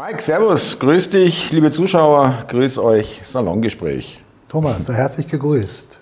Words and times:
Mike, 0.00 0.22
Servus, 0.22 0.78
grüß 0.78 1.10
dich, 1.10 1.50
liebe 1.50 1.72
Zuschauer, 1.72 2.44
grüß 2.46 2.78
euch, 2.78 3.20
Salongespräch. 3.24 4.20
Thomas, 4.48 4.88
herzlich 4.88 5.26
gegrüßt. 5.26 5.98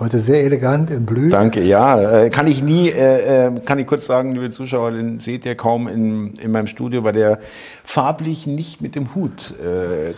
Heute 0.00 0.18
sehr 0.18 0.44
elegant 0.44 0.90
in 0.90 1.04
Blü. 1.04 1.28
Danke, 1.28 1.60
ja. 1.60 2.22
Äh, 2.22 2.30
kann 2.30 2.46
ich 2.46 2.62
nie, 2.62 2.88
äh, 2.88 3.48
äh, 3.48 3.60
kann 3.66 3.78
ich 3.78 3.86
kurz 3.86 4.06
sagen, 4.06 4.32
liebe 4.32 4.48
Zuschauer, 4.48 4.92
den 4.92 5.18
seht 5.18 5.44
ihr 5.44 5.56
kaum 5.56 5.88
in, 5.88 6.36
in 6.36 6.52
meinem 6.52 6.66
Studio, 6.66 7.04
weil 7.04 7.12
der 7.12 7.38
farblich 7.84 8.46
nicht 8.46 8.80
mit 8.80 8.94
dem 8.94 9.14
Hut 9.14 9.52
äh, 9.60 10.14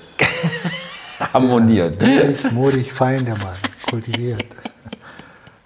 harmoniert. 1.34 2.00
Richtig 2.00 2.52
modig, 2.52 2.93
fein, 2.93 3.24
der 3.24 3.38
Mann, 3.38 3.56
kultiviert. 3.90 4.46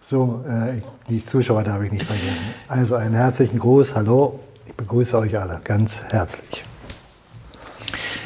So, 0.08 0.42
äh, 0.48 0.80
die 1.10 1.22
Zuschauer 1.22 1.62
darf 1.62 1.82
ich 1.82 1.92
nicht 1.92 2.06
vergessen. 2.06 2.54
Also 2.68 2.94
einen 2.94 3.14
herzlichen 3.14 3.58
Gruß, 3.58 3.94
hallo, 3.94 4.40
ich 4.66 4.72
begrüße 4.72 5.18
euch 5.18 5.38
alle 5.38 5.60
ganz 5.62 6.00
herzlich. 6.08 6.64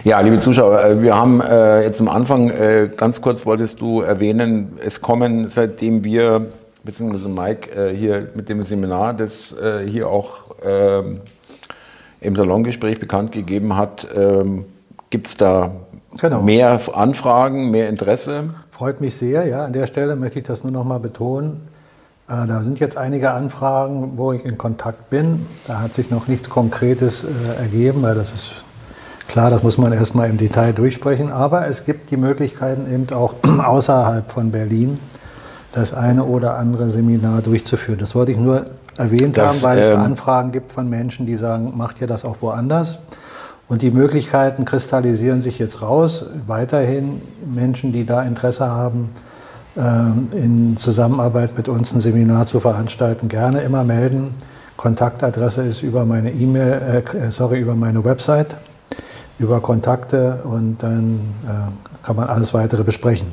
Ja, 0.05 0.21
liebe 0.21 0.39
Zuschauer, 0.39 0.85
äh, 0.85 1.03
wir 1.03 1.17
haben 1.17 1.41
äh, 1.41 1.83
jetzt 1.83 2.01
am 2.01 2.09
Anfang, 2.09 2.51
äh, 2.51 2.91
ganz 2.95 3.23
kurz 3.23 3.47
wolltest 3.47 3.81
du 3.81 4.03
erwähnen, 4.03 4.79
es 4.85 5.01
kommen, 5.01 5.49
seitdem 5.49 6.05
wir, 6.05 6.47
beziehungsweise 6.83 7.29
Mike 7.29 7.71
äh, 7.71 7.97
hier 7.97 8.29
mit 8.35 8.49
dem 8.49 8.65
Seminar, 8.65 9.15
das 9.15 9.57
äh, 9.57 9.87
hier 9.89 10.09
auch 10.09 10.57
ähm, 10.65 11.21
im 12.21 12.37
Salongespräch 12.37 13.01
bekannt 13.01 13.33
gegeben 13.33 13.77
hat, 13.77 14.07
ähm, 14.15 14.67
gibt 15.11 15.29
es 15.29 15.37
da 15.37 15.71
genau. 16.19 16.43
mehr 16.43 16.81
Anfragen, 16.93 17.71
mehr 17.71 17.89
Interesse? 17.89 18.51
Freut 18.73 19.01
mich 19.01 19.17
sehr, 19.17 19.47
ja. 19.47 19.65
An 19.65 19.73
der 19.73 19.87
Stelle 19.87 20.17
möchte 20.17 20.41
ich 20.41 20.45
das 20.45 20.65
nur 20.65 20.73
noch 20.73 20.85
mal 20.85 21.01
betonen. 21.01 21.63
Äh, 22.29 22.47
da 22.47 22.63
sind 22.63 22.81
jetzt 22.81 22.97
einige 22.97 23.31
Anfragen, 23.31 24.13
wo 24.17 24.33
ich 24.33 24.45
in 24.45 24.59
Kontakt 24.59 25.09
bin. 25.11 25.47
Da 25.67 25.81
hat 25.81 25.95
sich 25.95 26.11
noch 26.11 26.27
nichts 26.29 26.51
Konkretes 26.51 27.25
ergeben, 27.59 28.03
weil 28.03 28.15
das 28.15 28.33
ist 28.33 28.64
Klar, 29.29 29.51
das 29.51 29.63
muss 29.63 29.79
man 29.79 29.93
erstmal 29.93 30.29
im 30.31 30.39
Detail 30.39 30.73
durchsprechen, 30.73 31.33
aber 31.33 31.67
es 31.67 31.85
gibt 31.85 32.11
die 32.11 32.17
Möglichkeiten 32.17 32.93
eben 32.93 33.15
auch 33.15 33.35
außerhalb 33.43 34.31
von 34.31 34.51
Berlin 34.51 34.99
das 35.73 35.93
eine 35.93 36.25
oder 36.25 36.57
andere 36.57 36.89
Seminar 36.91 37.43
durchzuführen. 37.43 37.99
Das 37.99 38.15
wollte 38.15 38.33
ich 38.33 38.39
nur 38.39 38.67
erwähnt 38.97 39.37
das, 39.37 39.65
haben, 39.65 39.71
weil 39.71 39.79
ähm, 39.79 39.85
es 39.85 39.99
Anfragen 39.99 40.53
gibt 40.53 40.71
von 40.71 40.89
Menschen, 40.89 41.27
die 41.27 41.37
sagen, 41.37 41.73
macht 41.77 42.01
ihr 42.01 42.07
das 42.07 42.25
auch 42.25 42.37
woanders? 42.41 42.99
Und 43.67 43.83
die 43.83 43.91
Möglichkeiten 43.91 44.65
kristallisieren 44.65 45.41
sich 45.41 45.59
jetzt 45.59 45.83
raus. 45.83 46.27
Weiterhin 46.47 47.23
Menschen, 47.53 47.93
die 47.93 48.05
da 48.05 48.23
Interesse 48.23 48.67
haben, 48.67 49.11
ähm, 49.77 50.29
in 50.33 50.77
Zusammenarbeit 50.79 51.57
mit 51.57 51.69
uns 51.69 51.93
ein 51.93 52.01
Seminar 52.01 52.47
zu 52.47 52.61
veranstalten, 52.61 53.29
gerne 53.29 53.63
immer 53.63 53.83
melden. 53.83 54.35
Kontaktadresse 54.77 55.63
ist 55.63 55.83
über 55.83 56.05
meine 56.05 56.31
E-Mail, 56.31 57.03
äh, 57.15 57.31
sorry, 57.31 57.61
über 57.61 57.75
meine 57.75 58.05
Website 58.05 58.57
über 59.39 59.61
Kontakte 59.61 60.41
und 60.45 60.79
dann 60.79 61.21
äh, 61.45 62.05
kann 62.07 62.17
man 62.17 62.29
alles 62.29 62.55
weitere 62.55 62.85
besprechen. 62.85 63.29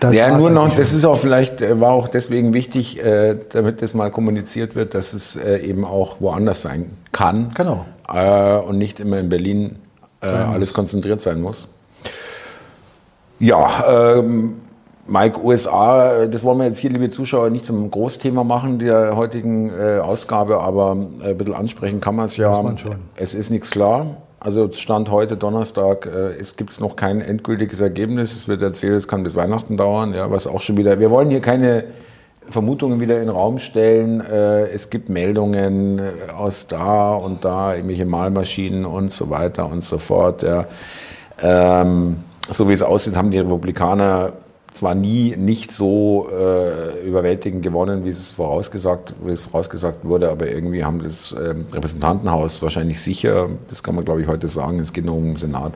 Das 0.00 0.14
ja, 0.14 0.36
nur 0.36 0.50
noch, 0.50 0.74
das 0.74 0.92
ist 0.92 1.04
auch 1.04 1.18
vielleicht, 1.18 1.60
äh, 1.60 1.80
war 1.80 1.90
auch 1.90 2.08
deswegen 2.08 2.54
wichtig, 2.54 3.02
äh, 3.02 3.36
damit 3.50 3.82
das 3.82 3.94
mal 3.94 4.10
kommuniziert 4.10 4.76
wird, 4.76 4.94
dass 4.94 5.12
es 5.12 5.36
äh, 5.36 5.58
eben 5.58 5.84
auch 5.84 6.20
woanders 6.20 6.62
sein 6.62 6.90
kann. 7.10 7.48
Genau. 7.54 7.84
Äh, 8.12 8.58
und 8.58 8.78
nicht 8.78 9.00
immer 9.00 9.18
in 9.18 9.28
Berlin 9.28 9.76
äh, 10.20 10.26
alles 10.26 10.72
konzentriert 10.72 11.20
sein 11.20 11.40
muss. 11.40 11.68
Ja, 13.40 14.18
ähm, 14.18 14.60
Mike, 15.06 15.42
USA, 15.42 16.26
das 16.26 16.44
wollen 16.44 16.58
wir 16.58 16.66
jetzt 16.66 16.78
hier, 16.78 16.90
liebe 16.90 17.08
Zuschauer, 17.08 17.50
nicht 17.50 17.64
zum 17.64 17.90
Großthema 17.90 18.44
machen 18.44 18.78
der 18.78 19.16
heutigen 19.16 19.70
äh, 19.70 19.98
Ausgabe, 19.98 20.60
aber 20.60 20.92
ein 20.92 21.36
bisschen 21.36 21.54
ansprechen 21.54 22.00
kann 22.00 22.14
man 22.14 22.26
es 22.26 22.36
ja. 22.36 22.62
Man 22.62 22.78
schon. 22.78 22.96
Es 23.16 23.34
ist 23.34 23.50
nichts 23.50 23.70
klar. 23.70 24.06
Also 24.40 24.70
Stand 24.70 25.10
heute 25.10 25.36
Donnerstag, 25.36 26.06
äh, 26.06 26.34
es 26.38 26.54
gibt 26.54 26.80
noch 26.80 26.94
kein 26.94 27.20
endgültiges 27.20 27.80
Ergebnis. 27.80 28.32
Es 28.32 28.46
wird 28.46 28.62
erzählt, 28.62 28.94
es 28.94 29.08
kann 29.08 29.24
bis 29.24 29.34
Weihnachten 29.34 29.76
dauern, 29.76 30.14
ja, 30.14 30.30
was 30.30 30.46
auch 30.46 30.60
schon 30.60 30.76
wieder. 30.76 31.00
Wir 31.00 31.10
wollen 31.10 31.28
hier 31.28 31.40
keine 31.40 31.84
Vermutungen 32.48 33.00
wieder 33.00 33.16
in 33.16 33.26
den 33.26 33.30
Raum 33.30 33.58
stellen. 33.58 34.20
Äh, 34.20 34.68
es 34.68 34.90
gibt 34.90 35.08
Meldungen 35.08 35.98
äh, 35.98 36.30
aus 36.36 36.68
da 36.68 37.14
und 37.14 37.44
da, 37.44 37.74
irgendwelche 37.74 38.06
Malmaschinen 38.06 38.84
und 38.84 39.12
so 39.12 39.28
weiter 39.28 39.68
und 39.68 39.82
so 39.82 39.98
fort. 39.98 40.44
Ja. 40.44 40.66
Ähm, 41.42 42.18
so 42.48 42.68
wie 42.68 42.74
es 42.74 42.82
aussieht, 42.82 43.16
haben 43.16 43.32
die 43.32 43.38
Republikaner 43.38 44.34
zwar 44.72 44.94
nie 44.94 45.36
nicht 45.36 45.72
so 45.72 46.28
äh, 46.30 47.06
überwältigend 47.06 47.62
gewonnen, 47.62 48.04
wie 48.04 48.10
es, 48.10 48.32
vorausgesagt, 48.32 49.14
wie 49.24 49.32
es 49.32 49.42
vorausgesagt 49.42 50.04
wurde, 50.04 50.30
aber 50.30 50.48
irgendwie 50.48 50.84
haben 50.84 51.02
das 51.02 51.32
äh, 51.32 51.54
Repräsentantenhaus 51.72 52.60
wahrscheinlich 52.62 53.00
sicher, 53.00 53.48
das 53.68 53.82
kann 53.82 53.94
man 53.94 54.04
glaube 54.04 54.22
ich 54.22 54.28
heute 54.28 54.48
sagen, 54.48 54.80
es 54.80 54.92
geht 54.92 55.04
noch 55.04 55.14
um 55.14 55.24
den 55.24 55.36
Senat. 55.36 55.72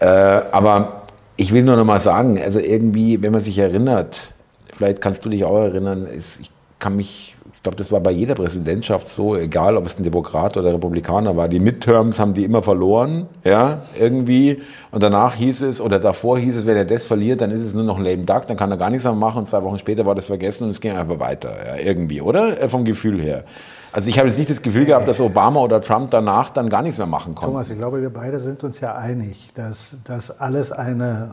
Äh, 0.00 0.06
aber 0.06 1.02
ich 1.36 1.52
will 1.52 1.62
nur 1.62 1.76
noch 1.76 1.84
mal 1.84 2.00
sagen, 2.00 2.40
also 2.42 2.60
irgendwie, 2.60 3.20
wenn 3.22 3.32
man 3.32 3.42
sich 3.42 3.58
erinnert, 3.58 4.32
vielleicht 4.74 5.00
kannst 5.00 5.24
du 5.24 5.28
dich 5.28 5.44
auch 5.44 5.58
erinnern, 5.58 6.06
ist, 6.06 6.40
ich 6.40 6.50
kann 6.78 6.96
mich 6.96 7.35
glaube, 7.66 7.78
das 7.78 7.90
war 7.90 7.98
bei 7.98 8.12
jeder 8.12 8.36
Präsidentschaft 8.36 9.08
so, 9.08 9.34
egal 9.34 9.76
ob 9.76 9.86
es 9.86 9.98
ein 9.98 10.04
Demokrat 10.04 10.56
oder 10.56 10.72
Republikaner 10.72 11.36
war. 11.36 11.48
Die 11.48 11.58
Midterms 11.58 12.20
haben 12.20 12.32
die 12.32 12.44
immer 12.44 12.62
verloren, 12.62 13.26
ja, 13.42 13.82
irgendwie. 13.98 14.62
Und 14.92 15.02
danach 15.02 15.34
hieß 15.34 15.62
es, 15.62 15.80
oder 15.80 15.98
davor 15.98 16.38
hieß 16.38 16.58
es, 16.58 16.66
wenn 16.66 16.76
er 16.76 16.84
das 16.84 17.06
verliert, 17.06 17.40
dann 17.40 17.50
ist 17.50 17.62
es 17.62 17.74
nur 17.74 17.82
noch 17.82 17.98
ein 17.98 18.04
lame 18.04 18.22
duck, 18.22 18.46
dann 18.46 18.56
kann 18.56 18.70
er 18.70 18.76
gar 18.76 18.90
nichts 18.90 19.04
mehr 19.04 19.14
machen. 19.14 19.38
Und 19.38 19.48
zwei 19.48 19.64
Wochen 19.64 19.78
später 19.78 20.06
war 20.06 20.14
das 20.14 20.26
vergessen 20.26 20.62
und 20.62 20.70
es 20.70 20.80
ging 20.80 20.92
einfach 20.92 21.18
weiter, 21.18 21.50
ja, 21.66 21.84
irgendwie, 21.84 22.20
oder? 22.20 22.62
Äh, 22.62 22.68
vom 22.68 22.84
Gefühl 22.84 23.20
her. 23.20 23.42
Also 23.90 24.08
ich 24.10 24.18
habe 24.18 24.28
jetzt 24.28 24.38
nicht 24.38 24.50
das 24.50 24.62
Gefühl 24.62 24.84
gehabt, 24.84 25.08
dass 25.08 25.20
Obama 25.20 25.58
oder 25.58 25.80
Trump 25.80 26.12
danach 26.12 26.50
dann 26.50 26.68
gar 26.68 26.82
nichts 26.82 26.98
mehr 26.98 27.08
machen 27.08 27.34
konnten. 27.34 27.54
Thomas, 27.54 27.68
ich 27.68 27.78
glaube, 27.78 28.00
wir 28.00 28.10
beide 28.10 28.38
sind 28.38 28.62
uns 28.62 28.78
ja 28.78 28.94
einig, 28.94 29.50
dass 29.54 29.96
das 30.04 30.38
alles 30.38 30.70
eine 30.70 31.32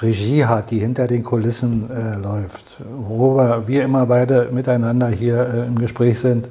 Regie 0.00 0.44
hat, 0.44 0.70
die 0.70 0.78
hinter 0.78 1.06
den 1.06 1.24
Kulissen 1.24 1.90
äh, 1.90 2.16
läuft. 2.16 2.64
Worüber 3.08 3.66
wir 3.66 3.82
immer 3.82 4.06
beide 4.06 4.48
miteinander 4.52 5.08
hier 5.08 5.40
äh, 5.40 5.66
im 5.66 5.78
Gespräch 5.78 6.20
sind, 6.20 6.48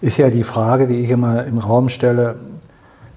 ist 0.00 0.18
ja 0.18 0.30
die 0.30 0.44
Frage, 0.44 0.86
die 0.86 1.00
ich 1.00 1.10
immer 1.10 1.44
im 1.44 1.58
Raum 1.58 1.88
stelle, 1.88 2.36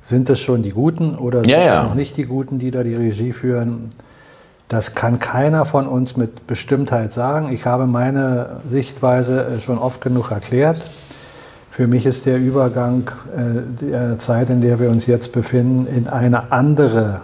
sind 0.02 0.30
es 0.30 0.40
schon 0.40 0.63
die 0.63 0.72
Guten 0.72 1.16
oder 1.16 1.41
sind 1.41 1.50
ja, 1.50 1.84
es 1.84 1.84
noch 1.84 1.96
nicht 1.96 2.18
die 2.18 2.25
Guten, 2.25 2.57
die 2.57 2.72
da 2.72 2.84
die 2.84 2.96
Regie 2.96 3.34
führen? 3.34 3.90
Das 4.69 4.96
kann 4.96 5.19
keiner 5.19 5.66
von 5.66 5.88
uns 5.88 6.16
mit 6.18 6.47
Bestimmtheit 6.47 7.12
sagen. 7.12 7.51
Ich 7.51 7.66
habe 7.66 7.86
meine 7.86 8.62
Sichtweise 8.68 9.46
äh, 9.46 9.59
schon 9.59 9.78
oft 9.78 10.01
genug 10.01 10.31
erklärt. 10.31 10.86
Für 11.69 11.88
mich 11.88 12.06
ist 12.06 12.25
der 12.25 12.38
Übergang 12.38 13.09
äh, 13.36 13.86
der 13.86 14.18
Zeit, 14.18 14.50
in 14.50 14.62
der 14.62 14.80
wir 14.80 14.90
uns 14.90 15.06
jetzt 15.06 15.31
befinden, 15.31 15.86
in 15.86 16.07
eine 16.07 16.51
andere 16.51 17.22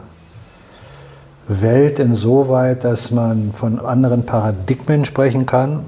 Welt 1.47 1.99
insoweit, 1.99 2.83
dass 2.83 3.11
man 3.11 3.53
von 3.55 3.79
anderen 3.79 4.25
Paradigmen 4.25 5.05
sprechen 5.05 5.45
kann, 5.45 5.81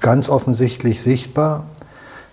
ganz 0.00 0.28
offensichtlich 0.28 1.02
sichtbar. 1.02 1.64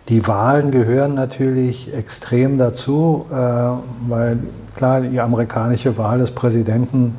Die 0.10 0.28
Wahlen 0.28 0.72
gehören 0.72 1.16
natürlich 1.16 1.94
extrem 1.94 2.58
dazu, 2.58 3.26
äh, 3.32 3.36
weil 3.36 4.40
klar, 4.76 5.02
die 5.02 5.20
amerikanische 5.20 5.98
Wahl 5.98 6.20
des 6.20 6.32
Präsidenten 6.32 7.16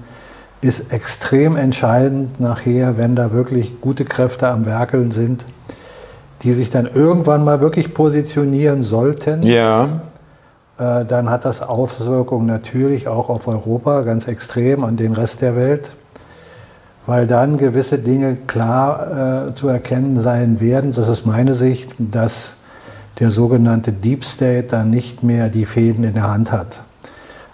ist 0.61 0.93
extrem 0.93 1.57
entscheidend 1.57 2.41
nachher, 2.41 2.97
wenn 2.97 3.17
da 3.17 3.33
wirklich 3.33 3.81
gute 3.81 4.05
Kräfte 4.05 4.49
am 4.49 4.67
Werkeln 4.67 5.11
sind, 5.11 5.47
die 6.43 6.53
sich 6.53 6.71
dann 6.71 6.87
irgendwann 6.87 7.45
mal 7.45 7.61
wirklich 7.61 7.95
positionieren 7.95 8.83
sollten. 8.83 9.43
Ja 9.43 10.03
dann 10.77 11.31
hat 11.31 11.45
das 11.45 11.63
Auswirkungen 11.63 12.47
natürlich 12.47 13.07
auch 13.07 13.29
auf 13.29 13.47
Europa 13.47 14.03
ganz 14.03 14.27
extrem 14.27 14.83
und 14.83 14.99
den 14.99 15.13
Rest 15.13 15.41
der 15.41 15.55
Welt, 15.55 15.93
weil 17.07 17.27
dann 17.27 17.59
gewisse 17.59 17.99
Dinge 17.99 18.37
klar 18.47 19.49
äh, 19.49 19.55
zu 19.55 19.69
erkennen 19.69 20.19
sein 20.19 20.61
werden. 20.61 20.93
Das 20.93 21.09
ist 21.09 21.27
meine 21.27 21.55
Sicht, 21.55 21.93
dass 21.99 22.57
der 23.21 23.31
sogenannte 23.31 23.93
Deep 23.93 24.25
State 24.25 24.69
dann 24.69 24.91
nicht 24.91 25.23
mehr 25.23 25.49
die 25.49 25.67
Fäden 25.67 26.03
in 26.05 26.15
der 26.15 26.29
Hand 26.29 26.51
hat. 26.51 26.81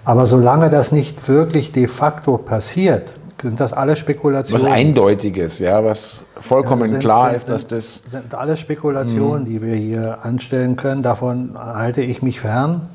Aber 0.05 0.27
solange 0.27 0.71
das 0.71 0.93
nicht 0.93 1.29
wirklich 1.29 1.73
de 1.73 1.87
facto 1.87 2.39
passiert, 2.39 3.19
sind 3.43 3.61
das 3.61 3.73
alles 3.73 3.99
Spekulationen. 3.99 4.67
Was 4.67 4.73
Eindeutiges, 4.73 5.59
ja, 5.59 5.85
was 5.85 6.25
vollkommen 6.41 6.91
sind, 6.91 7.01
klar 7.01 7.29
sind, 7.29 7.37
ist, 7.37 7.49
dass 7.49 7.67
das. 7.67 8.03
sind 8.11 8.35
alles 8.35 8.61
Spekulationen, 8.61 9.43
mhm. 9.43 9.47
die 9.47 9.63
wir 9.63 9.75
hier 9.75 10.19
anstellen 10.23 10.77
können. 10.77 11.03
Davon 11.03 11.57
halte 11.57 12.03
ich 12.03 12.23
mich 12.23 12.41
fern. 12.41 12.89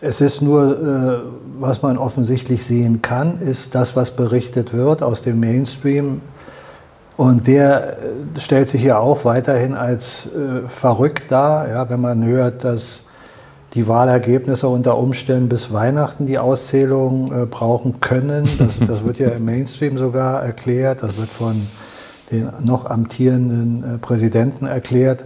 Es 0.00 0.20
ist 0.20 0.42
nur, 0.42 0.72
äh, 0.72 1.18
was 1.58 1.80
man 1.80 1.96
offensichtlich 1.96 2.66
sehen 2.66 3.00
kann, 3.00 3.40
ist 3.40 3.74
das, 3.74 3.96
was 3.96 4.10
berichtet 4.10 4.74
wird 4.74 5.02
aus 5.02 5.22
dem 5.22 5.40
Mainstream. 5.40 6.20
Und 7.16 7.46
der 7.46 7.96
äh, 7.96 8.40
stellt 8.40 8.68
sich 8.68 8.82
ja 8.82 8.98
auch 8.98 9.24
weiterhin 9.24 9.74
als 9.74 10.26
äh, 10.26 10.68
verrückt 10.68 11.32
dar, 11.32 11.68
ja, 11.68 11.88
wenn 11.88 12.02
man 12.02 12.24
hört, 12.24 12.62
dass 12.62 13.04
die 13.72 13.88
Wahlergebnisse 13.88 14.68
unter 14.68 14.98
Umständen 14.98 15.48
bis 15.48 15.72
Weihnachten 15.72 16.26
die 16.26 16.38
Auszählung 16.38 17.32
äh, 17.32 17.46
brauchen 17.46 18.00
können. 18.00 18.46
Das, 18.58 18.78
das, 18.86 19.02
wird 19.02 19.18
ja 19.18 19.30
im 19.30 19.46
Mainstream 19.46 19.96
sogar 19.96 20.42
erklärt, 20.42 21.02
das 21.02 21.16
wird 21.16 21.30
von 21.30 21.66
den 22.30 22.50
noch 22.60 22.84
amtierenden 22.84 24.00
Präsidenten 24.00 24.66
erklärt. 24.66 25.24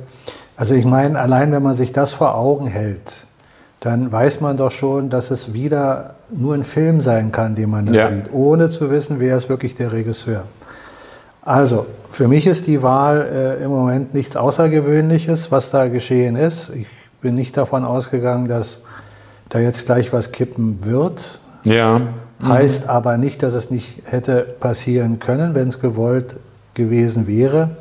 Also 0.56 0.74
ich 0.74 0.84
meine, 0.84 1.18
allein 1.18 1.50
wenn 1.50 1.62
man 1.62 1.74
sich 1.74 1.92
das 1.92 2.12
vor 2.12 2.36
Augen 2.36 2.66
hält, 2.66 3.26
dann 3.80 4.12
weiß 4.12 4.42
man 4.42 4.58
doch 4.58 4.70
schon, 4.70 5.08
dass 5.08 5.30
es 5.30 5.54
wieder 5.54 6.14
nur 6.30 6.54
ein 6.54 6.64
Film 6.64 7.00
sein 7.00 7.32
kann, 7.32 7.54
den 7.54 7.70
man 7.70 7.86
da 7.86 7.92
ja. 7.92 8.08
sieht, 8.08 8.32
ohne 8.32 8.68
zu 8.68 8.90
wissen, 8.90 9.18
wer 9.20 9.36
ist 9.36 9.48
wirklich 9.48 9.74
der 9.74 9.92
Regisseur. 9.92 10.44
Also, 11.42 11.86
für 12.12 12.28
mich 12.28 12.46
ist 12.46 12.66
die 12.66 12.82
Wahl 12.82 13.22
äh, 13.60 13.64
im 13.64 13.70
Moment 13.70 14.12
nichts 14.12 14.36
Außergewöhnliches, 14.36 15.50
was 15.50 15.70
da 15.70 15.88
geschehen 15.88 16.36
ist. 16.36 16.70
Ich 16.70 16.86
bin 17.22 17.34
nicht 17.34 17.56
davon 17.56 17.84
ausgegangen, 17.84 18.48
dass 18.48 18.80
da 19.48 19.58
jetzt 19.58 19.86
gleich 19.86 20.12
was 20.12 20.30
kippen 20.30 20.84
wird. 20.84 21.40
Ja. 21.64 22.02
Heißt 22.42 22.84
mhm. 22.84 22.90
aber 22.90 23.16
nicht, 23.16 23.42
dass 23.42 23.54
es 23.54 23.70
nicht 23.70 24.02
hätte 24.04 24.42
passieren 24.60 25.18
können, 25.18 25.54
wenn 25.54 25.68
es 25.68 25.80
gewollt 25.80 26.36
gewesen 26.74 27.26
wäre. 27.26 27.76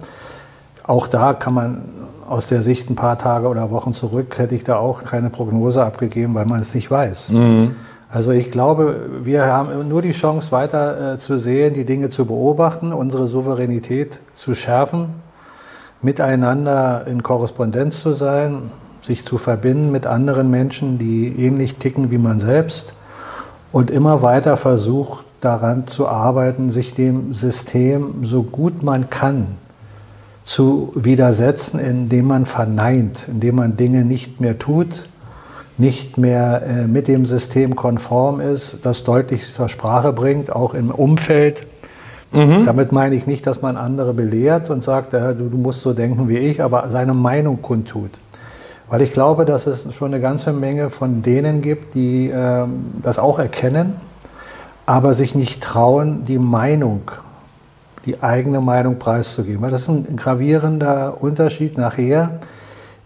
Auch 0.84 1.08
da 1.08 1.34
kann 1.34 1.54
man 1.54 1.82
aus 2.30 2.48
der 2.48 2.62
Sicht 2.62 2.90
ein 2.90 2.96
paar 2.96 3.18
Tage 3.18 3.48
oder 3.48 3.72
Wochen 3.72 3.94
zurück, 3.94 4.38
hätte 4.38 4.56
ich 4.56 4.64
da 4.64 4.78
auch 4.78 5.04
keine 5.04 5.30
Prognose 5.30 5.84
abgegeben, 5.84 6.36
weil 6.36 6.46
man 6.46 6.60
es 6.60 6.76
nicht 6.76 6.92
weiß. 6.92 7.30
Mhm. 7.30 7.76
Also 8.12 8.32
ich 8.32 8.52
glaube, 8.52 9.10
wir 9.24 9.46
haben 9.46 9.88
nur 9.88 10.02
die 10.02 10.14
Chance, 10.14 10.52
weiter 10.52 11.14
äh, 11.14 11.18
zu 11.18 11.38
sehen, 11.40 11.74
die 11.74 11.86
Dinge 11.86 12.10
zu 12.10 12.26
beobachten, 12.26 12.94
unsere 12.94 13.28
Souveränität 13.28 14.20
zu 14.34 14.54
schärfen, 14.54 15.10
miteinander 16.02 17.06
in 17.08 17.24
Korrespondenz 17.24 18.00
zu 18.00 18.14
sein, 18.14 18.72
sich 19.02 19.26
zu 19.26 19.38
verbinden 19.38 19.92
mit 19.92 20.06
anderen 20.06 20.50
Menschen, 20.52 20.98
die 20.98 21.28
ähnlich 21.28 21.76
ticken 21.76 22.12
wie 22.12 22.18
man 22.18 22.40
selbst 22.40 22.94
und 23.72 23.92
immer 23.92 24.22
weiter 24.22 24.58
versucht 24.58 25.24
daran 25.42 25.88
zu 25.88 26.08
arbeiten, 26.08 26.72
sich 26.72 26.94
dem 26.94 27.34
System 27.34 28.26
so 28.26 28.44
gut 28.44 28.84
man 28.84 29.10
kann 29.10 29.48
zu 30.50 30.92
widersetzen, 30.96 31.80
indem 31.80 32.26
man 32.26 32.48
verneint, 32.48 33.28
indem 33.28 33.58
man 33.58 33.78
Dinge 33.78 34.04
nicht 34.04 34.42
mehr 34.42 34.58
tut, 34.58 35.06
nicht 35.78 36.18
mehr 36.18 36.64
äh, 36.66 36.88
mit 36.88 37.08
dem 37.08 37.28
System 37.28 37.76
konform 37.76 38.42
ist, 38.42 38.80
das 38.82 39.04
deutlich 39.04 39.48
zur 39.48 39.70
Sprache 39.70 40.12
bringt, 40.12 40.52
auch 40.52 40.74
im 40.74 40.90
Umfeld. 40.90 41.68
Mhm. 42.32 42.66
Damit 42.66 42.92
meine 42.92 43.14
ich 43.14 43.28
nicht, 43.28 43.46
dass 43.46 43.62
man 43.62 43.78
andere 43.78 44.16
belehrt 44.16 44.72
und 44.72 44.84
sagt, 44.84 45.14
äh, 45.14 45.36
du, 45.36 45.50
du, 45.50 45.58
musst 45.58 45.82
so 45.82 45.94
denken 45.94 46.28
wie 46.30 46.40
ich, 46.40 46.64
aber 46.64 46.90
seine 46.90 47.14
Meinung 47.14 47.62
kundtut. 47.62 48.10
Weil 48.90 49.04
ich 49.04 49.14
glaube, 49.14 49.46
dass 49.46 49.68
es 49.68 49.86
schon 49.94 50.12
eine 50.12 50.20
ganze 50.20 50.52
Menge 50.52 50.90
von 50.90 51.22
denen 51.22 51.62
gibt, 51.62 51.94
die 51.94 52.28
äh, 52.28 52.66
das 53.04 53.20
auch 53.20 53.38
erkennen, 53.38 54.02
aber 54.88 55.14
sich 55.14 55.36
nicht 55.36 55.62
trauen, 55.62 56.26
die 56.26 56.40
Meinung, 56.40 57.12
die 58.06 58.22
eigene 58.22 58.62
Meinung 58.62 59.00
preiszugeben. 59.00 59.62
Weil 59.62 59.72
das 59.72 59.84
ist 59.84 59.90
ein 59.90 60.16
gravierender 60.16 61.22
Unterschied 61.22 61.78
nachher, 61.78 62.40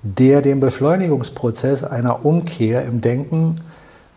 der 0.04 0.42
den 0.42 0.60
Beschleunigungsprozess 0.60 1.84
einer 1.84 2.26
Umkehr 2.26 2.86
im 2.86 3.02
Denken 3.02 3.62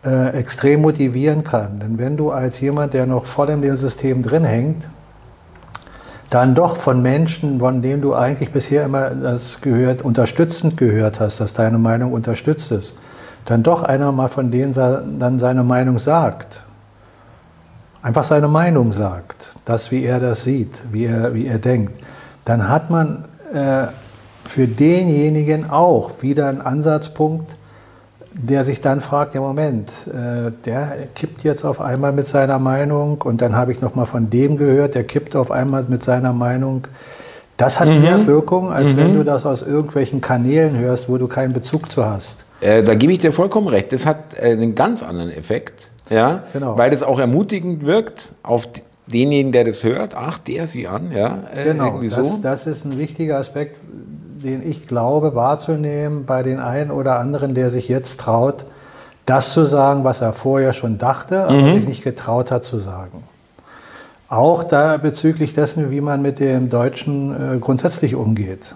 äh, 0.05 0.37
extrem 0.37 0.81
motivieren 0.81 1.43
kann. 1.43 1.79
Denn 1.79 1.97
wenn 1.97 2.17
du 2.17 2.31
als 2.31 2.59
jemand, 2.59 2.93
der 2.93 3.05
noch 3.05 3.25
voll 3.25 3.49
in 3.49 3.61
dem 3.61 3.75
System 3.75 4.21
drin 4.21 4.43
hängt, 4.43 4.87
dann 6.29 6.55
doch 6.55 6.77
von 6.77 7.01
Menschen, 7.01 7.59
von 7.59 7.81
denen 7.81 8.01
du 8.01 8.13
eigentlich 8.13 8.51
bisher 8.51 8.83
immer 8.83 9.09
das 9.11 9.61
gehört, 9.61 10.01
unterstützend 10.01 10.75
gehört 10.75 11.19
hast, 11.19 11.39
dass 11.39 11.53
deine 11.53 11.77
Meinung 11.77 12.11
unterstützt 12.11 12.71
ist, 12.71 12.95
dann 13.45 13.63
doch 13.63 13.83
einer 13.83 14.11
mal 14.11 14.27
von 14.27 14.51
denen 14.51 14.73
dann 14.73 15.39
seine 15.39 15.63
Meinung 15.63 15.99
sagt, 15.99 16.63
einfach 18.01 18.23
seine 18.23 18.47
Meinung 18.47 18.93
sagt, 18.93 19.53
das, 19.65 19.91
wie 19.91 20.03
er 20.03 20.19
das 20.19 20.43
sieht, 20.43 20.83
wie 20.91 21.05
er, 21.05 21.33
wie 21.33 21.47
er 21.47 21.59
denkt, 21.59 21.93
dann 22.45 22.69
hat 22.69 22.89
man 22.89 23.25
äh, 23.53 23.87
für 24.45 24.67
denjenigen 24.67 25.69
auch 25.69 26.21
wieder 26.21 26.47
einen 26.47 26.61
Ansatzpunkt, 26.61 27.55
der 28.33 28.63
sich 28.63 28.81
dann 28.81 29.01
fragt, 29.01 29.33
ja 29.33 29.41
Moment, 29.41 29.91
äh, 30.07 30.51
der 30.65 31.07
kippt 31.15 31.43
jetzt 31.43 31.65
auf 31.65 31.81
einmal 31.81 32.11
mit 32.11 32.27
seiner 32.27 32.59
Meinung 32.59 33.21
und 33.21 33.41
dann 33.41 33.55
habe 33.55 33.71
ich 33.71 33.81
noch 33.81 33.95
mal 33.95 34.05
von 34.05 34.29
dem 34.29 34.57
gehört, 34.57 34.95
der 34.95 35.03
kippt 35.03 35.35
auf 35.35 35.51
einmal 35.51 35.85
mit 35.87 36.03
seiner 36.03 36.33
Meinung. 36.33 36.87
Das 37.57 37.79
hat 37.79 37.89
mhm. 37.89 38.01
mehr 38.01 38.27
Wirkung, 38.27 38.71
als 38.71 38.93
mhm. 38.93 38.97
wenn 38.97 39.15
du 39.15 39.23
das 39.23 39.45
aus 39.45 39.61
irgendwelchen 39.61 40.21
Kanälen 40.21 40.77
hörst, 40.77 41.09
wo 41.09 41.17
du 41.17 41.27
keinen 41.27 41.53
Bezug 41.53 41.91
zu 41.91 42.05
hast. 42.05 42.45
Äh, 42.61 42.83
da 42.83 42.95
gebe 42.95 43.11
ich 43.13 43.19
dir 43.19 43.31
vollkommen 43.31 43.67
recht. 43.67 43.91
Das 43.91 44.05
hat 44.05 44.35
äh, 44.35 44.51
einen 44.51 44.75
ganz 44.75 45.03
anderen 45.03 45.31
Effekt, 45.31 45.89
ja, 46.09 46.43
genau. 46.53 46.77
weil 46.77 46.91
das 46.91 47.03
auch 47.03 47.19
ermutigend 47.19 47.85
wirkt 47.85 48.31
auf 48.43 48.67
denjenigen, 49.07 49.51
der 49.51 49.63
das 49.63 49.83
hört. 49.83 50.15
Ach, 50.15 50.37
der 50.37 50.67
sie 50.67 50.87
an, 50.87 51.11
ja, 51.11 51.43
äh, 51.53 51.65
genau. 51.65 51.85
irgendwie 51.85 52.09
so. 52.09 52.21
Das, 52.21 52.41
das 52.41 52.67
ist 52.67 52.85
ein 52.85 52.97
wichtiger 52.97 53.37
Aspekt 53.37 53.75
den 54.43 54.67
ich 54.67 54.87
glaube 54.87 55.35
wahrzunehmen 55.35 56.25
bei 56.25 56.43
den 56.43 56.59
einen 56.59 56.91
oder 56.91 57.19
anderen, 57.19 57.55
der 57.55 57.69
sich 57.69 57.87
jetzt 57.87 58.19
traut, 58.19 58.65
das 59.25 59.51
zu 59.51 59.65
sagen, 59.65 60.03
was 60.03 60.21
er 60.21 60.33
vorher 60.33 60.73
schon 60.73 60.97
dachte, 60.97 61.43
aber 61.43 61.53
mhm. 61.53 61.75
sich 61.75 61.87
nicht 61.87 62.03
getraut 62.03 62.51
hat 62.51 62.63
zu 62.63 62.79
sagen. 62.79 63.23
Auch 64.29 64.63
da 64.63 64.97
bezüglich 64.97 65.53
dessen, 65.53 65.89
wie 65.89 66.01
man 66.01 66.21
mit 66.21 66.39
dem 66.39 66.69
Deutschen 66.69 67.55
äh, 67.55 67.59
grundsätzlich 67.59 68.15
umgeht. 68.15 68.75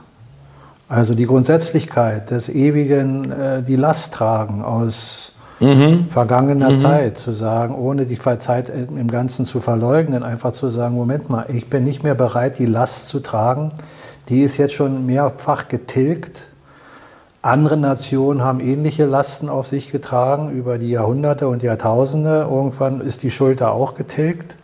Also 0.88 1.14
die 1.14 1.26
Grundsätzlichkeit 1.26 2.32
des 2.32 2.48
ewigen, 2.50 3.32
äh, 3.32 3.64
die 3.64 3.76
Last 3.76 4.14
tragen 4.14 4.64
aus 4.64 5.34
mhm. 5.60 6.08
vergangener 6.10 6.72
mhm. 6.72 6.76
Zeit, 6.76 7.18
zu 7.18 7.34
sagen, 7.34 7.76
ohne 7.76 8.06
die 8.06 8.20
Zeit 8.20 8.70
im 8.70 9.10
Ganzen 9.10 9.46
zu 9.46 9.60
verleugnen, 9.60 10.24
einfach 10.24 10.54
zu 10.54 10.70
sagen, 10.70 10.96
Moment 10.96 11.30
mal, 11.30 11.46
ich 11.50 11.70
bin 11.70 11.84
nicht 11.84 12.04
mehr 12.04 12.16
bereit, 12.16 12.58
die 12.58 12.66
Last 12.66 13.10
zu 13.10 13.20
tragen, 13.20 13.72
die 14.30 14.44
ist 14.44 14.58
jetzt 14.58 14.74
schon 14.74 15.06
mehrfach 15.06 15.68
getilgt. 15.68 16.48
Andere 17.42 17.76
Nationen 17.76 18.42
haben 18.42 18.60
ähnliche 18.60 19.06
Lasten 19.06 19.50
auf 19.50 19.68
sich 19.68 19.92
getragen 19.92 20.52
über 20.52 20.78
die 20.78 20.92
Jahrhunderte 20.92 21.48
und 21.48 21.64
Jahrtausende. 21.64 22.48
Irgendwann 22.50 23.02
ist 23.02 23.24
die 23.24 23.32
Schulter 23.32 23.72
auch 23.72 23.96
getilgt. 23.96 24.58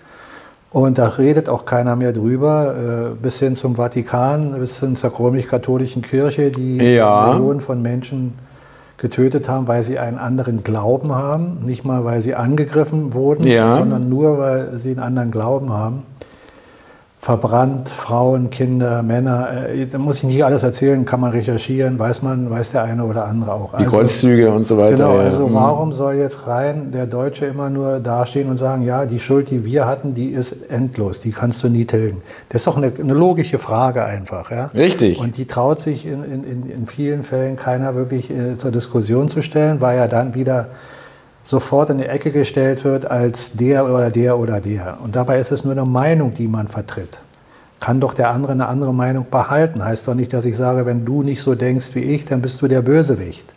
Und 0.71 0.97
da 0.97 1.07
redet 1.07 1.47
auch 1.47 1.65
keiner 1.65 1.95
mehr 1.95 2.11
drüber, 2.11 3.13
äh, 3.13 3.15
bis 3.21 3.39
hin 3.39 3.55
zum 3.55 3.75
Vatikan, 3.75 4.59
bis 4.59 4.79
hin 4.79 4.95
zur 4.95 5.17
römisch-katholischen 5.17 6.01
Kirche, 6.01 6.51
die 6.51 6.77
ja. 6.77 7.31
Millionen 7.31 7.61
von 7.61 7.81
Menschen 7.81 8.33
getötet 8.97 9.47
haben, 9.47 9.67
weil 9.67 9.83
sie 9.83 9.97
einen 9.97 10.17
anderen 10.17 10.63
Glauben 10.63 11.13
haben. 11.13 11.59
Nicht 11.63 11.85
mal, 11.85 12.03
weil 12.03 12.21
sie 12.21 12.35
angegriffen 12.35 13.13
wurden, 13.13 13.45
ja. 13.45 13.77
sondern 13.77 14.09
nur, 14.09 14.39
weil 14.39 14.77
sie 14.79 14.89
einen 14.89 14.99
anderen 14.99 15.31
Glauben 15.31 15.71
haben 15.71 16.03
verbrannt, 17.19 17.89
Frauen, 17.89 18.49
Kinder, 18.49 19.01
Männer. 19.01 19.69
Äh, 19.69 19.87
da 19.87 19.97
muss 19.97 20.19
ich 20.19 20.25
nicht 20.25 20.45
alles 20.45 20.63
erzählen, 20.63 21.03
kann 21.03 21.19
man 21.19 21.31
recherchieren, 21.31 21.97
weiß 21.97 22.21
man, 22.21 22.49
weiß 22.49 22.71
der 22.71 22.83
eine 22.83 23.03
oder 23.03 23.25
andere 23.25 23.53
auch. 23.53 23.71
Die 23.71 23.77
also, 23.77 23.89
Kreuzzüge 23.89 24.51
und 24.51 24.63
so 24.63 24.77
weiter. 24.77 24.95
Genau, 24.97 25.17
also 25.17 25.43
ja. 25.43 25.47
Mhm. 25.47 25.53
warum 25.53 25.93
soll 25.93 26.15
jetzt 26.15 26.47
rein 26.47 26.91
der 26.91 27.07
Deutsche 27.07 27.45
immer 27.45 27.69
nur 27.69 27.99
dastehen 27.99 28.49
und 28.49 28.57
sagen, 28.57 28.83
ja, 28.83 29.05
die 29.05 29.19
Schuld, 29.19 29.49
die 29.49 29.65
wir 29.65 29.85
hatten, 29.85 30.13
die 30.13 30.29
ist 30.29 30.55
endlos, 30.69 31.19
die 31.19 31.31
kannst 31.31 31.63
du 31.63 31.69
nie 31.69 31.85
tilgen. 31.85 32.21
Das 32.49 32.61
ist 32.61 32.67
doch 32.67 32.77
eine, 32.77 32.93
eine 32.97 33.13
logische 33.13 33.57
Frage 33.57 34.03
einfach. 34.03 34.51
Ja? 34.51 34.69
Richtig. 34.73 35.19
Und 35.19 35.37
die 35.37 35.45
traut 35.45 35.81
sich 35.81 36.05
in, 36.05 36.23
in, 36.23 36.69
in 36.69 36.87
vielen 36.87 37.23
Fällen 37.23 37.55
keiner 37.57 37.95
wirklich 37.95 38.29
äh, 38.29 38.57
zur 38.57 38.71
Diskussion 38.71 39.27
zu 39.27 39.41
stellen, 39.41 39.81
weil 39.81 39.97
ja 39.97 40.07
dann 40.07 40.35
wieder 40.35 40.67
sofort 41.47 41.89
in 41.89 41.99
die 41.99 42.05
Ecke 42.05 42.31
gestellt 42.31 42.83
wird 42.83 43.09
als 43.09 43.53
der 43.53 43.85
oder 43.85 44.11
der 44.11 44.37
oder 44.37 44.59
der. 44.59 44.97
Und 45.01 45.15
dabei 45.15 45.39
ist 45.39 45.53
es 45.53 45.63
nur 45.63 45.71
eine 45.71 45.85
Meinung, 45.85 46.33
die 46.33 46.45
man 46.45 46.67
vertritt. 46.67 47.21
Kann 47.79 48.01
doch 48.01 48.13
der 48.13 48.31
andere 48.31 48.51
eine 48.51 48.67
andere 48.67 48.93
Meinung 48.93 49.27
behalten. 49.31 49.83
Heißt 49.83 50.09
doch 50.09 50.13
nicht, 50.13 50.33
dass 50.33 50.43
ich 50.43 50.57
sage, 50.57 50.85
wenn 50.85 51.05
du 51.05 51.23
nicht 51.23 51.41
so 51.41 51.55
denkst 51.55 51.91
wie 51.93 52.01
ich, 52.01 52.25
dann 52.25 52.41
bist 52.41 52.61
du 52.61 52.67
der 52.67 52.81
Bösewicht. 52.81 53.53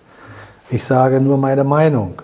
Ich 0.70 0.84
sage 0.84 1.20
nur 1.20 1.36
meine 1.36 1.64
Meinung. 1.64 2.22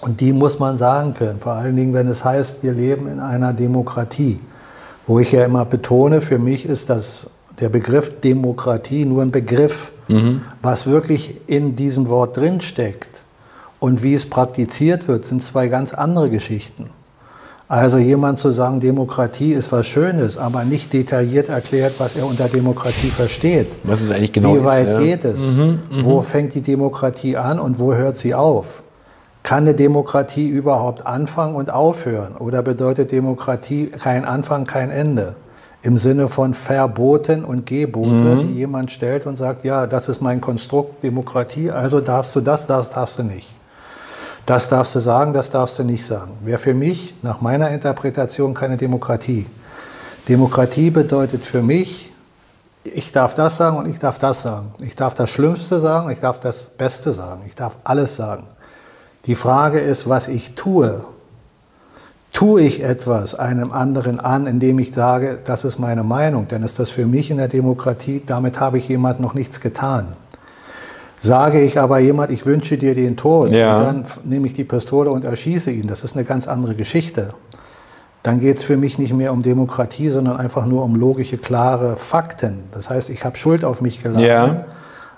Und 0.00 0.20
die 0.20 0.32
muss 0.32 0.58
man 0.58 0.76
sagen 0.76 1.14
können. 1.14 1.38
Vor 1.38 1.52
allen 1.52 1.76
Dingen, 1.76 1.94
wenn 1.94 2.08
es 2.08 2.24
heißt, 2.24 2.64
wir 2.64 2.72
leben 2.72 3.06
in 3.06 3.20
einer 3.20 3.52
Demokratie. 3.52 4.40
Wo 5.06 5.20
ich 5.20 5.30
ja 5.30 5.44
immer 5.44 5.64
betone, 5.64 6.20
für 6.20 6.38
mich 6.38 6.66
ist 6.66 6.90
das, 6.90 7.30
der 7.60 7.68
Begriff 7.68 8.20
Demokratie 8.22 9.04
nur 9.04 9.22
ein 9.22 9.30
Begriff. 9.30 9.92
Mhm. 10.08 10.40
Was 10.62 10.86
wirklich 10.86 11.36
in 11.46 11.76
diesem 11.76 12.08
Wort 12.08 12.36
drinsteckt, 12.36 13.23
und 13.84 14.02
wie 14.02 14.14
es 14.14 14.24
praktiziert 14.24 15.08
wird, 15.08 15.26
sind 15.26 15.42
zwei 15.42 15.68
ganz 15.68 15.92
andere 15.92 16.30
Geschichten. 16.30 16.88
Also 17.68 17.98
jemand 17.98 18.38
zu 18.38 18.50
sagen, 18.50 18.80
Demokratie 18.80 19.52
ist 19.52 19.70
was 19.72 19.86
Schönes, 19.86 20.38
aber 20.38 20.64
nicht 20.64 20.94
detailliert 20.94 21.50
erklärt, 21.50 21.96
was 21.98 22.16
er 22.16 22.26
unter 22.26 22.48
Demokratie 22.48 23.08
versteht. 23.08 23.66
Was 23.82 24.00
es 24.00 24.10
eigentlich 24.10 24.32
genau 24.32 24.54
ist. 24.54 24.62
Wie 24.62 24.66
weit 24.66 24.86
ist, 24.86 24.92
ja. 24.92 25.00
geht 25.00 25.24
es? 25.26 25.56
Mhm, 25.56 25.78
mh. 25.90 26.04
Wo 26.04 26.22
fängt 26.22 26.54
die 26.54 26.62
Demokratie 26.62 27.36
an 27.36 27.58
und 27.58 27.78
wo 27.78 27.92
hört 27.92 28.16
sie 28.16 28.34
auf? 28.34 28.82
Kann 29.42 29.64
eine 29.64 29.74
Demokratie 29.74 30.48
überhaupt 30.48 31.06
anfangen 31.06 31.54
und 31.54 31.68
aufhören? 31.68 32.36
Oder 32.36 32.62
bedeutet 32.62 33.12
Demokratie 33.12 33.88
kein 33.88 34.24
Anfang, 34.24 34.64
kein 34.64 34.88
Ende? 34.88 35.36
Im 35.82 35.98
Sinne 35.98 36.30
von 36.30 36.54
Verboten 36.54 37.44
und 37.44 37.66
Gebote, 37.66 38.36
mhm. 38.36 38.40
die 38.40 38.54
jemand 38.54 38.92
stellt 38.92 39.26
und 39.26 39.36
sagt, 39.36 39.62
ja, 39.66 39.86
das 39.86 40.08
ist 40.08 40.22
mein 40.22 40.40
Konstrukt 40.40 41.04
Demokratie, 41.04 41.70
also 41.70 42.00
darfst 42.00 42.34
du 42.34 42.40
das, 42.40 42.66
das 42.66 42.88
darfst 42.88 43.18
du 43.18 43.22
nicht. 43.22 43.52
Das 44.46 44.68
darfst 44.68 44.94
du 44.94 45.00
sagen, 45.00 45.32
das 45.32 45.50
darfst 45.50 45.78
du 45.78 45.84
nicht 45.84 46.04
sagen. 46.04 46.32
Wäre 46.42 46.58
für 46.58 46.74
mich 46.74 47.14
nach 47.22 47.40
meiner 47.40 47.70
Interpretation 47.70 48.54
keine 48.54 48.76
Demokratie. 48.76 49.46
Demokratie 50.28 50.90
bedeutet 50.90 51.44
für 51.44 51.62
mich 51.62 52.10
ich 52.84 53.12
darf 53.12 53.34
das 53.34 53.56
sagen 53.56 53.78
und 53.78 53.88
ich 53.88 53.98
darf 53.98 54.18
das 54.18 54.42
sagen. 54.42 54.74
Ich 54.80 54.94
darf 54.94 55.14
das 55.14 55.30
Schlimmste 55.30 55.80
sagen, 55.80 56.10
ich 56.10 56.20
darf 56.20 56.38
das 56.38 56.64
Beste 56.64 57.12
sagen, 57.12 57.42
ich 57.46 57.54
darf 57.54 57.76
alles 57.82 58.16
sagen. 58.16 58.44
Die 59.26 59.34
Frage 59.34 59.80
ist, 59.80 60.08
was 60.08 60.28
ich 60.28 60.54
tue. 60.54 61.02
Tue 62.32 62.62
ich 62.62 62.82
etwas 62.82 63.34
einem 63.34 63.72
anderen 63.72 64.20
an, 64.20 64.46
indem 64.46 64.80
ich 64.80 64.92
sage, 64.92 65.38
das 65.44 65.64
ist 65.64 65.78
meine 65.78 66.02
Meinung, 66.02 66.48
dann 66.48 66.62
ist 66.62 66.78
das 66.78 66.90
für 66.90 67.06
mich 67.06 67.30
in 67.30 67.38
der 67.38 67.48
Demokratie, 67.48 68.22
damit 68.26 68.60
habe 68.60 68.76
ich 68.76 68.88
jemand 68.88 69.20
noch 69.20 69.34
nichts 69.34 69.60
getan. 69.60 70.14
Sage 71.24 71.62
ich 71.62 71.78
aber 71.78 72.00
jemand, 72.00 72.30
ich 72.30 72.44
wünsche 72.44 72.76
dir 72.76 72.94
den 72.94 73.16
Tod, 73.16 73.50
ja. 73.50 73.82
dann 73.82 74.04
nehme 74.24 74.46
ich 74.46 74.52
die 74.52 74.64
Pistole 74.64 75.10
und 75.10 75.24
erschieße 75.24 75.70
ihn. 75.70 75.86
Das 75.86 76.04
ist 76.04 76.14
eine 76.14 76.24
ganz 76.24 76.46
andere 76.46 76.74
Geschichte. 76.74 77.32
Dann 78.22 78.40
geht 78.40 78.58
es 78.58 78.62
für 78.62 78.76
mich 78.76 78.98
nicht 78.98 79.14
mehr 79.14 79.32
um 79.32 79.40
Demokratie, 79.40 80.10
sondern 80.10 80.36
einfach 80.36 80.66
nur 80.66 80.84
um 80.84 80.94
logische, 80.96 81.38
klare 81.38 81.96
Fakten. 81.96 82.64
Das 82.72 82.90
heißt, 82.90 83.08
ich 83.08 83.24
habe 83.24 83.38
Schuld 83.38 83.64
auf 83.64 83.80
mich 83.80 84.02
geladen. 84.02 84.22
Ja. 84.22 84.56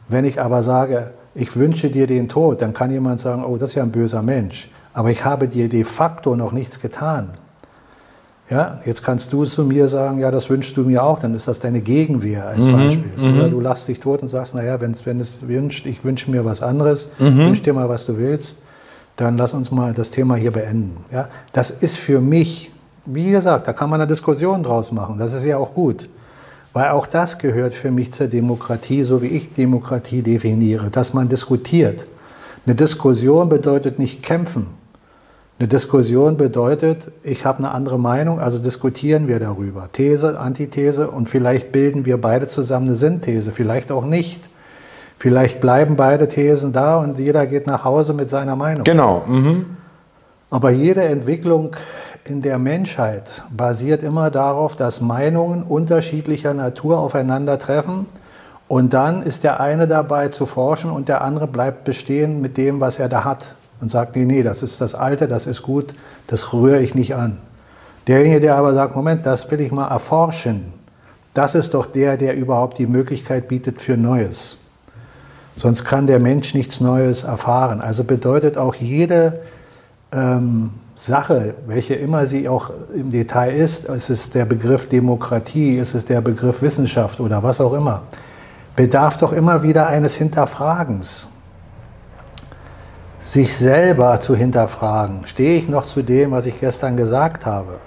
Wenn 0.08 0.24
ich 0.24 0.40
aber 0.40 0.62
sage, 0.62 1.10
ich 1.34 1.56
wünsche 1.56 1.90
dir 1.90 2.06
den 2.06 2.28
Tod, 2.28 2.62
dann 2.62 2.72
kann 2.72 2.92
jemand 2.92 3.18
sagen, 3.18 3.44
oh, 3.44 3.56
das 3.56 3.70
ist 3.70 3.74
ja 3.74 3.82
ein 3.82 3.90
böser 3.90 4.22
Mensch. 4.22 4.70
Aber 4.92 5.10
ich 5.10 5.24
habe 5.24 5.48
dir 5.48 5.68
de 5.68 5.82
facto 5.82 6.36
noch 6.36 6.52
nichts 6.52 6.80
getan. 6.80 7.30
Ja, 8.48 8.80
jetzt 8.84 9.02
kannst 9.02 9.32
du 9.32 9.44
zu 9.44 9.64
mir 9.64 9.88
sagen, 9.88 10.18
ja, 10.18 10.30
das 10.30 10.48
wünschst 10.48 10.76
du 10.76 10.84
mir 10.84 11.02
auch, 11.02 11.18
dann 11.18 11.34
ist 11.34 11.48
das 11.48 11.58
deine 11.58 11.80
Gegenwehr 11.80 12.46
als 12.46 12.66
mhm, 12.66 12.72
Beispiel. 12.72 13.10
Mhm. 13.16 13.38
Oder 13.38 13.48
du 13.48 13.60
lachst 13.60 13.88
dich 13.88 13.98
tot 13.98 14.22
und 14.22 14.28
sagst, 14.28 14.54
naja, 14.54 14.80
wenn, 14.80 14.96
wenn 15.04 15.18
es 15.18 15.34
wünscht, 15.40 15.84
ich 15.84 16.04
wünsche 16.04 16.30
mir 16.30 16.44
was 16.44 16.62
anderes, 16.62 17.08
mhm. 17.18 17.38
wünsch 17.38 17.62
dir 17.62 17.72
mal, 17.72 17.88
was 17.88 18.06
du 18.06 18.16
willst, 18.18 18.58
dann 19.16 19.36
lass 19.36 19.52
uns 19.52 19.72
mal 19.72 19.94
das 19.94 20.10
Thema 20.10 20.36
hier 20.36 20.52
beenden. 20.52 20.96
Ja, 21.10 21.28
das 21.52 21.70
ist 21.70 21.96
für 21.96 22.20
mich, 22.20 22.70
wie 23.04 23.32
gesagt, 23.32 23.66
da 23.66 23.72
kann 23.72 23.90
man 23.90 24.00
eine 24.00 24.08
Diskussion 24.08 24.62
draus 24.62 24.92
machen, 24.92 25.18
das 25.18 25.32
ist 25.32 25.44
ja 25.44 25.56
auch 25.56 25.74
gut. 25.74 26.08
Weil 26.72 26.90
auch 26.90 27.06
das 27.06 27.38
gehört 27.38 27.74
für 27.74 27.90
mich 27.90 28.12
zur 28.12 28.26
Demokratie, 28.26 29.02
so 29.02 29.22
wie 29.22 29.28
ich 29.28 29.54
Demokratie 29.54 30.22
definiere, 30.22 30.90
dass 30.90 31.14
man 31.14 31.28
diskutiert. 31.28 32.06
Eine 32.66 32.74
Diskussion 32.74 33.48
bedeutet 33.48 33.98
nicht 33.98 34.22
kämpfen. 34.22 34.66
Eine 35.58 35.68
Diskussion 35.68 36.36
bedeutet, 36.36 37.10
ich 37.22 37.46
habe 37.46 37.58
eine 37.58 37.70
andere 37.70 37.98
Meinung, 37.98 38.40
also 38.40 38.58
diskutieren 38.58 39.26
wir 39.26 39.40
darüber. 39.40 39.88
These, 39.90 40.38
Antithese 40.38 41.10
und 41.10 41.30
vielleicht 41.30 41.72
bilden 41.72 42.04
wir 42.04 42.20
beide 42.20 42.46
zusammen 42.46 42.88
eine 42.88 42.96
Synthese, 42.96 43.52
vielleicht 43.52 43.90
auch 43.90 44.04
nicht. 44.04 44.50
Vielleicht 45.18 45.62
bleiben 45.62 45.96
beide 45.96 46.28
Thesen 46.28 46.74
da 46.74 46.98
und 46.98 47.16
jeder 47.16 47.46
geht 47.46 47.66
nach 47.66 47.84
Hause 47.84 48.12
mit 48.12 48.28
seiner 48.28 48.54
Meinung. 48.54 48.84
Genau. 48.84 49.22
Mhm. 49.26 49.64
Aber 50.50 50.70
jede 50.70 51.04
Entwicklung 51.04 51.74
in 52.26 52.42
der 52.42 52.58
Menschheit 52.58 53.42
basiert 53.50 54.02
immer 54.02 54.30
darauf, 54.30 54.76
dass 54.76 55.00
Meinungen 55.00 55.62
unterschiedlicher 55.62 56.52
Natur 56.52 56.98
aufeinandertreffen 56.98 58.06
und 58.68 58.92
dann 58.92 59.22
ist 59.22 59.42
der 59.42 59.58
eine 59.58 59.86
dabei 59.86 60.28
zu 60.28 60.44
forschen 60.44 60.90
und 60.90 61.08
der 61.08 61.22
andere 61.22 61.46
bleibt 61.46 61.84
bestehen 61.84 62.42
mit 62.42 62.58
dem, 62.58 62.78
was 62.80 62.98
er 62.98 63.08
da 63.08 63.24
hat 63.24 63.54
und 63.80 63.90
sagt, 63.90 64.16
nee, 64.16 64.24
nee, 64.24 64.42
das 64.42 64.62
ist 64.62 64.80
das 64.80 64.94
Alte, 64.94 65.28
das 65.28 65.46
ist 65.46 65.62
gut, 65.62 65.94
das 66.26 66.52
rühre 66.52 66.80
ich 66.80 66.94
nicht 66.94 67.14
an. 67.14 67.38
Derjenige, 68.06 68.40
der 68.40 68.56
aber 68.56 68.72
sagt, 68.72 68.94
Moment, 68.94 69.26
das 69.26 69.50
will 69.50 69.60
ich 69.60 69.72
mal 69.72 69.88
erforschen, 69.88 70.72
das 71.34 71.54
ist 71.54 71.74
doch 71.74 71.86
der, 71.86 72.16
der 72.16 72.36
überhaupt 72.36 72.78
die 72.78 72.86
Möglichkeit 72.86 73.48
bietet 73.48 73.82
für 73.82 73.96
Neues. 73.96 74.56
Sonst 75.56 75.84
kann 75.84 76.06
der 76.06 76.18
Mensch 76.18 76.54
nichts 76.54 76.80
Neues 76.80 77.24
erfahren. 77.24 77.80
Also 77.80 78.04
bedeutet 78.04 78.56
auch 78.56 78.74
jede 78.74 79.40
ähm, 80.12 80.70
Sache, 80.94 81.54
welche 81.66 81.94
immer 81.94 82.26
sie 82.26 82.48
auch 82.48 82.70
im 82.94 83.10
Detail 83.10 83.54
ist, 83.54 83.86
ist 83.86 84.08
es 84.08 84.30
der 84.30 84.46
Begriff 84.46 84.88
Demokratie, 84.88 85.76
ist 85.76 85.94
es 85.94 86.04
der 86.04 86.22
Begriff 86.22 86.62
Wissenschaft 86.62 87.20
oder 87.20 87.42
was 87.42 87.60
auch 87.60 87.74
immer, 87.74 88.02
bedarf 88.76 89.18
doch 89.18 89.32
immer 89.32 89.62
wieder 89.62 89.88
eines 89.88 90.14
Hinterfragens 90.14 91.28
sich 93.26 93.56
selber 93.56 94.20
zu 94.20 94.36
hinterfragen. 94.36 95.26
Stehe 95.26 95.58
ich 95.58 95.68
noch 95.68 95.84
zu 95.84 96.02
dem, 96.02 96.30
was 96.30 96.46
ich 96.46 96.60
gestern 96.60 96.96
gesagt 96.96 97.44
habe? 97.44 97.78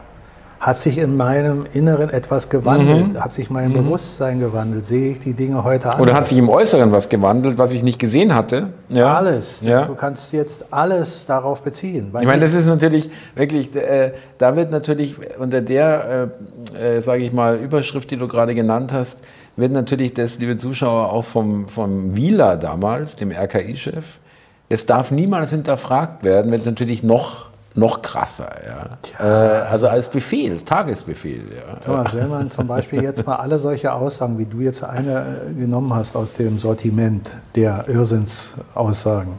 Hat 0.60 0.78
sich 0.78 0.98
in 0.98 1.16
meinem 1.16 1.66
Inneren 1.74 2.10
etwas 2.10 2.50
gewandelt? 2.50 3.14
Mhm. 3.14 3.24
Hat 3.24 3.32
sich 3.32 3.50
mein 3.50 3.70
mhm. 3.70 3.76
Bewusstsein 3.76 4.42
gewandelt? 4.42 4.86
Sehe 4.86 5.14
ich 5.14 5.22
die 5.22 5.34
Dinge 5.34 5.64
heute 5.64 5.86
anders? 5.86 6.02
Oder 6.02 6.14
hat 6.14 6.26
sich 6.26 6.38
im 6.38 6.50
Äußeren 6.50 6.92
was 6.92 7.08
gewandelt, 7.08 7.58
was 7.58 7.72
ich 7.72 7.82
nicht 7.82 7.98
gesehen 8.00 8.36
hatte? 8.36 8.74
Ja. 8.90 9.16
Alles. 9.16 9.62
Ja. 9.62 9.86
Du 9.86 9.96
kannst 9.96 10.34
jetzt 10.34 10.66
alles 10.74 11.26
darauf 11.26 11.62
beziehen. 11.62 12.12
Ich 12.20 12.28
meine, 12.28 12.42
das 12.42 12.54
ist 12.54 12.66
natürlich 12.66 13.10
wirklich, 13.36 13.74
äh, 13.74 14.12
da 14.38 14.58
wird 14.58 14.72
natürlich 14.72 15.16
unter 15.40 15.62
der, 15.62 16.30
äh, 16.76 16.98
äh, 16.98 17.02
sage 17.02 17.24
ich 17.24 17.32
mal, 17.32 17.56
Überschrift, 17.56 18.12
die 18.12 18.18
du 18.18 18.28
gerade 18.28 18.54
genannt 18.54 18.92
hast, 18.92 19.22
wird 19.56 19.72
natürlich 19.72 20.14
das, 20.14 20.38
liebe 20.40 20.58
Zuschauer, 20.58 21.14
auch 21.14 21.24
vom, 21.24 21.70
vom 21.70 22.18
Wieler 22.18 22.58
damals, 22.58 23.16
dem 23.16 23.32
RKI-Chef, 23.32 24.04
es 24.70 24.86
darf 24.86 25.12
niemals 25.12 25.50
hinterfragt 25.50 26.24
werden, 26.24 26.52
wird 26.52 26.66
natürlich 26.66 27.02
noch, 27.02 27.48
noch 27.74 28.04
krasser. 28.04 28.50
Ja. 29.20 29.26
Äh, 29.26 29.64
also 29.64 29.88
als 29.88 30.10
Befehl, 30.10 30.62
Tagesbefehl. 30.62 31.42
Ja. 31.56 31.76
Thomas, 31.86 32.16
wenn 32.16 32.30
man 32.30 32.52
zum 32.52 32.68
Beispiel 32.68 33.02
jetzt 33.02 33.26
mal 33.26 33.38
alle 33.38 33.58
solche 33.58 33.92
Aussagen, 33.92 34.38
wie 34.38 34.46
du 34.46 34.62
jetzt 34.62 34.84
eine 34.84 35.42
äh, 35.50 35.54
genommen 35.60 35.94
hast 35.94 36.16
aus 36.16 36.34
dem 36.34 36.60
Sortiment 36.60 37.32
der 37.56 37.86
Irrsinnsaussagen, 37.88 39.34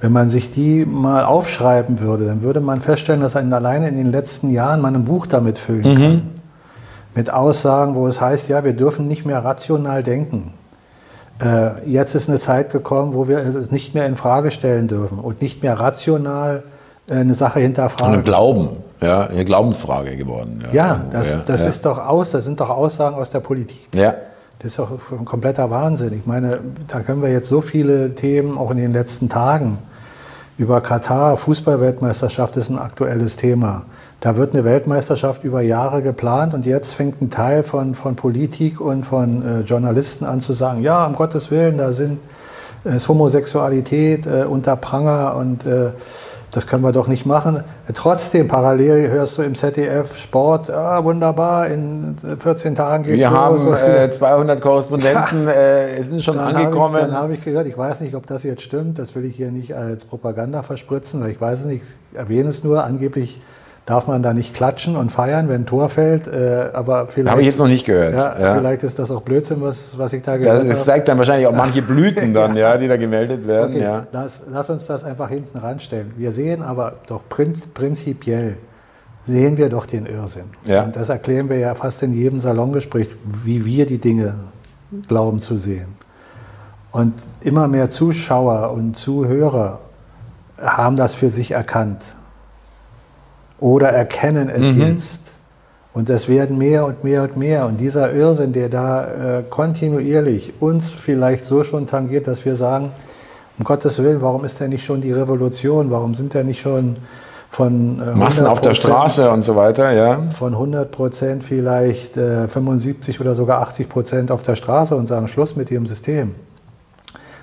wenn 0.00 0.12
man 0.12 0.30
sich 0.30 0.50
die 0.50 0.84
mal 0.84 1.24
aufschreiben 1.24 2.00
würde, 2.00 2.26
dann 2.26 2.42
würde 2.42 2.60
man 2.60 2.80
feststellen, 2.80 3.20
dass 3.20 3.36
einen 3.36 3.52
alleine 3.52 3.88
in 3.88 3.96
den 3.96 4.10
letzten 4.10 4.50
Jahren 4.50 4.80
man 4.80 4.94
ein 4.94 5.04
Buch 5.04 5.26
damit 5.26 5.58
füllen 5.58 5.92
mhm. 5.92 5.96
kann. 5.96 6.22
Mit 7.14 7.32
Aussagen, 7.32 7.94
wo 7.94 8.06
es 8.06 8.20
heißt, 8.20 8.48
ja, 8.48 8.64
wir 8.64 8.72
dürfen 8.72 9.06
nicht 9.06 9.26
mehr 9.26 9.44
rational 9.44 10.02
denken. 10.02 10.54
Äh, 11.42 11.88
jetzt 11.88 12.14
ist 12.14 12.28
eine 12.28 12.38
Zeit 12.38 12.70
gekommen, 12.70 13.14
wo 13.14 13.26
wir 13.26 13.38
es 13.38 13.70
nicht 13.70 13.94
mehr 13.94 14.06
in 14.06 14.16
Frage 14.16 14.50
stellen 14.50 14.86
dürfen 14.86 15.18
und 15.18 15.42
nicht 15.42 15.62
mehr 15.62 15.78
rational 15.78 16.62
äh, 17.08 17.14
eine 17.14 17.34
Sache 17.34 17.60
hinterfragen. 17.60 18.14
Eine 18.14 18.22
Glauben, 18.22 18.68
ja, 19.00 19.26
eine 19.26 19.44
Glaubensfrage 19.44 20.16
geworden. 20.16 20.62
Ja, 20.72 20.72
ja 20.72 21.00
das, 21.10 21.44
das 21.44 21.62
ja. 21.62 21.68
ist 21.68 21.84
doch 21.84 21.98
aus, 21.98 22.30
das 22.30 22.44
sind 22.44 22.60
doch 22.60 22.70
Aussagen 22.70 23.16
aus 23.16 23.30
der 23.30 23.40
Politik. 23.40 23.88
Ja. 23.94 24.14
Das 24.60 24.72
ist 24.72 24.78
doch 24.78 24.90
ein 25.10 25.24
kompletter 25.24 25.70
Wahnsinn. 25.70 26.12
Ich 26.12 26.26
meine, 26.26 26.60
da 26.86 27.00
können 27.00 27.20
wir 27.20 27.30
jetzt 27.30 27.48
so 27.48 27.60
viele 27.60 28.14
Themen 28.14 28.56
auch 28.56 28.70
in 28.70 28.76
den 28.76 28.92
letzten 28.92 29.28
Tagen 29.28 29.78
über 30.58 30.80
Katar, 30.80 31.36
Fußballweltmeisterschaft 31.38 32.56
ist 32.56 32.68
ein 32.68 32.78
aktuelles 32.78 33.36
Thema. 33.36 33.82
Da 34.22 34.36
wird 34.36 34.54
eine 34.54 34.64
Weltmeisterschaft 34.64 35.42
über 35.42 35.62
Jahre 35.62 36.00
geplant 36.00 36.54
und 36.54 36.64
jetzt 36.64 36.94
fängt 36.94 37.20
ein 37.20 37.30
Teil 37.30 37.64
von, 37.64 37.96
von 37.96 38.14
Politik 38.14 38.80
und 38.80 39.04
von 39.04 39.42
äh, 39.42 39.60
Journalisten 39.62 40.24
an 40.24 40.40
zu 40.40 40.52
sagen, 40.52 40.80
ja, 40.80 41.04
um 41.04 41.16
Gottes 41.16 41.50
Willen, 41.50 41.78
da 41.78 41.92
sind, 41.92 42.20
äh, 42.84 42.94
ist 42.94 43.08
Homosexualität 43.08 44.26
äh, 44.26 44.44
unter 44.44 44.76
Pranger 44.76 45.34
und 45.34 45.66
äh, 45.66 45.90
das 46.52 46.68
können 46.68 46.84
wir 46.84 46.92
doch 46.92 47.08
nicht 47.08 47.26
machen. 47.26 47.64
Trotzdem, 47.94 48.46
parallel 48.46 49.10
hörst 49.10 49.38
du 49.38 49.42
im 49.42 49.56
ZDF 49.56 50.16
Sport, 50.16 50.70
ah, 50.70 51.02
wunderbar, 51.02 51.66
in 51.66 52.14
14 52.38 52.76
Tagen 52.76 53.02
geht 53.02 53.18
es 53.18 53.24
los. 53.28 53.66
Wir 53.66 53.72
haben 53.72 54.04
äh, 54.04 54.08
200 54.08 54.60
Korrespondenten, 54.60 55.46
ja. 55.46 55.52
äh, 55.52 56.02
sind 56.04 56.22
schon 56.22 56.36
dann 56.36 56.54
angekommen. 56.54 56.94
Hab 56.94 57.00
ich, 57.00 57.06
dann 57.08 57.16
habe 57.16 57.34
ich 57.34 57.44
gehört, 57.44 57.66
ich 57.66 57.76
weiß 57.76 58.00
nicht, 58.02 58.14
ob 58.14 58.26
das 58.26 58.44
jetzt 58.44 58.62
stimmt, 58.62 59.00
das 59.00 59.16
will 59.16 59.24
ich 59.24 59.34
hier 59.34 59.50
nicht 59.50 59.74
als 59.74 60.04
Propaganda 60.04 60.62
verspritzen, 60.62 61.20
weil 61.20 61.32
ich 61.32 61.40
weiß 61.40 61.62
es 61.62 61.66
nicht, 61.66 61.82
ich 61.82 62.16
erwähne 62.16 62.50
es 62.50 62.62
nur, 62.62 62.84
angeblich 62.84 63.40
darf 63.86 64.06
man 64.06 64.22
da 64.22 64.32
nicht 64.32 64.54
klatschen 64.54 64.96
und 64.96 65.10
feiern, 65.10 65.48
wenn 65.48 65.62
ein 65.62 65.66
Tor 65.66 65.88
fällt. 65.88 66.28
Äh, 66.28 66.70
aber 66.72 67.08
vielleicht. 67.08 67.30
Habe 67.30 67.40
ich 67.40 67.48
jetzt 67.48 67.58
noch 67.58 67.68
nicht 67.68 67.84
gehört. 67.84 68.14
Ja, 68.14 68.38
ja. 68.38 68.54
Vielleicht 68.54 68.82
ist 68.84 68.98
das 68.98 69.10
auch 69.10 69.22
Blödsinn, 69.22 69.60
was, 69.60 69.98
was 69.98 70.12
ich 70.12 70.22
da 70.22 70.36
gehört 70.36 70.60
habe. 70.60 70.68
Das 70.68 70.84
zeigt 70.84 71.08
dann 71.08 71.18
wahrscheinlich 71.18 71.46
auch 71.46 71.54
manche 71.54 71.82
Blüten 71.82 72.32
dann, 72.34 72.56
ja. 72.56 72.76
die 72.76 72.86
da 72.86 72.96
gemeldet 72.96 73.46
werden. 73.46 73.72
Okay, 73.72 73.82
ja. 73.82 74.06
lass, 74.12 74.42
lass 74.50 74.70
uns 74.70 74.86
das 74.86 75.02
einfach 75.02 75.28
hinten 75.28 75.58
ranstellen. 75.58 76.12
Wir 76.16 76.30
sehen 76.30 76.62
aber 76.62 76.94
doch 77.08 77.22
prinzipiell, 77.28 78.56
sehen 79.24 79.56
wir 79.56 79.68
doch 79.68 79.86
den 79.86 80.06
Irrsinn. 80.06 80.50
Ja. 80.64 80.84
Und 80.84 80.94
das 80.94 81.08
erklären 81.08 81.48
wir 81.48 81.58
ja 81.58 81.74
fast 81.74 82.02
in 82.02 82.12
jedem 82.12 82.38
Salongespräch, 82.38 83.08
wie 83.44 83.64
wir 83.64 83.86
die 83.86 83.98
Dinge 83.98 84.34
glauben 85.08 85.40
zu 85.40 85.56
sehen. 85.56 85.96
Und 86.92 87.14
immer 87.40 87.66
mehr 87.66 87.90
Zuschauer 87.90 88.70
und 88.72 88.96
Zuhörer 88.96 89.80
haben 90.58 90.94
das 90.94 91.14
für 91.14 91.30
sich 91.30 91.52
erkannt 91.52 92.14
oder 93.62 93.88
erkennen 93.88 94.50
es 94.50 94.74
mhm. 94.74 94.82
jetzt. 94.82 95.34
Und 95.94 96.08
das 96.08 96.28
werden 96.28 96.58
mehr 96.58 96.84
und 96.84 97.04
mehr 97.04 97.22
und 97.22 97.36
mehr. 97.36 97.66
Und 97.66 97.78
dieser 97.78 98.12
Irrsinn, 98.12 98.52
der 98.52 98.68
da 98.68 99.38
äh, 99.38 99.42
kontinuierlich 99.48 100.54
uns 100.60 100.90
vielleicht 100.90 101.44
so 101.44 101.64
schon 101.64 101.86
tangiert, 101.86 102.26
dass 102.26 102.44
wir 102.44 102.56
sagen, 102.56 102.92
um 103.58 103.64
Gottes 103.64 104.02
Willen, 104.02 104.20
warum 104.22 104.44
ist 104.44 104.58
denn 104.58 104.70
nicht 104.70 104.84
schon 104.84 105.00
die 105.00 105.12
Revolution? 105.12 105.90
Warum 105.90 106.14
sind 106.14 106.34
denn 106.34 106.46
nicht 106.46 106.60
schon 106.60 106.96
von 107.50 108.00
äh, 108.00 108.14
Massen 108.14 108.46
auf 108.46 108.62
der 108.62 108.72
Straße 108.72 109.30
und 109.30 109.42
so 109.42 109.54
weiter, 109.54 109.92
ja? 109.92 110.30
Von 110.38 110.54
100 110.54 110.90
Prozent 110.90 111.44
vielleicht 111.44 112.16
äh, 112.16 112.48
75 112.48 113.20
oder 113.20 113.34
sogar 113.34 113.60
80 113.60 113.88
Prozent 113.90 114.30
auf 114.30 114.42
der 114.42 114.56
Straße 114.56 114.96
und 114.96 115.06
sagen 115.06 115.28
Schluss 115.28 115.54
mit 115.54 115.70
ihrem 115.70 115.86
System. 115.86 116.34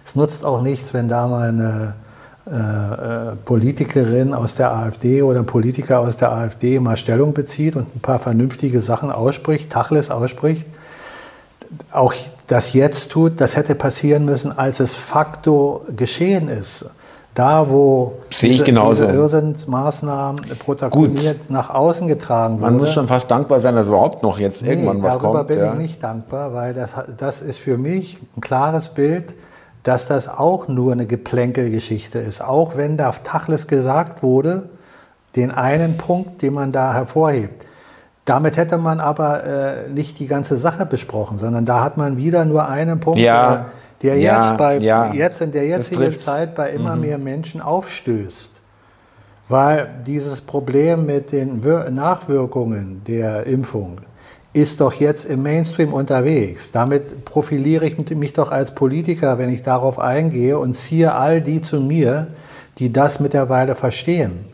Es 0.04 0.16
nutzt 0.16 0.44
auch 0.44 0.64
nichts, 0.64 0.96
wenn 0.96 1.08
da 1.08 1.28
mal 1.28 1.50
eine 1.50 1.94
Politikerin 3.46 4.34
aus 4.34 4.55
der 4.55 4.72
AfD 4.72 5.22
oder 5.22 5.43
Politiker 5.43 6.00
aus 6.00 6.17
der 6.17 6.31
AfD 6.31 6.79
mal 6.79 6.98
Stellung 6.98 7.34
bezieht 7.34 7.75
und 7.75 7.96
ein 7.96 8.00
paar 8.00 8.19
vernünftige 8.19 8.81
Sachen 8.81 9.12
ausspricht, 9.12 9.72
Tachles 9.72 10.10
ausspricht, 10.10 10.65
auch 11.91 12.13
das 12.48 12.74
jetzt 12.74 13.12
tut, 13.12 13.39
das 13.39 13.55
hätte 13.55 13.75
passieren 13.75 14.25
müssen, 14.25 14.58
als 14.58 14.79
es 14.79 14.96
facto 14.96 15.86
geschehen 15.96 16.48
ist. 16.50 16.89
Da, 17.36 17.69
wo 17.69 18.13
Sehe 18.34 18.50
ich 18.51 18.65
genauso. 18.65 19.05
diese 19.05 19.15
Irrsinnsmaßnahmen 19.15 20.41
protagoniert 20.58 21.39
Gut. 21.41 21.50
nach 21.50 21.69
außen 21.69 22.08
getragen 22.08 22.55
wurden. 22.55 22.62
Man 22.62 22.77
muss 22.77 22.91
schon 22.91 23.08
fast 23.08 23.29
dankbar 23.29 23.60
sein, 23.60 23.75
dass 23.75 23.88
überhaupt 23.88 24.24
noch 24.24 24.39
jetzt 24.39 24.63
nee, 24.63 24.69
irgendwann 24.69 25.01
was 25.03 25.13
darüber 25.13 25.39
kommt. 25.39 25.50
Darüber 25.51 25.62
bin 25.62 25.65
ja. 25.65 25.74
ich 25.74 25.77
nicht 25.77 26.03
dankbar, 26.03 26.53
weil 26.53 26.74
das, 26.74 26.91
das 27.17 27.41
ist 27.41 27.60
für 27.60 27.77
mich 27.77 28.17
ein 28.36 28.41
klares 28.41 28.89
Bild, 28.89 29.36
dass 29.83 30.07
das 30.07 30.27
auch 30.27 30.67
nur 30.67 30.91
eine 30.91 31.05
Geplänkelgeschichte 31.05 32.19
ist. 32.19 32.41
Auch 32.41 32.75
wenn 32.75 32.98
da 32.98 33.12
Tachles 33.12 33.67
gesagt 33.67 34.24
wurde, 34.24 34.69
den 35.36 35.51
einen 35.51 35.98
Punkt, 35.98 36.41
den 36.41 36.53
man 36.53 36.71
da 36.71 36.93
hervorhebt. 36.93 37.65
Damit 38.25 38.57
hätte 38.57 38.77
man 38.77 39.00
aber 39.00 39.43
äh, 39.43 39.89
nicht 39.89 40.19
die 40.19 40.27
ganze 40.27 40.57
Sache 40.57 40.86
besprochen, 40.86 41.38
sondern 41.38 41.65
da 41.65 41.83
hat 41.83 41.98
man 41.98 42.17
wieder 42.17 42.45
nur 42.45 42.67
einen 42.67 43.00
Punkt, 43.00 43.19
ja, 43.19 43.65
der, 44.03 44.13
der 44.13 44.21
ja, 44.21 44.38
jetzt, 44.38 44.57
bei, 44.57 44.77
ja, 44.77 45.13
jetzt 45.13 45.41
in 45.41 45.51
der 45.51 45.65
jetzigen 45.65 46.17
Zeit 46.17 46.55
bei 46.55 46.69
immer 46.69 46.95
mhm. 46.95 47.01
mehr 47.01 47.17
Menschen 47.17 47.62
aufstößt. 47.62 48.62
Weil 49.48 49.89
dieses 50.05 50.41
Problem 50.41 51.07
mit 51.07 51.31
den 51.31 51.63
Wir 51.63 51.89
Nachwirkungen 51.89 53.01
der 53.07 53.48
Impfung 53.48 54.00
ist 54.53 54.82
doch 54.82 54.94
jetzt 54.94 55.25
im 55.25 55.44
Mainstream 55.44 55.94
unterwegs. 55.94 56.72
Damit 56.72 57.25
profiliere 57.25 57.86
ich 57.86 58.15
mich 58.15 58.34
doch 58.34 58.51
als 58.51 58.74
Politiker, 58.74 59.38
wenn 59.38 59.50
ich 59.50 59.62
darauf 59.62 60.00
eingehe 60.00 60.58
und 60.58 60.74
ziehe 60.74 61.13
all 61.13 61.41
die 61.41 61.62
zu 61.62 61.79
mir, 61.79 62.27
die 62.79 62.91
das 62.91 63.20
mittlerweile 63.20 63.75
verstehen. 63.75 64.46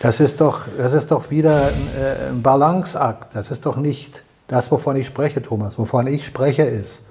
Das 0.00 0.20
ist 0.20 0.40
doch, 0.40 0.62
das 0.76 0.94
ist 0.94 1.10
doch 1.10 1.30
wieder 1.30 1.66
ein, 1.66 1.88
äh, 2.00 2.32
Balanceakt. 2.42 3.34
Das 3.34 3.50
ist 3.50 3.66
doch 3.66 3.76
nicht 3.76 4.24
das, 4.46 4.70
wovon 4.70 4.96
ich 4.96 5.06
spreche, 5.06 5.42
Thomas. 5.42 5.78
Wovon 5.78 6.06
ich 6.06 6.24
spreche 6.24 6.62
ist, 6.62 7.02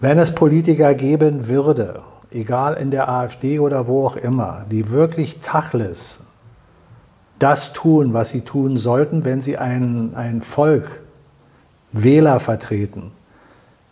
wenn 0.00 0.18
es 0.18 0.32
Politiker 0.32 0.94
geben 0.94 1.48
würde, 1.48 2.02
egal 2.30 2.74
in 2.74 2.90
der 2.90 3.08
AfD 3.08 3.58
oder 3.58 3.86
wo 3.86 4.06
auch 4.06 4.16
immer, 4.16 4.64
die 4.70 4.90
wirklich 4.90 5.40
Tachles 5.40 6.20
das 7.38 7.72
tun, 7.72 8.12
was 8.12 8.30
sie 8.30 8.40
tun 8.40 8.76
sollten, 8.76 9.24
wenn 9.24 9.40
sie 9.40 9.56
ein, 9.56 10.14
ein 10.14 10.42
Volk, 10.42 11.02
Wähler 11.92 12.40
vertreten, 12.40 13.12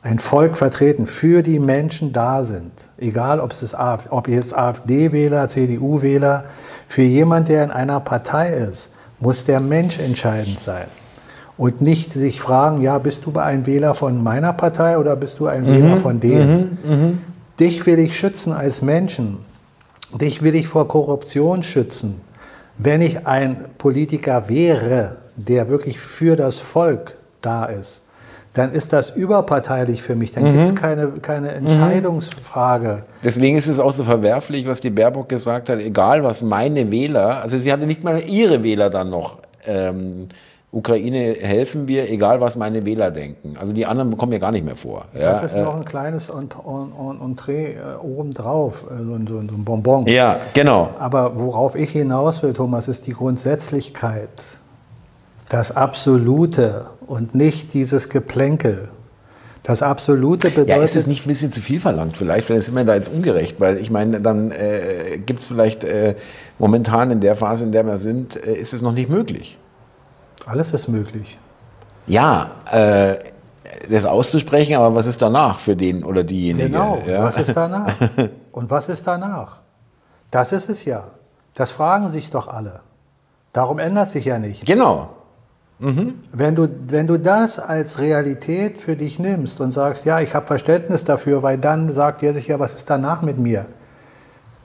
ein 0.02 0.18
Volk 0.18 0.56
vertreten, 0.56 1.06
für 1.06 1.42
die 1.42 1.58
Menschen 1.58 2.12
da 2.12 2.44
sind, 2.44 2.90
egal 2.96 3.40
ob 3.40 3.52
es 3.52 3.74
ob 4.10 4.28
jetzt 4.28 4.56
AfD-Wähler, 4.56 5.48
CDU-Wähler, 5.48 6.44
für 6.88 7.02
jemand, 7.02 7.48
der 7.48 7.64
in 7.64 7.70
einer 7.70 7.98
Partei 8.00 8.52
ist, 8.54 8.90
muss 9.18 9.44
der 9.44 9.60
Mensch 9.60 9.98
entscheidend 9.98 10.58
sein. 10.58 10.86
Und 11.58 11.80
nicht 11.80 12.12
sich 12.12 12.40
fragen, 12.40 12.82
ja, 12.82 12.98
bist 12.98 13.24
du 13.24 13.36
ein 13.38 13.66
Wähler 13.66 13.94
von 13.94 14.22
meiner 14.22 14.52
Partei 14.52 14.98
oder 14.98 15.16
bist 15.16 15.40
du 15.40 15.46
ein 15.46 15.62
mhm, 15.62 15.66
Wähler 15.66 15.96
von 15.96 16.20
denen? 16.20 16.78
Mhm, 16.84 16.90
mh. 16.90 17.12
Dich 17.58 17.86
will 17.86 17.98
ich 17.98 18.16
schützen 18.16 18.52
als 18.52 18.82
Menschen. 18.82 19.38
Dich 20.12 20.42
will 20.42 20.54
ich 20.54 20.68
vor 20.68 20.86
Korruption 20.86 21.62
schützen. 21.62 22.20
Wenn 22.78 23.00
ich 23.00 23.26
ein 23.26 23.64
Politiker 23.78 24.48
wäre, 24.48 25.16
der 25.36 25.68
wirklich 25.70 25.98
für 25.98 26.36
das 26.36 26.58
Volk 26.58 27.15
da 27.46 27.64
ist, 27.66 28.02
dann 28.56 28.72
ist 28.72 28.92
das 28.92 29.10
überparteilich 29.10 30.02
für 30.02 30.16
mich. 30.16 30.32
Dann 30.32 30.44
mhm. 30.44 30.52
gibt 30.52 30.64
es 30.64 30.74
keine, 30.74 31.08
keine 31.22 31.50
mhm. 31.50 31.66
Entscheidungsfrage. 31.66 33.04
Deswegen 33.22 33.56
ist 33.56 33.68
es 33.68 33.78
auch 33.78 33.92
so 33.92 34.04
verwerflich, 34.04 34.66
was 34.66 34.80
die 34.80 34.90
Baerbock 34.90 35.28
gesagt 35.28 35.68
hat, 35.68 35.78
egal 35.78 36.24
was 36.24 36.42
meine 36.42 36.90
Wähler, 36.90 37.42
also 37.42 37.58
sie 37.58 37.72
hatte 37.72 37.86
nicht 37.86 38.02
mal 38.02 38.18
ihre 38.20 38.62
Wähler 38.62 38.90
dann 38.90 39.10
noch. 39.10 39.38
Ähm, 39.66 40.28
Ukraine 40.72 41.36
helfen 41.40 41.88
wir, 41.88 42.10
egal 42.10 42.40
was 42.40 42.56
meine 42.56 42.84
Wähler 42.84 43.10
denken. 43.10 43.56
Also 43.58 43.72
die 43.72 43.86
anderen 43.86 44.16
kommen 44.18 44.32
ja 44.32 44.38
gar 44.38 44.52
nicht 44.52 44.64
mehr 44.64 44.76
vor. 44.76 45.06
Das 45.14 45.42
ist 45.42 45.54
äh, 45.54 45.62
noch 45.62 45.76
ein 45.76 45.84
kleines 45.84 46.28
Entree 46.28 47.74
äh, 47.74 47.96
obendrauf, 48.02 48.84
äh, 48.84 49.02
so, 49.02 49.16
so, 49.26 49.40
so 49.40 49.54
ein 49.54 49.64
Bonbon. 49.64 50.06
Ja, 50.06 50.36
genau. 50.52 50.90
Aber 50.98 51.38
worauf 51.38 51.76
ich 51.76 51.90
hinaus 51.90 52.42
will, 52.42 52.52
Thomas, 52.52 52.88
ist 52.88 53.06
die 53.06 53.12
Grundsätzlichkeit, 53.12 54.28
das 55.48 55.74
Absolute 55.74 56.86
und 57.06 57.34
nicht 57.34 57.74
dieses 57.74 58.08
Geplänkel. 58.08 58.88
Das 59.62 59.82
Absolute 59.82 60.50
bedeutet. 60.50 60.68
Ja, 60.68 60.76
ist 60.76 60.94
es 60.94 61.08
nicht 61.08 61.26
ein 61.26 61.28
bisschen 61.28 61.50
zu 61.50 61.60
viel 61.60 61.80
verlangt? 61.80 62.16
Vielleicht, 62.16 62.48
wenn 62.48 62.56
es 62.56 62.68
immer 62.68 62.84
da 62.84 62.94
jetzt 62.94 63.08
ungerecht, 63.08 63.60
weil 63.60 63.78
ich 63.78 63.90
meine, 63.90 64.20
dann 64.20 64.52
äh, 64.52 65.18
gibt 65.18 65.40
es 65.40 65.46
vielleicht 65.46 65.82
äh, 65.82 66.14
momentan 66.58 67.10
in 67.10 67.20
der 67.20 67.34
Phase, 67.34 67.64
in 67.64 67.72
der 67.72 67.84
wir 67.84 67.98
sind, 67.98 68.36
äh, 68.36 68.54
ist 68.54 68.72
es 68.72 68.80
noch 68.80 68.92
nicht 68.92 69.10
möglich. 69.10 69.58
Alles 70.46 70.72
ist 70.72 70.86
möglich. 70.86 71.36
Ja, 72.06 72.52
äh, 72.70 73.16
das 73.90 74.04
auszusprechen, 74.04 74.76
aber 74.76 74.94
was 74.94 75.06
ist 75.06 75.20
danach 75.20 75.58
für 75.58 75.74
den 75.74 76.04
oder 76.04 76.22
diejenige? 76.22 76.70
Genau, 76.70 77.02
ja? 77.04 77.24
was 77.24 77.36
ist 77.36 77.56
danach? 77.56 77.92
Und 78.52 78.70
was 78.70 78.88
ist 78.88 79.04
danach? 79.06 79.58
Das 80.30 80.52
ist 80.52 80.70
es 80.70 80.84
ja. 80.84 81.10
Das 81.54 81.72
fragen 81.72 82.10
sich 82.10 82.30
doch 82.30 82.46
alle. 82.46 82.80
Darum 83.52 83.80
ändert 83.80 84.10
sich 84.10 84.26
ja 84.26 84.38
nichts. 84.38 84.64
Genau. 84.64 85.15
Mhm. 85.78 86.14
Wenn, 86.32 86.54
du, 86.54 86.68
wenn 86.88 87.06
du 87.06 87.18
das 87.18 87.58
als 87.58 87.98
Realität 87.98 88.80
für 88.80 88.96
dich 88.96 89.18
nimmst 89.18 89.60
und 89.60 89.72
sagst, 89.72 90.06
ja, 90.06 90.20
ich 90.20 90.34
habe 90.34 90.46
Verständnis 90.46 91.04
dafür, 91.04 91.42
weil 91.42 91.58
dann 91.58 91.92
sagt 91.92 92.22
er 92.22 92.32
sich 92.32 92.46
ja, 92.46 92.58
was 92.58 92.74
ist 92.74 92.88
danach 92.88 93.22
mit 93.22 93.38
mir? 93.38 93.66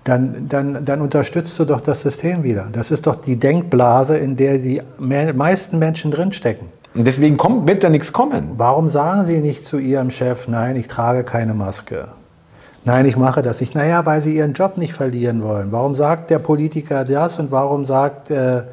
Dann, 0.05 0.47
dann, 0.47 0.83
dann 0.85 1.01
unterstützt 1.01 1.59
du 1.59 1.65
doch 1.65 1.81
das 1.81 2.01
System 2.01 2.43
wieder. 2.43 2.67
Das 2.71 2.89
ist 2.89 3.05
doch 3.05 3.15
die 3.15 3.35
Denkblase, 3.35 4.17
in 4.17 4.35
der 4.35 4.57
die 4.57 4.81
meisten 4.97 5.77
Menschen 5.77 6.11
drinstecken. 6.11 6.67
Und 6.95 7.05
deswegen 7.05 7.37
kommt, 7.37 7.67
wird 7.67 7.83
da 7.83 7.89
nichts 7.89 8.11
kommen. 8.11 8.53
Warum 8.57 8.89
sagen 8.89 9.25
Sie 9.25 9.39
nicht 9.39 9.65
zu 9.65 9.77
Ihrem 9.77 10.09
Chef, 10.09 10.47
nein, 10.47 10.75
ich 10.75 10.87
trage 10.87 11.23
keine 11.23 11.53
Maske? 11.53 12.07
Nein, 12.83 13.05
ich 13.05 13.15
mache 13.15 13.43
das 13.43 13.61
nicht. 13.61 13.75
Naja, 13.75 14.05
weil 14.05 14.21
Sie 14.21 14.35
Ihren 14.35 14.53
Job 14.53 14.77
nicht 14.77 14.93
verlieren 14.93 15.43
wollen. 15.43 15.71
Warum 15.71 15.93
sagt 15.93 16.31
der 16.31 16.39
Politiker 16.39 17.05
das 17.05 17.37
und 17.37 17.51
warum 17.51 17.85
sagt 17.85 18.31
äh, 18.31 18.63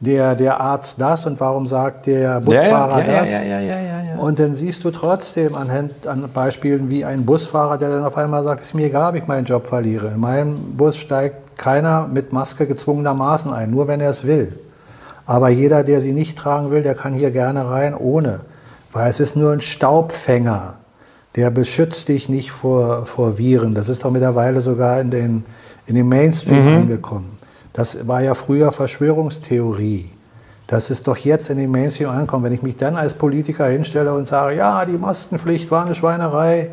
der, 0.00 0.34
der 0.34 0.60
Arzt 0.60 1.00
das 1.00 1.26
und 1.26 1.38
warum 1.40 1.66
sagt 1.66 2.06
der 2.06 2.40
Busfahrer 2.40 3.00
ja, 3.00 3.06
ja, 3.06 3.20
das? 3.20 3.30
Ja, 3.30 3.42
ja, 3.42 3.60
ja, 3.60 3.80
ja, 3.80 4.02
ja, 4.14 4.18
Und 4.18 4.38
dann 4.38 4.54
siehst 4.54 4.82
du 4.84 4.90
trotzdem 4.90 5.54
an, 5.54 5.90
an 6.06 6.24
Beispielen 6.32 6.88
wie 6.88 7.04
ein 7.04 7.26
Busfahrer, 7.26 7.76
der 7.76 7.90
dann 7.90 8.04
auf 8.04 8.16
einmal 8.16 8.42
sagt, 8.42 8.62
es 8.62 8.68
ist 8.68 8.74
mir 8.74 8.86
egal, 8.86 9.10
ob 9.10 9.16
ich 9.16 9.26
meinen 9.26 9.44
Job 9.44 9.66
verliere. 9.66 10.08
In 10.08 10.20
meinem 10.20 10.76
Bus 10.76 10.96
steigt 10.96 11.58
keiner 11.58 12.08
mit 12.10 12.32
Maske 12.32 12.66
gezwungenermaßen 12.66 13.52
ein, 13.52 13.70
nur 13.70 13.88
wenn 13.88 14.00
er 14.00 14.10
es 14.10 14.24
will. 14.24 14.58
Aber 15.26 15.50
jeder, 15.50 15.84
der 15.84 16.00
sie 16.00 16.12
nicht 16.12 16.38
tragen 16.38 16.70
will, 16.70 16.82
der 16.82 16.94
kann 16.94 17.12
hier 17.12 17.30
gerne 17.30 17.68
rein 17.68 17.94
ohne. 17.94 18.40
Weil 18.92 19.10
es 19.10 19.20
ist 19.20 19.36
nur 19.36 19.52
ein 19.52 19.60
Staubfänger. 19.60 20.74
Der 21.36 21.50
beschützt 21.50 22.08
dich 22.08 22.28
nicht 22.28 22.50
vor, 22.50 23.06
vor 23.06 23.38
Viren. 23.38 23.74
Das 23.74 23.88
ist 23.88 24.04
doch 24.04 24.10
mittlerweile 24.10 24.62
sogar 24.62 25.00
in 25.00 25.10
den, 25.10 25.44
in 25.86 25.94
den 25.94 26.08
Mainstream 26.08 26.66
mhm. 26.66 26.76
angekommen. 26.82 27.39
Das 27.72 28.06
war 28.06 28.20
ja 28.20 28.34
früher 28.34 28.72
Verschwörungstheorie. 28.72 30.10
Das 30.66 30.90
ist 30.90 31.08
doch 31.08 31.16
jetzt 31.16 31.50
in 31.50 31.58
den 31.58 31.70
Mainstream 31.70 32.10
ankommen. 32.10 32.44
Wenn 32.44 32.52
ich 32.52 32.62
mich 32.62 32.76
dann 32.76 32.96
als 32.96 33.14
Politiker 33.14 33.66
hinstelle 33.66 34.14
und 34.14 34.28
sage, 34.28 34.56
ja, 34.56 34.84
die 34.84 34.96
Maskenpflicht 34.96 35.70
war 35.70 35.84
eine 35.84 35.94
Schweinerei, 35.94 36.70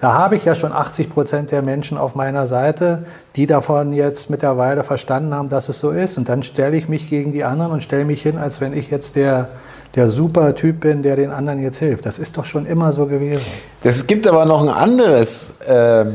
da 0.00 0.14
habe 0.14 0.36
ich 0.36 0.44
ja 0.44 0.54
schon 0.54 0.72
80 0.72 1.10
Prozent 1.10 1.50
der 1.50 1.60
Menschen 1.60 1.98
auf 1.98 2.14
meiner 2.14 2.46
Seite, 2.46 3.04
die 3.36 3.46
davon 3.46 3.92
jetzt 3.92 4.30
mittlerweile 4.30 4.82
verstanden 4.82 5.34
haben, 5.34 5.50
dass 5.50 5.68
es 5.68 5.78
so 5.78 5.90
ist. 5.90 6.16
Und 6.16 6.28
dann 6.28 6.42
stelle 6.42 6.76
ich 6.76 6.88
mich 6.88 7.10
gegen 7.10 7.32
die 7.32 7.44
anderen 7.44 7.72
und 7.72 7.82
stelle 7.82 8.06
mich 8.06 8.22
hin, 8.22 8.38
als 8.38 8.62
wenn 8.62 8.72
ich 8.72 8.90
jetzt 8.90 9.14
der, 9.14 9.48
der 9.94 10.08
super 10.08 10.54
Typ 10.54 10.80
bin, 10.80 11.02
der 11.02 11.16
den 11.16 11.30
anderen 11.30 11.60
jetzt 11.60 11.76
hilft. 11.78 12.06
Das 12.06 12.18
ist 12.18 12.38
doch 12.38 12.46
schon 12.46 12.64
immer 12.64 12.92
so 12.92 13.06
gewesen. 13.06 13.42
Es 13.82 14.06
gibt 14.06 14.26
aber 14.26 14.46
noch 14.46 14.62
ein 14.62 14.70
anderes 14.70 15.54
äh, 15.66 16.06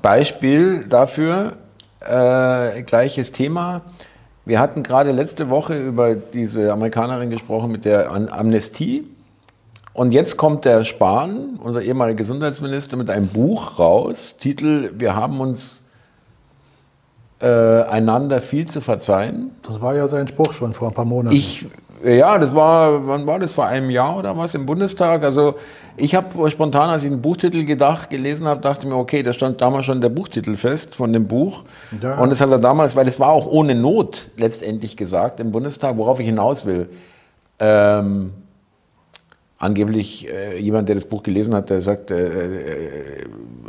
Beispiel 0.00 0.86
dafür, 0.88 1.54
äh, 2.08 2.82
gleiches 2.82 3.32
Thema. 3.32 3.82
Wir 4.44 4.60
hatten 4.60 4.82
gerade 4.82 5.12
letzte 5.12 5.50
Woche 5.50 5.78
über 5.78 6.14
diese 6.14 6.72
Amerikanerin 6.72 7.30
gesprochen 7.30 7.70
mit 7.70 7.84
der 7.84 8.10
Amnestie. 8.10 9.04
Und 9.92 10.12
jetzt 10.12 10.36
kommt 10.36 10.64
der 10.64 10.84
Spahn, 10.84 11.58
unser 11.62 11.82
ehemaliger 11.82 12.16
Gesundheitsminister, 12.16 12.96
mit 12.96 13.10
einem 13.10 13.28
Buch 13.28 13.78
raus, 13.78 14.36
Titel 14.38 14.92
Wir 14.94 15.16
haben 15.16 15.40
uns 15.40 15.82
äh, 17.40 17.46
einander 17.46 18.40
viel 18.40 18.66
zu 18.66 18.80
verzeihen. 18.80 19.50
Das 19.62 19.80
war 19.80 19.94
ja 19.94 20.08
sein 20.08 20.28
Spruch 20.28 20.52
schon 20.52 20.72
vor 20.72 20.88
ein 20.88 20.94
paar 20.94 21.04
Monaten. 21.04 21.36
Ich 21.36 21.66
ja, 22.04 22.38
das 22.38 22.54
war, 22.54 23.06
wann 23.06 23.26
war 23.26 23.38
das, 23.38 23.52
vor 23.52 23.66
einem 23.66 23.90
Jahr 23.90 24.16
oder 24.16 24.36
was 24.36 24.54
im 24.54 24.66
Bundestag? 24.66 25.22
Also 25.22 25.54
ich 25.96 26.14
habe 26.14 26.50
spontan, 26.50 26.90
als 26.90 27.02
ich 27.02 27.10
den 27.10 27.20
Buchtitel 27.20 27.64
gedacht, 27.64 28.10
gelesen 28.10 28.46
habe, 28.46 28.60
dachte 28.60 28.86
mir, 28.86 28.96
okay, 28.96 29.22
da 29.22 29.32
stand 29.32 29.60
damals 29.60 29.86
schon 29.86 30.00
der 30.00 30.08
Buchtitel 30.08 30.56
fest 30.56 30.94
von 30.94 31.12
dem 31.12 31.26
Buch. 31.26 31.64
Ja. 32.00 32.18
Und 32.18 32.30
das 32.30 32.40
hat 32.40 32.50
er 32.50 32.58
damals, 32.58 32.94
weil 32.96 33.08
es 33.08 33.18
war 33.18 33.30
auch 33.30 33.46
ohne 33.46 33.74
Not 33.74 34.30
letztendlich 34.36 34.96
gesagt 34.96 35.40
im 35.40 35.50
Bundestag, 35.50 35.96
worauf 35.96 36.20
ich 36.20 36.26
hinaus 36.26 36.66
will. 36.66 36.88
Ähm, 37.58 38.32
angeblich 39.58 40.28
äh, 40.28 40.58
jemand, 40.58 40.88
der 40.88 40.94
das 40.94 41.04
Buch 41.04 41.22
gelesen 41.22 41.54
hat, 41.54 41.68
der 41.68 41.80
sagt, 41.80 42.10
äh, 42.10 42.26
äh, 42.26 43.24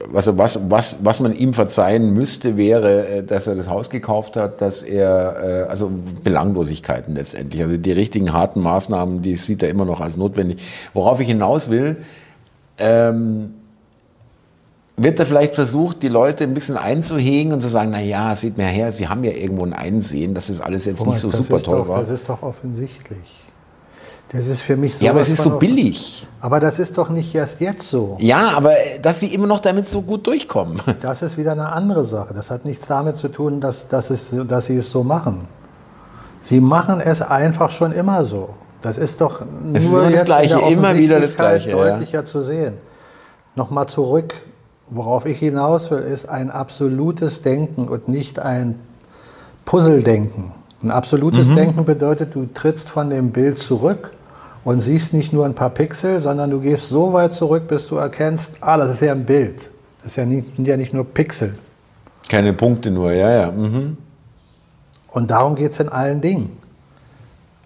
was, 0.06 0.38
was, 0.38 0.60
was, 0.70 0.98
was 1.02 1.20
man 1.20 1.34
ihm 1.34 1.54
verzeihen 1.54 2.14
müsste, 2.14 2.58
wäre, 2.58 3.08
äh, 3.08 3.24
dass 3.24 3.48
er 3.48 3.56
das 3.56 3.68
Haus 3.70 3.90
gekauft 3.90 4.36
hat, 4.36 4.62
dass 4.62 4.84
er, 4.84 5.66
äh, 5.66 5.70
also 5.70 5.92
Belanglosigkeiten 6.24 7.16
letztendlich, 7.16 7.64
also 7.64 7.76
die 7.78 7.92
richtigen 7.92 8.34
harten 8.34 8.62
Maßnahmen, 8.62 9.24
die 9.24 9.36
sieht 9.36 9.64
er 9.64 9.70
immer 9.70 9.86
noch 9.86 10.00
als 10.00 10.16
notwendig. 10.16 10.62
Worauf 10.94 11.20
ich 11.20 11.28
hinaus 11.28 11.72
will, 11.72 11.98
ähm, 12.78 13.56
wird 14.96 15.20
da 15.20 15.26
vielleicht 15.26 15.56
versucht, 15.56 16.04
die 16.04 16.08
Leute 16.08 16.44
ein 16.44 16.54
bisschen 16.54 16.78
einzuhegen 16.78 17.52
und 17.52 17.62
zu 17.62 17.68
sagen, 17.68 17.90
na 17.92 18.02
ja, 18.02 18.36
seht 18.36 18.58
mir 18.58 18.66
her, 18.66 18.92
sie 18.92 19.08
haben 19.08 19.24
ja 19.24 19.32
irgendwo 19.32 19.66
ein 19.66 19.74
Einsehen, 19.74 20.36
dass 20.36 20.48
das 20.48 20.62
alles 20.62 20.86
jetzt 20.86 21.00
Thomas, 21.00 21.24
nicht 21.24 21.34
so 21.34 21.42
super 21.42 21.64
toll 21.64 21.78
doch, 21.80 21.88
war. 21.88 22.00
Das 22.02 22.10
ist 22.10 22.30
doch 22.30 22.44
offensichtlich. 22.44 23.49
Das 24.32 24.46
ist 24.46 24.62
für 24.62 24.78
mich 24.78 24.96
so. 24.96 25.04
Ja, 25.04 25.12
aber 25.12 25.22
es 25.22 25.30
ist 25.32 25.42
so 25.42 25.58
billig. 25.58 26.28
Aber 26.40 26.60
das 26.60 26.78
ist 26.78 26.98
doch 26.98 27.10
nicht 27.10 27.34
erst 27.34 27.62
jetzt 27.62 27.90
so. 27.90 28.16
Ja, 28.20 28.52
aber 28.56 28.74
äh, 28.74 29.00
dass 29.00 29.20
sie 29.20 29.34
immer 29.34 29.48
noch 29.48 29.60
damit 29.60 29.88
so 29.88 30.02
gut 30.02 30.26
durchkommen. 30.28 30.80
Das 31.02 31.24
ist 31.24 31.36
wieder 31.36 31.54
eine 31.54 31.72
andere 31.72 32.06
Sache. 32.06 32.34
Das 32.36 32.52
hat 32.52 32.64
nichts 32.64 32.86
damit 32.86 33.16
zu 33.16 33.30
tun, 33.30 33.60
dass, 33.60 33.88
dass, 33.88 34.12
es, 34.12 34.34
dass 34.48 34.66
sie 34.66 34.78
es 34.78 34.92
so 34.92 35.04
machen. 35.04 35.48
Sie 36.42 36.60
machen 36.60 37.02
es 37.02 37.22
einfach 37.22 37.72
schon 37.72 37.92
immer 37.92 38.24
so. 38.24 38.50
Das 38.82 38.98
ist 38.98 39.20
doch 39.20 39.42
es 39.74 39.90
nur 39.90 40.08
ist 40.08 40.16
das 40.16 40.26
Gleiche, 40.26 40.60
immer 40.60 40.96
wieder 40.96 41.20
das 41.20 41.36
Gleiche. 41.36 41.72
Deutlicher 41.72 42.20
ja. 42.20 42.24
zu 42.24 42.42
sehen. 42.42 42.76
Nochmal 43.56 43.88
zurück, 43.88 44.36
worauf 44.90 45.26
ich 45.26 45.40
hinaus 45.40 45.90
will, 45.90 46.00
ist 46.00 46.30
ein 46.30 46.52
absolutes 46.52 47.42
Denken 47.42 47.88
und 47.88 48.08
nicht 48.08 48.40
ein 48.40 48.80
Puzzledenken. 49.66 50.54
Ein 50.84 50.92
absolutes 50.92 51.50
mhm. 51.50 51.56
Denken 51.56 51.86
bedeutet, 51.86 52.36
du 52.36 52.48
trittst 52.54 52.90
von 52.90 53.10
dem 53.10 53.32
Bild 53.32 53.58
zurück 53.58 54.12
und 54.64 54.82
siehst 54.82 55.14
nicht 55.14 55.34
nur 55.34 55.46
ein 55.46 55.56
paar 55.56 55.70
Pixel, 55.70 56.20
sondern 56.22 56.50
du 56.50 56.60
gehst 56.60 56.90
so 56.90 57.14
weit 57.14 57.32
zurück, 57.32 57.68
bis 57.68 57.88
du 57.88 57.96
erkennst, 57.96 58.56
ah, 58.62 58.78
das 58.78 58.96
ist 58.96 59.02
ja 59.02 59.14
ein 59.14 59.26
Bild. 59.26 59.70
Das 60.04 60.16
ja 60.16 60.26
nicht, 60.26 60.56
sind 60.56 60.68
ja 60.68 60.78
nicht 60.78 60.94
nur 60.94 61.06
Pixel. 61.06 61.54
Keine 62.30 62.54
Punkte 62.54 62.92
nur, 62.92 63.12
ja, 63.12 63.32
ja. 63.32 63.52
Mhm. 63.52 63.98
Und 65.12 65.32
darum 65.32 65.56
geht 65.56 65.72
es 65.72 65.80
in 65.80 65.90
allen 65.90 66.22
Dingen. 66.22 66.58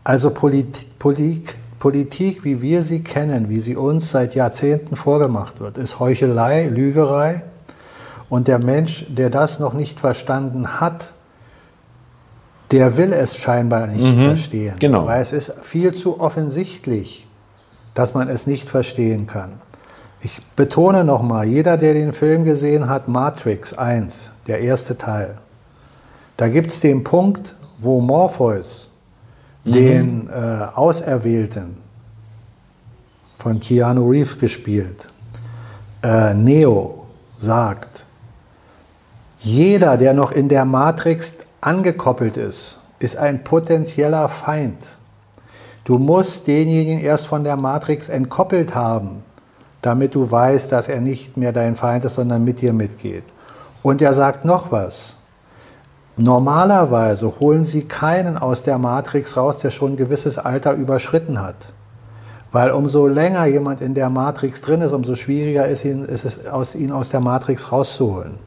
Also 0.03 0.29
Polit 0.29 0.99
Politik, 0.99 1.55
Politik, 1.79 2.43
wie 2.43 2.61
wir 2.61 2.81
sie 2.81 3.03
kennen, 3.03 3.49
wie 3.49 3.59
sie 3.59 3.75
uns 3.75 4.11
seit 4.11 4.35
Jahrzehnten 4.35 4.95
vorgemacht 4.95 5.59
wird, 5.59 5.77
ist 5.77 5.99
Heuchelei, 5.99 6.67
Lügerei. 6.67 7.43
Und 8.29 8.47
der 8.47 8.59
Mensch, 8.59 9.05
der 9.09 9.29
das 9.29 9.59
noch 9.59 9.73
nicht 9.73 9.99
verstanden 9.99 10.79
hat, 10.79 11.13
der 12.73 12.97
will 12.97 13.13
es 13.13 13.37
scheinbar 13.37 13.85
nicht 13.85 14.17
mhm, 14.17 14.25
verstehen. 14.25 14.75
Genau. 14.79 15.05
Weil 15.05 15.21
es 15.21 15.31
ist 15.31 15.53
viel 15.61 15.93
zu 15.93 16.19
offensichtlich, 16.19 17.27
dass 17.93 18.15
man 18.15 18.27
es 18.29 18.47
nicht 18.47 18.67
verstehen 18.67 19.27
kann. 19.27 19.53
Ich 20.21 20.41
betone 20.55 21.03
nochmal, 21.03 21.45
jeder, 21.45 21.77
der 21.77 21.93
den 21.93 22.13
Film 22.13 22.45
gesehen 22.45 22.89
hat, 22.89 23.07
Matrix 23.07 23.73
1, 23.73 24.31
der 24.47 24.61
erste 24.61 24.97
Teil, 24.97 25.35
da 26.35 26.47
gibt 26.47 26.71
es 26.71 26.79
den 26.79 27.03
Punkt, 27.03 27.53
wo 27.77 28.01
Morpheus 28.01 28.89
mhm. 29.65 29.71
den 29.71 30.29
äh, 30.29 30.65
Auserwählten 30.73 31.77
von 33.37 33.59
Keanu 33.59 34.09
Reeves 34.09 34.39
gespielt, 34.39 35.09
äh, 36.01 36.33
Neo 36.33 37.05
sagt, 37.37 38.07
jeder, 39.37 39.97
der 39.97 40.15
noch 40.15 40.31
in 40.31 40.49
der 40.49 40.65
Matrix 40.65 41.35
angekoppelt 41.65 42.35
ist, 42.37 42.79
ist 42.99 43.15
ein 43.15 43.43
potenzieller 43.43 44.27
Feind. 44.27 44.97
Du 45.85 45.97
musst 45.97 46.47
denjenigen 46.47 46.99
erst 46.99 47.25
von 47.27 47.43
der 47.43 47.55
Matrix 47.55 48.09
entkoppelt 48.09 48.75
haben, 48.75 49.23
damit 49.81 50.15
du 50.15 50.29
weißt, 50.29 50.71
dass 50.71 50.87
er 50.87 51.01
nicht 51.01 51.37
mehr 51.37 51.51
dein 51.51 51.75
Feind 51.75 52.05
ist, 52.05 52.15
sondern 52.15 52.43
mit 52.43 52.61
dir 52.61 52.73
mitgeht. 52.73 53.25
Und 53.81 54.01
er 54.01 54.13
sagt 54.13 54.45
noch 54.45 54.71
was. 54.71 55.17
Normalerweise 56.15 57.39
holen 57.39 57.65
sie 57.65 57.85
keinen 57.85 58.37
aus 58.37 58.63
der 58.63 58.77
Matrix 58.77 59.35
raus, 59.35 59.57
der 59.57 59.71
schon 59.71 59.93
ein 59.93 59.97
gewisses 59.97 60.37
Alter 60.37 60.73
überschritten 60.73 61.41
hat. 61.41 61.73
Weil 62.51 62.71
umso 62.71 63.07
länger 63.07 63.45
jemand 63.45 63.81
in 63.81 63.95
der 63.95 64.09
Matrix 64.09 64.61
drin 64.61 64.81
ist, 64.81 64.91
umso 64.91 65.15
schwieriger 65.15 65.67
ist, 65.67 65.83
ihn, 65.83 66.05
ist 66.05 66.23
es, 66.23 66.75
ihn 66.75 66.91
aus 66.91 67.09
der 67.09 67.19
Matrix 67.19 67.71
rauszuholen. 67.71 68.37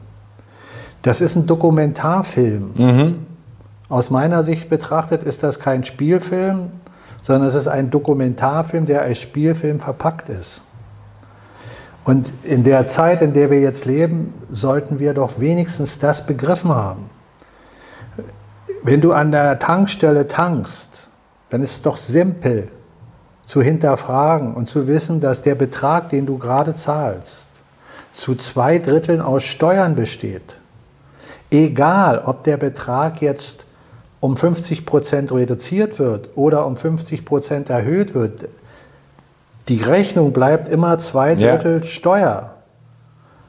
Das 1.01 1.21
ist 1.21 1.35
ein 1.35 1.45
Dokumentarfilm. 1.45 2.71
Mhm. 2.75 3.25
Aus 3.89 4.09
meiner 4.09 4.43
Sicht 4.43 4.69
betrachtet 4.69 5.23
ist 5.23 5.43
das 5.43 5.59
kein 5.59 5.83
Spielfilm, 5.83 6.71
sondern 7.21 7.47
es 7.47 7.55
ist 7.55 7.67
ein 7.67 7.89
Dokumentarfilm, 7.89 8.85
der 8.85 9.01
als 9.01 9.19
Spielfilm 9.19 9.79
verpackt 9.79 10.29
ist. 10.29 10.61
Und 12.03 12.31
in 12.43 12.63
der 12.63 12.87
Zeit, 12.87 13.21
in 13.21 13.33
der 13.33 13.51
wir 13.51 13.59
jetzt 13.59 13.85
leben, 13.85 14.33
sollten 14.51 14.99
wir 14.99 15.13
doch 15.13 15.39
wenigstens 15.39 15.99
das 15.99 16.25
begriffen 16.25 16.73
haben. 16.73 17.09
Wenn 18.83 19.01
du 19.01 19.11
an 19.11 19.31
der 19.31 19.59
Tankstelle 19.59 20.27
tankst, 20.27 21.09
dann 21.49 21.63
ist 21.63 21.71
es 21.71 21.81
doch 21.81 21.97
simpel 21.97 22.69
zu 23.45 23.61
hinterfragen 23.61 24.53
und 24.53 24.67
zu 24.67 24.87
wissen, 24.87 25.21
dass 25.21 25.41
der 25.41 25.55
Betrag, 25.55 26.09
den 26.09 26.25
du 26.25 26.37
gerade 26.37 26.75
zahlst, 26.75 27.47
zu 28.11 28.35
zwei 28.35 28.79
Dritteln 28.79 29.21
aus 29.21 29.43
Steuern 29.43 29.95
besteht. 29.95 30.59
Egal, 31.49 32.19
ob 32.19 32.43
der 32.43 32.57
Betrag 32.57 33.21
jetzt 33.21 33.65
um 34.19 34.35
50 34.35 34.85
Prozent 34.85 35.31
reduziert 35.31 35.99
wird 35.99 36.29
oder 36.35 36.65
um 36.65 36.75
50 36.75 37.23
Prozent 37.23 37.69
erhöht 37.69 38.13
wird, 38.13 38.49
die 39.67 39.81
Rechnung 39.81 40.33
bleibt 40.33 40.69
immer 40.69 40.97
zwei 40.97 41.35
Drittel 41.35 41.79
ja. 41.81 41.85
Steuer. 41.85 42.53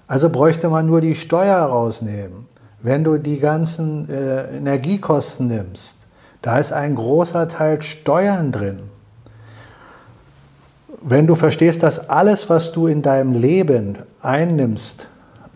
Also 0.06 0.30
bräuchte 0.30 0.68
man 0.68 0.86
nur 0.86 1.00
die 1.00 1.14
Steuer 1.14 1.58
rausnehmen. 1.58 2.46
Wenn 2.80 3.04
du 3.04 3.18
die 3.18 3.38
ganzen 3.38 4.08
äh, 4.08 4.56
Energiekosten 4.56 5.48
nimmst, 5.48 5.98
da 6.42 6.58
ist 6.58 6.72
ein 6.72 6.94
großer 6.94 7.48
Teil 7.48 7.82
Steuern 7.82 8.52
drin. 8.52 8.80
Wenn 11.02 11.26
du 11.26 11.34
verstehst, 11.34 11.82
dass 11.82 12.08
alles, 12.08 12.48
was 12.48 12.72
du 12.72 12.86
in 12.86 13.02
deinem 13.02 13.32
Leben 13.32 13.98
einnimmst, 14.22 15.08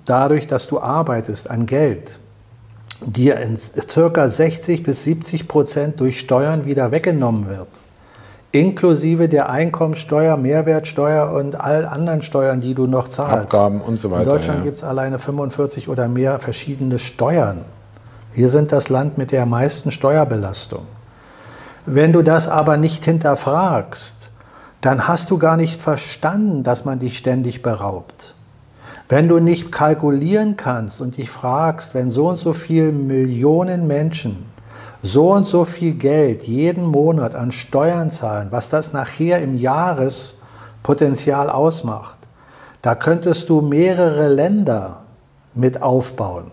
dadurch, 0.04 0.46
dass 0.46 0.66
du 0.66 0.80
arbeitest 0.80 1.50
an 1.50 1.66
Geld, 1.66 2.18
dir 3.06 3.36
in 3.38 3.56
circa 3.56 4.28
60 4.28 4.82
bis 4.82 5.04
70 5.04 5.48
Prozent 5.48 6.00
durch 6.00 6.18
Steuern 6.18 6.64
wieder 6.64 6.90
weggenommen 6.90 7.48
wird, 7.48 7.68
inklusive 8.52 9.28
der 9.28 9.50
Einkommensteuer, 9.50 10.36
Mehrwertsteuer 10.36 11.32
und 11.32 11.60
all 11.60 11.84
anderen 11.84 12.22
Steuern, 12.22 12.60
die 12.60 12.74
du 12.74 12.86
noch 12.86 13.08
zahlst. 13.08 13.54
Abgaben 13.54 13.80
und 13.80 13.98
so 13.98 14.10
weiter. 14.10 14.22
In 14.22 14.28
Deutschland 14.28 14.58
ja. 14.60 14.64
gibt 14.64 14.76
es 14.78 14.84
alleine 14.84 15.18
45 15.18 15.88
oder 15.88 16.08
mehr 16.08 16.38
verschiedene 16.38 16.98
Steuern. 16.98 17.64
Wir 18.34 18.48
sind 18.48 18.72
das 18.72 18.88
Land 18.88 19.18
mit 19.18 19.32
der 19.32 19.46
meisten 19.46 19.90
Steuerbelastung. 19.90 20.86
Wenn 21.84 22.12
du 22.12 22.22
das 22.22 22.48
aber 22.48 22.76
nicht 22.76 23.04
hinterfragst, 23.04 24.30
dann 24.80 25.06
hast 25.06 25.30
du 25.30 25.38
gar 25.38 25.56
nicht 25.56 25.82
verstanden, 25.82 26.62
dass 26.62 26.84
man 26.84 26.98
dich 26.98 27.18
ständig 27.18 27.62
beraubt. 27.62 28.34
Wenn 29.12 29.28
du 29.28 29.40
nicht 29.40 29.70
kalkulieren 29.70 30.56
kannst 30.56 31.02
und 31.02 31.18
dich 31.18 31.28
fragst, 31.28 31.92
wenn 31.92 32.10
so 32.10 32.30
und 32.30 32.38
so 32.38 32.54
viele 32.54 32.92
Millionen 32.92 33.86
Menschen 33.86 34.46
so 35.02 35.34
und 35.34 35.44
so 35.44 35.66
viel 35.66 35.96
Geld 35.96 36.44
jeden 36.44 36.86
Monat 36.86 37.34
an 37.34 37.52
Steuern 37.52 38.10
zahlen, 38.10 38.48
was 38.52 38.70
das 38.70 38.94
nachher 38.94 39.42
im 39.42 39.58
Jahrespotenzial 39.58 41.50
ausmacht, 41.50 42.16
da 42.80 42.94
könntest 42.94 43.50
du 43.50 43.60
mehrere 43.60 44.28
Länder 44.28 45.02
mit 45.52 45.82
aufbauen. 45.82 46.50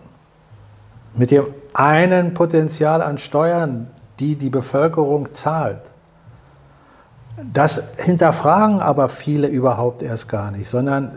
Mit 1.14 1.30
dem 1.30 1.46
einen 1.72 2.34
Potenzial 2.34 3.00
an 3.00 3.16
Steuern, 3.16 3.86
die 4.18 4.36
die 4.36 4.50
Bevölkerung 4.50 5.32
zahlt. 5.32 5.80
Das 7.52 7.82
hinterfragen 7.96 8.80
aber 8.80 9.08
viele 9.08 9.48
überhaupt 9.48 10.02
erst 10.02 10.28
gar 10.28 10.50
nicht, 10.50 10.68
sondern 10.68 11.10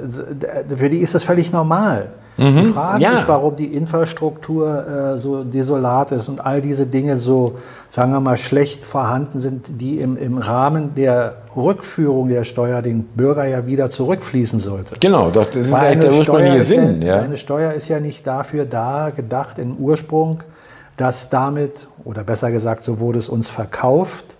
für 0.75 0.89
die 0.89 0.99
ist 0.99 1.15
das 1.15 1.23
völlig 1.23 1.51
normal. 1.51 2.09
Mhm. 2.37 2.55
Die 2.55 2.65
fragen 2.65 3.01
ja. 3.01 3.11
sich, 3.13 3.27
warum 3.27 3.55
die 3.55 3.73
Infrastruktur 3.73 5.13
äh, 5.15 5.17
so 5.17 5.43
desolat 5.43 6.11
ist 6.11 6.27
und 6.27 6.43
all 6.43 6.61
diese 6.61 6.87
Dinge 6.87 7.19
so, 7.19 7.55
sagen 7.89 8.11
wir 8.11 8.19
mal, 8.19 8.37
schlecht 8.37 8.85
vorhanden 8.85 9.39
sind, 9.39 9.67
die 9.79 9.99
im, 9.99 10.17
im 10.17 10.39
Rahmen 10.39 10.95
der 10.95 11.35
Rückführung 11.55 12.29
der 12.29 12.43
Steuer 12.43 12.81
den 12.81 13.03
Bürger 13.03 13.45
ja 13.45 13.67
wieder 13.67 13.91
zurückfließen 13.91 14.59
sollte. 14.59 14.95
Genau, 14.99 15.29
das 15.29 15.49
ist 15.49 15.71
Weil 15.71 15.91
eigentlich 15.91 16.09
der 16.09 16.19
ursprüngliche 16.19 16.63
Sinn. 16.63 17.01
Ja, 17.03 17.19
Eine 17.19 17.37
Steuer 17.37 17.73
ist 17.73 17.87
ja 17.87 17.99
nicht 17.99 18.25
dafür 18.25 18.65
da 18.65 19.11
gedacht 19.15 19.59
im 19.59 19.77
Ursprung, 19.77 20.41
dass 20.97 21.29
damit, 21.29 21.87
oder 22.03 22.23
besser 22.23 22.51
gesagt, 22.51 22.83
so 22.83 22.99
wurde 22.99 23.19
es 23.19 23.29
uns 23.29 23.47
verkauft, 23.47 24.37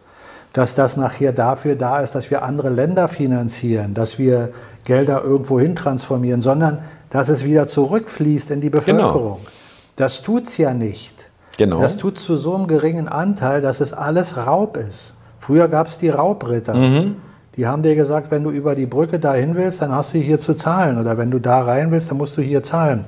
dass 0.53 0.75
das 0.75 0.97
nachher 0.97 1.33
dafür 1.33 1.75
da 1.75 1.99
ist, 1.99 2.13
dass 2.13 2.29
wir 2.29 2.43
andere 2.43 2.69
Länder 2.69 3.07
finanzieren, 3.07 3.95
dass 3.95 4.19
wir 4.19 4.53
Gelder 4.85 5.23
irgendwo 5.23 5.59
hin 5.59 5.75
transformieren, 5.75 6.41
sondern 6.41 6.79
dass 7.09 7.29
es 7.29 7.43
wieder 7.43 7.67
zurückfließt 7.67 8.51
in 8.51 8.61
die 8.61 8.69
genau. 8.69 8.79
Bevölkerung. 8.79 9.37
Genau. 9.39 9.51
Das 9.95 10.21
tut 10.21 10.47
es 10.47 10.57
ja 10.57 10.73
nicht. 10.73 11.29
Genau. 11.57 11.79
Das 11.79 11.97
tut 11.97 12.17
zu 12.17 12.37
so 12.37 12.55
einem 12.55 12.67
geringen 12.67 13.07
Anteil, 13.07 13.61
dass 13.61 13.79
es 13.79 13.93
alles 13.93 14.37
Raub 14.37 14.77
ist. 14.77 15.15
Früher 15.39 15.67
gab 15.67 15.87
es 15.87 15.97
die 15.97 16.09
Raubritter. 16.09 16.73
Mhm. 16.73 17.15
Die 17.55 17.67
haben 17.67 17.83
dir 17.83 17.95
gesagt, 17.95 18.31
wenn 18.31 18.43
du 18.43 18.49
über 18.49 18.73
die 18.73 18.87
Brücke 18.87 19.19
dahin 19.19 19.55
willst, 19.55 19.81
dann 19.81 19.91
hast 19.91 20.13
du 20.13 20.17
hier 20.17 20.39
zu 20.39 20.55
zahlen. 20.55 20.97
Oder 20.97 21.17
wenn 21.17 21.29
du 21.29 21.39
da 21.39 21.61
rein 21.61 21.91
willst, 21.91 22.09
dann 22.09 22.17
musst 22.17 22.35
du 22.37 22.41
hier 22.41 22.63
zahlen. 22.63 23.05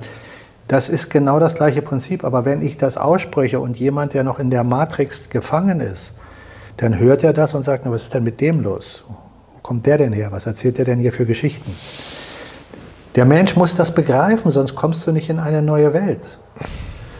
Das 0.68 0.88
ist 0.88 1.10
genau 1.10 1.40
das 1.40 1.54
gleiche 1.54 1.82
Prinzip. 1.82 2.24
Aber 2.24 2.44
wenn 2.44 2.62
ich 2.62 2.76
das 2.76 2.96
ausspreche 2.96 3.58
und 3.58 3.78
jemand, 3.78 4.14
der 4.14 4.22
noch 4.22 4.38
in 4.38 4.50
der 4.50 4.62
Matrix 4.62 5.30
gefangen 5.30 5.80
ist, 5.80 6.14
dann 6.76 6.98
hört 6.98 7.24
er 7.24 7.32
das 7.32 7.54
und 7.54 7.62
sagt, 7.62 7.84
na, 7.84 7.92
was 7.92 8.04
ist 8.04 8.14
denn 8.14 8.24
mit 8.24 8.40
dem 8.40 8.60
los? 8.60 9.04
Wo 9.08 9.60
kommt 9.62 9.86
der 9.86 9.98
denn 9.98 10.12
her? 10.12 10.32
Was 10.32 10.46
erzählt 10.46 10.78
der 10.78 10.84
denn 10.84 10.98
hier 10.98 11.12
für 11.12 11.26
Geschichten? 11.26 11.74
Der 13.14 13.24
Mensch 13.24 13.56
muss 13.56 13.74
das 13.74 13.94
begreifen, 13.94 14.52
sonst 14.52 14.74
kommst 14.74 15.06
du 15.06 15.12
nicht 15.12 15.30
in 15.30 15.38
eine 15.38 15.62
neue 15.62 15.94
Welt. 15.94 16.38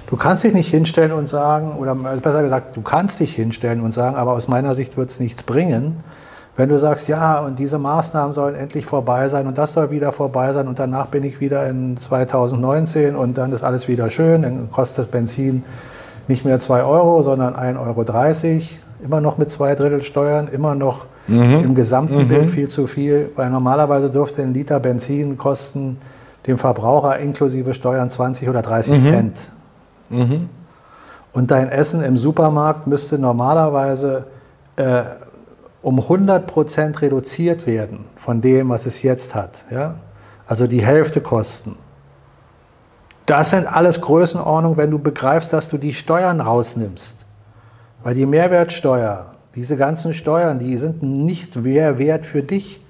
Du 0.08 0.16
kannst 0.16 0.44
dich 0.44 0.52
nicht 0.52 0.70
hinstellen 0.70 1.12
und 1.12 1.28
sagen, 1.28 1.78
oder 1.78 1.94
besser 1.94 2.42
gesagt, 2.42 2.76
du 2.76 2.82
kannst 2.82 3.18
dich 3.18 3.34
hinstellen 3.34 3.80
und 3.80 3.92
sagen, 3.92 4.14
aber 4.14 4.32
aus 4.32 4.46
meiner 4.46 4.74
Sicht 4.74 4.96
wird 4.96 5.10
es 5.10 5.18
nichts 5.18 5.42
bringen, 5.42 6.04
wenn 6.56 6.68
du 6.68 6.78
sagst, 6.78 7.08
ja, 7.08 7.40
und 7.40 7.58
diese 7.58 7.78
Maßnahmen 7.78 8.32
sollen 8.32 8.54
endlich 8.54 8.86
vorbei 8.86 9.28
sein 9.28 9.46
und 9.46 9.58
das 9.58 9.72
soll 9.72 9.90
wieder 9.90 10.12
vorbei 10.12 10.52
sein 10.52 10.68
und 10.68 10.78
danach 10.78 11.06
bin 11.06 11.24
ich 11.24 11.40
wieder 11.40 11.66
in 11.66 11.96
2019 11.96 13.16
und 13.16 13.36
dann 13.36 13.52
ist 13.52 13.62
alles 13.62 13.88
wieder 13.88 14.08
schön, 14.10 14.42
dann 14.42 14.70
kostet 14.70 14.98
das 14.98 15.06
Benzin 15.08 15.64
nicht 16.28 16.44
mehr 16.44 16.58
2 16.58 16.82
Euro, 16.82 17.22
sondern 17.22 17.54
1,30 17.54 17.78
Euro, 17.78 18.62
immer 19.02 19.20
noch 19.20 19.38
mit 19.38 19.50
zwei 19.50 19.74
Drittel 19.74 20.02
Steuern, 20.02 20.48
immer 20.48 20.74
noch 20.74 21.06
mhm. 21.26 21.62
im 21.64 21.74
gesamten 21.74 22.18
mhm. 22.18 22.28
Bild 22.28 22.50
viel 22.50 22.68
zu 22.68 22.86
viel, 22.86 23.30
weil 23.36 23.50
normalerweise 23.50 24.10
dürfte 24.10 24.42
ein 24.42 24.54
Liter 24.54 24.80
Benzin 24.80 25.38
kosten 25.38 25.98
dem 26.46 26.58
Verbraucher 26.58 27.18
inklusive 27.18 27.74
Steuern 27.74 28.08
20 28.08 28.48
oder 28.48 28.62
30 28.62 28.92
mhm. 28.92 29.02
Cent. 29.02 29.50
Mhm. 30.08 30.48
Und 31.32 31.50
dein 31.50 31.68
Essen 31.68 32.02
im 32.02 32.16
Supermarkt 32.16 32.86
müsste 32.86 33.18
normalerweise 33.18 34.26
äh, 34.76 35.02
um 35.82 36.00
100 36.00 36.46
Prozent 36.46 37.02
reduziert 37.02 37.66
werden 37.66 38.06
von 38.16 38.40
dem, 38.40 38.70
was 38.70 38.86
es 38.86 39.02
jetzt 39.02 39.34
hat. 39.34 39.64
Ja? 39.70 39.96
Also 40.46 40.66
die 40.66 40.84
Hälfte 40.84 41.20
kosten. 41.20 41.76
Das 43.26 43.50
sind 43.50 43.66
alles 43.66 44.00
Größenordnungen, 44.00 44.78
wenn 44.78 44.90
du 44.90 45.00
begreifst, 45.00 45.52
dass 45.52 45.68
du 45.68 45.78
die 45.78 45.92
Steuern 45.92 46.40
rausnimmst. 46.40 47.25
Weil 48.06 48.14
die 48.14 48.24
Mehrwertsteuer, 48.24 49.32
diese 49.56 49.76
ganzen 49.76 50.14
Steuern, 50.14 50.60
die 50.60 50.76
sind 50.76 51.02
nicht 51.02 51.56
mehr 51.56 51.98
wert 51.98 52.24
für 52.24 52.40
dich. 52.40 52.80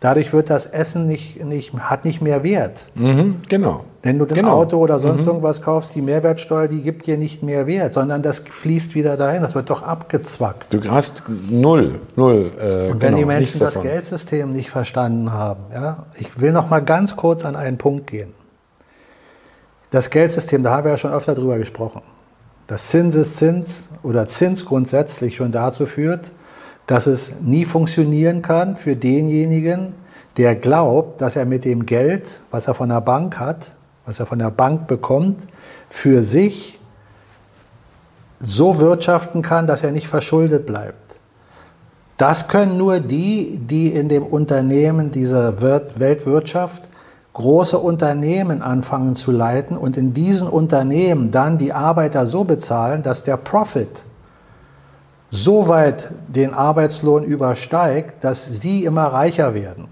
Dadurch 0.00 0.32
wird 0.32 0.50
das 0.50 0.66
Essen 0.66 1.06
nicht, 1.06 1.40
nicht, 1.44 1.72
hat 1.74 2.04
nicht 2.04 2.20
mehr 2.20 2.42
Wert. 2.42 2.86
Mhm, 2.96 3.36
genau. 3.48 3.84
Wenn 4.02 4.18
du 4.18 4.24
ein 4.24 4.34
genau. 4.34 4.56
Auto 4.56 4.78
oder 4.78 4.98
sonst 4.98 5.20
mhm. 5.22 5.28
irgendwas 5.28 5.62
kaufst, 5.62 5.94
die 5.94 6.02
Mehrwertsteuer, 6.02 6.66
die 6.66 6.82
gibt 6.82 7.06
dir 7.06 7.16
nicht 7.16 7.44
mehr 7.44 7.68
Wert, 7.68 7.94
sondern 7.94 8.20
das 8.20 8.40
fließt 8.40 8.96
wieder 8.96 9.16
dahin, 9.16 9.42
das 9.42 9.54
wird 9.54 9.70
doch 9.70 9.84
abgezwackt. 9.84 10.74
Du 10.74 10.82
hast 10.90 11.22
null, 11.48 12.00
null. 12.16 12.50
Äh, 12.58 12.90
Und 12.90 13.00
wenn 13.00 13.14
genau, 13.14 13.16
die 13.18 13.24
Menschen 13.26 13.60
das 13.60 13.80
Geldsystem 13.80 14.52
nicht 14.52 14.70
verstanden 14.70 15.32
haben, 15.32 15.66
ja, 15.72 16.06
ich 16.16 16.40
will 16.40 16.50
noch 16.50 16.68
mal 16.68 16.80
ganz 16.80 17.14
kurz 17.14 17.44
an 17.44 17.54
einen 17.54 17.78
Punkt 17.78 18.08
gehen. 18.08 18.34
Das 19.90 20.10
Geldsystem, 20.10 20.64
da 20.64 20.72
haben 20.72 20.84
wir 20.84 20.90
ja 20.90 20.98
schon 20.98 21.12
öfter 21.12 21.36
drüber 21.36 21.58
gesprochen. 21.58 22.02
Das 22.68 22.88
Zinseszins 22.88 23.88
oder 24.02 24.26
Zins 24.26 24.66
grundsätzlich 24.66 25.36
schon 25.36 25.52
dazu 25.52 25.86
führt, 25.86 26.32
dass 26.86 27.06
es 27.06 27.32
nie 27.40 27.64
funktionieren 27.64 28.42
kann 28.42 28.76
für 28.76 28.94
denjenigen, 28.94 29.94
der 30.36 30.54
glaubt, 30.54 31.22
dass 31.22 31.34
er 31.34 31.46
mit 31.46 31.64
dem 31.64 31.86
Geld, 31.86 32.42
was 32.50 32.68
er 32.68 32.74
von 32.74 32.90
der 32.90 33.00
Bank 33.00 33.38
hat, 33.38 33.72
was 34.04 34.20
er 34.20 34.26
von 34.26 34.38
der 34.38 34.50
Bank 34.50 34.86
bekommt, 34.86 35.46
für 35.88 36.22
sich 36.22 36.78
so 38.38 38.78
wirtschaften 38.78 39.40
kann, 39.40 39.66
dass 39.66 39.82
er 39.82 39.90
nicht 39.90 40.06
verschuldet 40.06 40.66
bleibt. 40.66 41.18
Das 42.18 42.48
können 42.48 42.76
nur 42.76 43.00
die, 43.00 43.58
die 43.62 43.94
in 43.94 44.10
dem 44.10 44.24
Unternehmen 44.24 45.10
dieser 45.10 45.62
Weltwirtschaft 45.62 46.82
große 47.38 47.78
Unternehmen 47.78 48.62
anfangen 48.62 49.14
zu 49.14 49.30
leiten 49.30 49.76
und 49.76 49.96
in 49.96 50.12
diesen 50.12 50.48
Unternehmen 50.48 51.30
dann 51.30 51.56
die 51.56 51.72
Arbeiter 51.72 52.26
so 52.26 52.42
bezahlen, 52.42 53.04
dass 53.04 53.22
der 53.22 53.36
Profit 53.36 54.02
so 55.30 55.68
weit 55.68 56.10
den 56.26 56.52
Arbeitslohn 56.52 57.22
übersteigt, 57.22 58.24
dass 58.24 58.60
sie 58.60 58.84
immer 58.84 59.04
reicher 59.04 59.54
werden. 59.54 59.86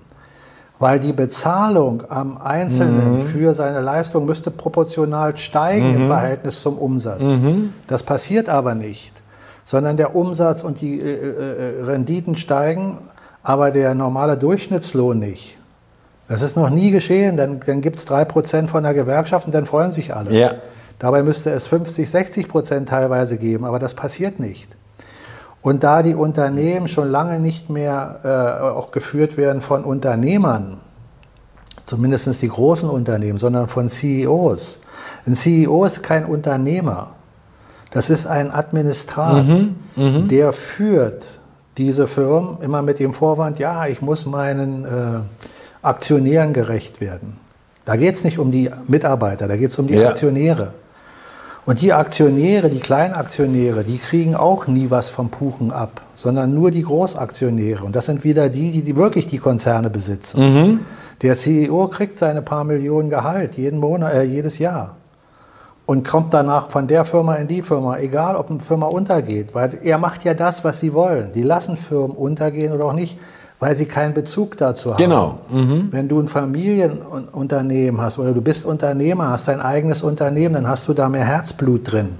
Weil 0.80 0.98
die 0.98 1.12
Bezahlung 1.12 2.02
am 2.08 2.36
Einzelnen 2.36 3.18
mhm. 3.18 3.22
für 3.26 3.54
seine 3.54 3.80
Leistung 3.80 4.26
müsste 4.26 4.50
proportional 4.50 5.36
steigen 5.36 5.90
mhm. 5.90 6.00
im 6.00 6.06
Verhältnis 6.08 6.60
zum 6.60 6.76
Umsatz. 6.76 7.20
Mhm. 7.20 7.72
Das 7.86 8.02
passiert 8.02 8.48
aber 8.48 8.74
nicht, 8.74 9.22
sondern 9.64 9.96
der 9.96 10.16
Umsatz 10.16 10.64
und 10.64 10.80
die 10.80 11.00
äh, 11.00 11.14
äh, 11.14 11.84
Renditen 11.84 12.36
steigen, 12.36 12.98
aber 13.44 13.70
der 13.70 13.94
normale 13.94 14.36
Durchschnittslohn 14.36 15.20
nicht. 15.20 15.55
Das 16.28 16.42
ist 16.42 16.56
noch 16.56 16.70
nie 16.70 16.90
geschehen. 16.90 17.36
Dann, 17.36 17.60
dann 17.64 17.80
gibt 17.80 17.96
es 17.98 18.04
drei 18.04 18.24
Prozent 18.24 18.70
von 18.70 18.82
der 18.82 18.94
Gewerkschaft 18.94 19.46
und 19.46 19.54
dann 19.54 19.66
freuen 19.66 19.92
sich 19.92 20.14
alle. 20.14 20.32
Ja. 20.36 20.54
Dabei 20.98 21.22
müsste 21.22 21.50
es 21.50 21.66
50, 21.66 22.08
60 22.08 22.48
Prozent 22.48 22.88
teilweise 22.88 23.36
geben, 23.36 23.64
aber 23.64 23.78
das 23.78 23.94
passiert 23.94 24.40
nicht. 24.40 24.76
Und 25.62 25.82
da 25.82 26.02
die 26.02 26.14
Unternehmen 26.14 26.88
schon 26.88 27.10
lange 27.10 27.40
nicht 27.40 27.68
mehr 27.70 28.20
äh, 28.24 28.64
auch 28.64 28.92
geführt 28.92 29.36
werden 29.36 29.62
von 29.62 29.84
Unternehmern, 29.84 30.78
zumindest 31.84 32.40
die 32.40 32.48
großen 32.48 32.88
Unternehmen, 32.88 33.38
sondern 33.38 33.68
von 33.68 33.88
CEOs. 33.88 34.78
Ein 35.26 35.34
CEO 35.34 35.84
ist 35.84 36.02
kein 36.02 36.24
Unternehmer. 36.24 37.10
Das 37.90 38.10
ist 38.10 38.26
ein 38.26 38.50
Administrat, 38.50 39.44
mhm, 39.44 39.76
mhm. 39.96 40.28
der 40.28 40.52
führt 40.52 41.40
diese 41.78 42.06
Firmen 42.06 42.58
immer 42.62 42.82
mit 42.82 42.98
dem 42.98 43.12
Vorwand, 43.12 43.58
ja, 43.58 43.86
ich 43.86 44.00
muss 44.00 44.24
meinen 44.24 44.84
äh, 44.84 45.20
Aktionären 45.86 46.52
gerecht 46.52 47.00
werden. 47.00 47.36
Da 47.84 47.96
geht 47.96 48.16
es 48.16 48.24
nicht 48.24 48.38
um 48.38 48.50
die 48.50 48.70
Mitarbeiter, 48.88 49.46
da 49.48 49.56
geht 49.56 49.70
es 49.70 49.78
um 49.78 49.86
die 49.86 49.94
ja. 49.94 50.08
Aktionäre. 50.08 50.72
Und 51.64 51.80
die 51.82 51.92
Aktionäre, 51.92 52.70
die 52.70 52.78
Kleinaktionäre, 52.78 53.82
die 53.82 53.98
kriegen 53.98 54.36
auch 54.36 54.68
nie 54.68 54.90
was 54.90 55.08
vom 55.08 55.30
Puchen 55.30 55.72
ab, 55.72 56.02
sondern 56.14 56.54
nur 56.54 56.70
die 56.70 56.82
Großaktionäre. 56.82 57.84
Und 57.84 57.96
das 57.96 58.06
sind 58.06 58.22
wieder 58.22 58.48
die, 58.48 58.70
die, 58.70 58.82
die 58.82 58.96
wirklich 58.96 59.26
die 59.26 59.38
Konzerne 59.38 59.90
besitzen. 59.90 60.40
Mhm. 60.40 60.80
Der 61.22 61.34
CEO 61.34 61.88
kriegt 61.88 62.18
seine 62.18 62.42
paar 62.42 62.62
Millionen 62.62 63.10
Gehalt 63.10 63.56
jeden 63.56 63.80
Monat, 63.80 64.14
äh, 64.14 64.22
jedes 64.22 64.58
Jahr 64.58 64.96
und 65.86 66.06
kommt 66.06 66.34
danach 66.34 66.70
von 66.70 66.88
der 66.88 67.04
Firma 67.04 67.36
in 67.36 67.46
die 67.46 67.62
Firma, 67.62 67.98
egal 67.98 68.36
ob 68.36 68.50
eine 68.50 68.60
Firma 68.60 68.86
untergeht, 68.86 69.54
weil 69.54 69.78
er 69.82 69.98
macht 69.98 70.24
ja 70.24 70.34
das, 70.34 70.64
was 70.64 70.80
sie 70.80 70.92
wollen. 70.92 71.32
Die 71.32 71.42
lassen 71.42 71.76
Firmen 71.76 72.16
untergehen 72.16 72.72
oder 72.72 72.84
auch 72.86 72.92
nicht 72.92 73.16
weil 73.58 73.74
sie 73.74 73.86
keinen 73.86 74.12
Bezug 74.12 74.56
dazu 74.56 74.90
haben. 74.90 74.98
Genau. 74.98 75.38
Mhm. 75.50 75.88
Wenn 75.90 76.08
du 76.08 76.20
ein 76.20 76.28
Familienunternehmen 76.28 78.00
hast 78.00 78.18
oder 78.18 78.32
du 78.32 78.42
bist 78.42 78.66
Unternehmer, 78.66 79.28
hast 79.28 79.48
dein 79.48 79.60
eigenes 79.60 80.02
Unternehmen, 80.02 80.54
dann 80.54 80.68
hast 80.68 80.88
du 80.88 80.92
da 80.92 81.08
mehr 81.08 81.24
Herzblut 81.24 81.90
drin. 81.90 82.10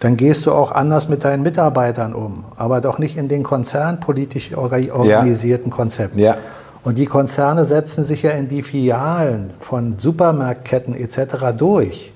Dann 0.00 0.16
gehst 0.16 0.44
du 0.46 0.52
auch 0.52 0.72
anders 0.72 1.08
mit 1.08 1.24
deinen 1.24 1.42
Mitarbeitern 1.42 2.14
um, 2.14 2.44
aber 2.56 2.80
doch 2.80 2.98
nicht 2.98 3.16
in 3.16 3.28
den 3.28 3.42
konzernpolitisch 3.42 4.54
organisierten 4.54 5.70
ja. 5.70 5.76
Konzepten. 5.76 6.18
Ja. 6.18 6.36
Und 6.82 6.98
die 6.98 7.06
Konzerne 7.06 7.64
setzen 7.64 8.04
sich 8.04 8.22
ja 8.22 8.32
in 8.32 8.48
die 8.48 8.62
Filialen 8.62 9.50
von 9.60 9.94
Supermarktketten 9.98 10.94
etc. 10.94 11.56
durch. 11.56 12.12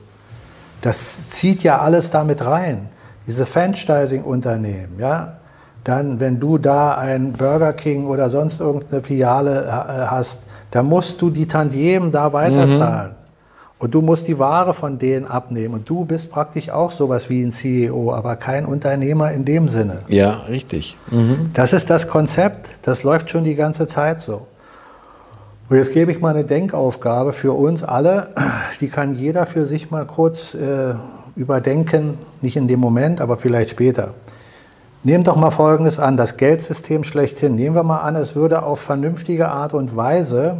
Das 0.82 1.30
zieht 1.30 1.62
ja 1.62 1.78
alles 1.78 2.10
damit 2.10 2.44
rein. 2.44 2.90
Diese 3.26 3.46
Franchising-Unternehmen, 3.46 4.98
ja, 4.98 5.38
dann, 5.84 6.20
wenn 6.20 6.38
du 6.40 6.58
da 6.58 6.96
ein 6.96 7.32
Burger 7.32 7.72
King 7.72 8.06
oder 8.06 8.28
sonst 8.28 8.60
irgendeine 8.60 9.02
Filiale 9.02 9.64
äh, 9.64 10.06
hast, 10.06 10.42
dann 10.70 10.86
musst 10.86 11.20
du 11.22 11.30
die 11.30 11.46
Tantiemen 11.46 12.12
da 12.12 12.32
weiterzahlen. 12.32 13.12
Mhm. 13.12 13.18
Und 13.80 13.94
du 13.94 14.02
musst 14.02 14.26
die 14.26 14.38
Ware 14.38 14.74
von 14.74 14.98
denen 14.98 15.26
abnehmen. 15.26 15.74
Und 15.74 15.88
du 15.88 16.04
bist 16.04 16.32
praktisch 16.32 16.68
auch 16.68 16.90
sowas 16.90 17.30
wie 17.30 17.42
ein 17.42 17.52
CEO, 17.52 18.12
aber 18.12 18.34
kein 18.34 18.66
Unternehmer 18.66 19.30
in 19.32 19.44
dem 19.44 19.68
Sinne. 19.68 20.00
Ja, 20.08 20.40
richtig. 20.48 20.96
Mhm. 21.10 21.50
Das 21.54 21.72
ist 21.72 21.88
das 21.88 22.08
Konzept. 22.08 22.70
Das 22.82 23.04
läuft 23.04 23.30
schon 23.30 23.44
die 23.44 23.54
ganze 23.54 23.86
Zeit 23.86 24.18
so. 24.18 24.46
Und 25.68 25.76
jetzt 25.76 25.92
gebe 25.92 26.10
ich 26.10 26.20
mal 26.20 26.34
eine 26.34 26.44
Denkaufgabe 26.44 27.32
für 27.32 27.52
uns 27.52 27.84
alle. 27.84 28.28
Die 28.80 28.88
kann 28.88 29.14
jeder 29.14 29.46
für 29.46 29.66
sich 29.66 29.90
mal 29.90 30.06
kurz 30.06 30.54
äh, 30.54 30.94
überdenken. 31.36 32.18
Nicht 32.40 32.56
in 32.56 32.66
dem 32.66 32.80
Moment, 32.80 33.20
aber 33.20 33.36
vielleicht 33.36 33.70
später. 33.70 34.14
Nehmen 35.04 35.24
doch 35.24 35.36
mal 35.36 35.50
Folgendes 35.50 35.98
an, 35.98 36.16
das 36.16 36.36
Geldsystem 36.36 37.04
schlechthin. 37.04 37.54
Nehmen 37.54 37.76
wir 37.76 37.84
mal 37.84 38.00
an, 38.00 38.16
es 38.16 38.34
würde 38.34 38.62
auf 38.62 38.80
vernünftige 38.80 39.48
Art 39.48 39.72
und 39.74 39.96
Weise 39.96 40.56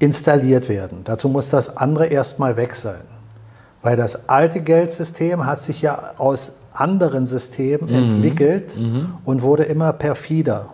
installiert 0.00 0.68
werden. 0.68 1.02
Dazu 1.04 1.28
muss 1.28 1.50
das 1.50 1.76
andere 1.76 2.06
erstmal 2.06 2.56
weg 2.56 2.74
sein. 2.74 3.02
Weil 3.82 3.96
das 3.96 4.28
alte 4.28 4.60
Geldsystem 4.60 5.46
hat 5.46 5.62
sich 5.62 5.82
ja 5.82 6.14
aus 6.18 6.52
anderen 6.72 7.26
Systemen 7.26 7.88
mhm. 7.88 7.96
entwickelt 7.96 8.76
mhm. 8.76 9.14
und 9.24 9.42
wurde 9.42 9.64
immer 9.64 9.92
perfider. 9.92 10.66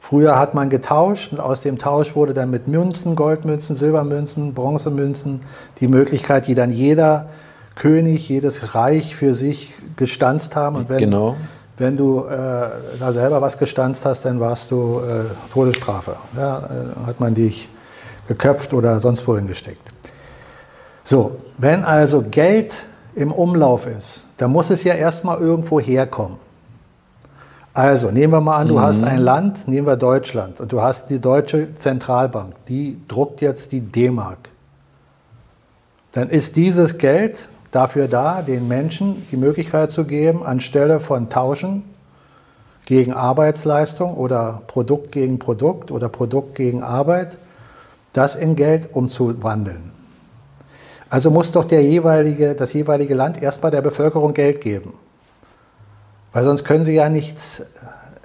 Früher 0.00 0.38
hat 0.38 0.54
man 0.54 0.70
getauscht 0.70 1.32
und 1.32 1.40
aus 1.40 1.60
dem 1.60 1.76
Tausch 1.76 2.14
wurde 2.14 2.32
dann 2.32 2.50
mit 2.50 2.68
Münzen, 2.68 3.16
Goldmünzen, 3.16 3.76
Silbermünzen, 3.76 4.54
Bronzemünzen 4.54 5.40
die 5.80 5.88
Möglichkeit, 5.88 6.46
die 6.46 6.54
dann 6.54 6.72
jeder 6.72 7.28
König, 7.78 8.28
jedes 8.28 8.74
Reich 8.74 9.14
für 9.14 9.34
sich 9.34 9.72
gestanzt 9.96 10.56
haben. 10.56 10.76
Und 10.76 10.88
wenn, 10.88 10.98
genau. 10.98 11.36
wenn 11.76 11.96
du 11.96 12.24
äh, 12.24 12.68
da 12.98 13.12
selber 13.12 13.40
was 13.40 13.56
gestanzt 13.56 14.04
hast, 14.04 14.24
dann 14.24 14.40
warst 14.40 14.70
du 14.72 14.98
äh, 15.00 15.24
Todesstrafe. 15.52 16.16
Ja, 16.36 16.58
äh, 16.58 17.06
hat 17.06 17.20
man 17.20 17.34
dich 17.34 17.68
geköpft 18.26 18.74
oder 18.74 19.00
sonst 19.00 19.26
wohin 19.26 19.46
gesteckt. 19.46 19.80
So, 21.04 21.36
wenn 21.56 21.84
also 21.84 22.22
Geld 22.22 22.86
im 23.14 23.32
Umlauf 23.32 23.86
ist, 23.86 24.26
dann 24.36 24.50
muss 24.50 24.70
es 24.70 24.82
ja 24.84 24.94
erstmal 24.94 25.38
irgendwo 25.40 25.80
herkommen. 25.80 26.36
Also 27.72 28.10
nehmen 28.10 28.32
wir 28.32 28.40
mal 28.40 28.56
an, 28.56 28.68
du 28.68 28.74
mhm. 28.74 28.80
hast 28.80 29.04
ein 29.04 29.20
Land, 29.20 29.68
nehmen 29.68 29.86
wir 29.86 29.96
Deutschland, 29.96 30.60
und 30.60 30.72
du 30.72 30.82
hast 30.82 31.10
die 31.10 31.20
deutsche 31.20 31.74
Zentralbank, 31.74 32.54
die 32.66 33.00
druckt 33.06 33.40
jetzt 33.40 33.70
die 33.70 33.80
D-Mark. 33.80 34.50
Dann 36.10 36.28
ist 36.28 36.56
dieses 36.56 36.98
Geld 36.98 37.48
dafür 37.70 38.08
da, 38.08 38.42
den 38.42 38.68
Menschen 38.68 39.26
die 39.30 39.36
Möglichkeit 39.36 39.90
zu 39.90 40.04
geben, 40.04 40.44
anstelle 40.44 41.00
von 41.00 41.28
Tauschen 41.28 41.84
gegen 42.86 43.12
Arbeitsleistung 43.12 44.14
oder 44.14 44.62
Produkt 44.66 45.12
gegen 45.12 45.38
Produkt 45.38 45.90
oder 45.90 46.08
Produkt 46.08 46.54
gegen 46.54 46.82
Arbeit, 46.82 47.38
das 48.12 48.34
in 48.34 48.56
Geld 48.56 48.88
umzuwandeln. 48.94 49.92
Also 51.10 51.30
muss 51.30 51.52
doch 51.52 51.64
der 51.64 51.82
jeweilige, 51.82 52.54
das 52.54 52.72
jeweilige 52.72 53.14
Land 53.14 53.42
erstmal 53.42 53.70
der 53.70 53.82
Bevölkerung 53.82 54.34
Geld 54.34 54.60
geben. 54.60 54.94
Weil 56.32 56.44
sonst 56.44 56.64
können 56.64 56.84
sie 56.84 56.94
ja 56.94 57.08
nichts, 57.08 57.64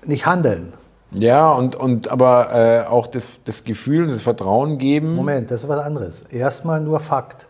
nicht 0.05 0.25
handeln. 0.25 0.73
Ja, 1.11 1.51
und, 1.51 1.75
und 1.75 2.11
aber 2.11 2.53
äh, 2.53 2.87
auch 2.87 3.07
das, 3.07 3.39
das 3.45 3.63
Gefühl, 3.63 4.07
das 4.07 4.21
Vertrauen 4.21 4.77
geben. 4.77 5.15
Moment, 5.15 5.51
das 5.51 5.63
ist 5.63 5.69
was 5.69 5.79
anderes. 5.79 6.23
Erstmal 6.29 6.81
nur 6.81 6.99
Fakt. 6.99 7.47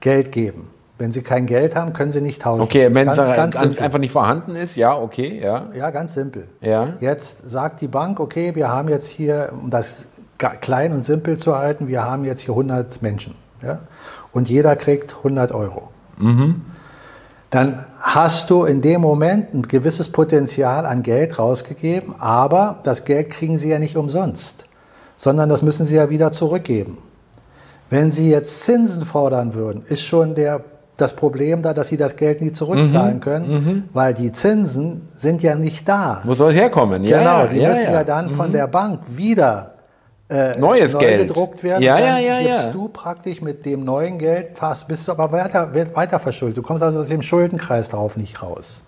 Geld 0.00 0.32
geben. 0.32 0.68
Wenn 1.02 1.10
Sie 1.10 1.22
kein 1.22 1.46
Geld 1.46 1.74
haben, 1.74 1.92
können 1.92 2.12
Sie 2.12 2.20
nicht 2.20 2.42
tauschen. 2.42 2.62
Okay, 2.62 2.88
wenn 2.94 3.08
es 3.08 3.18
einfach 3.18 3.98
nicht 3.98 4.12
vorhanden 4.12 4.54
ist, 4.54 4.76
ja, 4.76 4.96
okay, 4.96 5.40
ja. 5.42 5.66
Ja, 5.74 5.90
ganz 5.90 6.14
simpel. 6.14 6.46
Ja. 6.60 6.94
Jetzt 7.00 7.42
sagt 7.44 7.80
die 7.80 7.88
Bank, 7.88 8.20
okay, 8.20 8.54
wir 8.54 8.68
haben 8.68 8.88
jetzt 8.88 9.08
hier, 9.08 9.52
um 9.60 9.68
das 9.68 10.06
klein 10.38 10.92
und 10.92 11.02
simpel 11.02 11.36
zu 11.36 11.58
halten, 11.58 11.88
wir 11.88 12.04
haben 12.04 12.24
jetzt 12.24 12.42
hier 12.42 12.52
100 12.52 13.02
Menschen. 13.02 13.34
Ja? 13.62 13.80
Und 14.32 14.48
jeder 14.48 14.76
kriegt 14.76 15.16
100 15.16 15.50
Euro. 15.50 15.88
Mhm 16.18 16.62
dann 17.52 17.84
hast 18.00 18.48
du 18.48 18.64
in 18.64 18.80
dem 18.80 19.02
Moment 19.02 19.52
ein 19.52 19.68
gewisses 19.68 20.08
Potenzial 20.08 20.86
an 20.86 21.02
Geld 21.02 21.38
rausgegeben, 21.38 22.14
aber 22.18 22.78
das 22.82 23.04
Geld 23.04 23.28
kriegen 23.28 23.58
sie 23.58 23.68
ja 23.68 23.78
nicht 23.78 23.98
umsonst, 23.98 24.64
sondern 25.18 25.50
das 25.50 25.60
müssen 25.60 25.84
sie 25.84 25.96
ja 25.96 26.08
wieder 26.08 26.32
zurückgeben. 26.32 26.96
Wenn 27.90 28.10
sie 28.10 28.30
jetzt 28.30 28.62
Zinsen 28.62 29.04
fordern 29.04 29.52
würden, 29.52 29.84
ist 29.86 30.00
schon 30.00 30.34
der, 30.34 30.64
das 30.96 31.14
Problem 31.16 31.62
da, 31.62 31.74
dass 31.74 31.88
sie 31.88 31.96
das 31.96 32.16
Geld 32.16 32.40
nie 32.40 32.52
zurückzahlen 32.52 33.16
mhm, 33.16 33.20
können, 33.20 33.50
mhm. 33.50 33.84
weil 33.92 34.14
die 34.14 34.30
Zinsen 34.32 35.08
sind 35.16 35.42
ja 35.42 35.54
nicht 35.54 35.88
da. 35.88 36.20
Wo 36.24 36.34
soll 36.34 36.50
es 36.50 36.56
herkommen? 36.56 37.02
Ja, 37.02 37.18
genau, 37.18 37.46
die 37.52 37.60
ja, 37.60 37.70
müssen 37.70 37.84
ja, 37.84 37.92
ja 37.92 38.04
dann 38.04 38.26
mhm. 38.26 38.34
von 38.34 38.52
der 38.52 38.66
Bank 38.66 39.00
wieder 39.08 39.72
äh, 40.28 40.58
neues 40.58 40.94
neu 40.94 41.00
Geld 41.00 41.28
gedruckt 41.28 41.62
werden. 41.62 41.82
Ja, 41.82 41.98
ja, 41.98 42.18
ja, 42.18 42.38
gibst 42.40 42.66
ja. 42.66 42.72
du 42.72 42.88
praktisch 42.88 43.40
mit 43.40 43.66
dem 43.66 43.84
neuen 43.84 44.18
Geld 44.18 44.56
fast, 44.56 44.88
bist 44.88 45.08
du 45.08 45.12
aber 45.12 45.32
weiter, 45.32 45.74
weiter 45.94 46.18
verschuldet. 46.18 46.58
Du 46.58 46.62
kommst 46.62 46.82
also 46.82 47.00
aus 47.00 47.08
dem 47.08 47.22
Schuldenkreis 47.22 47.88
darauf 47.88 48.16
nicht 48.16 48.42
raus. 48.42 48.82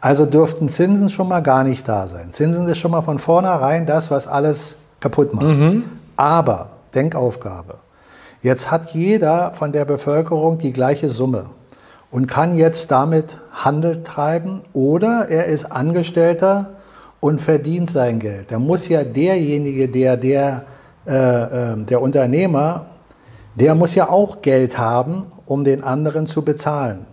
Also 0.00 0.24
dürften 0.24 0.68
Zinsen 0.68 1.10
schon 1.10 1.28
mal 1.28 1.40
gar 1.40 1.62
nicht 1.62 1.86
da 1.86 2.08
sein. 2.08 2.32
Zinsen 2.32 2.66
ist 2.68 2.78
schon 2.78 2.90
mal 2.90 3.02
von 3.02 3.18
vornherein 3.18 3.86
das, 3.86 4.10
was 4.10 4.26
alles 4.26 4.78
kaputt 5.00 5.34
macht. 5.34 5.46
Mhm. 5.46 5.84
Aber, 6.16 6.70
Denkaufgabe, 6.94 7.76
jetzt 8.42 8.70
hat 8.70 8.90
jeder 8.90 9.52
von 9.52 9.72
der 9.72 9.84
Bevölkerung 9.84 10.58
die 10.58 10.72
gleiche 10.72 11.08
Summe 11.08 11.46
und 12.10 12.26
kann 12.26 12.56
jetzt 12.56 12.90
damit 12.90 13.38
Handel 13.52 14.02
treiben 14.02 14.62
oder 14.72 15.28
er 15.28 15.46
ist 15.46 15.70
Angestellter 15.70 16.72
und 17.20 17.40
verdient 17.40 17.90
sein 17.90 18.18
Geld. 18.18 18.50
Da 18.50 18.58
muss 18.58 18.88
ja 18.88 19.04
derjenige, 19.04 19.88
der, 19.88 20.16
der, 20.16 20.64
äh, 21.06 21.12
äh, 21.12 21.84
der 21.84 22.02
Unternehmer, 22.02 22.86
der 23.54 23.74
muss 23.74 23.94
ja 23.94 24.08
auch 24.08 24.42
Geld 24.42 24.78
haben, 24.78 25.26
um 25.46 25.64
den 25.64 25.84
anderen 25.84 26.26
zu 26.26 26.42
bezahlen. 26.42 27.06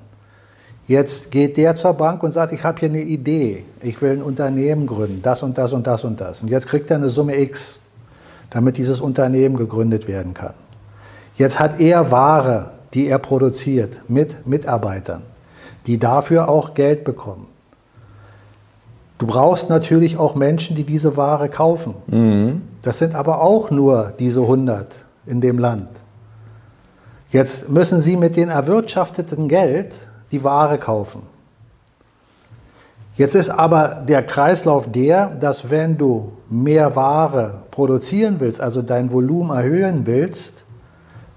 Jetzt 0.87 1.31
geht 1.31 1.57
der 1.57 1.75
zur 1.75 1.93
Bank 1.93 2.23
und 2.23 2.31
sagt, 2.31 2.53
ich 2.53 2.63
habe 2.63 2.79
hier 2.79 2.89
eine 2.89 3.01
Idee, 3.01 3.65
ich 3.83 4.01
will 4.01 4.11
ein 4.11 4.21
Unternehmen 4.21 4.87
gründen, 4.87 5.21
das 5.21 5.43
und 5.43 5.57
das 5.57 5.73
und 5.73 5.85
das 5.85 6.05
und 6.05 6.21
das. 6.21 6.41
Und 6.41 6.47
jetzt 6.47 6.67
kriegt 6.67 6.89
er 6.89 6.95
eine 6.95 7.09
Summe 7.09 7.37
X, 7.37 7.81
damit 8.49 8.77
dieses 8.77 9.01
Unternehmen 9.01 9.57
gegründet 9.57 10.07
werden 10.07 10.33
kann. 10.33 10.53
Jetzt 11.37 11.59
hat 11.59 11.79
er 11.79 12.11
Ware, 12.11 12.71
die 12.93 13.07
er 13.07 13.19
produziert, 13.19 14.01
mit 14.07 14.47
Mitarbeitern, 14.47 15.21
die 15.85 15.99
dafür 15.99 16.49
auch 16.49 16.73
Geld 16.73 17.03
bekommen. 17.03 17.47
Du 19.19 19.25
brauchst 19.25 19.69
natürlich 19.69 20.17
auch 20.17 20.35
Menschen, 20.35 20.75
die 20.75 20.83
diese 20.83 21.15
Ware 21.15 21.49
kaufen. 21.49 21.95
Mhm. 22.07 22.61
Das 22.81 22.97
sind 22.97 23.15
aber 23.15 23.41
auch 23.41 23.71
nur 23.71 24.13
diese 24.19 24.41
100 24.41 25.05
in 25.25 25.41
dem 25.41 25.59
Land. 25.59 25.89
Jetzt 27.29 27.69
müssen 27.69 27.99
sie 27.99 28.15
mit 28.15 28.35
dem 28.35 28.49
erwirtschafteten 28.49 29.47
Geld 29.47 30.09
die 30.31 30.43
Ware 30.43 30.77
kaufen. 30.77 31.23
Jetzt 33.15 33.33
ist 33.33 33.49
aber 33.49 34.03
der 34.07 34.23
Kreislauf 34.23 34.91
der, 34.91 35.27
dass 35.39 35.71
wenn 35.71 35.97
du 35.97 36.33
mehr 36.49 36.95
Ware 36.95 37.63
produzieren 37.71 38.35
willst, 38.39 38.61
also 38.61 38.83
dein 38.83 39.11
Volumen 39.11 39.49
erhöhen 39.49 40.05
willst, 40.05 40.63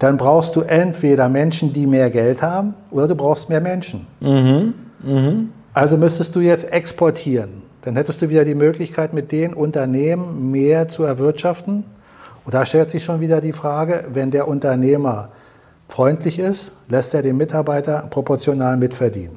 dann 0.00 0.16
brauchst 0.16 0.56
du 0.56 0.62
entweder 0.62 1.28
Menschen, 1.28 1.72
die 1.72 1.86
mehr 1.86 2.10
Geld 2.10 2.42
haben, 2.42 2.74
oder 2.90 3.06
du 3.06 3.14
brauchst 3.14 3.48
mehr 3.48 3.60
Menschen. 3.60 4.06
Mhm. 4.20 4.74
Mhm. 5.04 5.50
Also 5.74 5.96
müsstest 5.96 6.34
du 6.34 6.40
jetzt 6.40 6.72
exportieren. 6.72 7.62
Dann 7.82 7.96
hättest 7.96 8.20
du 8.22 8.28
wieder 8.28 8.44
die 8.44 8.54
Möglichkeit, 8.54 9.12
mit 9.12 9.30
den 9.30 9.54
Unternehmen 9.54 10.50
mehr 10.50 10.88
zu 10.88 11.04
erwirtschaften. 11.04 11.84
Und 12.44 12.54
da 12.54 12.64
stellt 12.64 12.90
sich 12.90 13.04
schon 13.04 13.20
wieder 13.20 13.42
die 13.42 13.52
Frage, 13.52 14.06
wenn 14.12 14.30
der 14.30 14.48
Unternehmer 14.48 15.28
freundlich 15.88 16.38
ist, 16.38 16.74
lässt 16.88 17.12
er 17.12 17.22
den 17.22 17.36
Mitarbeiter 17.36 18.06
proportional 18.08 18.78
mitverdienen. 18.78 19.36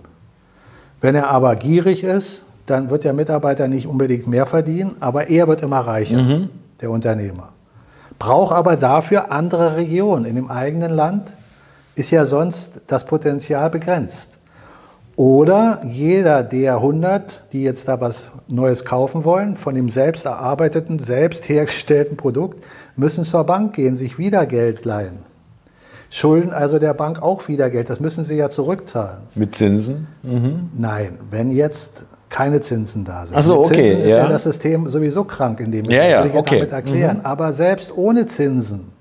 Wenn 1.01 1.15
er 1.15 1.29
aber 1.29 1.57
gierig 1.57 2.03
ist, 2.03 2.45
dann 2.65 2.89
wird 2.89 3.03
der 3.03 3.11
Mitarbeiter 3.11 3.67
nicht 3.67 3.85
unbedingt 3.85 4.27
mehr 4.27 4.45
verdienen, 4.45 4.95
aber 5.01 5.27
er 5.29 5.49
wird 5.49 5.61
immer 5.61 5.79
reicher, 5.79 6.21
mhm. 6.21 6.49
der 6.79 6.89
Unternehmer. 6.89 7.52
Braucht 8.23 8.53
aber 8.53 8.77
dafür 8.77 9.33
andere 9.33 9.75
Regionen. 9.75 10.23
In 10.23 10.35
dem 10.35 10.49
eigenen 10.49 10.93
Land 10.93 11.35
ist 11.95 12.09
ja 12.09 12.23
sonst 12.23 12.79
das 12.87 13.05
Potenzial 13.05 13.69
begrenzt. 13.69 14.39
Oder 15.17 15.81
jeder 15.85 16.41
der 16.41 16.75
100, 16.75 17.43
die 17.51 17.63
jetzt 17.63 17.89
da 17.89 17.99
was 17.99 18.29
Neues 18.47 18.85
kaufen 18.85 19.25
wollen, 19.25 19.57
von 19.57 19.75
dem 19.75 19.89
selbst 19.89 20.23
erarbeiteten, 20.23 20.99
selbst 20.99 21.49
hergestellten 21.49 22.15
Produkt, 22.15 22.63
müssen 22.95 23.25
zur 23.25 23.43
Bank 23.43 23.75
gehen, 23.75 23.97
sich 23.97 24.17
wieder 24.17 24.45
Geld 24.45 24.85
leihen. 24.85 25.32
Schulden 26.13 26.53
also 26.53 26.77
der 26.77 26.93
Bank 26.93 27.23
auch 27.23 27.47
wieder 27.47 27.71
Geld, 27.71 27.89
das 27.89 27.99
müssen 27.99 28.23
sie 28.23 28.35
ja 28.35 28.51
zurückzahlen. 28.51 29.23
Mit 29.33 29.55
Zinsen? 29.55 30.07
Mhm. 30.21 30.69
Nein, 30.77 31.17
wenn 31.31 31.49
jetzt 31.49 32.03
keine 32.29 32.59
Zinsen 32.61 33.03
da 33.03 33.25
sind. 33.25 33.35
Ach 33.35 33.41
so, 33.41 33.57
okay. 33.57 33.83
Zinsen 33.83 34.01
ist 34.01 34.09
ja. 34.11 34.17
ja 34.17 34.27
das 34.27 34.43
System 34.43 34.87
sowieso 34.87 35.23
krank 35.23 35.59
in 35.59 35.71
dem 35.71 35.85
ja, 35.85 36.03
ja, 36.03 36.23
will 36.23 36.29
ich 36.29 36.37
okay. 36.37 36.57
damit 36.57 36.71
erklären. 36.71 37.17
Mhm. 37.17 37.25
Aber 37.25 37.51
selbst 37.51 37.97
ohne 37.97 38.27
Zinsen, 38.27 38.91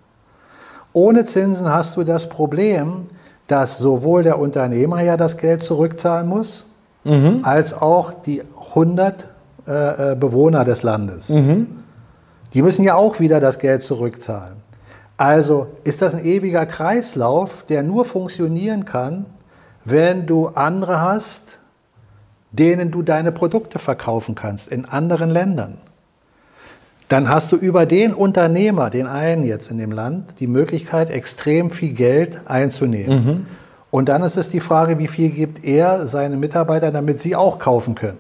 ohne 0.95 1.27
Zinsen 1.27 1.69
hast 1.69 1.99
du 1.99 2.03
das 2.03 2.31
Problem, 2.31 3.09
dass 3.47 3.77
sowohl 3.77 4.23
der 4.23 4.39
Unternehmer 4.39 5.03
ja 5.03 5.19
das 5.19 5.37
Geld 5.37 5.63
zurückzahlen 5.63 6.27
muss, 6.27 6.67
mhm. 7.05 7.41
als 7.43 7.75
auch 7.75 8.23
die 8.23 8.43
100 8.71 9.29
äh, 9.69 10.13
äh, 10.13 10.17
Bewohner 10.17 10.65
des 10.65 10.83
Landes. 10.83 11.29
Mhm. 11.29 11.67
Die 12.55 12.63
müssen 12.63 12.85
ja 12.85 12.95
auch 12.95 13.21
wieder 13.21 13.39
das 13.39 13.59
Geld 13.59 13.83
zurückzahlen. 13.83 14.62
Also 15.17 15.69
ist 15.85 16.03
das 16.03 16.15
ein 16.15 16.25
ewiger 16.25 16.67
Kreislauf, 16.67 17.65
der 17.69 17.83
nur 17.83 18.05
funktionieren 18.05 18.85
kann, 18.85 19.27
wenn 19.85 20.27
du 20.27 20.49
andere 20.49 21.01
hast, 21.01 21.61
denen 22.51 22.91
du 22.91 23.03
deine 23.03 23.33
Produkte 23.33 23.79
verkaufen 23.79 24.35
kannst 24.35 24.69
in 24.69 24.85
anderen 24.85 25.31
Ländern 25.31 25.79
dann 27.13 27.29
hast 27.29 27.53
du 27.53 27.57
über 27.57 27.85
den 27.85 28.15
Unternehmer, 28.15 28.89
den 28.89 29.07
einen 29.07 29.45
jetzt 29.45 29.71
in 29.71 29.77
dem 29.77 29.93
Land, 29.93 30.41
die 30.41 30.47
Möglichkeit, 30.47 31.11
extrem 31.11 31.71
viel 31.71 31.93
Geld 31.93 32.41
einzunehmen. 32.47 33.25
Mhm. 33.25 33.47
Und 33.91 34.09
dann 34.09 34.23
ist 34.23 34.39
es 34.39 34.49
die 34.49 34.61
Frage, 34.61 34.99
wie 34.99 35.09
viel 35.09 35.29
gibt 35.29 35.63
er 35.63 36.07
seinen 36.07 36.41
Mitarbeitern, 36.41 36.95
damit 36.95 37.19
sie 37.19 37.37
auch 37.37 37.59
kaufen 37.59 37.95
können. 37.95 38.17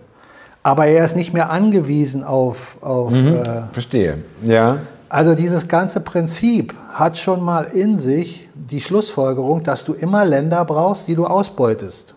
Aber 0.62 0.84
er 0.86 1.06
ist 1.06 1.16
nicht 1.16 1.32
mehr 1.32 1.48
angewiesen 1.48 2.22
auf. 2.22 2.76
auf 2.82 3.12
mhm. 3.12 3.36
äh, 3.36 3.62
Verstehe, 3.72 4.18
ja. 4.42 4.76
Also 5.12 5.34
dieses 5.34 5.68
ganze 5.68 6.00
Prinzip 6.00 6.72
hat 6.90 7.18
schon 7.18 7.42
mal 7.42 7.64
in 7.64 7.98
sich 7.98 8.48
die 8.54 8.80
Schlussfolgerung, 8.80 9.62
dass 9.62 9.84
du 9.84 9.92
immer 9.92 10.24
Länder 10.24 10.64
brauchst, 10.64 11.06
die 11.06 11.14
du 11.14 11.26
ausbeutest. 11.26 12.14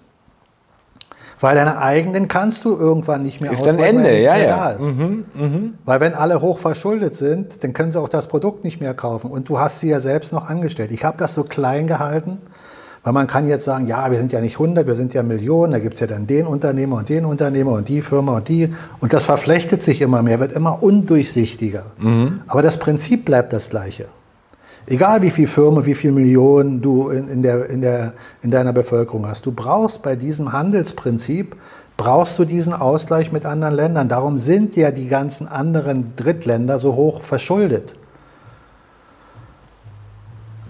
Weil 1.41 1.55
deine 1.55 1.77
eigenen 1.79 2.29
kannst 2.29 2.63
du 2.63 2.77
irgendwann 2.77 3.23
nicht 3.23 3.41
mehr 3.41 3.51
Ist 3.51 3.65
dann 3.65 3.79
Ende, 3.79 4.17
ja, 4.21 4.37
ja. 4.37 4.77
Mhm, 4.79 5.25
mh. 5.33 5.59
Weil 5.83 5.99
wenn 5.99 6.13
alle 6.13 6.39
hoch 6.39 6.59
verschuldet 6.59 7.15
sind, 7.15 7.61
dann 7.65 7.73
können 7.73 7.91
sie 7.91 7.99
auch 7.99 8.07
das 8.07 8.27
Produkt 8.27 8.63
nicht 8.63 8.79
mehr 8.79 8.93
kaufen. 8.93 9.29
Und 9.29 9.49
du 9.49 9.59
hast 9.59 9.81
sie 9.81 9.89
ja 9.89 9.99
selbst 9.99 10.31
noch 10.31 10.49
angestellt. 10.49 10.93
Ich 10.93 11.03
habe 11.03 11.17
das 11.17 11.33
so 11.33 11.43
klein 11.43 11.87
gehalten, 11.87 12.39
weil 13.05 13.13
man 13.13 13.27
kann 13.27 13.45
jetzt 13.45 13.65
sagen, 13.65 13.85
ja, 13.85 14.09
wir 14.09 14.17
sind 14.17 14.33
ja 14.33 14.41
nicht 14.41 14.55
100, 14.55 14.87
wir 14.87 14.95
sind 14.95 15.13
ja 15.13 15.21
Millionen, 15.21 15.73
da 15.73 15.79
gibt 15.79 15.93
es 15.93 15.99
ja 15.99 16.07
dann 16.07 16.25
den 16.25 16.47
Unternehmer 16.47 16.97
und 16.97 17.07
den 17.07 17.25
Unternehmer 17.25 17.73
und 17.73 17.87
die 17.87 18.01
Firma 18.01 18.37
und 18.37 18.49
die. 18.49 18.73
Und 18.99 19.13
das 19.13 19.25
verflechtet 19.25 19.83
sich 19.83 20.01
immer 20.01 20.23
mehr, 20.23 20.39
wird 20.39 20.53
immer 20.53 20.81
undurchsichtiger. 20.81 21.83
Mhm. 21.99 22.41
Aber 22.47 22.63
das 22.63 22.79
Prinzip 22.79 23.23
bleibt 23.23 23.53
das 23.53 23.69
gleiche. 23.69 24.07
Egal 24.87 25.21
wie 25.21 25.29
viel 25.29 25.45
Firmen, 25.45 25.85
wie 25.85 25.93
viele 25.93 26.13
Millionen 26.13 26.81
du 26.81 27.09
in, 27.09 27.27
in, 27.27 27.43
der, 27.43 27.69
in, 27.69 27.81
der, 27.81 28.13
in 28.41 28.49
deiner 28.49 28.73
Bevölkerung 28.73 29.27
hast, 29.27 29.45
du 29.45 29.51
brauchst 29.51 30.01
bei 30.01 30.15
diesem 30.15 30.51
Handelsprinzip 30.51 31.55
brauchst 31.97 32.39
du 32.39 32.43
diesen 32.43 32.73
Ausgleich 32.73 33.31
mit 33.31 33.45
anderen 33.45 33.75
Ländern. 33.75 34.09
Darum 34.09 34.39
sind 34.39 34.75
ja 34.75 34.89
die 34.89 35.07
ganzen 35.07 35.47
anderen 35.47 36.13
Drittländer 36.15 36.79
so 36.79 36.95
hoch 36.95 37.21
verschuldet. 37.21 37.95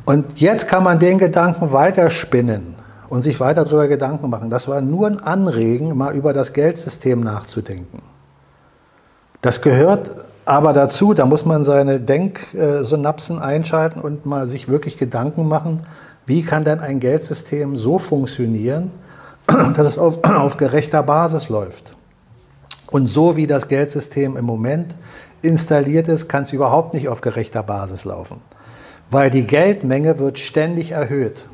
Und 0.05 0.39
jetzt 0.39 0.67
kann 0.67 0.83
man 0.83 0.99
den 0.99 1.17
Gedanken 1.17 1.73
weiterspinnen 1.73 2.75
und 3.09 3.21
sich 3.21 3.39
weiter 3.39 3.65
darüber 3.65 3.87
Gedanken 3.87 4.29
machen. 4.29 4.49
Das 4.49 4.67
war 4.67 4.81
nur 4.81 5.07
ein 5.07 5.19
Anregen, 5.19 5.95
mal 5.97 6.15
über 6.15 6.33
das 6.33 6.53
Geldsystem 6.53 7.21
nachzudenken. 7.21 8.01
Das 9.41 9.61
gehört 9.61 10.11
aber 10.45 10.73
dazu, 10.73 11.13
da 11.15 11.25
muss 11.25 11.43
man 11.45 11.65
seine 11.65 11.99
Denksynapsen 11.99 13.39
einschalten 13.39 13.99
und 13.99 14.25
mal 14.27 14.47
sich 14.47 14.67
wirklich 14.67 14.97
Gedanken 14.97 15.47
machen, 15.47 15.87
wie 16.27 16.43
kann 16.43 16.63
denn 16.63 16.79
ein 16.79 16.99
Geldsystem 16.99 17.77
so 17.77 17.97
funktionieren, 17.97 18.91
dass 19.47 19.87
es 19.87 19.97
auf, 19.97 20.23
auf 20.23 20.57
gerechter 20.57 21.01
Basis 21.01 21.49
läuft. 21.49 21.95
Und 22.91 23.07
so 23.07 23.35
wie 23.35 23.47
das 23.47 23.67
Geldsystem 23.67 24.37
im 24.37 24.45
Moment 24.45 24.95
installiert 25.41 26.07
ist, 26.07 26.27
kann 26.27 26.43
es 26.43 26.53
überhaupt 26.53 26.93
nicht 26.93 27.09
auf 27.09 27.21
gerechter 27.21 27.63
Basis 27.63 28.05
laufen, 28.05 28.41
weil 29.09 29.29
die 29.29 29.45
Geldmenge 29.45 30.19
wird 30.19 30.39
ständig 30.39 30.91
erhöht. 30.91 31.45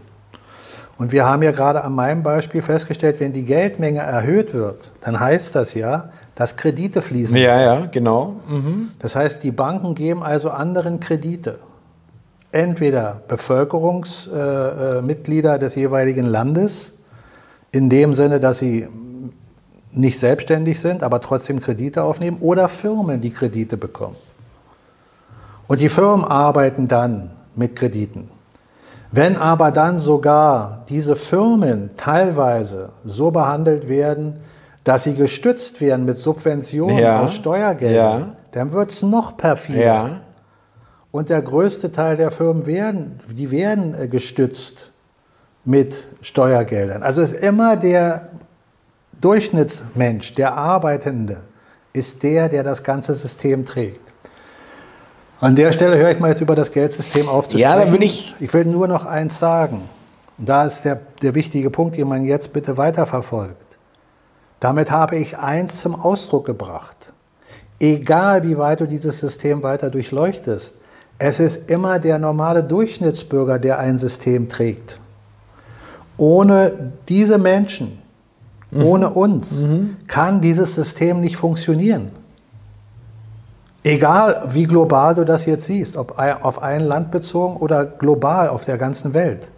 Und 0.98 1.12
wir 1.12 1.26
haben 1.26 1.42
ja 1.42 1.52
gerade 1.52 1.84
an 1.84 1.94
meinem 1.94 2.22
Beispiel 2.22 2.62
festgestellt, 2.62 3.20
wenn 3.20 3.34
die 3.34 3.44
Geldmenge 3.44 4.02
erhöht 4.02 4.54
wird, 4.54 4.92
dann 5.02 5.20
heißt 5.20 5.56
das 5.56 5.74
ja, 5.74 6.12
dass 6.36 6.58
Kredite 6.58 7.02
fließen. 7.02 7.36
Ja, 7.36 7.54
müssen. 7.54 7.64
ja, 7.64 7.88
genau. 7.88 8.36
Mhm. 8.48 8.92
Das 9.00 9.16
heißt, 9.16 9.42
die 9.44 9.50
Banken 9.52 9.96
geben 9.96 10.22
also 10.22 10.52
anderen 10.52 11.00
Kredite. 11.00 11.58
Entweder 12.52 13.24
Bevölkerungsmitglieder 13.28 15.56
äh, 15.56 15.60
des 15.60 15.74
jeweiligen 15.74 16.26
Landes, 16.26 16.94
in 17.72 17.90
dem 17.90 18.14
Sinne, 18.14 18.40
dass 18.40 18.60
sie 18.60 18.88
nicht 19.92 20.20
selbstständig 20.20 20.80
sind, 20.80 21.02
aber 21.02 21.20
trotzdem 21.20 21.62
Kredite 21.62 22.04
aufnehmen, 22.04 22.38
oder 22.42 22.70
Firmen, 22.70 23.22
die 23.22 23.32
Kredite 23.32 23.76
bekommen. 23.76 24.18
Und 25.68 25.82
die 25.82 25.90
Firmen 25.90 26.26
arbeiten 26.26 26.88
dann 26.88 27.32
mit 27.56 27.76
Krediten. 27.76 28.30
Wenn 29.12 29.36
aber 29.36 29.72
dann 29.72 29.98
sogar 29.98 30.86
diese 30.88 31.16
Firmen 31.16 31.92
teilweise 31.98 32.90
so 33.04 33.32
behandelt 33.32 33.90
werden, 33.90 34.40
dass 34.84 35.04
sie 35.04 35.16
gestützt 35.16 35.82
werden 35.82 36.06
mit 36.06 36.18
Subventionen 36.18 36.98
ja, 36.98 37.22
aus 37.22 37.36
Steuergeldern, 37.36 38.20
ja. 38.22 38.36
dann 38.52 38.72
wird 38.72 38.92
es 38.92 39.02
noch 39.02 39.38
perfider. 39.38 39.84
Ja. 39.84 40.22
Und 41.12 41.30
der 41.30 41.42
größte 41.42 41.92
Teil 41.92 42.16
der 42.16 42.32
Firmen 42.32 42.66
werden, 42.66 43.20
die 43.30 43.52
werden 43.52 43.94
äh, 43.94 44.08
gestützt 44.08 44.92
mit 45.66 46.08
Steuergeldern. 46.22 47.04
Also 47.04 47.22
ist 47.22 47.34
immer 47.34 47.76
der 47.76 48.30
Durchschnittsmensch, 49.20 50.34
der 50.34 50.56
Arbeitende, 50.56 51.42
ist 51.94 52.24
der, 52.24 52.50
der 52.50 52.64
das 52.64 52.82
ganze 52.84 53.14
System 53.14 53.66
trägt. 53.66 54.11
An 55.42 55.56
der 55.56 55.72
Stelle 55.72 55.98
höre 55.98 56.12
ich 56.12 56.20
mal 56.20 56.30
jetzt 56.30 56.42
über 56.42 56.54
das 56.54 56.72
Geldsystem 56.72 57.28
auf 57.28 57.50
zu 57.50 57.58
Ja, 57.58 57.76
da 57.76 57.92
will 57.92 58.04
ich. 58.04 58.36
Ich 58.40 58.54
will 58.54 58.64
nur 58.66 58.88
noch 58.88 59.08
eins 59.08 59.40
sagen. 59.40 59.82
Und 60.38 60.48
da 60.48 60.66
ist 60.66 60.86
der, 60.86 61.00
der 61.24 61.34
wichtige 61.34 61.72
Punkt, 61.72 61.98
den 61.98 62.08
man 62.08 62.24
jetzt 62.26 62.54
bitte 62.54 62.78
weiterverfolgt. 62.78 63.56
Damit 64.60 64.92
habe 64.92 65.16
ich 65.16 65.40
eins 65.40 65.82
zum 65.82 65.96
Ausdruck 65.96 66.46
gebracht. 66.46 67.12
Egal 67.80 68.44
wie 68.44 68.60
weit 68.60 68.82
du 68.82 68.86
dieses 68.86 69.20
System 69.20 69.64
weiter 69.64 69.90
durchleuchtest, 69.90 70.76
es 71.18 71.40
ist 71.40 71.72
immer 71.72 71.98
der 71.98 72.20
normale 72.20 72.64
Durchschnittsbürger, 72.64 73.58
der 73.58 73.80
ein 73.80 73.98
System 73.98 74.48
trägt. 74.48 75.00
Ohne 76.18 76.92
diese 77.10 77.40
Menschen, 77.40 78.00
mhm. 78.70 78.84
ohne 78.84 79.10
uns, 79.10 79.62
mhm. 79.62 79.98
kann 80.06 80.42
dieses 80.42 80.76
System 80.76 81.20
nicht 81.20 81.38
funktionieren. 81.38 82.12
Egal 83.84 84.44
wie 84.50 84.66
global 84.66 85.16
du 85.16 85.26
das 85.26 85.46
jetzt 85.46 85.66
siehst, 85.66 85.98
ob 85.98 86.20
auf 86.20 86.62
ein 86.62 86.82
Land 86.82 87.10
bezogen 87.10 87.58
oder 87.58 87.86
global 87.86 88.50
auf 88.50 88.64
der 88.64 88.78
ganzen 88.78 89.14
Welt. 89.14 89.50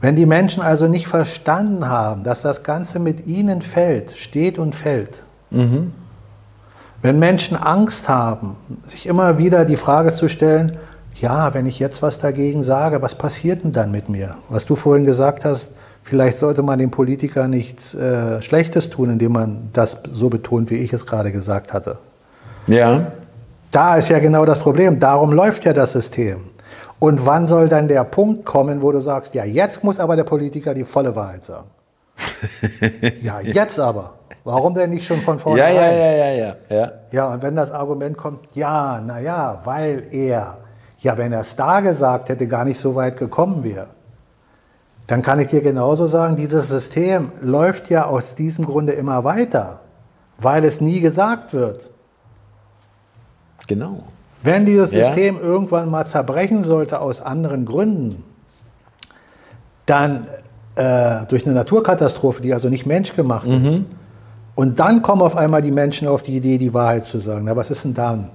Wenn 0.00 0.16
die 0.16 0.26
Menschen 0.26 0.62
also 0.62 0.86
nicht 0.86 1.08
verstanden 1.08 1.88
haben, 1.88 2.22
dass 2.22 2.42
das 2.42 2.62
Ganze 2.62 3.00
mit 3.00 3.26
ihnen 3.26 3.60
fällt, 3.60 4.16
steht 4.16 4.58
und 4.58 4.74
fällt, 4.74 5.24
mhm. 5.50 5.92
wenn 7.02 7.18
Menschen 7.18 7.56
Angst 7.56 8.08
haben, 8.08 8.56
sich 8.86 9.06
immer 9.06 9.36
wieder 9.38 9.64
die 9.64 9.76
Frage 9.76 10.12
zu 10.12 10.28
stellen, 10.28 10.78
ja, 11.16 11.52
wenn 11.52 11.66
ich 11.66 11.80
jetzt 11.80 12.00
was 12.00 12.20
dagegen 12.20 12.62
sage, 12.62 13.02
was 13.02 13.16
passiert 13.16 13.64
denn 13.64 13.72
dann 13.72 13.90
mit 13.90 14.08
mir? 14.08 14.36
Was 14.48 14.66
du 14.66 14.76
vorhin 14.76 15.04
gesagt 15.04 15.44
hast, 15.44 15.72
vielleicht 16.04 16.38
sollte 16.38 16.62
man 16.62 16.78
dem 16.78 16.92
Politiker 16.92 17.48
nichts 17.48 17.92
äh, 17.94 18.40
Schlechtes 18.40 18.88
tun, 18.88 19.10
indem 19.10 19.32
man 19.32 19.70
das 19.72 20.00
so 20.10 20.28
betont, 20.30 20.70
wie 20.70 20.76
ich 20.76 20.92
es 20.92 21.06
gerade 21.06 21.32
gesagt 21.32 21.72
hatte. 21.74 21.98
Ja. 22.68 23.12
Da 23.70 23.96
ist 23.96 24.08
ja 24.08 24.18
genau 24.18 24.44
das 24.44 24.58
Problem. 24.58 24.98
Darum 24.98 25.32
läuft 25.32 25.64
ja 25.64 25.72
das 25.72 25.92
System. 25.92 26.50
Und 26.98 27.26
wann 27.26 27.46
soll 27.46 27.68
dann 27.68 27.88
der 27.88 28.04
Punkt 28.04 28.44
kommen, 28.44 28.82
wo 28.82 28.92
du 28.92 29.00
sagst, 29.00 29.34
ja, 29.34 29.44
jetzt 29.44 29.84
muss 29.84 30.00
aber 30.00 30.16
der 30.16 30.24
Politiker 30.24 30.74
die 30.74 30.84
volle 30.84 31.14
Wahrheit 31.14 31.44
sagen? 31.44 31.68
ja, 33.22 33.40
jetzt 33.40 33.78
aber. 33.78 34.14
Warum 34.44 34.74
denn 34.74 34.90
nicht 34.90 35.06
schon 35.06 35.20
von 35.20 35.38
vornherein? 35.38 35.74
Ja, 35.74 35.92
ja, 35.92 36.12
ja, 36.12 36.30
ja, 36.32 36.56
ja. 36.70 36.92
Ja, 37.10 37.32
und 37.32 37.42
wenn 37.42 37.54
das 37.54 37.70
Argument 37.70 38.16
kommt, 38.16 38.40
ja, 38.54 39.00
naja, 39.00 39.60
weil 39.64 40.04
er 40.10 40.56
ja, 41.00 41.16
wenn 41.16 41.32
er 41.32 41.40
es 41.40 41.56
da 41.56 41.80
gesagt 41.80 42.28
hätte, 42.28 42.46
gar 42.46 42.64
nicht 42.64 42.80
so 42.80 42.94
weit 42.94 43.16
gekommen 43.16 43.62
wäre, 43.62 43.88
dann 45.06 45.22
kann 45.22 45.38
ich 45.38 45.48
dir 45.48 45.62
genauso 45.62 46.06
sagen, 46.06 46.36
dieses 46.36 46.68
System 46.68 47.32
läuft 47.40 47.88
ja 47.88 48.06
aus 48.06 48.34
diesem 48.34 48.66
Grunde 48.66 48.92
immer 48.92 49.24
weiter, 49.24 49.80
weil 50.38 50.64
es 50.64 50.80
nie 50.80 51.00
gesagt 51.00 51.54
wird. 51.54 51.90
Genau. 53.68 54.02
Wenn 54.42 54.66
dieses 54.66 54.90
System 54.90 55.36
ja. 55.36 55.42
irgendwann 55.42 55.90
mal 55.90 56.04
zerbrechen 56.04 56.64
sollte 56.64 57.00
aus 57.00 57.20
anderen 57.20 57.64
Gründen, 57.64 58.24
dann 59.86 60.26
äh, 60.74 61.26
durch 61.26 61.44
eine 61.44 61.54
Naturkatastrophe, 61.54 62.42
die 62.42 62.52
also 62.52 62.68
nicht 62.68 62.86
menschgemacht 62.86 63.46
mhm. 63.46 63.64
ist, 63.64 63.82
und 64.54 64.80
dann 64.80 65.02
kommen 65.02 65.22
auf 65.22 65.36
einmal 65.36 65.62
die 65.62 65.70
Menschen 65.70 66.08
auf 66.08 66.22
die 66.22 66.36
Idee, 66.36 66.58
die 66.58 66.74
Wahrheit 66.74 67.04
zu 67.04 67.20
sagen. 67.20 67.44
Na, 67.44 67.54
was 67.54 67.70
ist 67.70 67.84
denn 67.84 67.94
dann? 67.94 68.30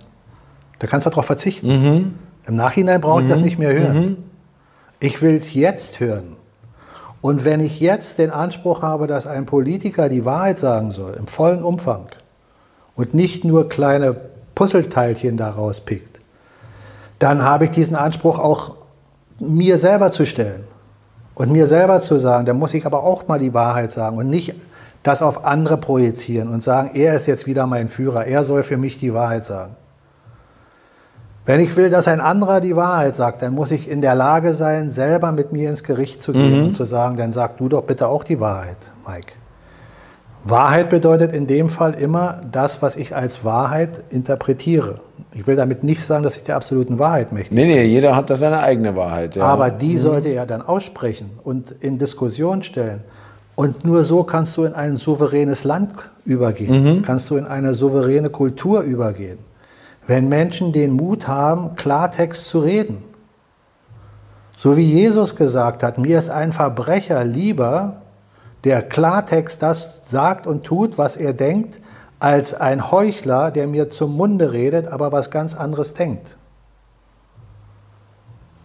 Da 0.79 0.87
kannst 0.87 1.05
du 1.05 1.09
darauf 1.09 1.25
verzichten. 1.25 1.67
Mhm. 1.67 2.13
Im 2.45 2.55
Nachhinein 2.55 3.01
brauche 3.01 3.21
ich 3.21 3.27
mhm. 3.27 3.31
das 3.31 3.41
nicht 3.41 3.59
mehr 3.59 3.73
hören. 3.73 3.97
Mhm. 3.97 4.17
Ich 5.01 5.21
will 5.21 5.35
es 5.35 5.53
jetzt 5.53 5.99
hören. 5.99 6.37
Und 7.19 7.43
wenn 7.43 7.59
ich 7.59 7.79
jetzt 7.79 8.19
den 8.19 8.31
Anspruch 8.31 8.81
habe, 8.81 9.07
dass 9.07 9.27
ein 9.27 9.45
Politiker 9.45 10.07
die 10.07 10.23
Wahrheit 10.23 10.59
sagen 10.59 10.91
soll, 10.91 11.13
im 11.13 11.27
vollen 11.27 11.63
Umfang, 11.63 12.07
und 12.95 13.13
nicht 13.13 13.43
nur 13.43 13.69
kleine 13.69 14.15
Puzzleteilchen 14.55 15.37
daraus 15.37 15.81
pickt, 15.81 16.19
dann 17.19 17.43
habe 17.43 17.65
ich 17.65 17.71
diesen 17.71 17.95
Anspruch 17.95 18.39
auch 18.39 18.75
mir 19.39 19.77
selber 19.77 20.11
zu 20.11 20.25
stellen 20.25 20.63
und 21.35 21.51
mir 21.51 21.67
selber 21.67 22.01
zu 22.01 22.19
sagen, 22.19 22.45
dann 22.45 22.59
muss 22.59 22.73
ich 22.73 22.85
aber 22.85 23.03
auch 23.03 23.27
mal 23.27 23.39
die 23.39 23.53
Wahrheit 23.53 23.91
sagen 23.91 24.17
und 24.17 24.29
nicht 24.29 24.55
das 25.03 25.21
auf 25.21 25.45
andere 25.45 25.77
projizieren 25.77 26.49
und 26.49 26.63
sagen, 26.63 26.91
er 26.93 27.15
ist 27.15 27.27
jetzt 27.27 27.45
wieder 27.45 27.67
mein 27.67 27.89
Führer, 27.89 28.25
er 28.25 28.45
soll 28.45 28.63
für 28.63 28.77
mich 28.77 28.99
die 28.99 29.13
Wahrheit 29.13 29.45
sagen. 29.45 29.75
Wenn 31.45 31.59
ich 31.59 31.75
will, 31.75 31.89
dass 31.89 32.07
ein 32.07 32.21
anderer 32.21 32.61
die 32.61 32.75
Wahrheit 32.77 33.15
sagt, 33.15 33.41
dann 33.41 33.53
muss 33.53 33.71
ich 33.71 33.89
in 33.89 34.01
der 34.01 34.15
Lage 34.15 34.53
sein, 34.53 34.89
selber 34.89 35.33
mit 35.33 35.51
mir 35.51 35.69
ins 35.69 35.83
Gericht 35.83 36.21
zu 36.21 36.31
gehen 36.31 36.57
mhm. 36.57 36.65
und 36.67 36.73
zu 36.73 36.85
sagen, 36.85 37.17
dann 37.17 37.33
sag 37.33 37.57
du 37.57 37.67
doch 37.67 37.83
bitte 37.83 38.07
auch 38.07 38.23
die 38.23 38.39
Wahrheit, 38.39 38.77
Mike. 39.05 39.33
Wahrheit 40.43 40.89
bedeutet 40.89 41.31
in 41.31 41.47
dem 41.47 41.69
Fall 41.69 41.93
immer 41.93 42.41
das, 42.51 42.81
was 42.81 42.95
ich 42.95 43.15
als 43.15 43.45
Wahrheit 43.45 44.03
interpretiere. 44.09 44.95
Ich 45.33 45.47
will 45.47 45.55
damit 45.55 45.83
nicht 45.83 46.03
sagen, 46.03 46.23
dass 46.23 46.37
ich 46.37 46.43
der 46.43 46.55
absoluten 46.55 46.99
Wahrheit 46.99 47.31
mächtig 47.31 47.55
bin. 47.55 47.67
Nee, 47.67 47.75
nee, 47.75 47.85
jeder 47.85 48.15
hat 48.15 48.29
da 48.29 48.35
seine 48.35 48.59
eigene 48.59 48.95
Wahrheit. 48.95 49.35
Ja. 49.35 49.43
Aber 49.45 49.71
die 49.71 49.93
mhm. 49.93 49.99
sollte 49.99 50.29
er 50.29 50.45
dann 50.45 50.61
aussprechen 50.61 51.31
und 51.43 51.71
in 51.79 51.97
Diskussion 51.97 52.61
stellen. 52.61 53.01
Und 53.55 53.85
nur 53.85 54.03
so 54.03 54.23
kannst 54.23 54.57
du 54.57 54.63
in 54.63 54.73
ein 54.73 54.97
souveränes 54.97 55.63
Land 55.63 55.91
übergehen, 56.25 56.97
mhm. 56.97 57.01
kannst 57.03 57.29
du 57.29 57.37
in 57.37 57.45
eine 57.45 57.73
souveräne 57.73 58.29
Kultur 58.29 58.81
übergehen 58.81 59.37
wenn 60.07 60.27
Menschen 60.27 60.71
den 60.71 60.93
Mut 60.93 61.27
haben, 61.27 61.75
Klartext 61.75 62.47
zu 62.47 62.59
reden. 62.59 63.03
So 64.55 64.77
wie 64.77 64.83
Jesus 64.83 65.35
gesagt 65.35 65.83
hat, 65.83 65.97
mir 65.97 66.17
ist 66.17 66.29
ein 66.29 66.51
Verbrecher 66.51 67.23
lieber, 67.23 68.02
der 68.63 68.81
Klartext 68.81 69.61
das 69.61 70.01
sagt 70.09 70.47
und 70.47 70.63
tut, 70.63 70.97
was 70.97 71.17
er 71.17 71.33
denkt, 71.33 71.79
als 72.19 72.53
ein 72.53 72.91
Heuchler, 72.91 73.51
der 73.51 73.67
mir 73.67 73.89
zum 73.89 74.15
Munde 74.15 74.53
redet, 74.53 74.87
aber 74.87 75.11
was 75.11 75.29
ganz 75.29 75.55
anderes 75.55 75.93
denkt. 75.93 76.37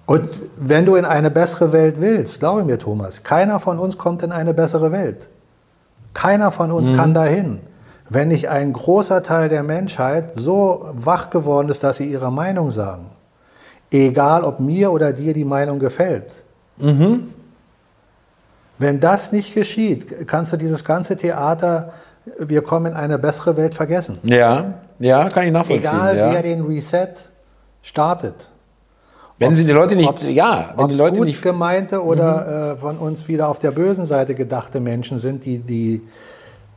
Und 0.07 0.31
wenn 0.57 0.87
du 0.87 0.95
in 0.95 1.05
eine 1.05 1.31
bessere 1.31 1.73
Welt 1.73 2.01
willst, 2.01 2.39
glaube 2.39 2.65
mir, 2.65 2.79
Thomas, 2.79 3.25
keiner 3.25 3.61
von 3.61 3.79
uns 3.79 3.99
kommt 3.99 4.23
in 4.23 4.33
eine 4.33 4.55
bessere 4.55 4.93
Welt. 4.93 5.29
Keiner 6.15 6.51
von 6.51 6.73
uns 6.73 6.91
mhm. 6.91 6.97
kann 6.97 7.15
dahin 7.15 7.61
wenn 8.09 8.29
nicht 8.29 8.49
ein 8.49 8.73
großer 8.73 9.23
Teil 9.23 9.49
der 9.49 9.63
Menschheit 9.63 10.33
so 10.35 10.87
wach 10.93 11.31
geworden 11.31 11.69
ist, 11.69 11.85
dass 11.85 11.97
sie 11.97 12.11
ihre 12.11 12.33
Meinung 12.33 12.71
sagen. 12.71 13.07
Egal, 13.91 14.45
ob 14.45 14.61
mir 14.61 14.93
oder 14.93 15.13
dir 15.13 15.35
die 15.35 15.45
Meinung 15.45 15.79
gefällt. 15.79 16.45
Mhm. 16.79 17.33
Wenn 18.79 19.01
das 19.01 19.33
nicht 19.33 19.55
geschieht, 19.55 20.29
kannst 20.29 20.53
du 20.53 20.57
dieses 20.57 20.85
ganze 20.85 21.17
Theater, 21.17 21.93
wir 22.39 22.63
kommen 22.63 22.93
in 22.93 22.95
eine 22.95 23.19
bessere 23.19 23.57
Welt 23.57 23.75
vergessen. 23.75 24.19
Ja, 24.23 24.75
ja, 24.99 25.29
kann 25.29 25.45
ich 25.45 25.53
nachvollziehen. 25.53 25.91
Egal, 25.91 26.17
ja. 26.17 26.33
wer 26.33 26.43
den 26.43 26.63
Reset 26.63 27.15
startet. 27.83 28.51
Wenn 29.39 29.55
sie 29.55 29.65
die 29.65 29.73
Leute 29.73 29.95
nicht, 29.95 30.23
ja, 30.31 30.75
wenn 30.77 30.89
die 30.89 30.97
Leute 30.97 31.19
gut 31.19 31.27
nicht 31.27 31.43
gemeinte 31.43 32.03
oder 32.03 32.73
mhm. 32.73 32.77
äh, 32.77 32.81
von 32.81 32.99
uns 32.99 33.29
wieder 33.29 33.49
auf 33.49 33.61
der 33.61 33.71
bösen 33.71 34.05
Seite 34.05 34.35
gedachte 34.35 34.81
Menschen 34.81 35.19
sind, 35.19 35.45
die 35.45 35.61
die, 35.61 36.03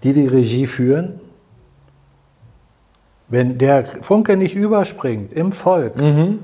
die, 0.03 0.13
die 0.13 0.27
Regie 0.27 0.67
führen, 0.67 1.19
wenn 3.29 3.57
der 3.57 3.85
Funke 4.01 4.37
nicht 4.37 4.55
überspringt 4.55 5.33
im 5.33 5.51
Volk, 5.51 5.95
mhm. 5.95 6.39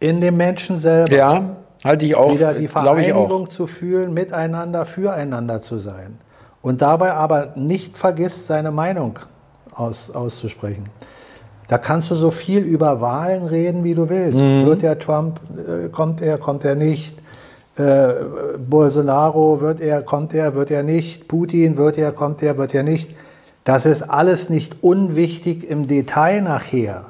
in 0.00 0.22
dem 0.22 0.38
Menschen 0.38 0.78
selber, 0.78 1.14
ja, 1.14 1.56
halte 1.84 2.04
ich 2.04 2.14
auch, 2.14 2.34
wieder 2.34 2.54
die 2.54 2.68
Vereinigung 2.68 3.50
zu 3.50 3.66
fühlen, 3.66 4.12
miteinander, 4.12 4.84
füreinander 4.84 5.60
zu 5.60 5.78
sein 5.78 6.18
und 6.62 6.82
dabei 6.82 7.12
aber 7.12 7.52
nicht 7.56 7.96
vergisst, 7.96 8.46
seine 8.46 8.70
Meinung 8.70 9.18
aus, 9.72 10.10
auszusprechen. 10.10 10.84
Da 11.68 11.76
kannst 11.76 12.10
du 12.10 12.14
so 12.14 12.30
viel 12.30 12.64
über 12.64 13.00
Wahlen 13.00 13.46
reden, 13.46 13.84
wie 13.84 13.94
du 13.94 14.08
willst. 14.08 14.40
Mhm. 14.40 14.64
Wird 14.64 14.82
der 14.82 14.98
Trump, 14.98 15.40
äh, 15.56 15.88
kommt 15.88 16.22
er, 16.22 16.38
kommt 16.38 16.64
er 16.64 16.74
nicht? 16.74 17.16
Äh, 17.76 18.14
Bolsonaro, 18.58 19.60
wird 19.60 19.80
er, 19.80 20.02
kommt 20.02 20.34
er, 20.34 20.54
wird 20.54 20.70
er 20.70 20.82
nicht? 20.82 21.28
Putin, 21.28 21.76
wird 21.76 21.98
er, 21.98 22.12
kommt 22.12 22.42
er, 22.42 22.56
wird 22.56 22.74
er 22.74 22.82
nicht? 22.82 23.14
Das 23.64 23.84
ist 23.84 24.02
alles 24.02 24.48
nicht 24.48 24.82
unwichtig 24.82 25.68
im 25.68 25.86
Detail 25.86 26.40
nachher. 26.40 27.04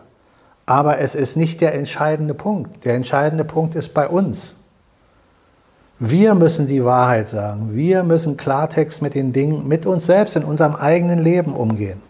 Aber 0.68 0.98
es 0.98 1.14
ist 1.14 1.34
nicht 1.34 1.62
der 1.62 1.74
entscheidende 1.74 2.34
Punkt. 2.34 2.84
Der 2.84 2.94
entscheidende 2.94 3.44
Punkt 3.44 3.74
ist 3.74 3.94
bei 3.94 4.06
uns. 4.06 4.54
Wir 5.98 6.34
müssen 6.34 6.66
die 6.66 6.84
Wahrheit 6.84 7.26
sagen. 7.28 7.70
Wir 7.72 8.02
müssen 8.02 8.36
Klartext 8.36 9.00
mit 9.00 9.14
den 9.14 9.32
Dingen, 9.32 9.66
mit 9.66 9.86
uns 9.86 10.04
selbst 10.04 10.36
in 10.36 10.44
unserem 10.44 10.76
eigenen 10.76 11.20
Leben 11.20 11.54
umgehen. 11.54 12.02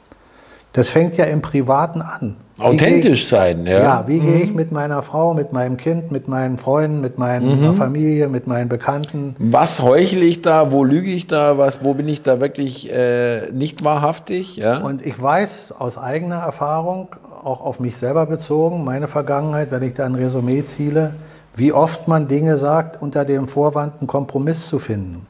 Das 0.72 0.88
fängt 0.88 1.16
ja 1.16 1.26
im 1.26 1.40
Privaten 1.40 2.02
an. 2.02 2.34
Authentisch 2.58 3.22
ich, 3.22 3.28
sein, 3.28 3.64
ja. 3.64 3.78
Ja, 3.78 4.04
wie 4.08 4.18
mhm. 4.18 4.26
gehe 4.26 4.40
ich 4.40 4.52
mit 4.52 4.72
meiner 4.72 5.04
Frau, 5.04 5.34
mit 5.34 5.52
meinem 5.52 5.76
Kind, 5.76 6.10
mit 6.10 6.26
meinen 6.26 6.58
Freunden, 6.58 7.00
mit 7.00 7.16
meiner 7.16 7.54
mhm. 7.54 7.74
Familie, 7.76 8.26
mit 8.28 8.48
meinen 8.48 8.68
Bekannten? 8.68 9.36
Was 9.38 9.80
heuchle 9.80 10.24
ich 10.24 10.42
da, 10.42 10.72
wo 10.72 10.82
lüge 10.82 11.12
ich 11.12 11.28
da, 11.28 11.58
was, 11.58 11.84
wo 11.84 11.94
bin 11.94 12.08
ich 12.08 12.22
da 12.22 12.40
wirklich 12.40 12.90
äh, 12.90 13.52
nicht 13.52 13.84
wahrhaftig? 13.84 14.56
Ja? 14.56 14.78
Und 14.78 15.06
ich 15.06 15.22
weiß 15.22 15.74
aus 15.78 15.96
eigener 15.96 16.38
Erfahrung, 16.38 17.10
auch 17.48 17.62
auf 17.62 17.80
mich 17.80 17.96
selber 17.96 18.26
bezogen, 18.26 18.84
meine 18.84 19.08
Vergangenheit, 19.08 19.70
wenn 19.70 19.82
ich 19.82 19.94
da 19.94 20.04
ein 20.04 20.14
Resümee 20.14 20.64
ziele, 20.64 21.14
wie 21.56 21.72
oft 21.72 22.06
man 22.06 22.28
Dinge 22.28 22.58
sagt, 22.58 23.00
unter 23.00 23.24
dem 23.24 23.48
Vorwand 23.48 23.94
einen 23.98 24.06
Kompromiss 24.06 24.68
zu 24.68 24.78
finden. 24.78 25.26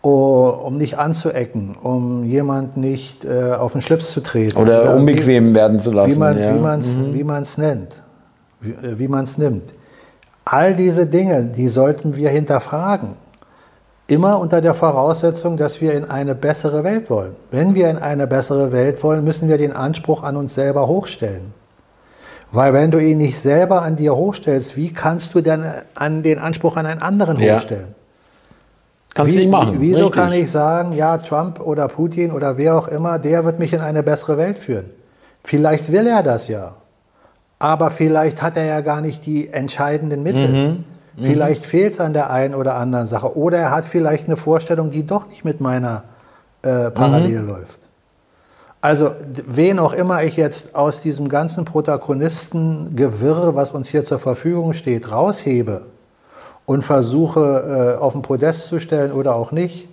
Oh, 0.00 0.48
um 0.64 0.78
nicht 0.78 0.98
anzuecken, 0.98 1.76
um 1.80 2.24
jemand 2.24 2.76
nicht 2.76 3.24
äh, 3.24 3.52
auf 3.52 3.72
den 3.72 3.82
Schlips 3.82 4.10
zu 4.10 4.20
treten. 4.20 4.56
Oder, 4.56 4.82
oder 4.82 4.96
unbequem 4.96 5.50
wie, 5.50 5.54
werden 5.54 5.78
zu 5.78 5.92
lassen. 5.92 6.16
Wie 6.16 6.18
man 6.18 6.36
es 6.80 6.94
ja. 6.94 7.14
wie 7.14 7.22
mhm. 7.22 7.46
nennt, 7.58 8.02
wie, 8.60 8.70
äh, 8.70 8.98
wie 8.98 9.06
man 9.06 9.22
es 9.22 9.38
nimmt. 9.38 9.74
All 10.44 10.74
diese 10.74 11.06
Dinge, 11.06 11.44
die 11.44 11.68
sollten 11.68 12.16
wir 12.16 12.30
hinterfragen. 12.30 13.10
Immer 14.08 14.40
unter 14.40 14.60
der 14.60 14.74
Voraussetzung, 14.74 15.56
dass 15.56 15.80
wir 15.80 15.94
in 15.94 16.04
eine 16.04 16.34
bessere 16.34 16.84
Welt 16.84 17.08
wollen. 17.08 17.36
Wenn 17.50 17.74
wir 17.74 17.88
in 17.88 17.98
eine 17.98 18.26
bessere 18.26 18.72
Welt 18.72 19.02
wollen, 19.02 19.24
müssen 19.24 19.48
wir 19.48 19.58
den 19.58 19.72
Anspruch 19.72 20.22
an 20.22 20.36
uns 20.36 20.54
selber 20.54 20.88
hochstellen. 20.88 21.54
Weil 22.50 22.74
wenn 22.74 22.90
du 22.90 22.98
ihn 22.98 23.18
nicht 23.18 23.38
selber 23.38 23.82
an 23.82 23.96
dir 23.96 24.14
hochstellst, 24.14 24.76
wie 24.76 24.92
kannst 24.92 25.34
du 25.34 25.40
dann 25.40 25.64
an 25.94 26.22
den 26.22 26.38
Anspruch 26.38 26.76
an 26.76 26.84
einen 26.84 27.00
anderen 27.00 27.40
ja. 27.40 27.56
hochstellen? 27.56 27.94
Kannst 29.14 29.34
du 29.34 29.38
nicht 29.38 29.50
machen. 29.50 29.76
Wieso 29.78 30.06
Richtig. 30.06 30.22
kann 30.22 30.32
ich 30.32 30.50
sagen, 30.50 30.92
ja, 30.92 31.16
Trump 31.18 31.60
oder 31.60 31.88
Putin 31.88 32.32
oder 32.32 32.56
wer 32.56 32.76
auch 32.76 32.88
immer, 32.88 33.18
der 33.18 33.44
wird 33.44 33.58
mich 33.58 33.72
in 33.72 33.80
eine 33.80 34.02
bessere 34.02 34.36
Welt 34.36 34.58
führen? 34.58 34.90
Vielleicht 35.44 35.92
will 35.92 36.06
er 36.06 36.22
das 36.22 36.48
ja. 36.48 36.74
Aber 37.58 37.90
vielleicht 37.90 38.42
hat 38.42 38.56
er 38.56 38.64
ja 38.64 38.80
gar 38.80 39.00
nicht 39.00 39.24
die 39.24 39.48
entscheidenden 39.48 40.22
Mittel. 40.22 40.48
Mhm. 40.48 40.84
Mhm. 41.16 41.24
Vielleicht 41.24 41.64
fehlt 41.64 41.92
es 41.92 42.00
an 42.00 42.12
der 42.12 42.30
einen 42.30 42.54
oder 42.54 42.74
anderen 42.74 43.06
Sache. 43.06 43.36
Oder 43.36 43.58
er 43.58 43.70
hat 43.70 43.84
vielleicht 43.84 44.26
eine 44.26 44.36
Vorstellung, 44.36 44.90
die 44.90 45.04
doch 45.04 45.28
nicht 45.28 45.44
mit 45.44 45.60
meiner 45.60 46.04
äh, 46.62 46.90
parallel 46.90 47.40
mhm. 47.40 47.48
läuft. 47.48 47.80
Also, 48.80 49.12
wen 49.46 49.78
auch 49.78 49.92
immer 49.92 50.24
ich 50.24 50.36
jetzt 50.36 50.74
aus 50.74 51.00
diesem 51.00 51.28
ganzen 51.28 51.64
Protagonistengewirr, 51.64 53.54
was 53.54 53.70
uns 53.70 53.88
hier 53.88 54.02
zur 54.02 54.18
Verfügung 54.18 54.72
steht, 54.72 55.12
raushebe, 55.12 55.82
und 56.66 56.82
versuche, 56.82 57.96
äh, 57.96 58.00
auf 58.00 58.12
den 58.12 58.22
Podest 58.22 58.66
zu 58.66 58.80
stellen 58.80 59.12
oder 59.12 59.34
auch 59.34 59.52
nicht, 59.52 59.88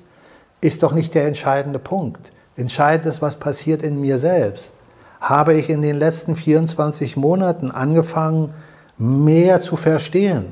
ist 0.62 0.84
doch 0.84 0.94
nicht 0.94 1.14
der 1.16 1.28
entscheidende 1.28 1.80
Punkt. 1.80 2.32
Entscheidend 2.56 3.06
ist, 3.06 3.22
was 3.22 3.36
passiert 3.36 3.84
in 3.84 4.02
mir 4.02 4.18
selbst. 4.18 4.74
Habe 5.22 5.54
ich 5.54 5.70
in 5.70 5.82
den 5.82 5.96
letzten 5.96 6.36
24 6.36 7.18
Monaten 7.18 7.72
angefangen, 7.72 8.54
mehr 8.98 9.62
zu 9.62 9.76
verstehen? 9.76 10.46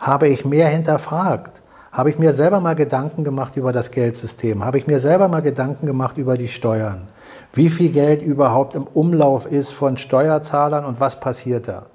Habe 0.00 0.28
ich 0.28 0.44
mehr 0.44 0.68
hinterfragt? 0.68 1.62
Habe 1.92 2.10
ich 2.10 2.18
mir 2.18 2.32
selber 2.32 2.60
mal 2.60 2.74
Gedanken 2.74 3.24
gemacht 3.24 3.56
über 3.56 3.72
das 3.72 3.90
Geldsystem? 3.90 4.64
Habe 4.64 4.78
ich 4.78 4.86
mir 4.86 5.00
selber 5.00 5.28
mal 5.28 5.40
Gedanken 5.40 5.86
gemacht 5.86 6.18
über 6.18 6.36
die 6.36 6.48
Steuern? 6.48 7.08
Wie 7.54 7.70
viel 7.70 7.90
Geld 7.90 8.20
überhaupt 8.20 8.74
im 8.74 8.84
Umlauf 8.84 9.50
ist 9.50 9.70
von 9.70 9.96
Steuerzahlern 9.96 10.84
und 10.84 11.00
was 11.00 11.18
passiert 11.20 11.68
da? 11.68 11.86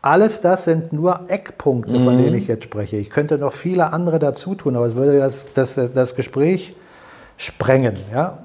Alles 0.00 0.40
das 0.40 0.64
sind 0.64 0.92
nur 0.92 1.20
Eckpunkte, 1.28 2.00
von 2.00 2.14
mhm. 2.14 2.22
denen 2.22 2.34
ich 2.36 2.46
jetzt 2.46 2.64
spreche. 2.64 2.96
Ich 2.96 3.10
könnte 3.10 3.38
noch 3.38 3.52
viele 3.52 3.92
andere 3.92 4.18
dazu 4.18 4.54
tun, 4.54 4.76
aber 4.76 4.86
es 4.86 4.94
würde 4.94 5.18
das, 5.18 5.46
das, 5.52 5.74
das 5.74 6.14
Gespräch 6.14 6.74
sprengen. 7.36 7.96
Ja? 8.12 8.38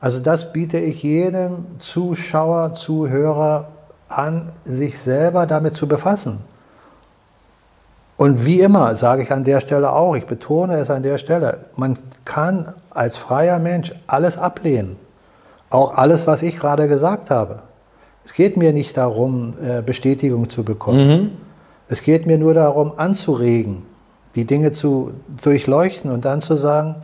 Also 0.00 0.20
das 0.20 0.52
biete 0.52 0.78
ich 0.78 1.02
jedem 1.02 1.64
Zuschauer, 1.78 2.74
Zuhörer 2.74 3.68
an, 4.08 4.52
sich 4.64 4.98
selber 4.98 5.46
damit 5.46 5.74
zu 5.74 5.88
befassen. 5.88 6.40
Und 8.20 8.44
wie 8.44 8.60
immer 8.60 8.94
sage 8.94 9.22
ich 9.22 9.32
an 9.32 9.44
der 9.44 9.60
Stelle 9.60 9.94
auch, 9.94 10.14
ich 10.14 10.26
betone 10.26 10.76
es 10.76 10.90
an 10.90 11.02
der 11.02 11.16
Stelle, 11.16 11.60
man 11.76 11.96
kann 12.26 12.74
als 12.90 13.16
freier 13.16 13.58
Mensch 13.58 13.94
alles 14.08 14.36
ablehnen. 14.36 14.96
Auch 15.70 15.96
alles, 15.96 16.26
was 16.26 16.42
ich 16.42 16.58
gerade 16.58 16.86
gesagt 16.86 17.30
habe. 17.30 17.62
Es 18.22 18.34
geht 18.34 18.58
mir 18.58 18.74
nicht 18.74 18.98
darum, 18.98 19.54
äh, 19.64 19.80
Bestätigung 19.80 20.50
zu 20.50 20.64
bekommen. 20.64 21.08
Mhm. 21.08 21.30
Es 21.88 22.02
geht 22.02 22.26
mir 22.26 22.36
nur 22.36 22.52
darum, 22.52 22.92
anzuregen, 22.98 23.86
die 24.34 24.44
Dinge 24.44 24.72
zu 24.72 25.12
durchleuchten 25.42 26.10
und 26.10 26.26
dann 26.26 26.42
zu 26.42 26.56
sagen, 26.56 26.96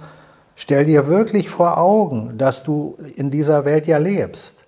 stell 0.55 0.85
dir 0.85 1.07
wirklich 1.07 1.49
vor 1.49 1.79
Augen, 1.79 2.37
dass 2.37 2.63
du 2.63 2.99
in 3.17 3.31
dieser 3.31 3.65
Welt 3.65 3.87
ja 3.87 3.97
lebst. 3.97 4.67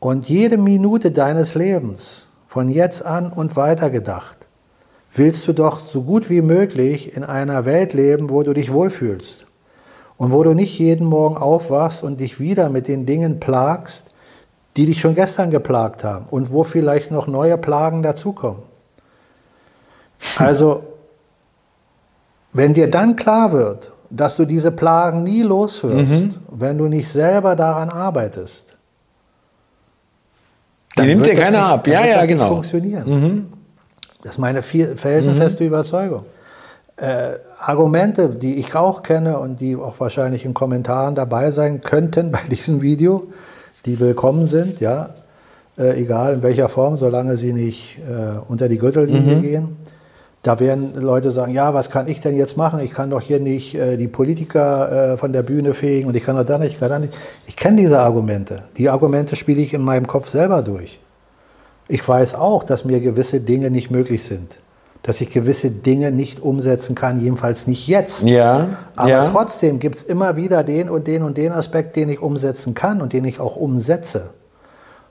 Und 0.00 0.28
jede 0.28 0.58
Minute 0.58 1.12
deines 1.12 1.54
Lebens, 1.54 2.28
von 2.46 2.68
jetzt 2.68 3.06
an 3.06 3.32
und 3.32 3.56
weiter 3.56 3.88
gedacht, 3.88 4.45
willst 5.16 5.46
du 5.48 5.52
doch 5.52 5.80
so 5.80 6.02
gut 6.02 6.30
wie 6.30 6.42
möglich 6.42 7.16
in 7.16 7.24
einer 7.24 7.64
Welt 7.64 7.92
leben, 7.92 8.30
wo 8.30 8.42
du 8.42 8.52
dich 8.52 8.72
wohlfühlst. 8.72 9.46
Und 10.18 10.32
wo 10.32 10.42
du 10.42 10.54
nicht 10.54 10.78
jeden 10.78 11.06
Morgen 11.06 11.36
aufwachst 11.36 12.02
und 12.02 12.20
dich 12.20 12.40
wieder 12.40 12.70
mit 12.70 12.88
den 12.88 13.04
Dingen 13.04 13.38
plagst, 13.38 14.10
die 14.76 14.86
dich 14.86 15.00
schon 15.00 15.14
gestern 15.14 15.50
geplagt 15.50 16.04
haben 16.04 16.26
und 16.30 16.52
wo 16.52 16.62
vielleicht 16.62 17.10
noch 17.10 17.26
neue 17.26 17.58
Plagen 17.58 18.02
dazukommen. 18.02 18.62
Also, 20.38 20.82
wenn 22.54 22.72
dir 22.72 22.90
dann 22.90 23.16
klar 23.16 23.52
wird, 23.52 23.92
dass 24.08 24.36
du 24.36 24.46
diese 24.46 24.72
Plagen 24.72 25.24
nie 25.24 25.42
loswirst, 25.42 26.10
mhm. 26.10 26.36
wenn 26.50 26.78
du 26.78 26.88
nicht 26.88 27.10
selber 27.10 27.54
daran 27.54 27.90
arbeitest, 27.90 28.78
die 30.96 31.02
nimmt 31.02 31.26
dir 31.26 31.34
keiner 31.34 31.66
ab. 31.66 31.86
Ja, 31.86 32.06
ja, 32.06 32.20
das 32.20 32.28
genau. 32.28 32.44
Nicht 32.44 32.52
funktionieren. 32.52 33.08
Mhm. 33.08 33.52
Das 34.26 34.34
ist 34.34 34.38
meine 34.40 34.60
felsenfeste 34.60 35.62
mhm. 35.62 35.68
Überzeugung. 35.68 36.24
Äh, 36.96 37.34
Argumente, 37.60 38.28
die 38.30 38.56
ich 38.56 38.74
auch 38.74 39.04
kenne 39.04 39.38
und 39.38 39.60
die 39.60 39.76
auch 39.76 40.00
wahrscheinlich 40.00 40.44
in 40.44 40.52
Kommentaren 40.52 41.14
dabei 41.14 41.52
sein 41.52 41.80
könnten 41.80 42.32
bei 42.32 42.40
diesem 42.50 42.82
Video, 42.82 43.28
die 43.84 44.00
willkommen 44.00 44.48
sind, 44.48 44.80
ja, 44.80 45.10
äh, 45.78 46.00
egal 46.00 46.34
in 46.34 46.42
welcher 46.42 46.68
Form, 46.68 46.96
solange 46.96 47.36
sie 47.36 47.52
nicht 47.52 47.98
äh, 47.98 48.40
unter 48.48 48.68
die 48.68 48.78
Gürtellinie 48.78 49.36
mhm. 49.36 49.42
gehen. 49.42 49.76
Da 50.42 50.58
werden 50.58 51.00
Leute 51.00 51.30
sagen, 51.30 51.52
ja, 51.54 51.72
was 51.72 51.90
kann 51.90 52.08
ich 52.08 52.20
denn 52.20 52.36
jetzt 52.36 52.56
machen? 52.56 52.80
Ich 52.80 52.90
kann 52.90 53.10
doch 53.10 53.20
hier 53.20 53.38
nicht 53.38 53.76
äh, 53.76 53.96
die 53.96 54.08
Politiker 54.08 55.12
äh, 55.12 55.16
von 55.18 55.32
der 55.32 55.44
Bühne 55.44 55.72
fegen 55.74 56.08
und 56.08 56.16
ich 56.16 56.24
kann 56.24 56.36
doch 56.36 56.44
da 56.44 56.58
nicht, 56.58 56.72
ich 56.72 56.80
kann 56.80 56.88
da 56.88 56.98
nicht. 56.98 57.16
Ich 57.46 57.54
kenne 57.54 57.76
diese 57.76 58.00
Argumente. 58.00 58.64
Die 58.76 58.88
Argumente 58.88 59.36
spiele 59.36 59.60
ich 59.60 59.72
in 59.72 59.82
meinem 59.82 60.08
Kopf 60.08 60.28
selber 60.28 60.62
durch. 60.62 60.98
Ich 61.88 62.06
weiß 62.06 62.34
auch, 62.34 62.64
dass 62.64 62.84
mir 62.84 63.00
gewisse 63.00 63.40
Dinge 63.40 63.70
nicht 63.70 63.90
möglich 63.90 64.24
sind 64.24 64.58
dass 65.06 65.20
ich 65.20 65.30
gewisse 65.30 65.70
Dinge 65.70 66.10
nicht 66.10 66.40
umsetzen 66.40 66.96
kann, 66.96 67.20
jedenfalls 67.20 67.68
nicht 67.68 67.86
jetzt. 67.86 68.24
Ja. 68.24 68.76
Aber 68.96 69.08
ja. 69.08 69.30
trotzdem 69.30 69.78
gibt 69.78 69.94
es 69.94 70.02
immer 70.02 70.34
wieder 70.34 70.64
den 70.64 70.90
und 70.90 71.06
den 71.06 71.22
und 71.22 71.38
den 71.38 71.52
Aspekt, 71.52 71.94
den 71.94 72.08
ich 72.08 72.20
umsetzen 72.20 72.74
kann 72.74 73.00
und 73.00 73.12
den 73.12 73.24
ich 73.24 73.38
auch 73.38 73.54
umsetze. 73.54 74.30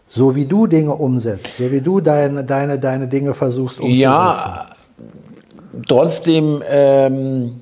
So 0.07 0.35
wie 0.35 0.45
du 0.45 0.67
Dinge 0.67 0.93
umsetzt, 0.93 1.57
so 1.57 1.71
wie 1.71 1.79
du 1.79 2.01
deine, 2.01 2.43
deine, 2.43 2.77
deine 2.77 3.07
Dinge 3.07 3.33
versuchst 3.33 3.79
umzusetzen. 3.79 4.01
Ja, 4.01 4.65
trotzdem 5.87 6.61
ähm, 6.69 7.61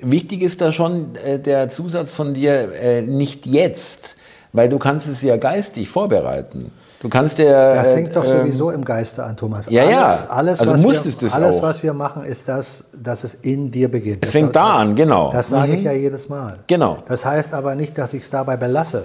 wichtig 0.00 0.42
ist 0.42 0.60
da 0.60 0.72
schon 0.72 1.14
äh, 1.14 1.38
der 1.38 1.68
Zusatz 1.70 2.12
von 2.12 2.34
dir, 2.34 2.72
äh, 2.74 3.02
nicht 3.02 3.46
jetzt, 3.46 4.16
weil 4.52 4.68
du 4.68 4.78
kannst 4.78 5.08
es 5.08 5.22
ja 5.22 5.36
geistig 5.36 5.88
vorbereiten. 5.88 6.72
Du 7.00 7.08
kannst 7.08 7.38
dir. 7.38 7.52
Das 7.52 7.94
hängt 7.94 8.16
doch 8.16 8.24
ähm, 8.24 8.40
sowieso 8.40 8.70
im 8.70 8.84
Geiste 8.84 9.22
an, 9.22 9.36
Thomas. 9.36 9.68
Ja, 9.70 9.82
alles, 9.82 9.92
ja. 9.92 10.26
Alles, 10.30 10.60
also 10.60 10.72
was 10.72 10.82
musstest 10.82 11.20
wir, 11.20 11.26
es 11.26 11.34
alles 11.34 11.56
auch. 11.56 11.62
was 11.62 11.82
wir 11.82 11.94
machen, 11.94 12.24
ist 12.24 12.48
das, 12.48 12.84
dass 12.92 13.22
es 13.22 13.34
in 13.34 13.70
dir 13.70 13.88
beginnt. 13.88 14.24
Es 14.24 14.32
fängt 14.32 14.56
da 14.56 14.74
an, 14.78 14.96
genau. 14.96 15.30
Das 15.30 15.48
sage 15.48 15.74
ich 15.74 15.82
ja 15.84 15.92
jedes 15.92 16.28
Mal. 16.28 16.58
Genau. 16.66 16.98
Das 17.06 17.24
heißt 17.24 17.54
aber 17.54 17.76
nicht, 17.76 17.96
dass 17.96 18.12
ich 18.14 18.24
es 18.24 18.30
dabei 18.30 18.56
belasse. 18.56 19.04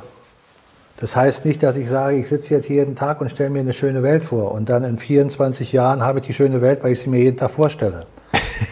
Das 0.99 1.15
heißt 1.15 1.45
nicht, 1.45 1.61
dass 1.61 1.75
ich 1.75 1.89
sage, 1.89 2.17
ich 2.17 2.29
sitze 2.29 2.53
jetzt 2.53 2.69
jeden 2.69 2.95
Tag 2.95 3.19
und 3.21 3.29
stelle 3.29 3.49
mir 3.49 3.59
eine 3.59 3.73
schöne 3.73 4.03
Welt 4.03 4.25
vor 4.25 4.51
und 4.51 4.69
dann 4.69 4.83
in 4.83 4.97
24 4.97 5.71
Jahren 5.71 6.03
habe 6.03 6.19
ich 6.19 6.25
die 6.25 6.33
schöne 6.33 6.61
Welt, 6.61 6.83
weil 6.83 6.93
ich 6.93 6.99
sie 6.99 7.09
mir 7.09 7.19
jeden 7.19 7.37
Tag 7.37 7.51
vorstelle. 7.51 8.05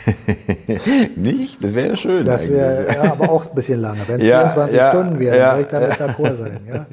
nicht? 1.16 1.64
Das 1.64 1.76
wäre 1.76 1.90
ja 1.90 1.96
schön. 1.96 2.26
Das 2.26 2.48
wäre 2.48 2.88
ja, 2.88 3.12
aber 3.12 3.30
auch 3.30 3.48
ein 3.48 3.56
bisschen 3.56 3.82
lange. 3.82 4.00
Wenn 4.08 4.20
es 4.20 4.26
Ja, 4.28 4.50
24 4.50 4.78
ja, 4.78 4.90
Stunden 4.90 5.20
wären, 5.20 5.38
ja, 5.38 5.52
würde 5.52 5.62
ich 5.62 5.68
damit 5.68 5.92
d'accord 5.92 6.36
sein. 6.36 6.60
Ja? 6.72 6.86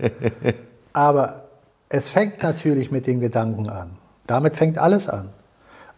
Aber 0.92 1.47
es 1.88 2.08
fängt 2.08 2.42
natürlich 2.42 2.90
mit 2.90 3.06
den 3.06 3.20
Gedanken 3.20 3.68
an. 3.68 3.90
Damit 4.26 4.56
fängt 4.56 4.78
alles 4.78 5.08
an. 5.08 5.30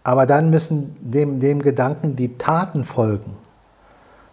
Aber 0.05 0.27
dann 0.27 0.51
müssen 0.51 0.97
dem, 1.01 1.41
dem 1.41 1.61
Gedanken 1.63 2.17
die 2.17 2.39
Taten 2.39 2.85
folgen. 2.85 3.37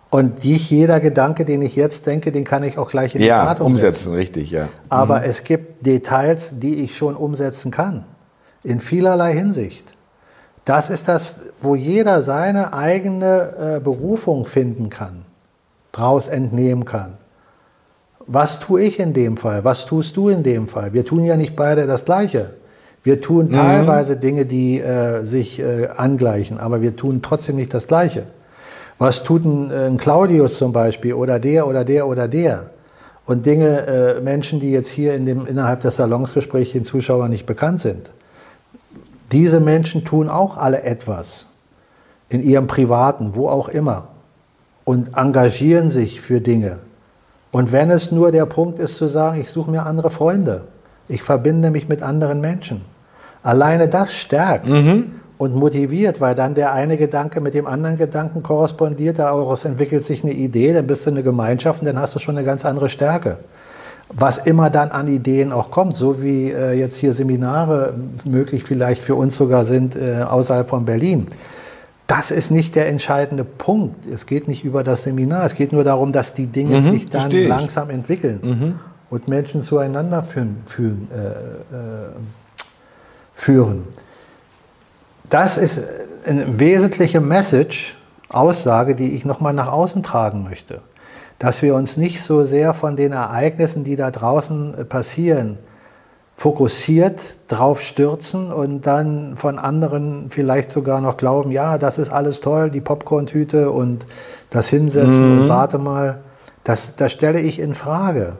Und 0.09 0.45
nicht 0.45 0.69
jeder 0.71 1.01
Gedanke, 1.01 1.43
den 1.43 1.61
ich 1.61 1.75
jetzt 1.75 2.07
denke, 2.07 2.31
den 2.31 2.45
kann 2.45 2.63
ich 2.63 2.77
auch 2.77 2.89
gleich 2.89 3.13
in 3.13 3.21
die 3.21 3.27
Ja, 3.27 3.43
Tat 3.45 3.59
umsetzen, 3.59 3.83
umsetzen. 3.87 4.13
richtig, 4.13 4.51
ja. 4.51 4.69
Aber 4.87 5.25
es 5.25 5.43
gibt 5.43 5.85
Details, 5.85 6.53
die 6.59 6.75
ich 6.75 6.95
schon 6.95 7.15
umsetzen 7.15 7.71
kann. 7.71 8.05
In 8.63 8.79
vielerlei 8.79 9.33
Hinsicht. 9.33 9.95
Das 10.63 10.89
ist 10.89 11.07
das, 11.07 11.39
wo 11.61 11.75
jeder 11.75 12.21
seine 12.21 12.73
eigene 12.73 13.77
äh, 13.77 13.79
Berufung 13.81 14.45
finden 14.45 14.89
kann, 14.89 15.25
draus 15.91 16.27
entnehmen 16.27 16.85
kann. 16.85 17.17
Was 18.27 18.59
tue 18.59 18.83
ich 18.83 18.99
in 18.99 19.13
dem 19.13 19.37
Fall? 19.37 19.63
Was 19.63 19.85
tust 19.85 20.17
du 20.17 20.27
in 20.27 20.43
dem 20.43 20.67
Fall? 20.67 20.93
Wir 20.93 21.05
tun 21.05 21.23
ja 21.23 21.37
nicht 21.37 21.55
beide 21.55 21.87
das 21.87 22.03
Gleiche. 22.03 22.51
Wir 23.03 23.21
tun 23.21 23.53
teilweise 23.53 24.17
Dinge, 24.17 24.45
die 24.45 24.81
äh, 24.81 25.23
sich 25.23 25.59
äh, 25.59 25.87
angleichen, 25.87 26.59
aber 26.59 26.81
wir 26.81 26.97
tun 26.97 27.21
trotzdem 27.21 27.55
nicht 27.55 27.73
das 27.73 27.87
Gleiche. 27.87 28.23
Was 28.97 29.23
tut 29.23 29.45
ein, 29.45 29.71
äh, 29.71 29.87
ein 29.87 29.97
Claudius 29.97 30.57
zum 30.57 30.73
Beispiel 30.73 31.13
oder 31.13 31.39
der 31.39 31.67
oder 31.67 31.85
der 31.85 32.05
oder 32.05 32.27
der? 32.27 32.71
Und 33.25 33.45
Dinge, 33.45 33.87
äh, 33.87 34.19
Menschen, 34.19 34.59
die 34.59 34.71
jetzt 34.71 34.89
hier 34.89 35.13
in 35.15 35.25
dem, 35.25 35.47
innerhalb 35.47 35.79
des 35.81 35.95
Salonsgesprächs 35.95 36.73
den 36.73 36.83
Zuschauern 36.83 37.29
nicht 37.29 37.45
bekannt 37.45 37.79
sind. 37.79 38.11
Diese 39.31 39.61
Menschen 39.61 40.03
tun 40.03 40.27
auch 40.27 40.57
alle 40.57 40.83
etwas 40.83 41.47
in 42.27 42.41
ihrem 42.41 42.67
Privaten, 42.67 43.35
wo 43.35 43.47
auch 43.47 43.69
immer, 43.69 44.09
und 44.83 45.15
engagieren 45.15 45.91
sich 45.91 46.19
für 46.19 46.41
Dinge. 46.41 46.79
Und 47.57 47.71
wenn 47.71 47.89
es 47.89 48.11
nur 48.11 48.31
der 48.31 48.45
Punkt 48.45 48.77
ist 48.77 48.97
zu 48.97 49.07
sagen, 49.07 49.41
ich 49.41 49.49
suche 49.49 49.71
mir 49.71 49.83
andere 49.87 50.11
Freunde, 50.11 50.61
ich 51.07 51.23
verbinde 51.23 51.71
mich 51.71 51.89
mit 51.89 52.03
anderen 52.03 52.39
Menschen, 52.39 52.81
alleine 53.41 53.87
das 53.87 54.13
stärkt 54.13 54.67
und 55.39 55.55
motiviert, 55.55 56.21
weil 56.21 56.35
dann 56.35 56.53
der 56.53 56.71
eine 56.73 56.97
Gedanke 56.97 57.41
mit 57.41 57.55
dem 57.55 57.65
anderen 57.65 57.97
Gedanken 57.97 58.43
korrespondiert, 58.43 59.17
daraus 59.17 59.65
entwickelt 59.65 60.03
sich 60.05 60.23
eine 60.23 60.33
Idee, 60.33 60.71
dann 60.71 60.85
bist 60.85 61.07
du 61.07 61.09
eine 61.09 61.23
Gemeinschaft 61.23 61.81
und 61.81 61.87
dann 61.87 61.97
hast 61.97 62.13
du 62.13 62.19
schon 62.19 62.37
eine 62.37 62.45
ganz 62.45 62.63
andere 62.63 62.89
Stärke. 62.89 63.37
Was 64.13 64.37
immer 64.37 64.69
dann 64.69 64.91
an 64.91 65.07
Ideen 65.07 65.51
auch 65.51 65.71
kommt, 65.71 65.95
so 65.95 66.21
wie 66.21 66.51
äh, 66.51 66.73
jetzt 66.73 66.97
hier 66.97 67.11
Seminare 67.11 67.95
möglich 68.23 68.65
vielleicht 68.65 69.01
für 69.01 69.15
uns 69.15 69.35
sogar 69.35 69.65
sind 69.65 69.95
äh, 69.95 70.21
außerhalb 70.21 70.69
von 70.69 70.85
Berlin. 70.85 71.25
Das 72.07 72.31
ist 72.31 72.51
nicht 72.51 72.75
der 72.75 72.87
entscheidende 72.87 73.43
Punkt. 73.43 74.05
Es 74.05 74.25
geht 74.25 74.47
nicht 74.47 74.63
über 74.63 74.83
das 74.83 75.03
Seminar. 75.03 75.43
Es 75.45 75.55
geht 75.55 75.73
nur 75.73 75.83
darum, 75.83 76.13
dass 76.13 76.33
die 76.33 76.47
Dinge 76.47 76.81
sich 76.81 77.09
dann 77.09 77.29
langsam 77.29 77.89
entwickeln 77.89 78.79
und 79.09 79.27
Menschen 79.27 79.61
zueinander 79.63 80.23
führen. 80.23 80.57
führen, 80.65 81.09
äh, 81.13 81.17
äh, 81.17 82.09
führen. 83.35 83.83
Das 85.29 85.57
ist 85.57 85.81
eine 86.25 86.59
wesentliche 86.59 87.19
Message, 87.19 87.95
Aussage, 88.29 88.95
die 88.95 89.11
ich 89.11 89.25
nochmal 89.25 89.53
nach 89.53 89.71
außen 89.71 90.03
tragen 90.03 90.43
möchte. 90.43 90.81
Dass 91.39 91.61
wir 91.61 91.75
uns 91.75 91.97
nicht 91.97 92.21
so 92.21 92.45
sehr 92.45 92.73
von 92.73 92.97
den 92.97 93.11
Ereignissen, 93.13 93.83
die 93.83 93.95
da 93.95 94.11
draußen 94.11 94.73
äh, 94.73 94.85
passieren, 94.85 95.57
fokussiert 96.37 97.39
drauf 97.47 97.81
stürzen 97.81 98.53
und 98.53 98.85
dann 98.85 99.35
von 99.37 99.57
anderen 99.57 100.27
vielleicht 100.29 100.69
sogar 100.69 101.01
noch 101.01 101.17
glauben, 101.17 101.51
ja, 101.51 101.79
das 101.79 101.97
ist 101.97 102.11
alles 102.11 102.41
toll, 102.41 102.69
die 102.69 102.79
Popcorn-Tüte 102.79 103.71
und 103.71 104.05
das 104.51 104.69
Hinsetzen 104.69 105.41
und 105.41 105.49
warte 105.49 105.79
mal. 105.79 106.19
Das, 106.63 106.95
das 106.95 107.11
stelle 107.11 107.39
ich 107.41 107.59
in 107.59 107.73
Frage. 107.73 108.33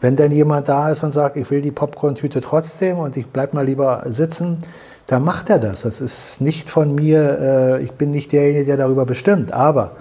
Wenn 0.00 0.16
denn 0.16 0.32
jemand 0.32 0.68
da 0.68 0.90
ist 0.90 1.02
und 1.02 1.12
sagt, 1.12 1.36
ich 1.36 1.50
will 1.50 1.60
die 1.60 1.70
Popcorn-Tüte 1.70 2.40
trotzdem 2.40 2.98
und 2.98 3.16
ich 3.16 3.26
bleib 3.26 3.52
mal 3.52 3.66
lieber 3.66 4.02
sitzen, 4.06 4.62
dann 5.06 5.22
macht 5.22 5.50
er 5.50 5.58
das. 5.58 5.82
Das 5.82 6.00
ist 6.00 6.40
nicht 6.40 6.70
von 6.70 6.94
mir, 6.94 7.38
äh, 7.40 7.82
ich 7.82 7.92
bin 7.92 8.10
nicht 8.10 8.32
derjenige, 8.32 8.64
der 8.64 8.78
darüber 8.78 9.04
bestimmt. 9.04 9.52
Aber 9.52 9.92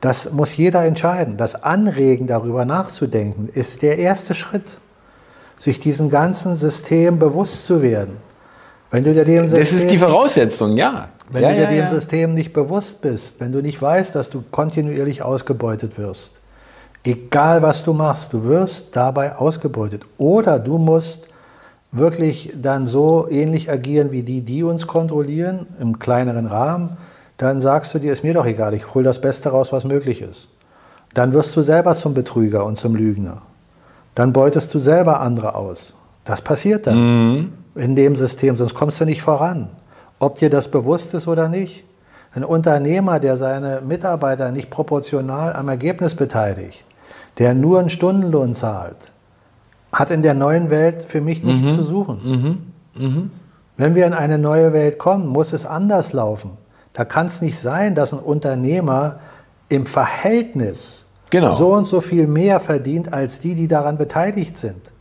das 0.00 0.32
muss 0.32 0.56
jeder 0.56 0.84
entscheiden. 0.84 1.36
Das 1.36 1.62
Anregen, 1.62 2.26
darüber 2.26 2.64
nachzudenken, 2.64 3.48
ist 3.52 3.82
der 3.82 3.98
erste 3.98 4.34
Schritt, 4.34 4.78
sich 5.60 5.78
diesem 5.78 6.08
ganzen 6.08 6.56
System 6.56 7.18
bewusst 7.18 7.66
zu 7.66 7.82
werden. 7.82 8.16
Wenn 8.90 9.04
du 9.04 9.12
dir 9.12 9.26
dem 9.26 9.42
Das 9.42 9.52
ist 9.52 9.72
die 9.72 9.78
System- 9.78 9.98
Voraussetzung, 10.00 10.76
ja. 10.76 11.08
wenn 11.30 11.42
ja, 11.42 11.50
du 11.50 11.54
dir 11.56 11.62
ja, 11.62 11.70
dem 11.70 11.84
ja. 11.84 11.88
System 11.90 12.34
nicht 12.34 12.54
bewusst 12.54 13.02
bist, 13.02 13.38
wenn 13.40 13.52
du 13.52 13.60
nicht 13.60 13.80
weißt, 13.80 14.14
dass 14.14 14.30
du 14.30 14.42
kontinuierlich 14.50 15.22
ausgebeutet 15.22 15.98
wirst, 15.98 16.40
egal 17.04 17.60
was 17.60 17.84
du 17.84 17.92
machst, 17.92 18.32
du 18.32 18.42
wirst 18.44 18.96
dabei 18.96 19.36
ausgebeutet. 19.36 20.06
Oder 20.16 20.58
du 20.58 20.78
musst 20.78 21.28
wirklich 21.92 22.52
dann 22.56 22.86
so 22.88 23.28
ähnlich 23.30 23.70
agieren 23.70 24.12
wie 24.12 24.22
die, 24.22 24.40
die 24.40 24.62
uns 24.64 24.86
kontrollieren, 24.86 25.66
im 25.78 25.98
kleineren 25.98 26.46
Rahmen, 26.46 26.96
dann 27.36 27.60
sagst 27.60 27.92
du 27.92 27.98
dir, 27.98 28.12
ist 28.12 28.24
mir 28.24 28.32
doch 28.32 28.46
egal, 28.46 28.72
ich 28.72 28.94
hole 28.94 29.04
das 29.04 29.20
Beste 29.20 29.50
raus, 29.50 29.72
was 29.72 29.84
möglich 29.84 30.22
ist. 30.22 30.48
Dann 31.12 31.34
wirst 31.34 31.54
du 31.54 31.60
selber 31.62 31.94
zum 31.94 32.14
Betrüger 32.14 32.64
und 32.64 32.76
zum 32.78 32.94
Lügner. 32.94 33.42
Dann 34.20 34.34
beutest 34.34 34.74
du 34.74 34.78
selber 34.78 35.20
andere 35.20 35.54
aus. 35.54 35.94
Das 36.24 36.42
passiert 36.42 36.86
dann 36.86 37.54
in 37.74 37.96
dem 37.96 38.16
System, 38.16 38.54
sonst 38.54 38.74
kommst 38.74 39.00
du 39.00 39.06
nicht 39.06 39.22
voran. 39.22 39.70
Ob 40.18 40.34
dir 40.34 40.50
das 40.50 40.68
bewusst 40.68 41.14
ist 41.14 41.26
oder 41.26 41.48
nicht. 41.48 41.84
Ein 42.34 42.44
Unternehmer, 42.44 43.18
der 43.18 43.38
seine 43.38 43.80
Mitarbeiter 43.80 44.52
nicht 44.52 44.68
proportional 44.68 45.54
am 45.54 45.70
Ergebnis 45.70 46.14
beteiligt, 46.14 46.84
der 47.38 47.54
nur 47.54 47.80
einen 47.80 47.88
Stundenlohn 47.88 48.54
zahlt, 48.54 49.10
hat 49.90 50.10
in 50.10 50.20
der 50.20 50.34
neuen 50.34 50.68
Welt 50.68 51.02
für 51.04 51.22
mich 51.22 51.42
nichts 51.42 51.74
zu 51.74 51.82
suchen. 51.82 52.74
Wenn 53.78 53.94
wir 53.94 54.06
in 54.06 54.12
eine 54.12 54.36
neue 54.36 54.74
Welt 54.74 54.98
kommen, 54.98 55.28
muss 55.28 55.54
es 55.54 55.64
anders 55.64 56.12
laufen. 56.12 56.58
Da 56.92 57.06
kann 57.06 57.24
es 57.24 57.40
nicht 57.40 57.58
sein, 57.58 57.94
dass 57.94 58.12
ein 58.12 58.18
Unternehmer 58.18 59.18
im 59.70 59.86
Verhältnis 59.86 61.06
Genau. 61.30 61.54
so 61.54 61.72
und 61.74 61.86
so 61.86 62.00
viel 62.00 62.26
mehr 62.26 62.60
verdient 62.60 63.12
als 63.12 63.40
die, 63.40 63.54
die 63.54 63.68
daran 63.68 63.96
beteiligt 63.98 64.58
sind. 64.58 64.92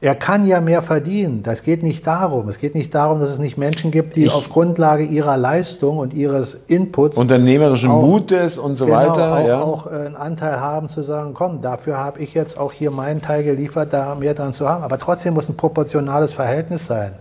Er 0.00 0.14
kann 0.14 0.44
ja 0.46 0.60
mehr 0.60 0.82
verdienen. 0.82 1.42
Das 1.42 1.62
geht 1.62 1.82
nicht 1.82 2.06
darum. 2.06 2.48
Es 2.50 2.58
geht 2.58 2.74
nicht 2.74 2.94
darum, 2.94 3.18
dass 3.18 3.30
es 3.30 3.38
nicht 3.38 3.56
Menschen 3.56 3.90
gibt, 3.90 4.16
die 4.16 4.26
Ich- 4.26 4.34
auf 4.34 4.50
Grundlage 4.50 5.04
ihrer 5.04 5.38
Leistung 5.38 5.96
und 5.98 6.12
ihres 6.12 6.58
Inputs 6.68 7.16
Unternehmerischen 7.16 7.90
auch- 7.90 8.02
Mutes 8.02 8.58
und 8.58 8.74
so 8.74 8.84
genau, 8.84 8.98
weiter. 8.98 9.34
auch, 9.38 9.46
ja. 9.46 9.60
auch 9.62 9.86
äh, 9.86 9.90
einen 10.06 10.16
Anteil 10.16 10.60
haben 10.60 10.88
zu 10.88 11.00
sagen, 11.02 11.32
komm, 11.32 11.62
dafür 11.62 11.96
habe 11.96 12.20
ich 12.20 12.34
jetzt 12.34 12.58
auch 12.58 12.72
hier 12.72 12.90
meinen 12.90 13.22
Teil 13.22 13.42
geliefert, 13.42 13.92
da 13.94 14.14
mehr 14.14 14.34
dran 14.34 14.52
zu 14.52 14.68
haben. 14.68 14.84
Aber 14.84 14.98
trotzdem 14.98 15.32
muss 15.32 15.48
ein 15.48 15.56
proportionales 15.56 16.32
Verhältnis 16.32 16.86
sein 16.86 17.12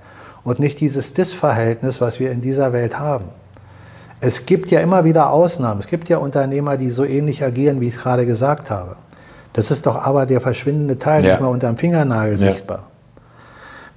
und 0.44 0.60
nicht 0.60 0.80
dieses 0.82 1.14
Dis-Verhältnis, 1.14 2.02
was 2.02 2.20
wir 2.20 2.30
in 2.30 2.42
dieser 2.42 2.74
Welt 2.74 3.00
haben. 3.00 3.26
Es 4.22 4.46
gibt 4.46 4.72
ja 4.72 4.80
immer 4.80 5.04
wieder 5.04 5.30
Ausnahmen. 5.30 5.80
Es 5.80 5.88
gibt 5.88 6.10
ja 6.10 6.18
Unternehmer, 6.18 6.78
die 6.78 6.90
so 6.90 7.04
ähnlich 7.04 7.44
agieren, 7.44 7.82
wie 7.82 7.90
ich 7.90 7.96
es 7.96 8.02
gerade 8.02 8.26
gesagt 8.26 8.72
habe. 8.72 8.96
Das 9.54 9.72
ist 9.72 9.86
doch 9.86 9.96
aber 9.96 10.26
der 10.26 10.42
verschwindende 10.42 10.98
Teil, 10.98 11.24
Ja. 11.24 11.32
nicht 11.32 11.42
mal 11.42 11.48
unterm 11.48 11.78
Fingernagel 11.78 12.34
Ja. 12.40 12.52
sichtbar. 12.52 12.84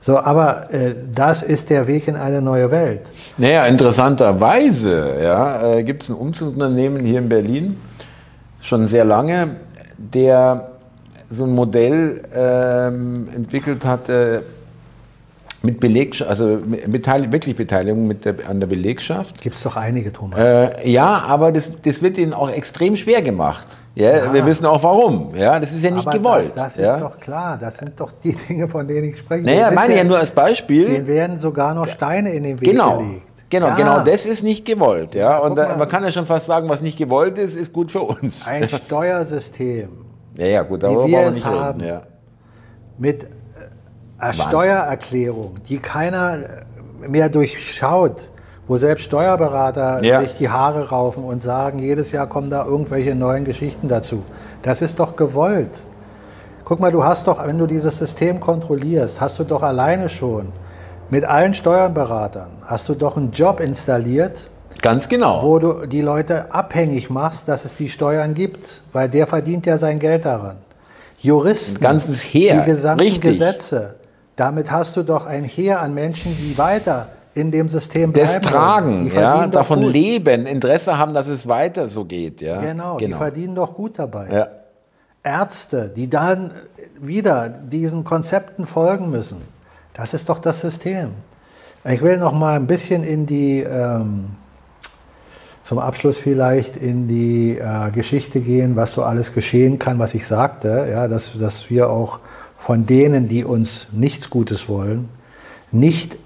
So, 0.00 0.18
aber 0.18 0.72
äh, 0.72 0.94
das 1.12 1.42
ist 1.42 1.70
der 1.70 1.86
Weg 1.88 2.06
in 2.06 2.14
eine 2.14 2.40
neue 2.40 2.70
Welt. 2.70 3.00
Naja, 3.36 3.66
interessanterweise 3.66 5.16
ja, 5.20 5.74
äh, 5.74 5.82
gibt 5.82 6.04
es 6.04 6.08
ein 6.08 6.14
Umzugsunternehmen 6.14 7.04
hier 7.04 7.18
in 7.18 7.28
Berlin, 7.28 7.76
schon 8.60 8.86
sehr 8.86 9.04
lange, 9.04 9.56
der 9.96 10.70
so 11.30 11.44
ein 11.44 11.50
Modell 11.54 12.22
ähm, 12.34 13.28
entwickelt 13.34 13.84
hat 13.84 14.08
äh, 14.08 14.40
mit 15.62 15.80
Belegschaft, 15.80 16.30
also 16.30 16.58
mit 16.66 17.06
wirklich 17.32 17.56
Beteiligung 17.56 18.06
mit 18.06 18.24
der, 18.24 18.34
an 18.48 18.60
der 18.60 18.68
Belegschaft. 18.68 19.40
Gibt 19.40 19.56
es 19.56 19.62
doch 19.62 19.76
einige, 19.76 20.12
Thomas. 20.12 20.38
Äh, 20.38 20.88
ja, 20.88 21.24
aber 21.26 21.50
das, 21.50 21.70
das 21.82 22.00
wird 22.00 22.16
ihnen 22.18 22.32
auch 22.32 22.50
extrem 22.50 22.94
schwer 22.96 23.22
gemacht. 23.22 23.66
Ja, 23.94 24.26
Ja. 24.26 24.32
Wir 24.32 24.46
wissen 24.46 24.64
auch 24.66 24.82
warum. 24.82 25.34
Ja, 25.34 25.58
das 25.58 25.72
ist 25.72 25.82
ja 25.82 25.90
nicht 25.90 26.06
aber 26.06 26.16
gewollt. 26.18 26.52
Das, 26.54 26.74
das 26.74 26.76
ja. 26.76 26.94
ist 26.94 27.00
doch 27.02 27.18
klar. 27.18 27.58
Das 27.58 27.78
sind 27.78 27.98
doch 27.98 28.12
die 28.22 28.36
Dinge, 28.48 28.68
von 28.68 28.86
denen 28.86 29.10
ich 29.10 29.18
spreche. 29.18 29.44
naja, 29.44 29.70
Den 29.70 29.74
meine 29.74 29.92
ich 29.94 29.98
ja 29.98 30.04
nur 30.04 30.18
als 30.18 30.30
Beispiel. 30.30 30.86
Denen 30.86 31.06
werden 31.08 31.40
sogar 31.40 31.74
noch 31.74 31.88
Steine 31.88 32.32
in 32.32 32.44
den 32.44 32.60
Weg 32.60 32.70
Genau. 32.70 32.98
gelegt. 32.98 33.22
Genau, 33.50 33.68
ja. 33.68 33.74
genau 33.74 34.00
das 34.04 34.26
ist 34.26 34.42
nicht 34.44 34.64
gewollt. 34.66 35.14
Ja? 35.14 35.38
und 35.38 35.56
da, 35.56 35.74
man 35.76 35.88
kann 35.88 36.04
ja 36.04 36.12
schon 36.12 36.26
fast 36.26 36.46
sagen, 36.46 36.68
was 36.68 36.82
nicht 36.82 36.98
gewollt 36.98 37.38
ist, 37.38 37.56
ist 37.56 37.72
gut 37.72 37.90
für 37.90 38.02
uns. 38.02 38.46
Ein 38.46 38.68
Steuersystem. 38.68 39.88
Ja, 40.36 40.46
ja, 40.46 40.62
gut, 40.62 40.82
darüber 40.82 41.02
wollen 41.02 41.12
wir 41.12 41.30
nicht 41.30 41.44
haben, 41.44 41.80
reden. 41.80 41.88
Ja. 41.94 42.02
Mit 42.98 43.26
äh, 44.20 44.32
Steuererklärung, 44.32 45.54
die 45.68 45.78
keiner 45.78 46.38
mehr 47.06 47.28
durchschaut, 47.28 48.30
wo 48.66 48.76
selbst 48.76 49.04
Steuerberater 49.04 50.02
ja. 50.04 50.20
sich 50.20 50.36
die 50.36 50.48
Haare 50.48 50.90
raufen 50.90 51.24
und 51.24 51.42
sagen, 51.42 51.78
jedes 51.78 52.12
Jahr 52.12 52.26
kommen 52.26 52.50
da 52.50 52.64
irgendwelche 52.64 53.14
neuen 53.14 53.44
Geschichten 53.44 53.88
dazu. 53.88 54.22
Das 54.62 54.82
ist 54.82 54.98
doch 54.98 55.16
gewollt. 55.16 55.84
Guck 56.64 56.80
mal, 56.80 56.92
du 56.92 57.02
hast 57.02 57.26
doch, 57.26 57.46
wenn 57.46 57.58
du 57.58 57.66
dieses 57.66 57.96
System 57.96 58.40
kontrollierst, 58.40 59.20
hast 59.20 59.38
du 59.38 59.44
doch 59.44 59.62
alleine 59.62 60.10
schon 60.10 60.52
mit 61.08 61.24
allen 61.24 61.54
Steuerberatern, 61.54 62.50
hast 62.66 62.88
du 62.90 62.94
doch 62.94 63.16
einen 63.16 63.32
Job 63.32 63.60
installiert. 63.60 64.48
Ganz 64.82 65.08
genau. 65.08 65.42
Wo 65.42 65.58
du 65.58 65.86
die 65.86 66.02
Leute 66.02 66.52
abhängig 66.52 67.08
machst, 67.08 67.48
dass 67.48 67.64
es 67.64 67.74
die 67.74 67.88
Steuern 67.88 68.34
gibt, 68.34 68.82
weil 68.92 69.08
der 69.08 69.26
verdient 69.26 69.64
ja 69.64 69.78
sein 69.78 69.98
Geld 69.98 70.26
daran. 70.26 70.56
Juristen, 71.20 71.78
ein 71.78 71.80
ganzes 71.80 72.22
Heer. 72.22 72.60
die 72.60 72.70
gesamten 72.70 73.02
Richtig. 73.02 73.22
Gesetze, 73.22 73.96
damit 74.38 74.70
hast 74.70 74.96
du 74.96 75.02
doch 75.02 75.26
ein 75.26 75.42
Heer 75.42 75.82
an 75.82 75.94
Menschen, 75.94 76.36
die 76.38 76.56
weiter 76.56 77.08
in 77.34 77.50
dem 77.50 77.68
System 77.68 78.12
bleiben. 78.12 78.28
Das 78.28 78.40
tragen, 78.40 79.10
ja, 79.12 79.48
davon 79.48 79.82
gut. 79.82 79.92
leben, 79.92 80.46
Interesse 80.46 80.96
haben, 80.96 81.12
dass 81.12 81.26
es 81.26 81.48
weiter 81.48 81.88
so 81.88 82.04
geht. 82.04 82.40
Ja. 82.40 82.60
Genau, 82.60 82.96
genau. 82.96 82.98
die 82.98 83.14
verdienen 83.14 83.56
doch 83.56 83.74
gut 83.74 83.98
dabei. 83.98 84.28
Ja. 84.30 84.48
Ärzte, 85.24 85.88
die 85.88 86.08
dann 86.08 86.52
wieder 87.00 87.48
diesen 87.48 88.04
Konzepten 88.04 88.64
folgen 88.64 89.10
müssen. 89.10 89.42
Das 89.92 90.14
ist 90.14 90.28
doch 90.28 90.38
das 90.38 90.60
System. 90.60 91.10
Ich 91.84 92.00
will 92.00 92.16
noch 92.18 92.32
mal 92.32 92.54
ein 92.54 92.68
bisschen 92.68 93.02
in 93.02 93.26
die, 93.26 93.60
ähm, 93.60 94.26
zum 95.64 95.80
Abschluss 95.80 96.16
vielleicht 96.16 96.76
in 96.76 97.08
die 97.08 97.58
äh, 97.58 97.90
Geschichte 97.90 98.40
gehen, 98.40 98.76
was 98.76 98.92
so 98.92 99.02
alles 99.02 99.32
geschehen 99.32 99.80
kann, 99.80 99.98
was 99.98 100.14
ich 100.14 100.26
sagte, 100.26 100.86
ja, 100.90 101.08
dass, 101.08 101.36
dass 101.36 101.68
wir 101.70 101.90
auch 101.90 102.20
von 102.58 102.86
denen, 102.86 103.28
die 103.28 103.44
uns 103.44 103.88
nichts 103.92 104.30
Gutes 104.30 104.68
wollen, 104.68 105.08
nicht 105.70 106.18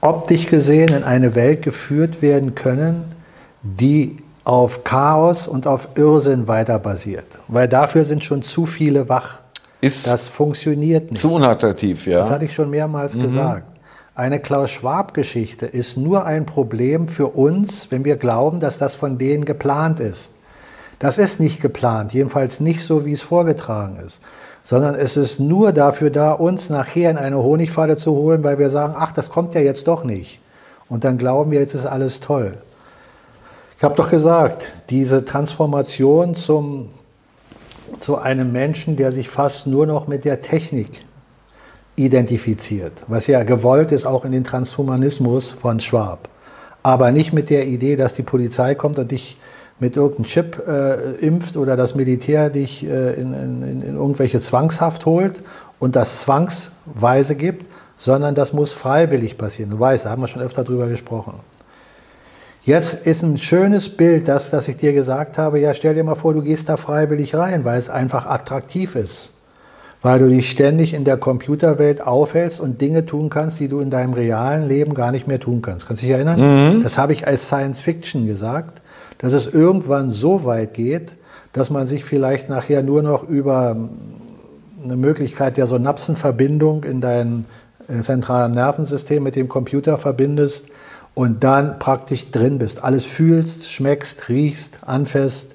optisch 0.00 0.46
gesehen 0.46 0.94
in 0.94 1.02
eine 1.02 1.34
Welt 1.34 1.62
geführt 1.62 2.22
werden 2.22 2.54
können, 2.54 3.12
die 3.62 4.18
auf 4.44 4.84
Chaos 4.84 5.48
und 5.48 5.66
auf 5.66 5.88
Irrsinn 5.96 6.46
weiter 6.46 6.78
basiert. 6.78 7.40
Weil 7.48 7.66
dafür 7.66 8.04
sind 8.04 8.22
schon 8.22 8.42
zu 8.42 8.66
viele 8.66 9.08
wach. 9.08 9.40
Ist 9.80 10.06
das 10.06 10.28
funktioniert 10.28 11.10
nicht. 11.10 11.20
Zu 11.20 11.32
unattraktiv, 11.32 12.06
ja. 12.06 12.18
Das 12.20 12.30
hatte 12.30 12.44
ich 12.44 12.54
schon 12.54 12.70
mehrmals 12.70 13.14
mhm. 13.14 13.22
gesagt. 13.22 13.64
Eine 14.14 14.40
Klaus-Schwab-Geschichte 14.40 15.66
ist 15.66 15.96
nur 15.96 16.24
ein 16.24 16.46
Problem 16.46 17.08
für 17.08 17.26
uns, 17.28 17.90
wenn 17.90 18.04
wir 18.04 18.16
glauben, 18.16 18.60
dass 18.60 18.78
das 18.78 18.94
von 18.94 19.18
denen 19.18 19.44
geplant 19.44 20.00
ist. 20.00 20.32
Das 20.98 21.18
ist 21.18 21.40
nicht 21.40 21.60
geplant, 21.60 22.14
jedenfalls 22.14 22.58
nicht 22.58 22.82
so, 22.82 23.04
wie 23.04 23.12
es 23.12 23.20
vorgetragen 23.20 23.98
ist 24.06 24.22
sondern 24.66 24.96
es 24.96 25.16
ist 25.16 25.38
nur 25.38 25.72
dafür 25.72 26.10
da, 26.10 26.32
uns 26.32 26.70
nachher 26.70 27.12
in 27.12 27.18
eine 27.18 27.38
Honigfalle 27.38 27.96
zu 27.96 28.16
holen, 28.16 28.42
weil 28.42 28.58
wir 28.58 28.68
sagen, 28.68 28.96
ach, 28.98 29.12
das 29.12 29.30
kommt 29.30 29.54
ja 29.54 29.60
jetzt 29.60 29.86
doch 29.86 30.02
nicht. 30.02 30.40
Und 30.88 31.04
dann 31.04 31.18
glauben 31.18 31.52
wir, 31.52 31.60
jetzt 31.60 31.74
ist 31.74 31.86
alles 31.86 32.18
toll. 32.18 32.58
Ich 33.78 33.84
habe 33.84 33.94
doch 33.94 34.10
gesagt, 34.10 34.72
diese 34.90 35.24
Transformation 35.24 36.34
zum, 36.34 36.90
zu 38.00 38.18
einem 38.18 38.50
Menschen, 38.50 38.96
der 38.96 39.12
sich 39.12 39.28
fast 39.30 39.68
nur 39.68 39.86
noch 39.86 40.08
mit 40.08 40.24
der 40.24 40.42
Technik 40.42 40.90
identifiziert, 41.94 43.04
was 43.06 43.28
ja 43.28 43.44
gewollt 43.44 43.92
ist 43.92 44.04
auch 44.04 44.24
in 44.24 44.32
den 44.32 44.42
Transhumanismus 44.42 45.52
von 45.52 45.78
Schwab, 45.78 46.28
aber 46.82 47.12
nicht 47.12 47.32
mit 47.32 47.50
der 47.50 47.68
Idee, 47.68 47.94
dass 47.94 48.14
die 48.14 48.24
Polizei 48.24 48.74
kommt 48.74 48.98
und 48.98 49.12
dich 49.12 49.36
mit 49.78 49.96
irgendeinem 49.96 50.24
Chip 50.24 50.62
äh, 50.66 51.16
impft 51.16 51.56
oder 51.56 51.76
das 51.76 51.94
Militär 51.94 52.50
dich 52.50 52.84
äh, 52.84 53.12
in, 53.14 53.34
in, 53.34 53.82
in 53.82 53.96
irgendwelche 53.96 54.40
Zwangshaft 54.40 55.04
holt 55.04 55.42
und 55.78 55.96
das 55.96 56.20
zwangsweise 56.20 57.36
gibt, 57.36 57.68
sondern 57.98 58.34
das 58.34 58.52
muss 58.52 58.72
freiwillig 58.72 59.36
passieren. 59.36 59.70
Du 59.70 59.78
weißt, 59.78 60.06
da 60.06 60.10
haben 60.10 60.22
wir 60.22 60.28
schon 60.28 60.42
öfter 60.42 60.64
drüber 60.64 60.88
gesprochen. 60.88 61.34
Jetzt 62.62 63.06
ist 63.06 63.22
ein 63.22 63.38
schönes 63.38 63.88
Bild, 63.88 64.26
das, 64.28 64.50
das 64.50 64.66
ich 64.66 64.76
dir 64.76 64.92
gesagt 64.92 65.38
habe. 65.38 65.60
Ja, 65.60 65.72
stell 65.72 65.94
dir 65.94 66.02
mal 66.02 66.16
vor, 66.16 66.34
du 66.34 66.42
gehst 66.42 66.68
da 66.68 66.76
freiwillig 66.76 67.34
rein, 67.34 67.64
weil 67.64 67.78
es 67.78 67.88
einfach 67.88 68.26
attraktiv 68.26 68.96
ist. 68.96 69.30
Weil 70.02 70.18
du 70.18 70.28
dich 70.28 70.50
ständig 70.50 70.92
in 70.92 71.04
der 71.04 71.16
Computerwelt 71.16 72.04
aufhältst 72.04 72.60
und 72.60 72.80
Dinge 72.80 73.06
tun 73.06 73.30
kannst, 73.30 73.60
die 73.60 73.68
du 73.68 73.80
in 73.80 73.90
deinem 73.90 74.14
realen 74.14 74.66
Leben 74.66 74.94
gar 74.94 75.12
nicht 75.12 75.28
mehr 75.28 75.38
tun 75.38 75.62
kannst. 75.62 75.86
Kannst 75.86 76.02
du 76.02 76.06
dich 76.06 76.14
erinnern? 76.14 76.76
Mhm. 76.76 76.82
Das 76.82 76.98
habe 76.98 77.12
ich 77.12 77.26
als 77.26 77.46
Science 77.46 77.80
Fiction 77.80 78.26
gesagt 78.26 78.80
dass 79.18 79.32
es 79.32 79.46
irgendwann 79.46 80.10
so 80.10 80.44
weit 80.44 80.74
geht, 80.74 81.14
dass 81.52 81.70
man 81.70 81.86
sich 81.86 82.04
vielleicht 82.04 82.48
nachher 82.48 82.82
nur 82.82 83.02
noch 83.02 83.28
über 83.28 83.76
eine 84.84 84.96
Möglichkeit 84.96 85.56
der 85.56 85.66
Synapsenverbindung 85.66 86.84
in 86.84 87.00
dein 87.00 87.46
äh, 87.88 88.00
zentralen 88.00 88.52
Nervensystem 88.52 89.22
mit 89.22 89.36
dem 89.36 89.48
Computer 89.48 89.98
verbindest 89.98 90.68
und 91.14 91.42
dann 91.44 91.78
praktisch 91.78 92.30
drin 92.30 92.58
bist. 92.58 92.84
Alles 92.84 93.04
fühlst, 93.04 93.70
schmeckst, 93.70 94.28
riechst, 94.28 94.78
anfasst 94.82 95.54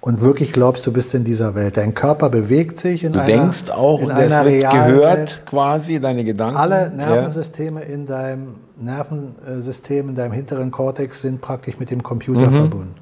und 0.00 0.20
wirklich 0.20 0.52
glaubst, 0.52 0.86
du 0.86 0.92
bist 0.92 1.14
in 1.14 1.24
dieser 1.24 1.54
Welt. 1.54 1.76
Dein 1.76 1.94
Körper 1.94 2.30
bewegt 2.30 2.78
sich 2.78 3.04
in 3.04 3.12
du 3.12 3.20
einer 3.20 3.28
Du 3.28 3.38
denkst 3.38 3.70
auch, 3.70 4.00
in 4.00 4.10
und 4.10 4.18
das 4.18 4.44
wird 4.44 4.62
gehört 4.62 5.18
Welt. 5.18 5.42
quasi, 5.46 6.00
deine 6.00 6.24
Gedanken. 6.24 6.56
Alle 6.56 6.90
Nervensysteme 6.90 7.80
ja. 7.82 7.86
in 7.86 8.06
deinem 8.06 8.54
Nervensystem, 8.76 10.08
in 10.08 10.14
deinem 10.14 10.32
hinteren 10.32 10.70
Kortex 10.70 11.20
sind 11.20 11.40
praktisch 11.40 11.78
mit 11.78 11.90
dem 11.90 12.02
Computer 12.02 12.48
mhm. 12.48 12.54
verbunden. 12.54 12.94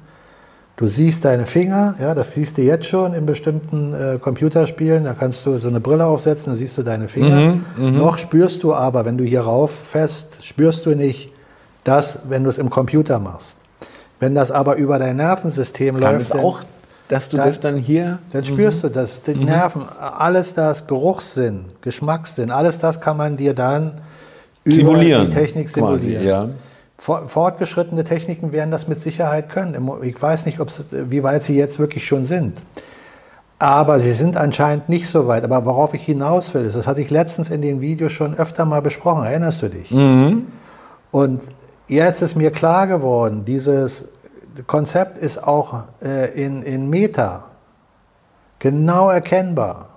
Du 0.75 0.87
siehst 0.87 1.23
deine 1.23 1.45
Finger, 1.45 1.93
ja, 1.99 2.15
das 2.15 2.33
siehst 2.33 2.57
du 2.57 2.63
jetzt 2.63 2.87
schon 2.87 3.13
in 3.13 3.27
bestimmten 3.27 3.93
äh, 3.93 4.17
Computerspielen. 4.19 5.03
Da 5.03 5.13
kannst 5.13 5.45
du 5.45 5.59
so 5.59 5.67
eine 5.67 5.79
Brille 5.79 6.05
aufsetzen, 6.05 6.51
da 6.51 6.55
siehst 6.55 6.77
du 6.77 6.83
deine 6.83 7.07
Finger. 7.07 7.55
Mhm, 7.55 7.65
mh. 7.77 7.91
Noch 7.91 8.17
spürst 8.17 8.63
du 8.63 8.73
aber, 8.73 9.05
wenn 9.05 9.17
du 9.17 9.23
hier 9.23 9.41
rauf 9.41 9.71
fest, 9.71 10.39
spürst 10.41 10.87
du 10.87 10.95
nicht 10.95 11.31
das, 11.83 12.19
wenn 12.27 12.43
du 12.43 12.49
es 12.49 12.57
im 12.57 12.71
Computer 12.71 13.19
machst. 13.19 13.57
Wenn 14.19 14.33
das 14.33 14.49
aber 14.49 14.77
über 14.77 14.97
dein 14.97 15.17
Nervensystem 15.17 15.99
Kann 15.99 16.17
läuft, 16.17 16.33
dann, 16.33 16.39
auch, 16.39 16.61
dass 17.07 17.29
du 17.29 17.37
dann, 17.37 17.47
das 17.47 17.59
dann 17.59 17.77
hier. 17.77 18.17
Dann 18.31 18.43
spürst 18.43 18.83
mhm. 18.83 18.87
du 18.87 18.93
das. 18.93 19.21
Die 19.21 19.35
mhm. 19.35 19.45
Nerven, 19.45 19.83
alles 19.87 20.55
das 20.55 20.87
Geruchssinn, 20.87 21.65
Geschmackssinn, 21.81 22.49
alles 22.49 22.79
das 22.79 22.99
kann 22.99 23.17
man 23.17 23.37
dir 23.37 23.53
dann 23.53 24.01
simulieren, 24.65 25.29
die 25.29 25.35
Technik 25.35 25.69
simulieren. 25.69 25.99
Quasi, 25.99 26.27
ja. 26.27 26.49
Fortgeschrittene 26.97 28.03
Techniken 28.03 28.51
werden 28.51 28.71
das 28.71 28.87
mit 28.87 28.97
Sicherheit 28.97 29.49
können. 29.49 29.91
Ich 30.03 30.21
weiß 30.21 30.45
nicht, 30.45 30.59
wie 30.91 31.23
weit 31.23 31.43
sie 31.43 31.57
jetzt 31.57 31.77
wirklich 31.79 32.07
schon 32.07 32.25
sind. 32.25 32.63
Aber 33.59 33.99
sie 33.99 34.11
sind 34.11 34.37
anscheinend 34.37 34.89
nicht 34.89 35.09
so 35.09 35.27
weit. 35.27 35.43
Aber 35.43 35.65
worauf 35.65 35.93
ich 35.93 36.03
hinaus 36.03 36.53
will, 36.53 36.65
ist, 36.65 36.75
das 36.75 36.87
hatte 36.87 37.01
ich 37.01 37.09
letztens 37.09 37.49
in 37.49 37.61
den 37.61 37.81
Videos 37.81 38.11
schon 38.11 38.35
öfter 38.35 38.63
mal 38.65 38.81
besprochen. 38.81 39.25
Erinnerst 39.25 39.61
du 39.61 39.69
dich? 39.69 39.91
Mhm. 39.91 40.47
Und 41.11 41.43
jetzt 41.87 42.21
ist 42.21 42.35
mir 42.35 42.51
klar 42.51 42.87
geworden, 42.87 43.43
dieses 43.45 44.07
Konzept 44.67 45.17
ist 45.17 45.43
auch 45.43 45.83
äh, 46.01 46.31
in, 46.41 46.61
in 46.63 46.89
Meta 46.89 47.45
genau 48.59 49.09
erkennbar. 49.09 49.89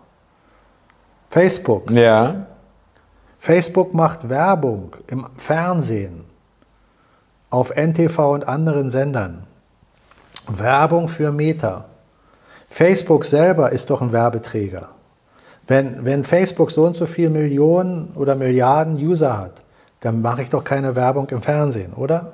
Facebook. 1.30 1.90
Ja. 1.90 2.46
Facebook 3.46 3.94
macht 3.94 4.28
Werbung 4.28 4.96
im 5.06 5.24
Fernsehen 5.36 6.24
auf 7.48 7.70
NTV 7.76 8.18
und 8.32 8.48
anderen 8.48 8.90
Sendern. 8.90 9.44
Werbung 10.48 11.08
für 11.08 11.30
Meta. 11.30 11.84
Facebook 12.70 13.24
selber 13.24 13.70
ist 13.70 13.88
doch 13.88 14.02
ein 14.02 14.10
Werbeträger. 14.10 14.88
Wenn, 15.68 16.04
wenn 16.04 16.24
Facebook 16.24 16.72
so 16.72 16.86
und 16.86 16.96
so 16.96 17.06
viele 17.06 17.30
Millionen 17.30 18.08
oder 18.16 18.34
Milliarden 18.34 18.96
User 18.96 19.38
hat, 19.38 19.62
dann 20.00 20.20
mache 20.22 20.42
ich 20.42 20.50
doch 20.50 20.64
keine 20.64 20.96
Werbung 20.96 21.28
im 21.28 21.40
Fernsehen, 21.40 21.92
oder? 21.92 22.32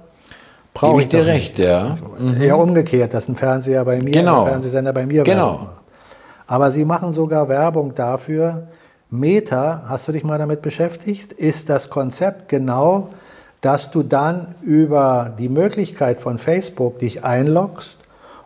Brauche 0.73 1.03
ich 1.03 1.09
dir 1.09 1.27
recht, 1.27 1.59
ja. 1.59 1.99
Mhm. 2.19 2.41
Eher 2.41 2.57
umgekehrt, 2.57 3.13
dass 3.13 3.29
ein 3.29 3.37
Fernseher 3.37 3.85
bei 3.85 4.01
mir, 4.01 4.13
genau. 4.13 4.45
ein 4.45 4.53
Fernsehsender 4.53 4.95
bei 4.95 5.05
mir 5.05 5.25
genau. 5.25 5.59
macht. 5.59 5.69
Aber 6.47 6.71
sie 6.71 6.87
machen 6.87 7.13
sogar 7.13 7.51
Werbung 7.51 7.95
dafür. 7.95 8.69
Meta, 9.13 9.85
hast 9.87 10.09
du 10.09 10.13
dich 10.13 10.25
mal 10.25 10.39
damit 10.39 10.63
beschäftigt? 10.63 11.33
Ist 11.33 11.69
das 11.71 11.91
Konzept 11.91 12.49
genau 12.49 13.11
dass 13.63 13.93
du 13.93 14.03
dann 14.03 14.57
über 14.61 15.33
die 15.39 15.49
Möglichkeit 15.49 16.21
von 16.21 16.37
Facebook 16.37 16.99
dich 16.99 17.25
einloggst 17.25 18.01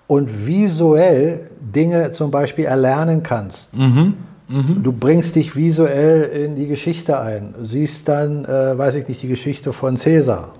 und 0.06 0.46
visuell 0.46 1.50
Dinge 1.60 2.12
zum 2.12 2.30
Beispiel 2.30 2.66
erlernen 2.66 3.24
kannst. 3.24 3.74
Mhm. 3.74 4.14
Mhm. 4.48 4.82
Du 4.84 4.92
bringst 4.92 5.34
dich 5.34 5.56
visuell 5.56 6.24
in 6.24 6.54
die 6.54 6.68
Geschichte 6.68 7.18
ein, 7.18 7.54
siehst 7.64 8.06
dann, 8.06 8.44
äh, 8.44 8.78
weiß 8.78 8.94
ich 8.94 9.08
nicht, 9.08 9.22
die 9.22 9.28
Geschichte 9.28 9.72
von 9.72 9.96
Cäsar 9.96 10.50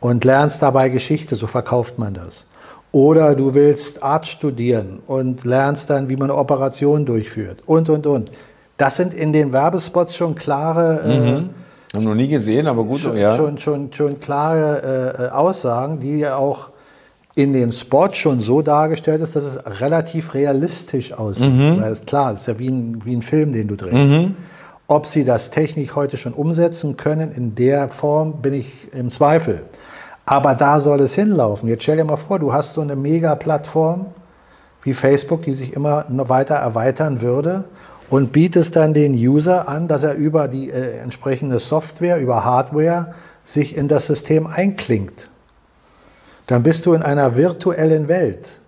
und 0.00 0.24
lernst 0.24 0.60
dabei 0.60 0.90
Geschichte, 0.90 1.36
so 1.36 1.46
verkauft 1.46 1.98
man 1.98 2.14
das. 2.14 2.46
Oder 2.90 3.34
du 3.34 3.54
willst 3.54 4.02
Arzt 4.02 4.28
studieren 4.28 4.98
und 5.06 5.44
lernst 5.44 5.88
dann, 5.88 6.08
wie 6.08 6.16
man 6.16 6.30
eine 6.30 6.38
Operation 6.38 7.06
durchführt 7.06 7.62
und, 7.64 7.88
und, 7.88 8.06
und. 8.06 8.30
Das 8.76 8.96
sind 8.96 9.14
in 9.14 9.32
den 9.32 9.52
Werbespots 9.52 10.16
schon 10.16 10.34
klare 10.34 11.00
äh, 11.04 11.18
mhm 11.18 11.50
Haben 11.94 12.04
noch 12.04 12.14
nie 12.14 12.28
gesehen, 12.28 12.66
aber 12.66 12.82
gut, 12.82 13.00
schon, 13.00 13.16
ja. 13.16 13.36
Schon, 13.36 13.58
schon, 13.58 13.92
schon 13.92 14.18
klare 14.18 15.30
äh, 15.30 15.34
Aussagen, 15.34 16.00
die 16.00 16.18
ja 16.18 16.36
auch 16.36 16.70
in 17.36 17.52
dem 17.52 17.72
Spot 17.72 18.12
schon 18.12 18.40
so 18.40 18.62
dargestellt 18.62 19.20
ist, 19.20 19.36
dass 19.36 19.44
es 19.44 19.80
relativ 19.80 20.34
realistisch 20.34 21.12
aussieht. 21.12 21.52
Mhm. 21.52 21.80
Weil 21.80 21.92
es 21.92 22.04
klar, 22.04 22.32
es 22.32 22.42
ist 22.42 22.46
ja 22.46 22.58
wie 22.58 22.68
ein, 22.68 23.04
wie 23.04 23.14
ein 23.14 23.22
Film, 23.22 23.52
den 23.52 23.68
du 23.68 23.76
drehst. 23.76 23.94
Mhm. 23.94 24.36
Ob 24.86 25.06
sie 25.06 25.24
das 25.24 25.50
Technik 25.50 25.96
heute 25.96 26.16
schon 26.16 26.32
umsetzen 26.32 26.96
können, 26.96 27.32
in 27.32 27.54
der 27.54 27.88
Form 27.88 28.42
bin 28.42 28.54
ich 28.54 28.92
im 28.92 29.10
Zweifel. 29.10 29.62
Aber 30.26 30.54
da 30.54 30.80
soll 30.80 31.00
es 31.00 31.14
hinlaufen. 31.14 31.68
Jetzt 31.68 31.82
stell 31.84 31.96
dir 31.96 32.04
mal 32.04 32.16
vor, 32.16 32.38
du 32.38 32.52
hast 32.52 32.74
so 32.74 32.80
eine 32.80 32.96
Mega-Plattform 32.96 34.06
wie 34.82 34.94
Facebook, 34.94 35.42
die 35.42 35.54
sich 35.54 35.72
immer 35.72 36.04
weiter 36.08 36.56
erweitern 36.56 37.22
würde 37.22 37.64
und 38.14 38.30
bietest 38.30 38.76
dann 38.76 38.94
den 38.94 39.14
User 39.14 39.66
an, 39.66 39.88
dass 39.88 40.04
er 40.04 40.14
über 40.14 40.46
die 40.46 40.70
äh, 40.70 40.98
entsprechende 40.98 41.58
Software, 41.58 42.20
über 42.20 42.44
Hardware 42.44 43.12
sich 43.44 43.76
in 43.76 43.88
das 43.88 44.06
System 44.06 44.46
einklingt. 44.46 45.28
Dann 46.46 46.62
bist 46.62 46.86
du 46.86 46.92
in 46.92 47.02
einer 47.02 47.34
virtuellen 47.34 48.06
Welt. 48.06 48.60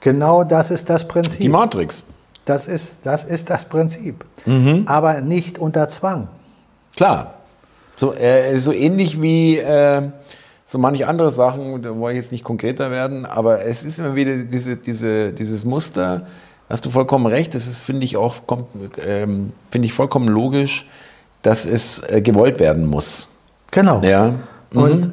Genau 0.00 0.44
das 0.44 0.70
ist 0.70 0.88
das 0.88 1.06
Prinzip. 1.06 1.42
Die 1.42 1.50
Matrix. 1.50 2.04
Das 2.46 2.68
ist 2.68 3.00
das, 3.02 3.24
ist 3.24 3.50
das 3.50 3.66
Prinzip. 3.66 4.24
Mhm. 4.46 4.84
Aber 4.86 5.20
nicht 5.20 5.58
unter 5.58 5.86
Zwang. 5.90 6.28
Klar. 6.96 7.34
So, 7.96 8.14
äh, 8.14 8.58
so 8.60 8.72
ähnlich 8.72 9.20
wie 9.20 9.58
äh, 9.58 10.08
so 10.64 10.78
manche 10.78 11.06
andere 11.06 11.30
Sachen, 11.30 11.82
da 11.82 11.94
wollte 11.94 12.16
ich 12.16 12.24
jetzt 12.24 12.32
nicht 12.32 12.44
konkreter 12.44 12.90
werden, 12.90 13.26
aber 13.26 13.66
es 13.66 13.84
ist 13.84 13.98
immer 13.98 14.14
wieder 14.14 14.36
diese, 14.38 14.78
diese, 14.78 15.34
dieses 15.34 15.66
Muster, 15.66 16.26
hast 16.68 16.84
du 16.84 16.90
vollkommen 16.90 17.26
recht, 17.26 17.54
das 17.54 17.66
ist, 17.66 17.80
finde 17.80 18.04
ich, 18.04 18.16
auch, 18.16 18.36
ähm, 19.04 19.52
finde 19.70 19.86
ich 19.86 19.92
vollkommen 19.92 20.28
logisch, 20.28 20.86
dass 21.42 21.66
es 21.66 22.02
äh, 22.08 22.20
gewollt 22.20 22.60
werden 22.60 22.86
muss. 22.86 23.28
Genau. 23.70 24.00
Ja. 24.02 24.34
Mhm. 24.72 24.82
Und 24.82 25.10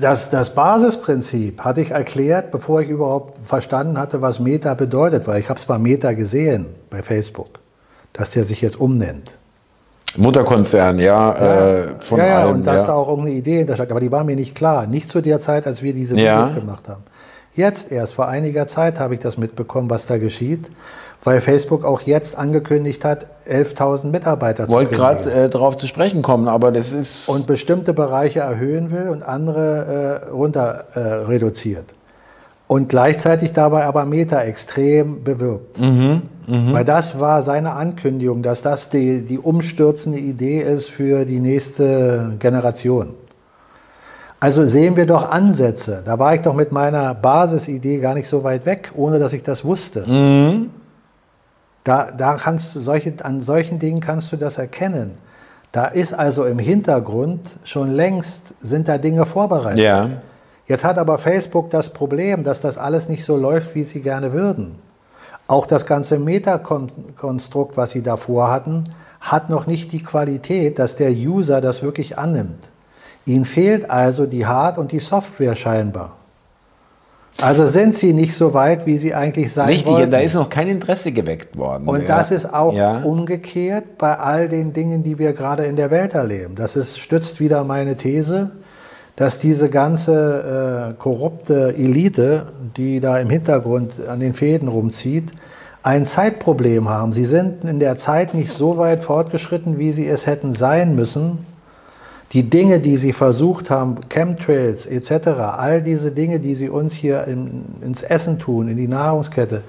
das, 0.00 0.30
das 0.30 0.54
Basisprinzip 0.54 1.60
hatte 1.60 1.80
ich 1.80 1.90
erklärt, 1.90 2.50
bevor 2.50 2.80
ich 2.80 2.88
überhaupt 2.88 3.38
verstanden 3.46 3.98
hatte, 3.98 4.22
was 4.22 4.40
Meta 4.40 4.74
bedeutet, 4.74 5.26
weil 5.26 5.40
ich 5.40 5.48
habe 5.48 5.58
es 5.58 5.66
bei 5.66 5.78
Meta 5.78 6.12
gesehen, 6.12 6.66
bei 6.90 7.02
Facebook, 7.02 7.60
dass 8.12 8.30
der 8.30 8.44
sich 8.44 8.60
jetzt 8.60 8.80
umnennt. 8.80 9.36
Mutterkonzern, 10.16 10.98
ja, 10.98 11.34
ja, 11.34 11.76
äh, 11.76 12.00
von 12.00 12.18
ja, 12.18 12.26
ja, 12.26 12.40
allem, 12.40 12.56
und 12.56 12.66
dass 12.66 12.82
ja. 12.82 12.86
da 12.88 12.92
auch 12.94 13.08
irgendeine 13.08 13.36
Idee 13.36 13.58
hintersteckt, 13.58 13.90
aber 13.90 14.00
die 14.00 14.12
war 14.12 14.22
mir 14.22 14.36
nicht 14.36 14.54
klar. 14.54 14.86
Nicht 14.86 15.10
zu 15.10 15.20
der 15.20 15.40
Zeit, 15.40 15.66
als 15.66 15.82
wir 15.82 15.92
diese 15.92 16.14
Videos 16.14 16.48
ja. 16.50 16.54
gemacht 16.54 16.88
haben. 16.88 17.02
Jetzt 17.54 17.92
erst, 17.92 18.14
vor 18.14 18.26
einiger 18.26 18.66
Zeit 18.66 18.98
habe 18.98 19.14
ich 19.14 19.20
das 19.20 19.38
mitbekommen, 19.38 19.88
was 19.88 20.06
da 20.06 20.18
geschieht, 20.18 20.70
weil 21.22 21.40
Facebook 21.40 21.84
auch 21.84 22.00
jetzt 22.00 22.36
angekündigt 22.36 23.04
hat, 23.04 23.26
11.000 23.48 24.06
Mitarbeiter 24.06 24.66
zu 24.66 24.72
Wollte 24.72 24.96
gerade 24.96 25.30
äh, 25.30 25.48
darauf 25.48 25.76
zu 25.76 25.86
sprechen 25.86 26.22
kommen, 26.22 26.48
aber 26.48 26.72
das 26.72 26.92
ist... 26.92 27.28
Und 27.28 27.46
bestimmte 27.46 27.94
Bereiche 27.94 28.40
erhöhen 28.40 28.90
will 28.90 29.08
und 29.08 29.22
andere 29.22 30.22
äh, 30.26 30.30
runter 30.30 30.84
äh, 30.94 30.98
reduziert. 30.98 31.84
Und 32.66 32.88
gleichzeitig 32.88 33.52
dabei 33.52 33.84
aber 33.84 34.04
Meta 34.04 34.42
extrem 34.42 35.22
bewirbt. 35.22 35.78
Mhm, 35.78 36.22
mh. 36.46 36.72
Weil 36.72 36.84
das 36.84 37.20
war 37.20 37.42
seine 37.42 37.72
Ankündigung, 37.72 38.42
dass 38.42 38.62
das 38.62 38.88
die, 38.88 39.20
die 39.22 39.38
umstürzende 39.38 40.18
Idee 40.18 40.60
ist 40.62 40.88
für 40.88 41.24
die 41.24 41.40
nächste 41.40 42.32
Generation. 42.40 43.14
Also 44.44 44.66
sehen 44.66 44.94
wir 44.94 45.06
doch 45.06 45.30
Ansätze. 45.30 46.02
Da 46.04 46.18
war 46.18 46.34
ich 46.34 46.42
doch 46.42 46.52
mit 46.52 46.70
meiner 46.70 47.14
Basisidee 47.14 47.96
gar 47.96 48.12
nicht 48.12 48.28
so 48.28 48.44
weit 48.44 48.66
weg, 48.66 48.92
ohne 48.94 49.18
dass 49.18 49.32
ich 49.32 49.42
das 49.42 49.64
wusste. 49.64 50.04
Mhm. 50.06 50.68
Da, 51.82 52.10
da 52.10 52.34
kannst 52.34 52.74
du 52.74 52.80
solche, 52.80 53.14
an 53.22 53.40
solchen 53.40 53.78
Dingen 53.78 54.00
kannst 54.00 54.32
du 54.32 54.36
das 54.36 54.58
erkennen. 54.58 55.12
Da 55.72 55.86
ist 55.86 56.12
also 56.12 56.44
im 56.44 56.58
Hintergrund 56.58 57.56
schon 57.64 57.92
längst 57.92 58.52
sind 58.60 58.86
da 58.86 58.98
Dinge 58.98 59.24
vorbereitet. 59.24 59.82
Ja. 59.82 60.10
Jetzt 60.66 60.84
hat 60.84 60.98
aber 60.98 61.16
Facebook 61.16 61.70
das 61.70 61.88
Problem, 61.88 62.42
dass 62.42 62.60
das 62.60 62.76
alles 62.76 63.08
nicht 63.08 63.24
so 63.24 63.38
läuft, 63.38 63.74
wie 63.74 63.84
sie 63.84 64.02
gerne 64.02 64.34
würden. 64.34 64.74
Auch 65.46 65.64
das 65.64 65.86
ganze 65.86 66.18
Metakonstrukt, 66.18 67.78
was 67.78 67.92
sie 67.92 68.02
davor 68.02 68.50
hatten, 68.50 68.84
hat 69.22 69.48
noch 69.48 69.66
nicht 69.66 69.90
die 69.92 70.02
Qualität, 70.02 70.78
dass 70.78 70.96
der 70.96 71.12
User 71.12 71.62
das 71.62 71.82
wirklich 71.82 72.18
annimmt. 72.18 72.73
Ihnen 73.26 73.44
fehlt 73.44 73.90
also 73.90 74.26
die 74.26 74.46
Hard- 74.46 74.78
und 74.78 74.92
die 74.92 74.98
Software 74.98 75.56
scheinbar. 75.56 76.12
Also 77.40 77.66
sind 77.66 77.96
sie 77.96 78.12
nicht 78.12 78.34
so 78.34 78.54
weit, 78.54 78.86
wie 78.86 78.96
sie 78.96 79.14
eigentlich 79.14 79.52
sein 79.52 79.66
Richtig, 79.66 79.92
wollten. 79.92 80.10
da 80.10 80.18
ist 80.18 80.34
noch 80.34 80.48
kein 80.48 80.68
Interesse 80.68 81.10
geweckt 81.10 81.56
worden. 81.56 81.88
Und 81.88 82.02
ja. 82.02 82.06
das 82.06 82.30
ist 82.30 82.52
auch 82.52 82.72
ja. 82.72 82.98
umgekehrt 82.98 83.98
bei 83.98 84.16
all 84.16 84.48
den 84.48 84.72
Dingen, 84.72 85.02
die 85.02 85.18
wir 85.18 85.32
gerade 85.32 85.64
in 85.64 85.74
der 85.74 85.90
Welt 85.90 86.14
erleben. 86.14 86.54
Das 86.54 86.76
ist, 86.76 87.00
stützt 87.00 87.40
wieder 87.40 87.64
meine 87.64 87.96
These, 87.96 88.52
dass 89.16 89.38
diese 89.38 89.68
ganze 89.68 90.92
äh, 90.92 91.00
korrupte 91.00 91.74
Elite, 91.76 92.52
die 92.76 93.00
da 93.00 93.18
im 93.18 93.30
Hintergrund 93.30 93.94
an 94.08 94.20
den 94.20 94.34
Fäden 94.34 94.68
rumzieht, 94.68 95.32
ein 95.82 96.06
Zeitproblem 96.06 96.88
haben. 96.88 97.12
Sie 97.12 97.24
sind 97.24 97.64
in 97.64 97.80
der 97.80 97.96
Zeit 97.96 98.34
nicht 98.34 98.52
so 98.52 98.78
weit 98.78 99.04
fortgeschritten, 99.04 99.78
wie 99.78 99.92
sie 99.92 100.06
es 100.06 100.26
hätten 100.26 100.54
sein 100.54 100.94
müssen, 100.94 101.38
die 102.32 102.48
Dinge, 102.48 102.80
die 102.80 102.96
sie 102.96 103.12
versucht 103.12 103.70
haben, 103.70 103.96
Chemtrails 104.08 104.86
etc., 104.86 105.28
all 105.56 105.82
diese 105.82 106.10
Dinge, 106.10 106.40
die 106.40 106.54
sie 106.54 106.68
uns 106.68 106.94
hier 106.94 107.24
in, 107.24 107.64
ins 107.82 108.02
Essen 108.02 108.38
tun, 108.38 108.68
in 108.68 108.76
die 108.76 108.88
Nahrungskette, 108.88 109.62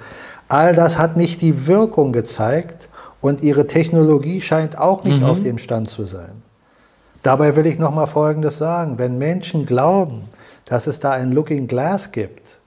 all 0.47 0.73
das 0.73 0.97
hat 0.97 1.17
nicht 1.17 1.41
die 1.41 1.67
Wirkung 1.67 2.11
gezeigt 2.11 2.89
und 3.21 3.41
ihre 3.43 3.67
Technologie 3.67 4.41
scheint 4.41 4.77
auch 4.77 5.03
nicht 5.03 5.21
mhm. 5.21 5.25
auf 5.25 5.39
dem 5.39 5.57
Stand 5.57 5.89
zu 5.89 6.05
sein. 6.05 6.43
Dabei 7.23 7.55
will 7.55 7.65
ich 7.65 7.79
noch 7.79 7.93
mal 7.93 8.05
Folgendes 8.05 8.57
sagen: 8.57 8.99
Wenn 8.99 9.17
Menschen 9.17 9.65
glauben, 9.65 10.23
dass 10.65 10.85
es 10.85 10.99
da 10.99 11.11
ein 11.11 11.31
Looking 11.31 11.67
Glass 11.67 12.11
gibt, 12.11 12.59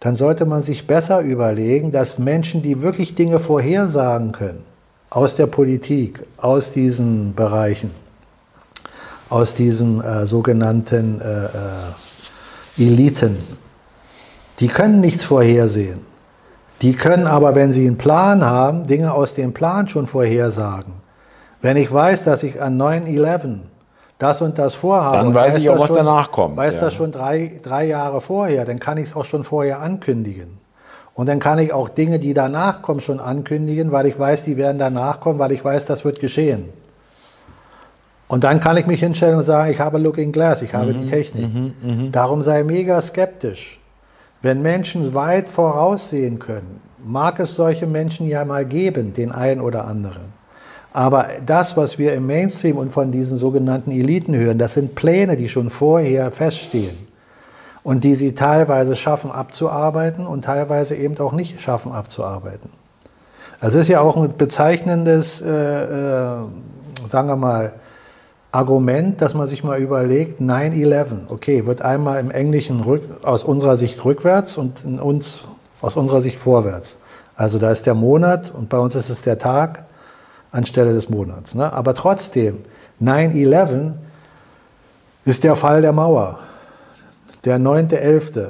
dann 0.00 0.14
sollte 0.14 0.46
man 0.46 0.62
sich 0.62 0.86
besser 0.86 1.20
überlegen, 1.20 1.92
dass 1.92 2.18
Menschen, 2.18 2.62
die 2.62 2.80
wirklich 2.80 3.14
Dinge 3.14 3.38
vorhersagen 3.38 4.32
können, 4.32 4.64
aus 5.10 5.36
der 5.36 5.46
Politik, 5.46 6.20
aus 6.36 6.72
diesen 6.72 7.34
Bereichen, 7.34 7.90
aus 9.30 9.54
diesen 9.54 10.02
äh, 10.02 10.26
sogenannten 10.26 11.20
äh, 11.20 11.44
äh, 11.44 12.86
Eliten. 12.86 13.38
Die 14.60 14.68
können 14.68 15.00
nichts 15.00 15.24
vorhersehen. 15.24 16.00
Die 16.82 16.94
können 16.94 17.26
aber, 17.26 17.54
wenn 17.54 17.72
sie 17.72 17.86
einen 17.86 17.98
Plan 17.98 18.44
haben, 18.44 18.86
Dinge 18.86 19.12
aus 19.12 19.34
dem 19.34 19.52
Plan 19.52 19.88
schon 19.88 20.06
vorhersagen. 20.06 20.92
Wenn 21.60 21.76
ich 21.76 21.92
weiß, 21.92 22.24
dass 22.24 22.42
ich 22.44 22.60
an 22.62 22.80
9-11 22.80 23.58
das 24.18 24.42
und 24.42 24.58
das 24.58 24.74
vorhabe, 24.74 25.16
dann 25.16 25.34
weiß 25.34 25.58
ich 25.58 25.70
auch, 25.70 25.78
was 25.78 25.88
schon, 25.88 25.96
danach 25.96 26.30
kommt. 26.30 26.56
Weiß 26.56 26.76
ja. 26.76 26.80
das 26.82 26.94
schon 26.94 27.10
drei, 27.10 27.60
drei 27.62 27.86
Jahre 27.86 28.20
vorher, 28.20 28.64
dann 28.64 28.78
kann 28.78 28.98
ich 28.98 29.10
es 29.10 29.16
auch 29.16 29.24
schon 29.24 29.44
vorher 29.44 29.80
ankündigen. 29.80 30.58
Und 31.14 31.28
dann 31.28 31.40
kann 31.40 31.58
ich 31.58 31.72
auch 31.72 31.88
Dinge, 31.88 32.20
die 32.20 32.32
danach 32.32 32.80
kommen, 32.80 33.00
schon 33.00 33.18
ankündigen, 33.18 33.90
weil 33.90 34.06
ich 34.06 34.16
weiß, 34.16 34.44
die 34.44 34.56
werden 34.56 34.78
danach 34.78 35.20
kommen, 35.20 35.40
weil 35.40 35.50
ich 35.50 35.64
weiß, 35.64 35.84
das 35.84 36.04
wird 36.04 36.20
geschehen. 36.20 36.68
Und 38.28 38.44
dann 38.44 38.60
kann 38.60 38.76
ich 38.76 38.86
mich 38.86 39.00
hinstellen 39.00 39.36
und 39.36 39.44
sagen, 39.44 39.72
ich 39.72 39.80
habe 39.80 39.98
Looking 39.98 40.32
Glass, 40.32 40.60
ich 40.62 40.74
habe 40.74 40.92
mhm, 40.92 41.00
die 41.00 41.06
Technik. 41.06 41.52
Mhm, 41.52 41.72
mh. 41.82 42.08
Darum 42.12 42.42
sei 42.42 42.62
mega 42.62 43.00
skeptisch. 43.00 43.80
Wenn 44.42 44.62
Menschen 44.62 45.14
weit 45.14 45.48
voraussehen 45.48 46.38
können, 46.38 46.80
mag 47.02 47.40
es 47.40 47.54
solche 47.54 47.86
Menschen 47.86 48.28
ja 48.28 48.44
mal 48.44 48.64
geben, 48.64 49.14
den 49.14 49.32
einen 49.32 49.60
oder 49.60 49.86
anderen. 49.86 50.38
Aber 50.92 51.28
das, 51.44 51.76
was 51.76 51.98
wir 51.98 52.14
im 52.14 52.26
Mainstream 52.26 52.76
und 52.76 52.92
von 52.92 53.12
diesen 53.12 53.38
sogenannten 53.38 53.90
Eliten 53.90 54.34
hören, 54.34 54.58
das 54.58 54.74
sind 54.74 54.94
Pläne, 54.94 55.36
die 55.36 55.48
schon 55.48 55.70
vorher 55.70 56.30
feststehen 56.30 56.96
und 57.82 58.04
die 58.04 58.14
sie 58.14 58.34
teilweise 58.34 58.96
schaffen 58.96 59.30
abzuarbeiten 59.30 60.26
und 60.26 60.44
teilweise 60.44 60.94
eben 60.94 61.18
auch 61.18 61.32
nicht 61.32 61.60
schaffen 61.60 61.92
abzuarbeiten. 61.92 62.70
Das 63.60 63.74
ist 63.74 63.88
ja 63.88 64.00
auch 64.00 64.16
ein 64.16 64.36
bezeichnendes, 64.36 65.40
äh, 65.40 65.48
äh, 65.48 66.42
sagen 67.08 67.28
wir 67.28 67.36
mal, 67.36 67.72
Argument, 68.50 69.20
dass 69.20 69.34
man 69.34 69.46
sich 69.46 69.62
mal 69.62 69.78
überlegt, 69.78 70.40
9-11, 70.40 71.28
okay, 71.28 71.66
wird 71.66 71.82
einmal 71.82 72.18
im 72.18 72.30
Englischen 72.30 72.80
rück, 72.80 73.02
aus 73.22 73.44
unserer 73.44 73.76
Sicht 73.76 74.02
rückwärts 74.04 74.56
und 74.56 74.84
in 74.84 74.98
uns 74.98 75.40
aus 75.82 75.96
unserer 75.96 76.22
Sicht 76.22 76.38
vorwärts. 76.38 76.98
Also 77.36 77.58
da 77.58 77.70
ist 77.70 77.86
der 77.86 77.94
Monat 77.94 78.50
und 78.50 78.68
bei 78.68 78.78
uns 78.78 78.94
ist 78.96 79.10
es 79.10 79.22
der 79.22 79.38
Tag 79.38 79.84
anstelle 80.50 80.94
des 80.94 81.10
Monats. 81.10 81.54
Ne? 81.54 81.70
Aber 81.72 81.94
trotzdem, 81.94 82.64
9-11 83.02 83.92
ist 85.24 85.44
der 85.44 85.54
Fall 85.54 85.82
der 85.82 85.92
Mauer. 85.92 86.40
Der 87.44 87.58
9.11. 87.58 88.48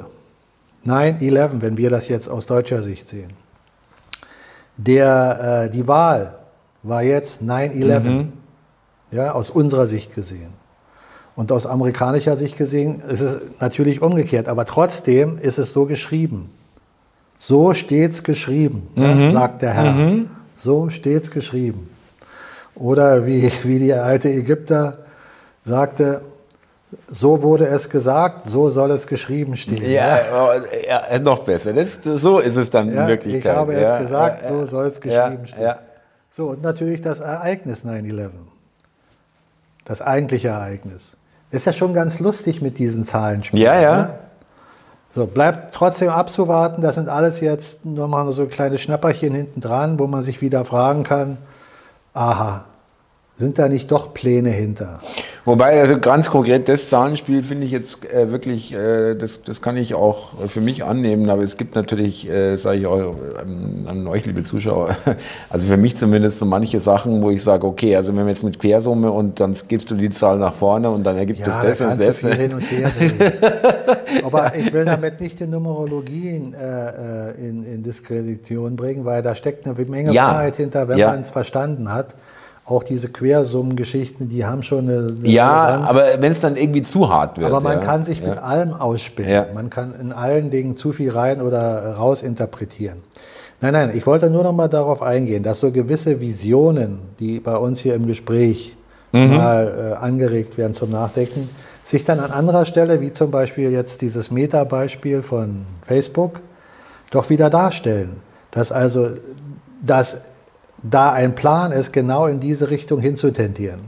9-11, 0.85 1.49
wenn 1.59 1.77
wir 1.77 1.89
das 1.89 2.07
jetzt 2.07 2.29
aus 2.29 2.45
deutscher 2.47 2.81
Sicht 2.81 3.09
sehen. 3.09 3.33
Der, 4.77 5.65
äh, 5.65 5.69
die 5.69 5.87
Wahl 5.87 6.35
war 6.83 7.03
jetzt 7.03 7.43
9-11. 7.43 7.99
Mhm 7.99 8.38
ja, 9.11 9.33
aus 9.33 9.49
unserer 9.49 9.87
Sicht 9.87 10.15
gesehen. 10.15 10.53
Und 11.35 11.51
aus 11.51 11.65
amerikanischer 11.65 12.35
Sicht 12.35 12.57
gesehen 12.57 13.01
ist 13.07 13.21
es 13.21 13.37
natürlich 13.59 14.01
umgekehrt, 14.01 14.47
aber 14.47 14.65
trotzdem 14.65 15.37
ist 15.39 15.57
es 15.57 15.71
so 15.71 15.85
geschrieben. 15.85 16.49
So 17.37 17.73
steht's 17.73 18.23
geschrieben, 18.23 18.89
mhm. 18.95 19.03
ja, 19.03 19.31
sagt 19.31 19.61
der 19.61 19.73
Herr. 19.73 19.93
Mhm. 19.93 20.29
So 20.57 20.89
steht's 20.89 21.31
geschrieben. 21.31 21.89
Oder 22.75 23.25
wie, 23.25 23.51
wie 23.63 23.79
die 23.79 23.93
alte 23.93 24.29
Ägypter 24.29 24.99
sagte, 25.63 26.21
so 27.07 27.41
wurde 27.41 27.67
es 27.67 27.89
gesagt, 27.89 28.45
so 28.45 28.69
soll 28.69 28.91
es 28.91 29.07
geschrieben 29.07 29.55
stehen. 29.55 29.83
Ja, 29.83 30.17
ja. 30.87 31.03
ja 31.11 31.19
noch 31.19 31.39
besser. 31.39 31.71
Das, 31.71 32.03
so 32.03 32.39
ist 32.39 32.57
es 32.57 32.69
dann 32.69 32.91
ja, 32.91 33.03
in 33.03 33.07
Wirklichkeit. 33.07 33.53
Ich 33.53 33.57
habe 33.57 33.73
ja, 33.73 33.95
es 33.95 34.01
gesagt, 34.01 34.45
so 34.45 34.65
soll 34.65 34.87
es 34.87 34.99
geschrieben 34.99 35.47
stehen. 35.47 35.75
So, 36.35 36.47
und 36.47 36.61
natürlich 36.61 37.01
das 37.01 37.19
Ereignis 37.19 37.85
9-11. 37.85 38.29
Das 39.89 40.03
eigentliche 40.03 40.49
Ereignis. 40.49 41.17
Ist 41.49 41.65
ja 41.65 41.73
schon 41.73 41.95
ganz 41.95 42.19
lustig 42.19 42.61
mit 42.61 42.77
diesen 42.77 43.05
Zahlenspielen. 43.05 43.65
Ja, 43.65 43.81
ja. 43.81 43.97
Ne? 43.97 44.19
So, 45.15 45.25
bleibt 45.25 45.73
trotzdem 45.73 46.09
abzuwarten. 46.09 46.83
Das 46.83 46.93
sind 46.93 47.09
alles 47.09 47.39
jetzt 47.39 47.83
nur 47.83 48.07
mal 48.07 48.31
so 48.31 48.45
kleine 48.45 48.77
Schnapperchen 48.77 49.33
hinten 49.33 49.61
dran, 49.61 49.97
wo 49.99 50.05
man 50.05 50.21
sich 50.21 50.41
wieder 50.41 50.63
fragen 50.63 51.03
kann, 51.03 51.39
aha, 52.13 52.65
sind 53.39 53.57
da 53.57 53.69
nicht 53.69 53.89
doch 53.89 54.13
Pläne 54.13 54.49
hinter? 54.49 54.99
Wobei, 55.45 55.79
also 55.79 55.97
ganz 55.97 56.29
konkret, 56.29 56.67
das 56.67 56.89
Zahlenspiel 56.89 57.41
finde 57.41 57.65
ich 57.65 57.71
jetzt 57.71 58.03
äh, 58.11 58.29
wirklich, 58.29 58.73
äh, 58.73 59.15
das, 59.15 59.41
das 59.43 59.61
kann 59.61 59.77
ich 59.77 59.95
auch 59.95 60.47
für 60.49 60.59
mich 60.59 60.83
annehmen, 60.83 61.29
aber 61.29 61.41
es 61.41 61.55
gibt 61.55 61.73
natürlich, 61.73 62.29
äh, 62.29 62.57
sage 62.57 62.79
ich 62.79 62.85
auch 62.85 63.15
ähm, 63.41 63.85
an 63.87 64.05
euch, 64.07 64.25
liebe 64.25 64.43
Zuschauer, 64.43 64.97
also 65.49 65.67
für 65.67 65.77
mich 65.77 65.95
zumindest 65.95 66.39
so 66.39 66.45
manche 66.45 66.81
Sachen, 66.81 67.21
wo 67.21 67.31
ich 67.31 67.41
sage, 67.41 67.65
okay, 67.65 67.95
also 67.95 68.09
wenn 68.09 68.25
wir 68.25 68.29
jetzt 68.29 68.43
mit 68.43 68.59
Quersumme 68.59 69.09
und 69.09 69.39
dann 69.39 69.55
gibst 69.69 69.89
du 69.89 69.95
die 69.95 70.09
Zahl 70.09 70.37
nach 70.37 70.53
vorne 70.53 70.89
und 70.89 71.05
dann 71.05 71.15
ergibt 71.15 71.39
ja, 71.39 71.47
es 71.47 71.59
das 71.59 71.77
da 71.77 71.91
und 71.91 72.01
das. 72.01 72.19
Viel 72.19 72.35
hin 72.35 72.53
und 72.53 72.61
her 72.61 72.91
aber 74.25 74.53
ich 74.55 74.73
will 74.73 74.83
damit 74.83 75.21
nicht 75.21 75.39
die 75.39 75.47
Numerologie 75.47 76.53
äh, 76.59 77.29
äh, 77.29 77.47
in, 77.47 77.63
in 77.63 77.83
Diskredition 77.83 78.75
bringen, 78.75 79.05
weil 79.05 79.21
da 79.21 79.33
steckt 79.33 79.65
eine 79.65 79.75
Menge 79.85 80.11
ja. 80.11 80.27
Wahrheit 80.27 80.57
hinter, 80.57 80.89
wenn 80.89 80.97
ja. 80.97 81.11
man 81.11 81.21
es 81.21 81.29
verstanden 81.29 81.93
hat 81.93 82.15
auch 82.69 82.83
diese 82.83 83.09
Quersummengeschichten, 83.09 84.29
die 84.29 84.45
haben 84.45 84.63
schon 84.63 84.89
eine. 84.89 85.15
eine 85.17 85.27
ja, 85.27 85.65
Relevanz. 85.65 85.89
aber 85.89 86.03
wenn 86.19 86.31
es 86.31 86.39
dann 86.39 86.55
irgendwie 86.55 86.81
zu 86.81 87.09
hart 87.09 87.37
wird. 87.37 87.47
Aber 87.51 87.61
man 87.61 87.79
ja. 87.79 87.85
kann 87.85 88.05
sich 88.05 88.21
ja. 88.21 88.29
mit 88.29 88.37
allem 88.37 88.73
ausspinnen. 88.73 89.31
Ja. 89.31 89.47
Man 89.53 89.69
kann 89.69 89.93
in 89.99 90.11
allen 90.11 90.51
Dingen 90.51 90.77
zu 90.77 90.91
viel 90.91 91.09
rein 91.09 91.41
oder 91.41 91.95
raus 91.95 92.21
interpretieren. 92.21 92.97
Nein, 93.61 93.73
nein, 93.73 93.91
ich 93.93 94.05
wollte 94.05 94.29
nur 94.29 94.43
noch 94.43 94.53
mal 94.53 94.69
darauf 94.69 95.01
eingehen, 95.01 95.43
dass 95.43 95.59
so 95.59 95.71
gewisse 95.71 96.21
Visionen, 96.21 96.99
die 97.19 97.39
bei 97.39 97.57
uns 97.57 97.81
hier 97.81 97.95
im 97.95 98.07
Gespräch 98.07 98.75
mhm. 99.11 99.35
mal 99.35 99.95
äh, 99.99 100.05
angeregt 100.05 100.57
werden 100.57 100.73
zum 100.73 100.91
Nachdenken, 100.91 101.49
sich 101.83 102.05
dann 102.05 102.19
an 102.19 102.31
anderer 102.31 102.65
Stelle, 102.65 103.01
wie 103.01 103.11
zum 103.11 103.31
Beispiel 103.31 103.71
jetzt 103.71 104.01
dieses 104.01 104.31
Meta-Beispiel 104.31 105.23
von 105.23 105.65
Facebook, 105.85 106.39
doch 107.11 107.29
wieder 107.29 107.49
darstellen. 107.49 108.17
Dass 108.51 108.71
also 108.71 109.09
das 109.81 110.21
da 110.83 111.11
ein 111.11 111.35
Plan 111.35 111.71
ist, 111.71 111.91
genau 111.91 112.27
in 112.27 112.39
diese 112.39 112.69
Richtung 112.69 112.99
hinzutendieren. 112.99 113.81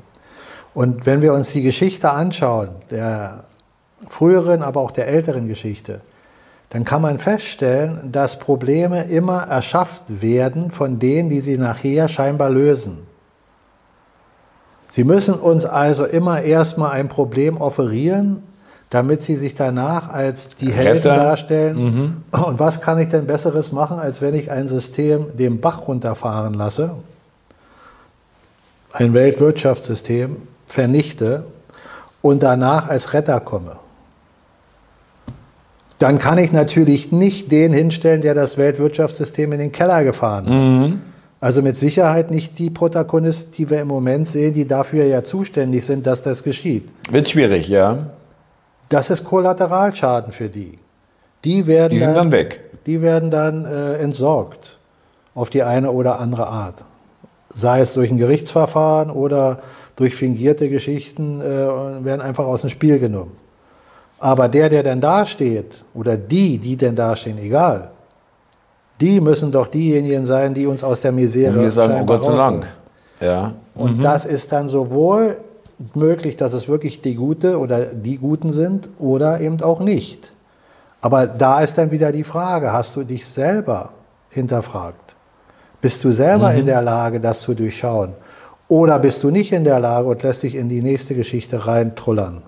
Und 0.74 1.06
wenn 1.06 1.22
wir 1.22 1.34
uns 1.34 1.52
die 1.52 1.64
Geschichte 1.64 2.12
anschauen, 2.12 2.70
der 2.90 3.44
früheren, 4.08 4.64
aber 4.64 4.82
auch 4.82 4.92
der 4.92 5.08
älteren 5.08 5.48
Geschichte, 5.48 6.02
dann 6.70 6.86
kann 6.86 7.02
man 7.02 7.20
feststellen, 7.20 8.12
dass 8.12 8.40
Probleme 8.40 9.04
immer 9.04 9.44
erschafft 9.44 10.04
werden 10.22 10.72
von 10.72 11.00
denen, 11.00 11.30
die 11.30 11.42
sie 11.42 11.58
nachher 11.58 12.08
scheinbar 12.08 12.50
lösen. 12.50 13.00
Sie 14.88 15.04
müssen 15.04 15.36
uns 15.36 15.66
also 15.66 16.06
immer 16.06 16.42
erstmal 16.42 16.92
ein 16.92 17.10
Problem 17.10 17.58
offerieren, 17.58 18.44
damit 18.92 19.24
sie 19.24 19.38
sich 19.38 19.56
danach 19.56 20.10
als 20.10 20.50
die 20.50 20.72
Helden 20.72 21.02
darstellen. 21.02 21.78
Mhm. 22.32 22.40
Und 22.44 22.60
was 22.60 22.82
kann 22.82 23.00
ich 23.00 23.08
denn 23.08 23.26
Besseres 23.26 23.72
machen, 23.72 23.98
als 23.98 24.22
wenn 24.22 24.36
ich 24.36 24.52
ein 24.52 24.68
System 24.68 25.26
den 25.38 25.62
Bach 25.62 25.88
runterfahren 25.88 26.54
lasse, 26.54 26.92
ein 28.92 29.14
Weltwirtschaftssystem 29.14 30.36
vernichte 30.68 31.46
und 32.22 32.44
danach 32.44 32.90
als 32.90 33.14
Retter 33.14 33.40
komme? 33.40 33.78
Dann 35.98 36.20
kann 36.20 36.38
ich 36.38 36.52
natürlich 36.52 37.14
nicht 37.14 37.52
den 37.52 37.72
hinstellen, 37.72 38.22
der 38.22 38.34
das 38.34 38.58
Weltwirtschaftssystem 38.58 39.54
in 39.54 39.60
den 39.60 39.72
Keller 39.72 40.04
gefahren 40.04 40.46
hat. 40.46 40.54
Mhm. 40.54 41.02
Also 41.40 41.62
mit 41.62 41.78
Sicherheit 41.78 42.30
nicht 42.30 42.60
die 42.60 42.70
Protagonisten, 42.70 43.54
die 43.54 43.70
wir 43.70 43.82
im 43.82 43.88
Moment 43.88 44.28
sehen, 44.28 44.54
die 44.54 44.68
dafür 44.68 45.06
ja 45.06 45.24
zuständig 45.24 45.86
sind, 45.86 46.06
dass 46.06 46.24
das 46.24 46.44
geschieht. 46.44 46.92
Wird 47.10 47.30
schwierig, 47.30 47.70
ja. 47.70 48.10
Das 48.92 49.10
ist 49.10 49.24
Kollateralschaden 49.24 50.34
für 50.34 50.50
die. 50.50 50.78
Die 51.46 51.66
werden 51.66 51.92
die 51.92 52.00
sind 52.00 52.08
dann, 52.10 52.16
dann 52.16 52.32
weg. 52.32 52.60
Die 52.86 53.02
werden 53.02 53.32
dann 53.32 53.66
äh, 53.66 53.96
entsorgt 53.96 54.78
auf 55.34 55.50
die 55.50 55.64
eine 55.64 55.92
oder 55.92 56.20
andere 56.20 56.48
Art. 56.48 56.84
Sei 57.54 57.80
es 57.80 57.94
durch 57.94 58.12
ein 58.12 58.18
Gerichtsverfahren 58.18 59.10
oder 59.10 59.60
durch 59.96 60.16
fingierte 60.16 60.70
Geschichten 60.70 61.40
äh, 61.42 61.46
werden 61.46 62.22
einfach 62.22 62.46
aus 62.46 62.62
dem 62.62 62.70
Spiel 62.70 63.00
genommen. 63.00 63.32
Aber 64.20 64.50
der, 64.50 64.68
der 64.68 64.84
denn 64.84 65.00
dasteht, 65.00 65.84
oder 65.94 66.18
die, 66.18 66.58
die 66.58 66.76
denn 66.76 66.96
dastehen, 66.96 67.38
egal, 67.40 67.92
die 69.00 69.22
müssen 69.22 69.54
doch 69.54 69.68
diejenigen 69.68 70.26
sein, 70.26 70.54
die 70.54 70.68
uns 70.68 70.84
aus 70.84 71.02
der 71.02 71.14
Misere. 71.14 71.54
Und 71.54 71.62
wir 71.62 71.72
sagen, 71.72 71.96
oh 72.02 72.06
Gott 72.06 72.26
sei 72.26 72.36
Dank. 72.36 72.68
Ja. 73.22 73.54
Und 73.74 74.00
mhm. 74.00 74.04
das 74.04 74.26
ist 74.26 74.52
dann 74.52 74.68
sowohl 74.68 75.38
möglich, 75.94 76.38
dass 76.38 76.54
es 76.54 76.68
wirklich 76.68 77.02
die 77.02 77.16
Gute 77.16 77.60
oder 77.60 77.86
die 77.86 78.18
Guten 78.18 78.54
sind 78.54 78.90
oder 79.00 79.42
eben 79.42 79.62
auch 79.62 79.80
nicht. 79.80 80.32
Aber 81.02 81.26
da 81.28 81.62
ist 81.62 81.78
dann 81.78 81.92
wieder 81.92 82.12
die 82.12 82.24
Frage, 82.24 82.72
hast 82.72 82.96
du 82.96 83.04
dich 83.04 83.26
selber 83.26 83.92
hinterfragt? 84.30 85.16
Bist 85.82 86.04
du 86.04 86.12
selber 86.12 86.52
mhm. 86.52 86.60
in 86.60 86.66
der 86.68 86.82
Lage, 86.82 87.20
das 87.20 87.42
zu 87.42 87.54
durchschauen? 87.54 88.14
Oder 88.68 89.00
bist 89.00 89.24
du 89.24 89.32
nicht 89.32 89.52
in 89.52 89.64
der 89.64 89.80
Lage 89.80 90.08
und 90.08 90.24
lässt 90.24 90.44
dich 90.44 90.56
in 90.56 90.70
die 90.70 90.82
nächste 90.82 91.16
Geschichte 91.16 91.66
reintrullern? 91.66 92.44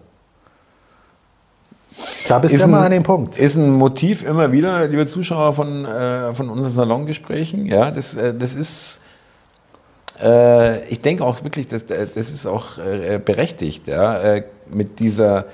Da 2.28 2.40
bist 2.40 2.54
du 2.54 2.64
immer 2.64 2.80
ein, 2.80 2.86
an 2.86 2.92
dem 2.92 3.04
Punkt. 3.04 3.38
Ist 3.38 3.56
ein 3.56 3.72
Motiv 3.72 4.24
immer 4.24 4.52
wieder, 4.52 4.88
liebe 4.88 5.06
Zuschauer, 5.06 5.54
von, 5.54 5.86
äh, 5.86 6.34
von 6.34 6.50
unseren 6.50 6.72
Salongesprächen. 6.72 7.66
Ja, 7.66 7.92
das, 7.92 8.16
äh, 8.16 8.34
das 8.34 8.56
ist 8.56 9.02
äh, 10.22 10.88
ich 10.90 11.02
denke 11.02 11.24
auch 11.26 11.44
wirklich, 11.44 11.68
dass, 11.68 11.84
äh, 11.84 12.08
das 12.14 12.30
ist 12.30 12.46
auch 12.46 12.78
äh, 12.78 13.20
berechtigt, 13.24 13.88
ja, 13.88 14.20
äh, 14.20 14.44
mit 14.70 15.00
dieser, 15.00 15.46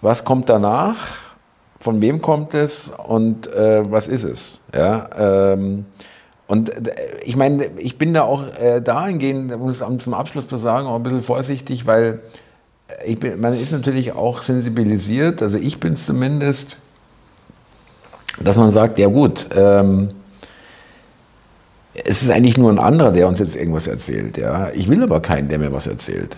was 0.00 0.24
kommt 0.24 0.48
danach, 0.48 0.96
von 1.80 2.00
wem 2.00 2.20
kommt 2.20 2.54
es 2.54 2.92
und 3.06 3.52
äh, 3.52 3.90
was 3.90 4.08
ist 4.08 4.24
es, 4.24 4.60
ja. 4.74 5.52
Ähm, 5.52 5.86
und 6.46 6.88
äh, 6.88 6.92
ich 7.24 7.36
meine, 7.36 7.66
ich 7.78 7.96
bin 7.98 8.14
da 8.14 8.22
auch 8.22 8.44
dahingehend, 8.84 9.52
um 9.52 9.68
es 9.68 9.78
zum 9.98 10.14
Abschluss 10.14 10.46
zu 10.48 10.56
sagen, 10.56 10.86
auch 10.86 10.96
ein 10.96 11.02
bisschen 11.02 11.22
vorsichtig, 11.22 11.86
weil 11.86 12.20
bin, 13.18 13.40
man 13.40 13.54
ist 13.54 13.72
natürlich 13.72 14.12
auch 14.12 14.42
sensibilisiert, 14.42 15.42
also 15.42 15.58
ich 15.58 15.78
bin 15.78 15.92
es 15.92 16.06
zumindest, 16.06 16.78
dass 18.42 18.56
man 18.56 18.70
sagt, 18.70 18.98
ja 18.98 19.06
gut, 19.06 19.46
ähm, 19.54 20.10
es 21.94 22.22
ist 22.22 22.30
eigentlich 22.30 22.56
nur 22.56 22.70
ein 22.70 22.78
anderer, 22.78 23.10
der 23.10 23.28
uns 23.28 23.38
jetzt 23.38 23.56
irgendwas 23.56 23.86
erzählt. 23.86 24.36
Ja? 24.36 24.70
Ich 24.74 24.88
will 24.88 25.02
aber 25.02 25.20
keinen, 25.20 25.48
der 25.48 25.58
mir 25.58 25.72
was 25.72 25.86
erzählt. 25.86 26.36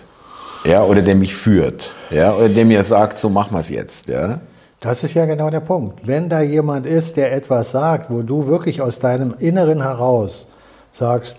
Ja? 0.65 0.83
Oder 0.83 1.01
der 1.01 1.15
mich 1.15 1.35
führt. 1.35 1.91
Ja? 2.09 2.33
Oder 2.33 2.49
der 2.49 2.65
mir 2.65 2.83
sagt, 2.83 3.17
so 3.17 3.29
machen 3.29 3.53
wir 3.53 3.59
es 3.59 3.69
jetzt. 3.69 4.07
Ja? 4.07 4.39
Das 4.79 5.03
ist 5.03 5.13
ja 5.13 5.25
genau 5.25 5.49
der 5.49 5.59
Punkt. 5.59 6.05
Wenn 6.05 6.29
da 6.29 6.41
jemand 6.41 6.85
ist, 6.85 7.17
der 7.17 7.33
etwas 7.33 7.71
sagt, 7.71 8.09
wo 8.09 8.21
du 8.21 8.47
wirklich 8.47 8.81
aus 8.81 8.99
deinem 8.99 9.35
Inneren 9.39 9.81
heraus 9.81 10.45
sagst, 10.93 11.37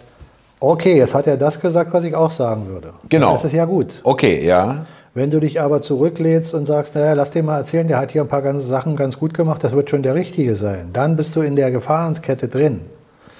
okay, 0.61 0.97
jetzt 0.97 1.15
hat 1.15 1.27
er 1.27 1.37
das 1.37 1.61
gesagt, 1.61 1.93
was 1.93 2.05
ich 2.05 2.15
auch 2.15 2.31
sagen 2.31 2.69
würde. 2.69 2.95
Genau. 3.09 3.33
Das 3.33 3.45
ist 3.45 3.53
ja 3.53 3.65
gut. 3.65 4.01
Okay, 4.05 4.45
ja. 4.47 4.87
Wenn 5.13 5.31
du 5.31 5.41
dich 5.41 5.61
aber 5.61 5.83
zurücklädst 5.83 6.55
und 6.55 6.67
sagst, 6.67 6.95
naja, 6.95 7.13
lass 7.13 7.31
den 7.31 7.45
mal 7.45 7.59
erzählen, 7.59 7.87
der 7.87 7.99
hat 7.99 8.11
hier 8.11 8.23
ein 8.23 8.29
paar 8.29 8.43
ganze 8.43 8.67
Sachen 8.67 8.97
ganz 8.97 9.19
gut 9.19 9.35
gemacht, 9.35 9.63
das 9.63 9.73
wird 9.73 9.91
schon 9.91 10.03
der 10.03 10.15
Richtige 10.15 10.57
sein, 10.57 10.89
dann 10.93 11.17
bist 11.17 11.37
du 11.37 11.43
in 11.43 11.55
der 11.55 11.71
Gefahrenskette 11.71 12.49
drin. 12.49 12.81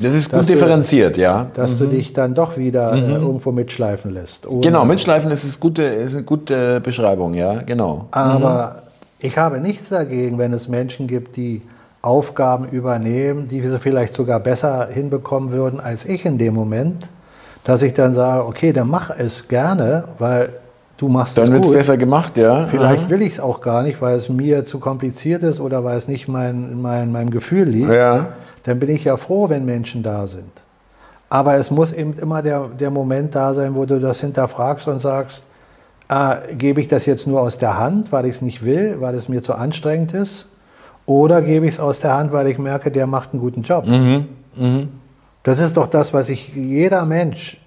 Das 0.01 0.15
ist 0.15 0.31
gut 0.31 0.49
differenziert, 0.49 1.17
du, 1.17 1.21
ja. 1.23 1.47
Dass 1.55 1.75
mhm. 1.75 1.79
du 1.79 1.97
dich 1.97 2.13
dann 2.13 2.35
doch 2.35 2.57
wieder 2.57 2.93
äh, 2.93 3.01
mhm. 3.01 3.11
äh, 3.11 3.15
irgendwo 3.15 3.53
mitschleifen 3.53 4.13
lässt. 4.13 4.47
Genau, 4.61 4.85
mitschleifen 4.85 5.31
ist, 5.31 5.45
ist, 5.45 5.61
gute, 5.61 5.83
ist 5.83 6.15
eine 6.15 6.25
gute 6.25 6.81
Beschreibung, 6.81 7.35
ja, 7.35 7.63
genau. 7.63 8.07
Aber 8.11 8.77
mhm. 8.77 8.89
ich 9.21 9.39
habe 9.39 9.61
nichts 9.61 9.89
dagegen, 9.91 10.39
wenn 10.39 10.53
es 10.53 10.69
Menschen 10.69 11.07
gibt, 11.07 11.37
die 11.37 11.63
Aufgaben 12.03 12.69
übernehmen, 12.69 13.49
die 13.49 13.67
sie 13.67 13.79
vielleicht 13.79 14.15
sogar 14.15 14.41
besser 14.41 14.89
hinbekommen 14.89 15.53
würden 15.53 15.81
als 15.81 16.05
ich 16.05 16.25
in 16.27 16.37
dem 16.39 16.55
Moment, 16.55 17.09
dass 17.63 17.81
ich 17.81 17.95
dann 17.95 18.13
sage, 18.13 18.47
okay, 18.47 18.73
dann 18.73 18.89
mach 18.89 19.11
es 19.11 19.49
gerne, 19.49 20.05
weil 20.19 20.51
du 21.05 21.13
machst 21.13 21.37
dann 21.39 21.45
es 21.45 21.51
gut. 21.51 21.57
Dann 21.57 21.63
wird 21.65 21.75
es 21.75 21.87
besser 21.87 21.97
gemacht, 21.97 22.37
ja. 22.37 22.67
Vielleicht 22.69 23.03
Aha. 23.05 23.11
will 23.11 23.23
ich 23.23 23.35
es 23.35 23.41
auch 23.41 23.61
gar 23.61 23.83
nicht, 23.83 24.01
weil 24.01 24.17
es 24.17 24.29
mir 24.29 24.65
zu 24.65 24.79
kompliziert 24.79 25.43
ist 25.43 25.61
oder 25.61 25.85
weil 25.85 25.97
es 25.97 26.09
nicht 26.09 26.29
mein, 26.29 26.81
mein, 26.81 27.13
meinem 27.13 27.31
Gefühl 27.31 27.69
liegt. 27.69 27.93
Ja 27.93 28.29
dann 28.65 28.81
bin 28.81 28.89
ich 28.89 29.05
ja 29.05 29.17
froh, 29.17 29.49
wenn 29.49 29.65
Menschen 29.65 30.03
da 30.03 30.27
sind. 30.27 30.51
Aber 31.29 31.55
es 31.55 31.71
muss 31.71 31.93
eben 31.93 32.15
immer 32.15 32.43
der, 32.43 32.69
der 32.69 32.91
Moment 32.91 33.35
da 33.35 33.55
sein, 33.55 33.75
wo 33.75 33.85
du 33.85 34.01
das 34.01 34.21
hinterfragst 34.21 34.89
und 34.89 35.01
sagst, 35.01 35.45
ah, 36.09 36.39
gebe 36.57 36.81
ich 36.81 36.89
das 36.89 37.07
jetzt 37.07 37.27
nur 37.27 37.41
aus 37.41 37.59
der 37.59 37.79
Hand, 37.79 38.11
weil 38.11 38.27
ich 38.27 38.37
es 38.37 38.43
nicht 38.43 38.65
will, 38.65 38.97
weil 39.01 39.15
es 39.15 39.29
mir 39.29 39.43
zu 39.43 39.55
anstrengend 39.55 40.13
ist? 40.15 40.49
Oder 41.07 41.43
gebe 41.43 41.67
ich 41.67 41.75
es 41.75 41.81
aus 41.81 42.01
der 42.01 42.15
Hand, 42.15 42.33
weil 42.33 42.49
ich 42.49 42.59
merke, 42.59 42.91
der 42.91 43.07
macht 43.07 43.33
einen 43.33 43.41
guten 43.41 43.63
Job? 43.63 43.87
Mhm. 43.87 44.29
Mhm. 44.57 44.89
Das 45.43 45.59
ist 45.59 45.77
doch 45.77 45.87
das, 45.87 46.15
was 46.15 46.31
ich 46.31 46.55
jeder 46.55 47.05
Mensch 47.05 47.61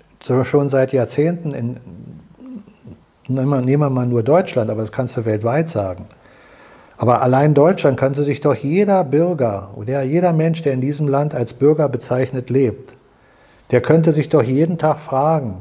schon 0.44 0.70
seit 0.70 0.94
Jahrzehnten 0.94 1.52
in, 1.52 1.78
nehmen 3.30 3.66
wir 3.66 3.90
mal 3.90 4.06
nur 4.06 4.24
Deutschland, 4.24 4.70
aber 4.70 4.82
das 4.82 4.92
kannst 4.92 5.18
du 5.18 5.26
weltweit 5.26 5.70
sagen. 5.70 6.06
Aber 6.98 7.22
allein 7.22 7.54
Deutschland 7.54 7.98
kann 8.00 8.14
sich 8.14 8.42
doch 8.42 8.56
jeder 8.56 9.04
Bürger 9.04 9.70
oder 9.76 10.02
jeder 10.02 10.34
Mensch, 10.34 10.64
der 10.64 10.74
in 10.74 10.82
diesem 10.82 11.08
Land 11.08 11.36
als 11.36 11.54
Bürger 11.54 11.90
bezeichnet 11.90 12.50
lebt, 12.50 12.96
der 13.72 13.82
könnte 13.82 14.12
sich 14.12 14.30
doch 14.30 14.42
jeden 14.42 14.78
Tag 14.78 15.02
fragen, 15.02 15.58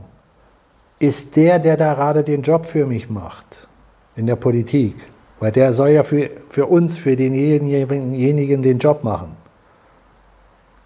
ist 0.99 1.37
der, 1.37 1.59
der 1.59 1.77
da 1.77 1.95
gerade 1.95 2.25
den 2.25 2.43
Job 2.43 2.65
für 2.65 2.87
mich 2.87 3.11
macht, 3.11 3.69
in 4.15 4.27
der 4.27 4.37
Politik, 4.37 4.97
weil 5.41 5.53
der 5.53 5.75
soll 5.75 5.91
ja 5.91 6.05
für, 6.05 6.31
für 6.49 6.67
uns, 6.67 6.97
für 6.97 7.17
denjenigen 7.17 8.63
den 8.63 8.79
Job 8.79 9.05
machen. 9.05 9.37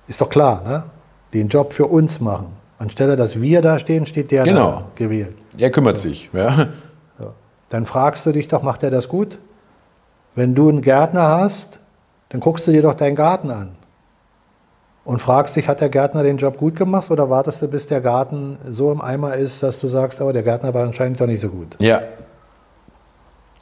Ist 0.09 0.21
doch 0.21 0.29
klar, 0.29 0.63
ne? 0.65 0.85
Den 1.33 1.47
Job 1.47 1.73
für 1.73 1.87
uns 1.87 2.19
machen. 2.19 2.49
Anstelle, 2.79 3.15
dass 3.15 3.41
wir 3.41 3.63
da 3.63 3.79
stehen, 3.79 4.07
steht 4.07 4.33
der 4.33 4.43
genau. 4.43 4.71
da 4.71 4.85
gewählt. 4.97 5.37
Er 5.59 5.71
kümmert 5.71 5.99
sich. 5.99 6.31
Ja. 6.33 6.69
So. 7.19 7.33
Dann 7.69 7.87
fragst 7.87 8.25
du 8.27 8.33
dich 8.33 8.49
doch, 8.49 8.63
macht 8.63 8.83
er 8.83 8.91
das 8.91 9.09
gut? 9.09 9.39
Wenn 10.35 10.55
du 10.55 10.69
einen 10.69 10.81
Gärtner 10.81 11.29
hast, 11.29 11.81
dann 12.29 12.41
guckst 12.41 12.67
du 12.67 12.73
dir 12.73 12.83
doch 12.83 12.95
deinen 12.95 13.17
Garten 13.17 13.51
an 13.51 13.77
und 15.05 15.21
fragst 15.21 15.57
dich, 15.57 15.67
hat 15.67 15.81
der 15.81 15.89
Gärtner 15.89 16.23
den 16.23 16.37
Job 16.37 16.57
gut 16.57 16.77
gemacht 16.77 17.11
oder 17.11 17.31
wartest 17.31 17.63
du, 17.63 17.69
bis 17.69 17.87
der 17.87 18.01
Garten 18.01 18.59
so 18.69 18.93
im 18.93 19.01
Eimer 19.01 19.35
ist, 19.35 19.63
dass 19.63 19.81
du 19.81 19.89
sagst, 19.89 20.21
aber 20.21 20.33
der 20.33 20.43
Gärtner 20.43 20.73
war 20.73 20.85
anscheinend 20.85 21.21
doch 21.21 21.27
nicht 21.27 21.41
so 21.41 21.49
gut? 21.49 21.77
Ja. 21.81 22.01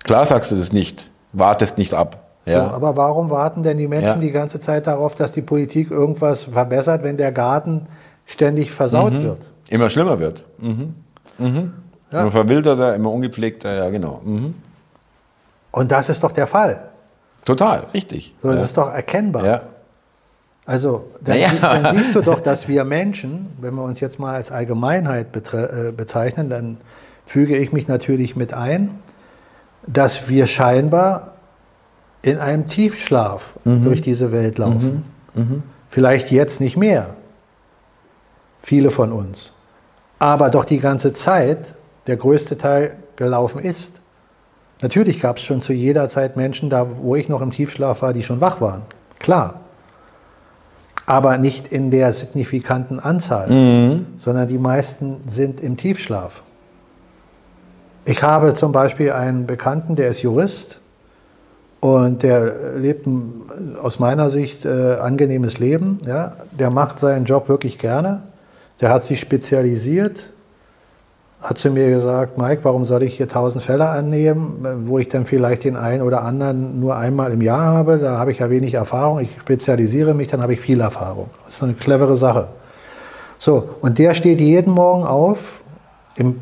Klar 0.04 0.26
sagst 0.26 0.50
du 0.50 0.56
das 0.56 0.72
nicht. 0.72 1.10
Wartest 1.32 1.78
nicht 1.78 1.94
ab. 1.94 2.28
Ja. 2.44 2.64
So, 2.64 2.70
aber 2.70 2.96
warum 2.96 3.30
warten 3.30 3.62
denn 3.62 3.78
die 3.78 3.88
Menschen 3.88 4.06
ja. 4.06 4.16
die 4.16 4.30
ganze 4.30 4.58
Zeit 4.58 4.86
darauf, 4.86 5.14
dass 5.14 5.32
die 5.32 5.42
Politik 5.42 5.90
irgendwas 5.90 6.44
verbessert, 6.44 7.02
wenn 7.02 7.16
der 7.16 7.32
Garten 7.32 7.88
ständig 8.24 8.72
versaut 8.72 9.12
mhm. 9.12 9.22
wird? 9.22 9.50
Immer 9.68 9.90
schlimmer 9.90 10.18
wird. 10.18 10.44
Mhm. 10.58 10.94
Mhm. 11.38 11.72
Ja. 12.10 12.22
Immer 12.22 12.30
verwilderter, 12.30 12.94
immer 12.94 13.10
ungepflegter, 13.10 13.72
ja 13.74 13.90
genau. 13.90 14.20
Mhm. 14.24 14.54
Und 15.70 15.92
das 15.92 16.08
ist 16.08 16.22
doch 16.24 16.32
der 16.32 16.46
Fall. 16.46 16.88
Total, 17.44 17.86
richtig. 17.94 18.34
So, 18.42 18.52
das 18.52 18.64
ist 18.64 18.76
doch 18.76 18.92
erkennbar. 18.92 19.44
Ja. 19.44 19.62
Also, 20.66 21.04
dann, 21.22 21.38
naja. 21.38 21.50
dann, 21.60 21.96
siehst 21.96 22.14
du 22.14 22.20
doch, 22.20 22.40
dass 22.50 22.68
wir 22.68 22.84
Menschen, 22.84 23.48
wenn 23.60 23.74
wir 23.74 23.82
uns 23.82 24.00
jetzt 24.00 24.18
mal 24.18 24.34
als 24.34 24.50
Allgemeinheit 24.52 25.28
äh, 25.54 25.92
bezeichnen, 25.92 26.50
dann 26.50 26.78
füge 27.24 27.56
ich 27.56 27.72
mich 27.72 27.88
natürlich 27.88 28.36
mit 28.36 28.52
ein, 28.52 28.98
dass 29.86 30.28
wir 30.28 30.46
scheinbar 30.46 31.36
in 32.22 32.38
einem 32.38 32.68
Tiefschlaf 32.68 33.54
mhm. 33.64 33.82
durch 33.82 34.00
diese 34.00 34.32
Welt 34.32 34.58
laufen. 34.58 35.04
Mhm. 35.34 35.42
Mhm. 35.42 35.62
Vielleicht 35.90 36.30
jetzt 36.30 36.60
nicht 36.60 36.76
mehr, 36.76 37.16
viele 38.62 38.90
von 38.90 39.12
uns, 39.12 39.54
aber 40.18 40.50
doch 40.50 40.64
die 40.64 40.80
ganze 40.80 41.12
Zeit 41.12 41.74
der 42.06 42.16
größte 42.16 42.58
Teil 42.58 42.96
gelaufen 43.16 43.60
ist. 43.60 44.00
Natürlich 44.80 45.20
gab 45.20 45.38
es 45.38 45.42
schon 45.42 45.60
zu 45.60 45.72
jeder 45.72 46.08
Zeit 46.08 46.36
Menschen, 46.36 46.70
da 46.70 46.86
wo 47.00 47.16
ich 47.16 47.28
noch 47.28 47.40
im 47.40 47.50
Tiefschlaf 47.50 48.02
war, 48.02 48.12
die 48.12 48.22
schon 48.22 48.40
wach 48.40 48.60
waren. 48.60 48.82
Klar 49.18 49.60
aber 51.08 51.38
nicht 51.38 51.68
in 51.68 51.90
der 51.90 52.12
signifikanten 52.12 53.00
Anzahl, 53.00 53.48
mhm. 53.48 54.06
sondern 54.18 54.46
die 54.46 54.58
meisten 54.58 55.22
sind 55.26 55.58
im 55.62 55.78
Tiefschlaf. 55.78 56.42
Ich 58.04 58.22
habe 58.22 58.52
zum 58.52 58.72
Beispiel 58.72 59.12
einen 59.12 59.46
Bekannten, 59.46 59.96
der 59.96 60.08
ist 60.08 60.20
Jurist 60.20 60.80
und 61.80 62.22
der 62.22 62.76
lebt 62.76 63.06
ein, 63.06 63.42
aus 63.82 63.98
meiner 63.98 64.28
Sicht 64.28 64.66
äh, 64.66 64.96
angenehmes 64.96 65.58
Leben. 65.58 65.98
Ja? 66.06 66.36
Der 66.58 66.68
macht 66.68 66.98
seinen 66.98 67.24
Job 67.24 67.48
wirklich 67.48 67.78
gerne. 67.78 68.24
Der 68.80 68.90
hat 68.90 69.04
sich 69.04 69.20
spezialisiert 69.20 70.32
hat 71.40 71.56
zu 71.58 71.70
mir 71.70 71.88
gesagt, 71.90 72.36
Mike, 72.36 72.64
warum 72.64 72.84
soll 72.84 73.04
ich 73.04 73.16
hier 73.16 73.28
tausend 73.28 73.62
Fälle 73.62 73.88
annehmen, 73.88 74.86
wo 74.86 74.98
ich 74.98 75.06
dann 75.08 75.24
vielleicht 75.24 75.64
den 75.64 75.76
einen 75.76 76.02
oder 76.02 76.22
anderen 76.22 76.80
nur 76.80 76.96
einmal 76.96 77.32
im 77.32 77.42
Jahr 77.42 77.74
habe? 77.74 77.98
Da 77.98 78.18
habe 78.18 78.32
ich 78.32 78.38
ja 78.38 78.50
wenig 78.50 78.74
Erfahrung. 78.74 79.20
Ich 79.20 79.30
spezialisiere 79.40 80.14
mich, 80.14 80.28
dann 80.28 80.42
habe 80.42 80.54
ich 80.54 80.60
viel 80.60 80.80
Erfahrung. 80.80 81.30
Das 81.44 81.56
ist 81.56 81.62
eine 81.62 81.74
clevere 81.74 82.16
Sache. 82.16 82.48
So, 83.38 83.68
und 83.80 83.98
der 83.98 84.14
steht 84.14 84.40
jeden 84.40 84.72
Morgen 84.72 85.04
auf 85.04 85.60
im, 86.16 86.40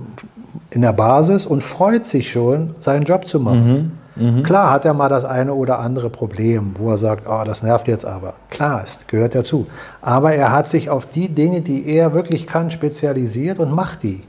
in 0.70 0.80
der 0.80 0.94
Basis 0.94 1.44
und 1.44 1.62
freut 1.62 2.06
sich 2.06 2.30
schon, 2.30 2.74
seinen 2.78 3.04
Job 3.04 3.26
zu 3.26 3.38
machen. 3.38 3.72
Mhm, 3.72 3.92
mh. 4.16 4.42
Klar 4.42 4.70
hat 4.70 4.84
er 4.84 4.94
mal 4.94 5.08
das 5.08 5.24
eine 5.24 5.54
oder 5.54 5.78
andere 5.78 6.10
Problem, 6.10 6.74
wo 6.78 6.90
er 6.90 6.96
sagt, 6.96 7.26
oh, 7.28 7.42
das 7.44 7.62
nervt 7.62 7.88
jetzt 7.88 8.04
aber. 8.04 8.34
Klar, 8.50 8.80
es 8.82 8.98
gehört 9.06 9.34
dazu. 9.34 9.66
Aber 10.00 10.32
er 10.34 10.52
hat 10.52 10.68
sich 10.68 10.90
auf 10.90 11.06
die 11.06 11.28
Dinge, 11.28 11.60
die 11.60 11.86
er 11.88 12.14
wirklich 12.14 12.46
kann, 12.46 12.70
spezialisiert 12.70 13.58
und 13.58 13.72
macht 13.72 14.02
die 14.02 14.22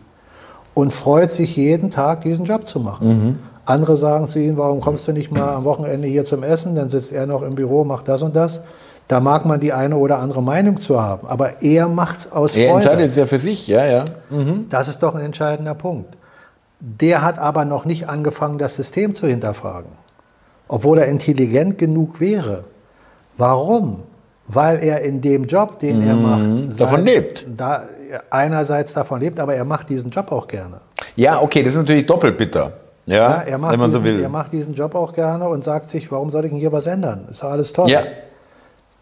und 0.74 0.94
freut 0.94 1.32
sich 1.32 1.56
jeden 1.56 1.90
Tag, 1.90 2.22
diesen 2.22 2.46
Job 2.46 2.68
zu 2.68 2.80
machen. 2.80 3.08
Mhm. 3.08 3.40
Andere 3.66 3.98
sagen 3.98 4.28
zu 4.28 4.40
ihm, 4.40 4.58
warum 4.58 4.80
kommst 4.80 5.08
du 5.08 5.12
nicht 5.12 5.32
mal 5.32 5.56
am 5.56 5.64
Wochenende 5.64 6.08
hier 6.08 6.24
zum 6.24 6.44
Essen? 6.44 6.76
Dann 6.76 6.90
sitzt 6.90 7.12
er 7.12 7.26
noch 7.26 7.42
im 7.42 7.56
Büro, 7.56 7.84
macht 7.84 8.08
das 8.08 8.22
und 8.22 8.36
das. 8.36 8.62
Da 9.08 9.20
mag 9.22 9.46
man 9.46 9.60
die 9.60 9.72
eine 9.72 9.96
oder 9.96 10.20
andere 10.20 10.44
Meinung 10.44 10.78
zu 10.78 11.02
haben, 11.02 11.28
aber 11.28 11.62
er 11.62 11.88
macht 11.88 12.20
es 12.20 12.32
aus 12.32 12.56
er 12.56 12.70
Freude. 12.70 12.70
Er 12.70 12.76
entscheidet 12.76 13.10
es 13.12 13.16
ja 13.16 13.26
für 13.26 13.40
sich, 13.40 13.68
ja, 13.68 13.86
ja. 13.86 14.06
Mhm. 14.30 14.66
Das 14.70 14.90
ist 14.90 15.02
doch 15.02 15.16
ein 15.16 15.22
entscheidender 15.22 15.76
Punkt. 15.76 16.16
Der 16.80 17.24
hat 17.24 17.40
aber 17.40 17.66
noch 17.66 17.86
nicht 17.86 18.08
angefangen, 18.08 18.58
das 18.58 18.76
System 18.76 19.14
zu 19.14 19.28
hinterfragen, 19.28 19.92
obwohl 20.68 21.00
er 21.00 21.08
intelligent 21.08 21.78
genug 21.78 22.20
wäre. 22.20 22.66
Warum? 23.38 24.04
Weil 24.48 24.82
er 24.84 25.02
in 25.02 25.20
dem 25.22 25.46
Job, 25.46 25.80
den 25.80 26.02
mhm. 26.02 26.08
er 26.08 26.16
macht, 26.16 26.80
davon 26.80 27.04
lebt. 27.04 27.46
Da, 27.56 27.84
einerseits 28.30 28.94
davon 28.94 29.20
lebt, 29.20 29.40
aber 29.40 29.56
er 29.56 29.66
macht 29.66 29.90
diesen 29.90 30.10
Job 30.10 30.32
auch 30.32 30.48
gerne. 30.48 30.80
Ja, 31.16 31.42
okay, 31.42 31.64
das 31.64 31.74
ist 31.74 31.80
natürlich 31.80 32.06
doppelt 32.06 32.38
bitter. 32.38 32.74
Ja, 33.06 33.16
ja 33.16 33.42
er 33.42 33.58
macht 33.58 33.74
wenn 33.74 33.80
man 33.80 33.90
diesen, 33.90 34.02
so 34.02 34.06
will. 34.06 34.22
Er 34.22 34.30
macht 34.30 34.54
diesen 34.54 34.74
Job 34.74 34.96
auch 34.96 35.14
gerne 35.14 35.48
und 35.50 35.64
sagt 35.64 35.90
sich, 35.90 36.12
warum 36.12 36.30
soll 36.30 36.46
ich 36.46 36.52
denn 36.52 36.60
hier 36.60 36.72
was 36.72 36.86
ändern? 36.88 37.28
Ist 37.30 37.42
doch 37.42 37.50
alles 37.50 37.74
toll. 37.74 37.90
Ja. 37.90 38.02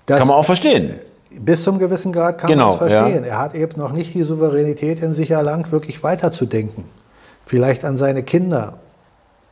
Das, 0.06 0.20
kann 0.20 0.28
man 0.28 0.38
auch 0.38 0.46
verstehen. 0.46 1.00
Bis 1.32 1.64
zum 1.64 1.80
gewissen 1.80 2.14
Grad 2.14 2.38
kann 2.38 2.50
genau, 2.50 2.76
man 2.78 2.88
es 2.88 2.94
verstehen. 2.94 3.24
Ja. 3.24 3.32
Er 3.32 3.38
hat 3.40 3.56
eben 3.56 3.80
noch 3.80 3.92
nicht 3.92 4.14
die 4.14 4.24
Souveränität 4.24 5.02
in 5.02 5.14
sich 5.14 5.32
erlangt, 5.32 5.72
wirklich 5.72 6.02
weiterzudenken. 6.04 6.86
Vielleicht 7.46 7.86
an 7.86 7.98
seine 7.98 8.24
Kinder, 8.24 8.80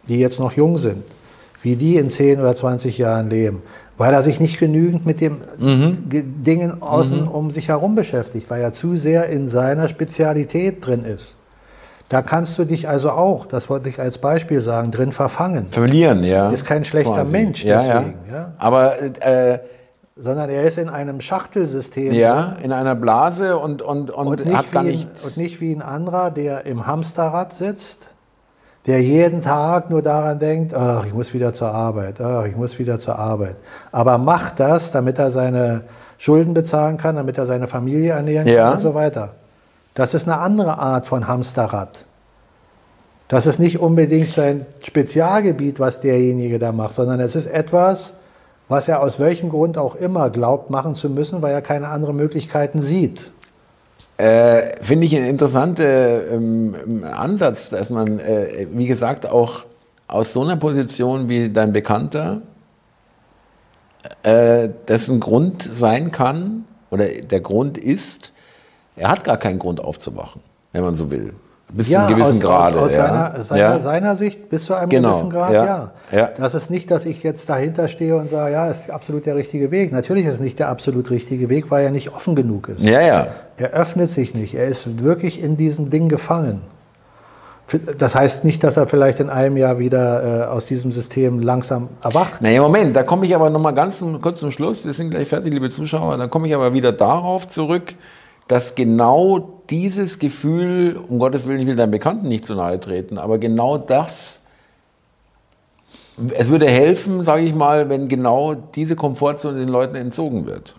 die 0.10 0.20
jetzt 0.20 0.40
noch 0.40 0.54
jung 0.54 0.78
sind, 0.78 1.04
wie 1.62 1.76
die 1.76 1.98
in 1.98 2.10
10 2.10 2.40
oder 2.40 2.56
20 2.56 2.98
Jahren 2.98 3.30
leben 3.30 3.62
weil 3.98 4.14
er 4.14 4.24
sich 4.24 4.40
nicht 4.40 4.60
genügend 4.60 5.06
mit 5.06 5.22
den 5.22 5.38
mhm. 5.58 6.10
Dingen 6.10 6.82
außen 6.82 7.22
mhm. 7.22 7.28
um 7.28 7.52
sich 7.52 7.70
herum 7.70 7.96
beschäftigt, 7.96 8.50
weil 8.50 8.62
er 8.62 8.72
zu 8.72 8.96
sehr 8.96 9.30
in 9.30 9.50
seiner 9.50 9.88
Spezialität 9.88 10.86
drin 10.86 11.06
ist. 11.06 11.38
Da 12.10 12.22
kannst 12.22 12.58
du 12.58 12.66
dich 12.66 12.88
also 12.90 13.12
auch, 13.12 13.46
das 13.46 13.70
wollte 13.70 13.90
ich 13.90 14.00
als 14.00 14.18
Beispiel 14.18 14.62
sagen, 14.62 14.92
drin 14.92 15.12
verfangen. 15.12 15.68
Verlieren, 15.70 16.24
ja. 16.24 16.50
Ist 16.50 16.66
kein 16.66 16.86
schlechter 16.86 17.14
Quasi. 17.14 17.32
Mensch 17.32 17.64
deswegen. 17.64 18.16
Ja, 18.30 18.34
ja. 18.34 18.54
Aber 18.58 19.02
äh, 19.02 19.60
sondern 20.16 20.50
er 20.50 20.64
ist 20.64 20.78
in 20.78 20.90
einem 20.90 21.22
Schachtelsystem. 21.22 22.14
Ja, 22.14 22.58
in 22.62 22.72
einer 22.72 22.96
Blase 22.96 23.58
und, 23.58 23.82
und, 23.82 24.12
und, 24.12 24.28
und 24.28 24.54
hat 24.56 24.72
gar 24.72 24.84
nicht. 24.84 25.08
Ein, 25.08 25.28
und 25.28 25.38
nicht 25.38 25.60
wie 25.62 25.74
ein 25.74 25.82
anderer, 25.82 26.32
der 26.32 26.66
im 26.66 26.86
Hamsterrad 26.86 27.54
sitzt 27.54 28.14
der 28.86 29.02
jeden 29.02 29.42
Tag 29.42 29.90
nur 29.90 30.02
daran 30.02 30.40
denkt, 30.40 30.74
ach, 30.74 31.06
ich 31.06 31.14
muss 31.14 31.34
wieder 31.34 31.54
zur 31.54 31.70
Arbeit, 31.70 32.20
ach, 32.20 32.46
ich 32.46 32.56
muss 32.56 32.80
wieder 32.80 33.00
zur 33.00 33.18
Arbeit. 33.18 33.56
Aber 33.92 34.18
macht 34.18 34.60
das, 34.60 34.92
damit 34.92 35.20
er 35.20 35.32
seine 35.32 35.82
Schulden 36.18 36.54
bezahlen 36.54 36.98
kann, 36.98 37.16
damit 37.16 37.38
er 37.38 37.46
seine 37.46 37.68
Familie 37.68 38.12
ernähren 38.12 38.46
kann 38.46 38.56
ja. 38.56 38.72
und 38.72 38.82
so 38.82 38.94
weiter. 38.94 39.30
Das 39.94 40.14
ist 40.14 40.28
eine 40.28 40.40
andere 40.40 40.80
Art 40.80 41.08
von 41.08 41.28
Hamsterrad. 41.28 42.06
Das 43.30 43.46
ist 43.46 43.60
nicht 43.60 43.80
unbedingt 43.80 44.28
sein 44.28 44.66
Spezialgebiet, 44.82 45.80
was 45.80 46.02
derjenige 46.02 46.60
da 46.60 46.72
macht, 46.72 46.94
sondern 46.94 47.20
es 47.22 47.36
ist 47.36 47.46
etwas, 47.46 48.14
was 48.68 48.88
er 48.88 49.02
aus 49.02 49.20
welchem 49.20 49.50
Grund 49.50 49.78
auch 49.78 49.96
immer 49.96 50.30
glaubt 50.30 50.70
machen 50.70 50.96
zu 50.96 51.10
müssen, 51.10 51.42
weil 51.42 51.54
er 51.54 51.62
keine 51.62 51.90
anderen 51.90 52.16
Möglichkeiten 52.16 52.82
sieht. 52.82 53.32
Äh, 54.18 54.82
Finde 54.82 55.06
ich 55.06 55.16
einen 55.16 55.26
interessanten 55.26 56.76
ähm, 56.82 57.04
Ansatz, 57.04 57.70
dass 57.70 57.90
man, 57.90 58.20
äh, 58.20 58.68
wie 58.72 58.86
gesagt, 58.86 59.26
auch 59.26 59.66
aus 60.08 60.34
so 60.34 60.44
einer 60.44 60.56
Position 60.56 61.30
wie 61.30 61.50
dein 61.50 61.74
Bekannter, 61.74 62.42
äh, 64.22 64.70
dessen 64.88 65.20
Grund 65.20 65.68
sein 65.72 66.12
kann, 66.12 66.66
oder 66.92 67.08
der 67.08 67.40
Grund 67.40 67.80
ist, 67.80 68.32
er 68.96 69.10
hat 69.10 69.24
gar 69.24 69.38
keinen 69.38 69.58
Grund 69.58 69.80
aufzuwachen, 69.80 70.42
wenn 70.74 70.84
man 70.84 70.94
so 70.94 71.10
will. 71.10 71.34
Bis 71.70 71.90
ja, 71.90 72.02
zu 72.02 72.06
einem 72.06 72.16
gewissen 72.16 72.36
aus, 72.36 72.42
Grade. 72.42 72.78
Aus, 72.78 72.84
aus 72.84 72.98
ja. 72.98 73.08
seiner, 73.08 73.42
seiner, 73.42 73.62
ja. 73.62 73.80
seiner, 73.80 74.16
Sicht 74.16 74.50
bis 74.50 74.66
zu 74.66 74.76
einem 74.76 74.90
genau. 74.90 75.10
gewissen 75.10 75.30
Grad, 75.32 75.54
ja. 75.54 75.92
ja. 76.12 76.30
Das 76.38 76.54
ist 76.54 76.70
nicht, 76.70 76.92
dass 76.92 77.06
ich 77.06 77.24
jetzt 77.24 77.50
dahinter 77.50 77.88
stehe 77.88 78.16
und 78.16 78.30
sage, 78.30 78.54
ja, 78.54 78.68
ist 78.68 78.92
absolut 78.92 79.26
der 79.26 79.36
richtige 79.36 79.72
Weg. 79.72 79.92
Natürlich 79.92 80.26
ist 80.26 80.36
es 80.36 80.40
nicht 80.40 80.60
der 80.60 80.70
absolut 80.70 81.10
richtige 81.10 81.50
Weg, 81.50 81.72
weil 81.72 81.86
er 81.86 81.92
nicht 81.92 82.14
offen 82.14 82.36
genug 82.36 82.70
ist. 82.70 82.84
Ja, 82.84 83.02
ja. 83.02 83.28
Er 83.58 83.72
öffnet 83.72 84.12
sich 84.12 84.36
nicht. 84.36 84.54
Er 84.54 84.68
ist 84.68 85.02
wirklich 85.02 85.42
in 85.42 85.58
diesem 85.58 85.90
Ding 85.90 86.10
gefangen. 86.10 86.62
Das 87.98 88.14
heißt 88.14 88.44
nicht, 88.44 88.64
dass 88.64 88.78
er 88.78 88.88
vielleicht 88.88 89.20
in 89.20 89.30
einem 89.30 89.58
Jahr 89.58 89.80
wieder 89.80 90.44
äh, 90.44 90.46
aus 90.48 90.68
diesem 90.68 90.92
System 90.92 91.40
langsam 91.40 91.90
erwacht. 92.04 92.42
Naja, 92.42 92.62
Moment, 92.62 92.96
da 92.96 93.04
komme 93.04 93.26
ich 93.26 93.34
aber 93.34 93.50
noch 93.50 93.60
mal 93.60 93.72
ganz 93.72 94.00
zum, 94.00 94.22
kurz 94.22 94.40
zum 94.40 94.52
Schluss. 94.52 94.86
Wir 94.86 94.94
sind 94.94 95.10
gleich 95.10 95.28
fertig, 95.28 95.52
liebe 95.54 95.70
Zuschauer. 95.70 96.18
Dann 96.18 96.30
komme 96.30 96.48
ich 96.48 96.54
aber 96.54 96.74
wieder 96.74 96.92
darauf 96.92 97.48
zurück, 97.48 97.96
dass 98.48 98.76
genau 98.76 99.53
dieses 99.70 100.20
Gefühl, 100.20 101.00
um 101.08 101.20
Gottes 101.20 101.48
Willen, 101.48 101.60
ich 101.60 101.68
will 101.68 101.76
deinem 101.76 101.92
Bekannten 101.92 102.28
nicht 102.28 102.46
zu 102.46 102.56
nahe 102.56 102.80
treten, 102.80 103.18
aber 103.18 103.38
genau 103.38 103.78
das, 103.78 104.42
es 106.32 106.50
würde 106.50 106.68
helfen, 106.68 107.24
sage 107.24 107.44
ich 107.44 107.56
mal, 107.56 107.90
wenn 107.90 108.08
genau 108.08 108.54
diese 108.54 108.96
Komfortzone 108.96 109.58
den 109.58 109.70
Leuten 109.70 109.96
entzogen 109.96 110.46
wird. 110.46 110.76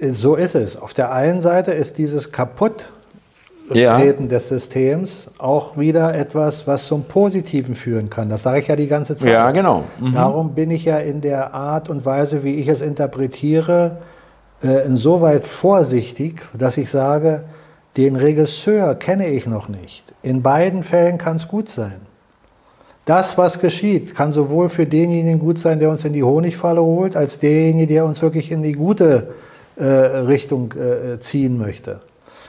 So 0.00 0.34
ist 0.34 0.54
es. 0.54 0.76
Auf 0.76 0.92
der 0.92 1.12
einen 1.12 1.42
Seite 1.42 1.72
ist 1.72 1.96
dieses 1.96 2.32
kaputt 2.32 2.86
ja. 3.72 3.98
des 3.98 4.48
Systems 4.48 5.30
auch 5.38 5.78
wieder 5.78 6.14
etwas, 6.14 6.66
was 6.66 6.86
zum 6.86 7.04
Positiven 7.04 7.74
führen 7.74 8.10
kann. 8.10 8.28
Das 8.28 8.42
sage 8.42 8.60
ich 8.60 8.68
ja 8.68 8.76
die 8.76 8.88
ganze 8.88 9.16
Zeit. 9.16 9.32
Ja, 9.32 9.50
genau. 9.52 9.84
Mhm. 10.00 10.12
Darum 10.12 10.54
bin 10.54 10.70
ich 10.70 10.84
ja 10.84 10.98
in 10.98 11.20
der 11.20 11.54
Art 11.54 11.88
und 11.88 12.04
Weise, 12.04 12.42
wie 12.42 12.56
ich 12.56 12.68
es 12.68 12.80
interpretiere, 12.80 13.98
äh, 14.62 14.86
insoweit 14.86 15.46
vorsichtig, 15.46 16.42
dass 16.56 16.76
ich 16.76 16.90
sage, 16.90 17.44
den 17.96 18.16
Regisseur 18.16 18.94
kenne 18.94 19.28
ich 19.28 19.46
noch 19.46 19.68
nicht. 19.68 20.12
In 20.22 20.42
beiden 20.42 20.84
Fällen 20.84 21.18
kann 21.18 21.36
es 21.36 21.48
gut 21.48 21.68
sein. 21.68 22.00
Das, 23.04 23.36
was 23.38 23.58
geschieht, 23.58 24.14
kann 24.14 24.30
sowohl 24.30 24.68
für 24.68 24.86
denjenigen 24.86 25.40
gut 25.40 25.58
sein, 25.58 25.80
der 25.80 25.90
uns 25.90 26.04
in 26.04 26.12
die 26.12 26.22
Honigfalle 26.22 26.82
holt, 26.82 27.16
als 27.16 27.38
derjenige, 27.38 27.86
der 27.86 28.04
uns 28.04 28.22
wirklich 28.22 28.52
in 28.52 28.62
die 28.62 28.74
gute 28.74 29.34
äh, 29.76 29.84
Richtung 29.84 30.72
äh, 30.74 31.18
ziehen 31.18 31.58
möchte. 31.58 32.00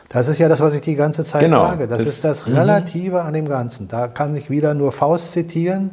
Das 0.10 0.28
ist 0.28 0.40
ja 0.40 0.50
das, 0.50 0.60
was 0.60 0.74
ich 0.74 0.82
die 0.82 0.96
ganze 0.96 1.24
Zeit 1.24 1.42
genau, 1.42 1.68
sage. 1.68 1.88
Das, 1.88 2.00
das 2.00 2.08
ist 2.08 2.24
das 2.26 2.46
mhm. 2.46 2.56
Relative 2.58 3.22
mhm. 3.22 3.28
an 3.28 3.34
dem 3.34 3.48
Ganzen. 3.48 3.88
Da 3.88 4.08
kann 4.08 4.36
ich 4.36 4.50
wieder 4.50 4.74
nur 4.74 4.92
Faust 4.92 5.32
zitieren. 5.32 5.90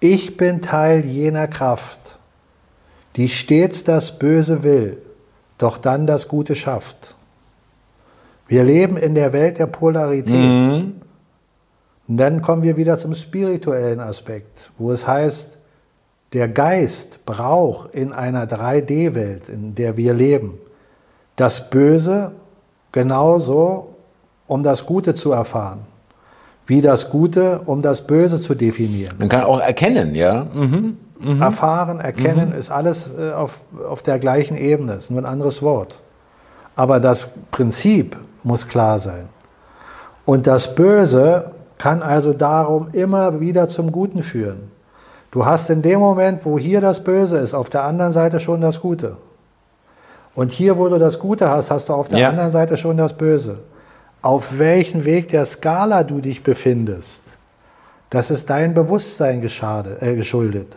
Ich 0.00 0.36
bin 0.36 0.60
Teil 0.60 1.04
jener 1.04 1.46
Kraft, 1.46 2.15
die 3.16 3.28
stets 3.28 3.84
das 3.84 4.18
Böse 4.18 4.62
will, 4.62 4.98
doch 5.58 5.78
dann 5.78 6.06
das 6.06 6.28
Gute 6.28 6.54
schafft. 6.54 7.14
Wir 8.48 8.62
leben 8.62 8.96
in 8.96 9.14
der 9.14 9.32
Welt 9.32 9.58
der 9.58 9.66
Polarität. 9.66 10.34
Mhm. 10.34 11.00
Und 12.08 12.16
dann 12.18 12.42
kommen 12.42 12.62
wir 12.62 12.76
wieder 12.76 12.98
zum 12.98 13.14
spirituellen 13.14 13.98
Aspekt, 13.98 14.70
wo 14.78 14.92
es 14.92 15.06
heißt, 15.06 15.58
der 16.32 16.48
Geist 16.48 17.24
braucht 17.24 17.94
in 17.94 18.12
einer 18.12 18.46
3D-Welt, 18.46 19.48
in 19.48 19.74
der 19.74 19.96
wir 19.96 20.14
leben, 20.14 20.58
das 21.34 21.70
Böse 21.70 22.32
genauso, 22.92 23.94
um 24.46 24.62
das 24.62 24.86
Gute 24.86 25.14
zu 25.14 25.32
erfahren, 25.32 25.80
wie 26.66 26.80
das 26.80 27.10
Gute, 27.10 27.60
um 27.66 27.82
das 27.82 28.06
Böse 28.06 28.40
zu 28.40 28.54
definieren. 28.54 29.16
Man 29.18 29.28
kann 29.28 29.44
auch 29.44 29.60
erkennen, 29.60 30.14
ja. 30.14 30.46
Mhm. 30.52 30.98
Mhm. 31.26 31.42
Erfahren, 31.42 32.00
erkennen 32.00 32.50
mhm. 32.50 32.58
ist 32.58 32.70
alles 32.70 33.12
äh, 33.18 33.32
auf, 33.32 33.58
auf 33.88 34.02
der 34.02 34.18
gleichen 34.18 34.56
Ebene, 34.56 34.94
ist 34.94 35.10
nur 35.10 35.20
ein 35.20 35.26
anderes 35.26 35.60
Wort. 35.60 35.98
Aber 36.76 37.00
das 37.00 37.30
Prinzip 37.50 38.16
muss 38.42 38.68
klar 38.68 38.98
sein. 38.98 39.28
Und 40.24 40.46
das 40.46 40.74
Böse 40.74 41.50
kann 41.78 42.02
also 42.02 42.32
darum 42.32 42.88
immer 42.92 43.40
wieder 43.40 43.68
zum 43.68 43.92
Guten 43.92 44.22
führen. 44.22 44.70
Du 45.30 45.44
hast 45.44 45.68
in 45.68 45.82
dem 45.82 46.00
Moment, 46.00 46.44
wo 46.44 46.58
hier 46.58 46.80
das 46.80 47.02
Böse 47.02 47.38
ist, 47.38 47.54
auf 47.54 47.70
der 47.70 47.84
anderen 47.84 48.12
Seite 48.12 48.40
schon 48.40 48.60
das 48.60 48.80
Gute. 48.80 49.16
Und 50.34 50.52
hier, 50.52 50.78
wo 50.78 50.88
du 50.88 50.98
das 50.98 51.18
Gute 51.18 51.50
hast, 51.50 51.70
hast 51.70 51.88
du 51.88 51.92
auf 51.92 52.08
der 52.08 52.18
ja. 52.20 52.28
anderen 52.28 52.52
Seite 52.52 52.76
schon 52.76 52.96
das 52.96 53.14
Böse. 53.14 53.58
Auf 54.22 54.58
welchem 54.58 55.04
Weg 55.04 55.28
der 55.30 55.44
Skala 55.44 56.04
du 56.04 56.20
dich 56.20 56.42
befindest, 56.42 57.22
das 58.10 58.30
ist 58.30 58.48
dein 58.48 58.74
Bewusstsein 58.74 59.42
äh, 59.42 60.14
geschuldet. 60.14 60.76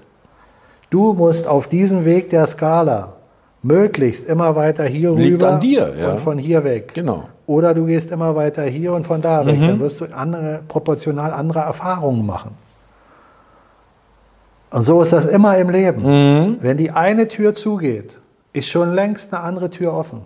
Du 0.90 1.14
musst 1.14 1.48
auf 1.48 1.68
diesem 1.68 2.06
Weg 2.06 2.30
der 2.30 2.45
Skala 2.45 3.14
möglichst 3.61 4.28
immer 4.28 4.56
weiter 4.56 4.86
hier 4.86 5.11
Liegt 5.11 5.44
rüber 5.44 5.60
dir, 5.60 5.94
ja. 5.98 6.11
und 6.11 6.22
von 6.22 6.38
hier 6.38 6.64
weg. 6.64 6.94
Genau. 6.94 7.26
Oder 7.45 7.74
du 7.74 7.86
gehst 7.86 8.11
immer 8.11 8.36
weiter 8.36 8.64
hier 8.64 8.94
und 8.94 9.06
von 9.06 9.22
da 9.22 9.45
weg. 9.45 9.60
Mhm. 9.60 9.68
Dann 9.68 9.80
wirst 9.80 10.02
du 10.02 10.06
andere, 10.06 10.61
proportional 10.68 11.32
andere 11.32 11.60
Erfahrungen 11.60 12.26
machen. 12.26 12.52
Und 14.72 14.84
so 14.84 15.02
ist 15.02 15.14
das 15.14 15.26
immer 15.26 15.57
im 15.57 15.70
Leben. 15.70 16.03
Mhm. 16.03 16.57
Wenn 16.61 16.78
die 16.78 16.91
eine 16.91 17.28
Tür 17.28 17.53
zugeht, 17.53 18.20
ist 18.53 18.68
schon 18.68 18.94
längst 18.94 19.34
eine 19.34 19.44
andere 19.44 19.70
Tür 19.70 19.94
offen. 19.94 20.22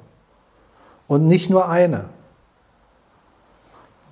Und 1.07 1.27
nicht 1.27 1.49
nur 1.49 1.69
eine. 1.69 2.05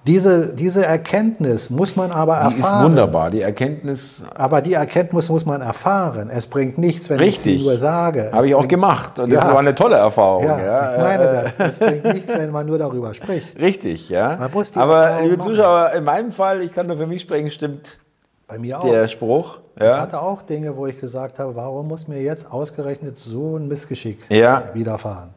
Diese, 0.07 0.48
diese 0.48 0.84
Erkenntnis 0.84 1.69
muss 1.69 1.95
man 1.95 2.11
aber 2.11 2.38
erfahren. 2.38 2.53
Die 2.56 2.61
ist 2.61 2.84
wunderbar, 2.84 3.30
die 3.30 3.41
Erkenntnis. 3.41 4.26
Aber 4.34 4.61
die 4.61 4.73
Erkenntnis 4.73 5.30
muss 5.30 5.45
man 5.45 5.61
erfahren. 5.61 6.32
Es 6.32 6.48
bringt 6.48 6.80
nichts, 6.80 7.07
wenn 7.11 7.19
Richtig. 7.19 7.57
ich 7.57 7.61
sie 7.61 7.68
nur 7.68 7.78
sage. 7.78 8.32
Habe 8.32 8.48
ich 8.48 8.56
auch 8.56 8.68
gemacht 8.68 9.19
und 9.19 9.30
ja. 9.30 9.40
das 9.40 9.49
war 9.49 9.60
eine 9.60 9.76
tolle 9.76 9.98
Erfahrung. 9.98 10.45
Ja, 10.45 10.60
ja. 10.60 10.95
ich 10.95 11.02
meine 11.02 11.23
das. 11.26 11.60
Es 11.60 11.80
bringt 11.80 12.03
nichts, 12.06 12.30
wenn 12.36 12.49
man 12.49 12.65
nur 12.65 12.80
darüber 12.80 13.14
spricht. 13.14 13.60
Richtig, 13.60 14.10
ja. 14.10 14.40
aber 14.76 15.19
liebe 15.22 15.38
Zuschauer, 15.38 15.91
in 15.95 16.03
meinem 16.03 16.32
Fall, 16.32 16.64
ich 16.64 16.72
kann 16.73 16.88
nur 16.88 16.98
für 16.98 17.07
mich 17.07 17.22
sprechen, 17.22 17.52
stimmt 17.52 17.99
Bei 18.48 18.57
mir 18.57 18.80
auch. 18.80 18.84
der 18.84 19.07
Spruch. 19.07 19.60
Ja. 19.80 19.94
Ich 19.94 20.02
hatte 20.02 20.19
auch 20.19 20.41
Dinge, 20.41 20.76
wo 20.76 20.88
ich 20.88 20.99
gesagt 20.99 21.38
habe, 21.38 21.56
warum 21.56 21.88
muss 21.88 22.07
mir 22.07 22.22
jetzt 22.22 22.52
ausgerechnet 22.52 23.18
so 23.18 23.56
ein 23.56 23.68
Missgeschick 23.68 24.18
widerfahren? 24.30 25.30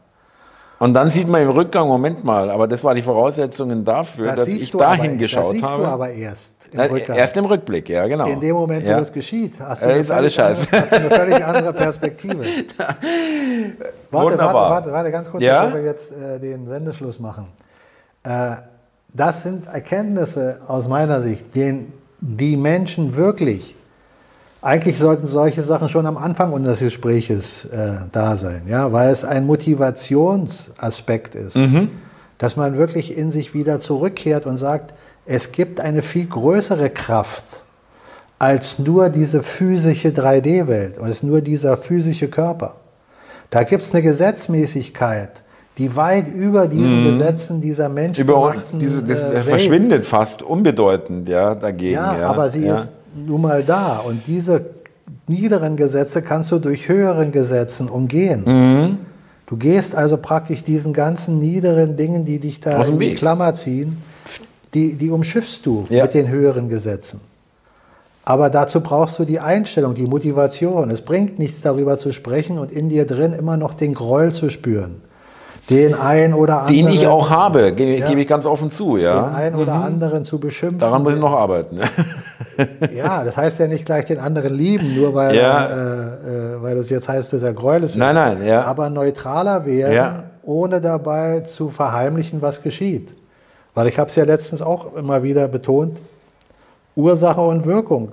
Und 0.78 0.94
dann 0.94 1.08
sieht 1.08 1.28
man 1.28 1.42
im 1.42 1.50
Rückgang, 1.50 1.86
Moment 1.86 2.24
mal, 2.24 2.50
aber 2.50 2.66
das 2.66 2.82
waren 2.84 2.96
die 2.96 3.02
Voraussetzungen 3.02 3.84
dafür, 3.84 4.26
das 4.26 4.36
dass 4.40 4.48
ich 4.48 4.70
dahin 4.72 5.12
aber, 5.12 5.18
geschaut 5.18 5.44
das 5.44 5.50
siehst 5.50 5.64
habe. 5.64 5.82
Du 5.82 5.88
aber 5.88 6.10
erst 6.10 6.54
im 6.72 6.80
Rückgang. 6.80 7.16
Erst 7.16 7.36
im 7.36 7.44
Rückblick, 7.44 7.88
ja, 7.88 8.06
genau. 8.06 8.26
In 8.26 8.40
dem 8.40 8.56
Moment, 8.56 8.84
ja. 8.84 8.96
wo 8.96 9.00
das 9.00 9.12
geschieht, 9.12 9.54
hast 9.60 9.84
du, 9.84 9.86
äh, 9.86 10.00
ist 10.00 10.10
alles 10.10 10.34
Scheiße. 10.34 10.66
Andere, 10.66 10.80
hast 10.80 10.92
du 10.92 10.96
eine 10.96 11.10
völlig 11.10 11.44
andere 11.44 11.72
Perspektive. 11.84 12.44
warte, 14.10 14.30
Wunderbar. 14.30 14.54
Warte, 14.54 14.70
warte, 14.70 14.92
warte, 14.92 15.10
ganz 15.12 15.30
kurz, 15.30 15.42
ja? 15.42 15.64
bevor 15.64 15.78
wir 15.78 15.86
jetzt 15.86 16.10
äh, 16.10 16.40
den 16.40 16.66
Sendeschluss 16.68 17.20
machen. 17.20 17.48
Äh, 18.24 18.56
das 19.12 19.42
sind 19.42 19.66
Erkenntnisse 19.68 20.60
aus 20.66 20.88
meiner 20.88 21.22
Sicht, 21.22 21.54
denen 21.54 21.92
die 22.20 22.56
Menschen 22.56 23.14
wirklich 23.14 23.76
eigentlich 24.64 24.98
sollten 24.98 25.28
solche 25.28 25.62
Sachen 25.62 25.90
schon 25.90 26.06
am 26.06 26.16
Anfang 26.16 26.52
unseres 26.52 26.80
Gespräches 26.80 27.66
äh, 27.66 27.96
da 28.12 28.36
sein, 28.36 28.62
ja, 28.66 28.92
weil 28.92 29.10
es 29.10 29.22
ein 29.22 29.44
Motivationsaspekt 29.44 31.34
ist, 31.34 31.56
mhm. 31.56 31.90
dass 32.38 32.56
man 32.56 32.78
wirklich 32.78 33.16
in 33.16 33.30
sich 33.30 33.52
wieder 33.52 33.78
zurückkehrt 33.78 34.46
und 34.46 34.56
sagt, 34.56 34.94
es 35.26 35.52
gibt 35.52 35.80
eine 35.80 36.02
viel 36.02 36.26
größere 36.26 36.88
Kraft 36.88 37.62
als 38.38 38.78
nur 38.78 39.10
diese 39.10 39.42
physische 39.42 40.08
3D-Welt, 40.08 40.98
als 40.98 41.22
nur 41.22 41.42
dieser 41.42 41.76
physische 41.76 42.28
Körper. 42.28 42.76
Da 43.50 43.64
gibt 43.64 43.82
es 43.82 43.92
eine 43.92 44.02
Gesetzmäßigkeit, 44.02 45.42
die 45.76 45.94
weit 45.94 46.28
über 46.28 46.68
diesen 46.68 47.02
mhm. 47.02 47.10
Gesetzen 47.10 47.60
dieser 47.60 47.90
Menschen 47.90 48.26
diese, 48.72 49.02
äh, 49.12 49.42
verschwindet 49.42 50.06
fast 50.06 50.42
unbedeutend 50.42 51.28
ja 51.28 51.54
dagegen 51.54 51.96
ja, 51.96 52.18
ja. 52.18 52.30
aber 52.30 52.48
sie 52.48 52.64
ja. 52.64 52.74
ist 52.74 52.88
nun 53.14 53.42
mal 53.42 53.62
da. 53.62 53.98
Und 53.98 54.26
diese 54.26 54.66
niederen 55.26 55.76
Gesetze 55.76 56.22
kannst 56.22 56.52
du 56.52 56.58
durch 56.58 56.88
höheren 56.88 57.32
Gesetzen 57.32 57.88
umgehen. 57.88 58.44
Mhm. 58.44 58.98
Du 59.46 59.56
gehst 59.56 59.94
also 59.94 60.16
praktisch 60.16 60.64
diesen 60.64 60.92
ganzen 60.92 61.38
niederen 61.38 61.96
Dingen, 61.96 62.24
die 62.24 62.38
dich 62.38 62.60
da 62.60 62.82
in 62.84 62.98
die 62.98 63.14
Klammer 63.14 63.54
ziehen, 63.54 63.98
die, 64.72 64.94
die 64.94 65.10
umschiffst 65.10 65.64
du 65.66 65.84
ja. 65.90 66.02
mit 66.02 66.14
den 66.14 66.28
höheren 66.28 66.68
Gesetzen. 66.68 67.20
Aber 68.24 68.48
dazu 68.48 68.80
brauchst 68.80 69.18
du 69.18 69.26
die 69.26 69.38
Einstellung, 69.38 69.94
die 69.94 70.06
Motivation. 70.06 70.90
Es 70.90 71.02
bringt 71.02 71.38
nichts 71.38 71.60
darüber 71.60 71.98
zu 71.98 72.10
sprechen 72.10 72.58
und 72.58 72.72
in 72.72 72.88
dir 72.88 73.06
drin 73.06 73.34
immer 73.34 73.58
noch 73.58 73.74
den 73.74 73.92
Groll 73.92 74.32
zu 74.32 74.48
spüren 74.48 75.02
den 75.70 75.94
einen 75.94 76.34
oder 76.34 76.60
anderen. 76.60 76.76
Den 76.76 76.88
ich 76.88 77.06
auch 77.06 77.30
habe, 77.30 77.72
gebe 77.72 77.98
ja, 77.98 78.08
geb 78.08 78.18
ich 78.18 78.28
ganz 78.28 78.44
offen 78.44 78.70
zu, 78.70 78.96
ja. 78.96 79.22
Den 79.22 79.34
einen 79.34 79.56
oder 79.56 79.76
mhm. 79.76 79.82
anderen 79.82 80.24
zu 80.24 80.38
beschimpfen. 80.38 80.78
Daran 80.78 81.02
muss 81.02 81.14
ich 81.14 81.20
noch 81.20 81.32
arbeiten. 81.32 81.80
ja, 82.94 83.24
das 83.24 83.36
heißt 83.36 83.60
ja 83.60 83.66
nicht 83.66 83.86
gleich 83.86 84.04
den 84.04 84.18
anderen 84.18 84.54
lieben, 84.54 84.94
nur 84.94 85.14
weil, 85.14 85.36
ja. 85.36 85.66
äh, 85.66 86.56
äh, 86.56 86.62
weil 86.62 86.76
das 86.76 86.90
jetzt 86.90 87.08
heißt, 87.08 87.32
dass 87.32 87.42
er 87.42 87.54
Gräuel 87.54 87.84
ist. 87.84 87.96
Nein, 87.96 88.14
nein, 88.14 88.44
ja. 88.44 88.62
Aber 88.62 88.90
neutraler 88.90 89.64
werden, 89.64 89.94
ja. 89.94 90.24
ohne 90.42 90.80
dabei 90.80 91.40
zu 91.40 91.70
verheimlichen, 91.70 92.42
was 92.42 92.62
geschieht. 92.62 93.14
Weil 93.74 93.88
ich 93.88 93.98
habe 93.98 94.08
es 94.08 94.16
ja 94.16 94.24
letztens 94.24 94.60
auch 94.60 94.94
immer 94.94 95.22
wieder 95.22 95.48
betont, 95.48 96.00
Ursache 96.94 97.40
und 97.40 97.64
Wirkung 97.64 98.10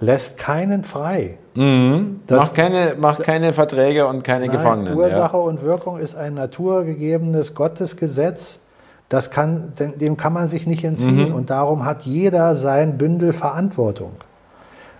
lässt 0.00 0.36
keinen 0.36 0.84
frei. 0.84 1.38
Mhm. 1.58 2.20
macht, 2.30 2.54
keine, 2.54 2.94
macht 2.96 3.24
keine 3.24 3.52
Verträge 3.52 4.06
und 4.06 4.22
keine 4.22 4.46
nein, 4.46 4.56
Gefangenen. 4.56 4.94
Ursache 4.96 5.36
ja. 5.36 5.42
und 5.42 5.62
Wirkung 5.62 5.98
ist 5.98 6.14
ein 6.14 6.34
naturgegebenes 6.34 7.54
Gottesgesetz. 7.54 8.60
Das 9.08 9.30
kann, 9.32 9.72
dem 9.76 10.16
kann 10.16 10.32
man 10.32 10.46
sich 10.46 10.68
nicht 10.68 10.84
entziehen. 10.84 11.30
Mhm. 11.30 11.34
Und 11.34 11.50
darum 11.50 11.84
hat 11.84 12.02
jeder 12.02 12.54
sein 12.54 12.96
Bündel 12.96 13.32
Verantwortung. 13.32 14.12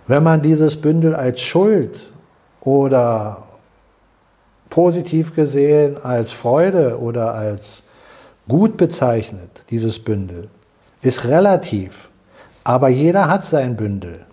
Wenn 0.07 0.21
man 0.23 0.41
dieses 0.41 0.81
Bündel 0.81 1.15
als 1.15 1.39
Schuld 1.39 2.11
oder 2.59 3.43
positiv 4.69 5.33
gesehen 5.33 5.95
als 6.03 6.33
Freude 6.33 6.99
oder 6.99 7.35
als 7.35 7.83
gut 8.49 8.75
bezeichnet, 8.75 9.63
dieses 9.69 9.99
Bündel, 9.99 10.49
ist 11.01 11.23
relativ. 11.23 12.09
Aber 12.65 12.89
jeder 12.89 13.29
hat 13.29 13.45
sein 13.45 13.77
Bündel. 13.77 14.25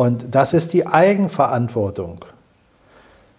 Und 0.00 0.34
das 0.34 0.54
ist 0.54 0.72
die 0.72 0.86
Eigenverantwortung. 0.86 2.24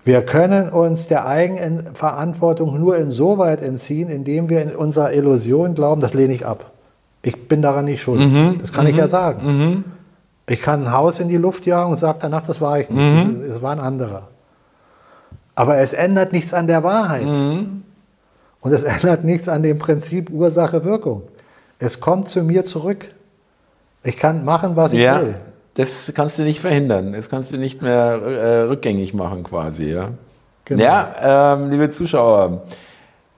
Wir 0.05 0.21
können 0.21 0.69
uns 0.69 1.07
der 1.07 1.25
Eigenverantwortung 1.25 2.79
nur 2.79 2.97
insoweit 2.97 3.63
entziehen, 3.63 4.11
indem 4.11 4.47
wir 4.47 4.61
in 4.61 4.75
unserer 4.75 5.11
Illusion 5.11 5.73
glauben, 5.73 6.01
das 6.01 6.13
lehne 6.13 6.35
ich 6.35 6.45
ab. 6.45 6.69
Ich 7.23 7.47
bin 7.47 7.63
daran 7.63 7.85
nicht 7.85 8.03
schuld. 8.03 8.19
Mhm. 8.19 8.59
Das 8.59 8.71
kann 8.71 8.83
mhm. 8.83 8.91
ich 8.91 8.95
ja 8.95 9.07
sagen. 9.07 9.47
Mhm. 9.47 9.83
Ich 10.45 10.61
kann 10.61 10.83
ein 10.83 10.91
Haus 10.91 11.19
in 11.19 11.29
die 11.29 11.37
Luft 11.37 11.65
jagen 11.65 11.89
und 11.89 11.97
sage 11.97 12.19
danach, 12.21 12.43
das 12.43 12.61
war 12.61 12.79
ich 12.79 12.91
nicht. 12.91 13.27
Mhm. 13.27 13.41
Es 13.41 13.63
war 13.63 13.71
ein 13.71 13.79
anderer. 13.79 14.27
Aber 15.55 15.77
es 15.77 15.93
ändert 15.93 16.31
nichts 16.31 16.53
an 16.53 16.67
der 16.67 16.83
Wahrheit. 16.83 17.25
Mhm. 17.25 17.81
Und 18.59 18.71
es 18.71 18.83
ändert 19.01 19.23
nichts 19.23 19.49
an 19.49 19.63
dem 19.63 19.79
Prinzip 19.79 20.29
Ursache-Wirkung. 20.29 21.23
Es 21.79 21.99
kommt 21.99 22.27
zu 22.27 22.43
mir 22.43 22.65
zurück. 22.65 23.07
Ich 24.03 24.15
kann 24.15 24.45
machen, 24.45 24.75
was 24.75 24.93
ich 24.93 24.99
ja. 24.99 25.21
will. 25.21 25.35
Das 25.75 26.11
kannst 26.13 26.37
du 26.37 26.43
nicht 26.43 26.59
verhindern. 26.59 27.13
Das 27.13 27.29
kannst 27.29 27.51
du 27.53 27.57
nicht 27.57 27.81
mehr 27.81 28.21
äh, 28.21 28.61
rückgängig 28.63 29.13
machen, 29.13 29.43
quasi. 29.43 29.91
Ja, 29.91 30.09
genau. 30.65 30.83
ja 30.83 31.53
ähm, 31.53 31.71
liebe 31.71 31.89
Zuschauer, 31.89 32.63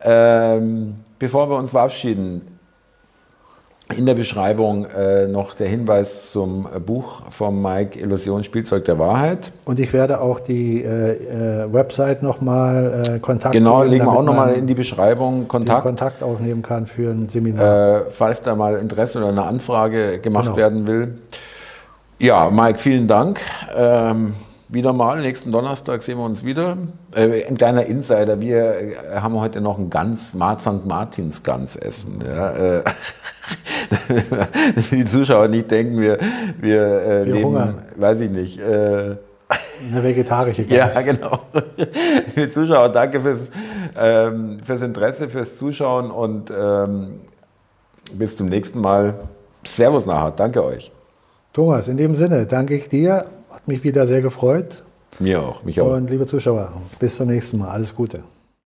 ähm, 0.01 0.95
bevor 1.19 1.49
wir 1.49 1.57
uns 1.57 1.69
verabschieden, 1.69 2.53
in 3.97 4.05
der 4.05 4.13
Beschreibung 4.13 4.85
äh, 4.85 5.27
noch 5.27 5.55
der 5.55 5.67
Hinweis 5.67 6.31
zum 6.31 6.67
Buch 6.85 7.23
von 7.29 7.61
Mike 7.61 7.99
Illusion 7.99 8.43
Spielzeug 8.43 8.85
der 8.85 8.97
Wahrheit. 8.97 9.51
Und 9.65 9.79
ich 9.79 9.93
werde 9.93 10.21
auch 10.21 10.39
die 10.39 10.83
äh, 10.83 11.65
äh 11.65 11.73
Website 11.73 12.23
nochmal 12.23 13.03
äh, 13.05 13.19
Kontakt 13.19 13.53
Genau, 13.53 13.83
legen 13.83 14.05
wir 14.05 14.11
auch 14.11 14.23
nochmal 14.23 14.53
in 14.53 14.67
die 14.67 14.73
Beschreibung 14.73 15.47
Kontakt. 15.47 15.83
Kontakt 15.83 16.23
aufnehmen 16.23 16.61
kann 16.61 16.87
für 16.87 17.11
ein 17.11 17.29
Seminar. 17.29 17.97
Äh, 17.97 18.01
falls 18.09 18.41
da 18.41 18.55
mal 18.55 18.77
Interesse 18.77 19.19
oder 19.19 19.29
eine 19.29 19.43
Anfrage 19.43 20.19
gemacht 20.19 20.45
genau. 20.45 20.57
werden 20.57 20.87
will. 20.87 21.17
Ja, 22.23 22.49
Mike, 22.49 22.79
vielen 22.79 23.09
Dank. 23.09 23.41
Ähm, 23.75 24.33
wieder 24.69 24.93
mal, 24.93 25.19
nächsten 25.19 25.51
Donnerstag 25.51 26.01
sehen 26.03 26.17
wir 26.17 26.23
uns 26.23 26.45
wieder. 26.45 26.77
Äh, 27.13 27.45
ein 27.45 27.57
kleiner 27.57 27.85
Insider, 27.85 28.39
wir 28.39 28.79
äh, 28.79 28.95
haben 29.15 29.37
heute 29.41 29.59
noch 29.59 29.77
ein 29.77 29.89
Gans, 29.89 30.29
St. 30.29 30.85
Martins 30.85 31.43
Gans 31.43 31.75
essen. 31.75 32.23
Ja, 32.25 32.51
äh, 32.51 32.83
die 34.91 35.03
Zuschauer 35.03 35.49
nicht 35.49 35.69
denken, 35.69 35.99
wir, 35.99 36.17
wir, 36.61 36.81
äh, 36.81 37.25
wir 37.25 37.33
leben, 37.33 37.47
hungern. 37.49 37.81
weiß 37.97 38.21
ich 38.21 38.31
nicht. 38.31 38.57
Äh, 38.57 39.17
eine 39.91 40.01
vegetarische 40.01 40.63
Gans. 40.65 40.93
Ja, 40.95 41.01
genau. 41.01 41.39
Liebe 42.37 42.49
Zuschauer, 42.49 42.87
danke 42.87 43.19
fürs, 43.19 43.49
ähm, 43.99 44.59
fürs 44.63 44.81
Interesse, 44.81 45.27
fürs 45.27 45.57
Zuschauen 45.57 46.09
und 46.09 46.53
ähm, 46.57 47.19
bis 48.13 48.37
zum 48.37 48.47
nächsten 48.47 48.79
Mal. 48.79 49.15
Servus 49.65 50.05
nachher, 50.05 50.31
danke 50.31 50.63
euch. 50.63 50.89
Thomas, 51.53 51.87
in 51.87 51.97
dem 51.97 52.15
Sinne 52.15 52.47
danke 52.47 52.75
ich 52.75 52.89
dir. 52.89 53.27
Hat 53.51 53.67
mich 53.67 53.83
wieder 53.83 54.07
sehr 54.07 54.21
gefreut. 54.21 54.83
Mir 55.19 55.43
auch, 55.43 55.63
mich 55.63 55.79
auch. 55.79 55.93
Und 55.93 56.09
liebe 56.09 56.25
Zuschauer, 56.25 56.71
bis 56.99 57.15
zum 57.15 57.27
nächsten 57.27 57.59
Mal. 57.59 57.69
Alles 57.69 57.93
Gute. 57.95 58.23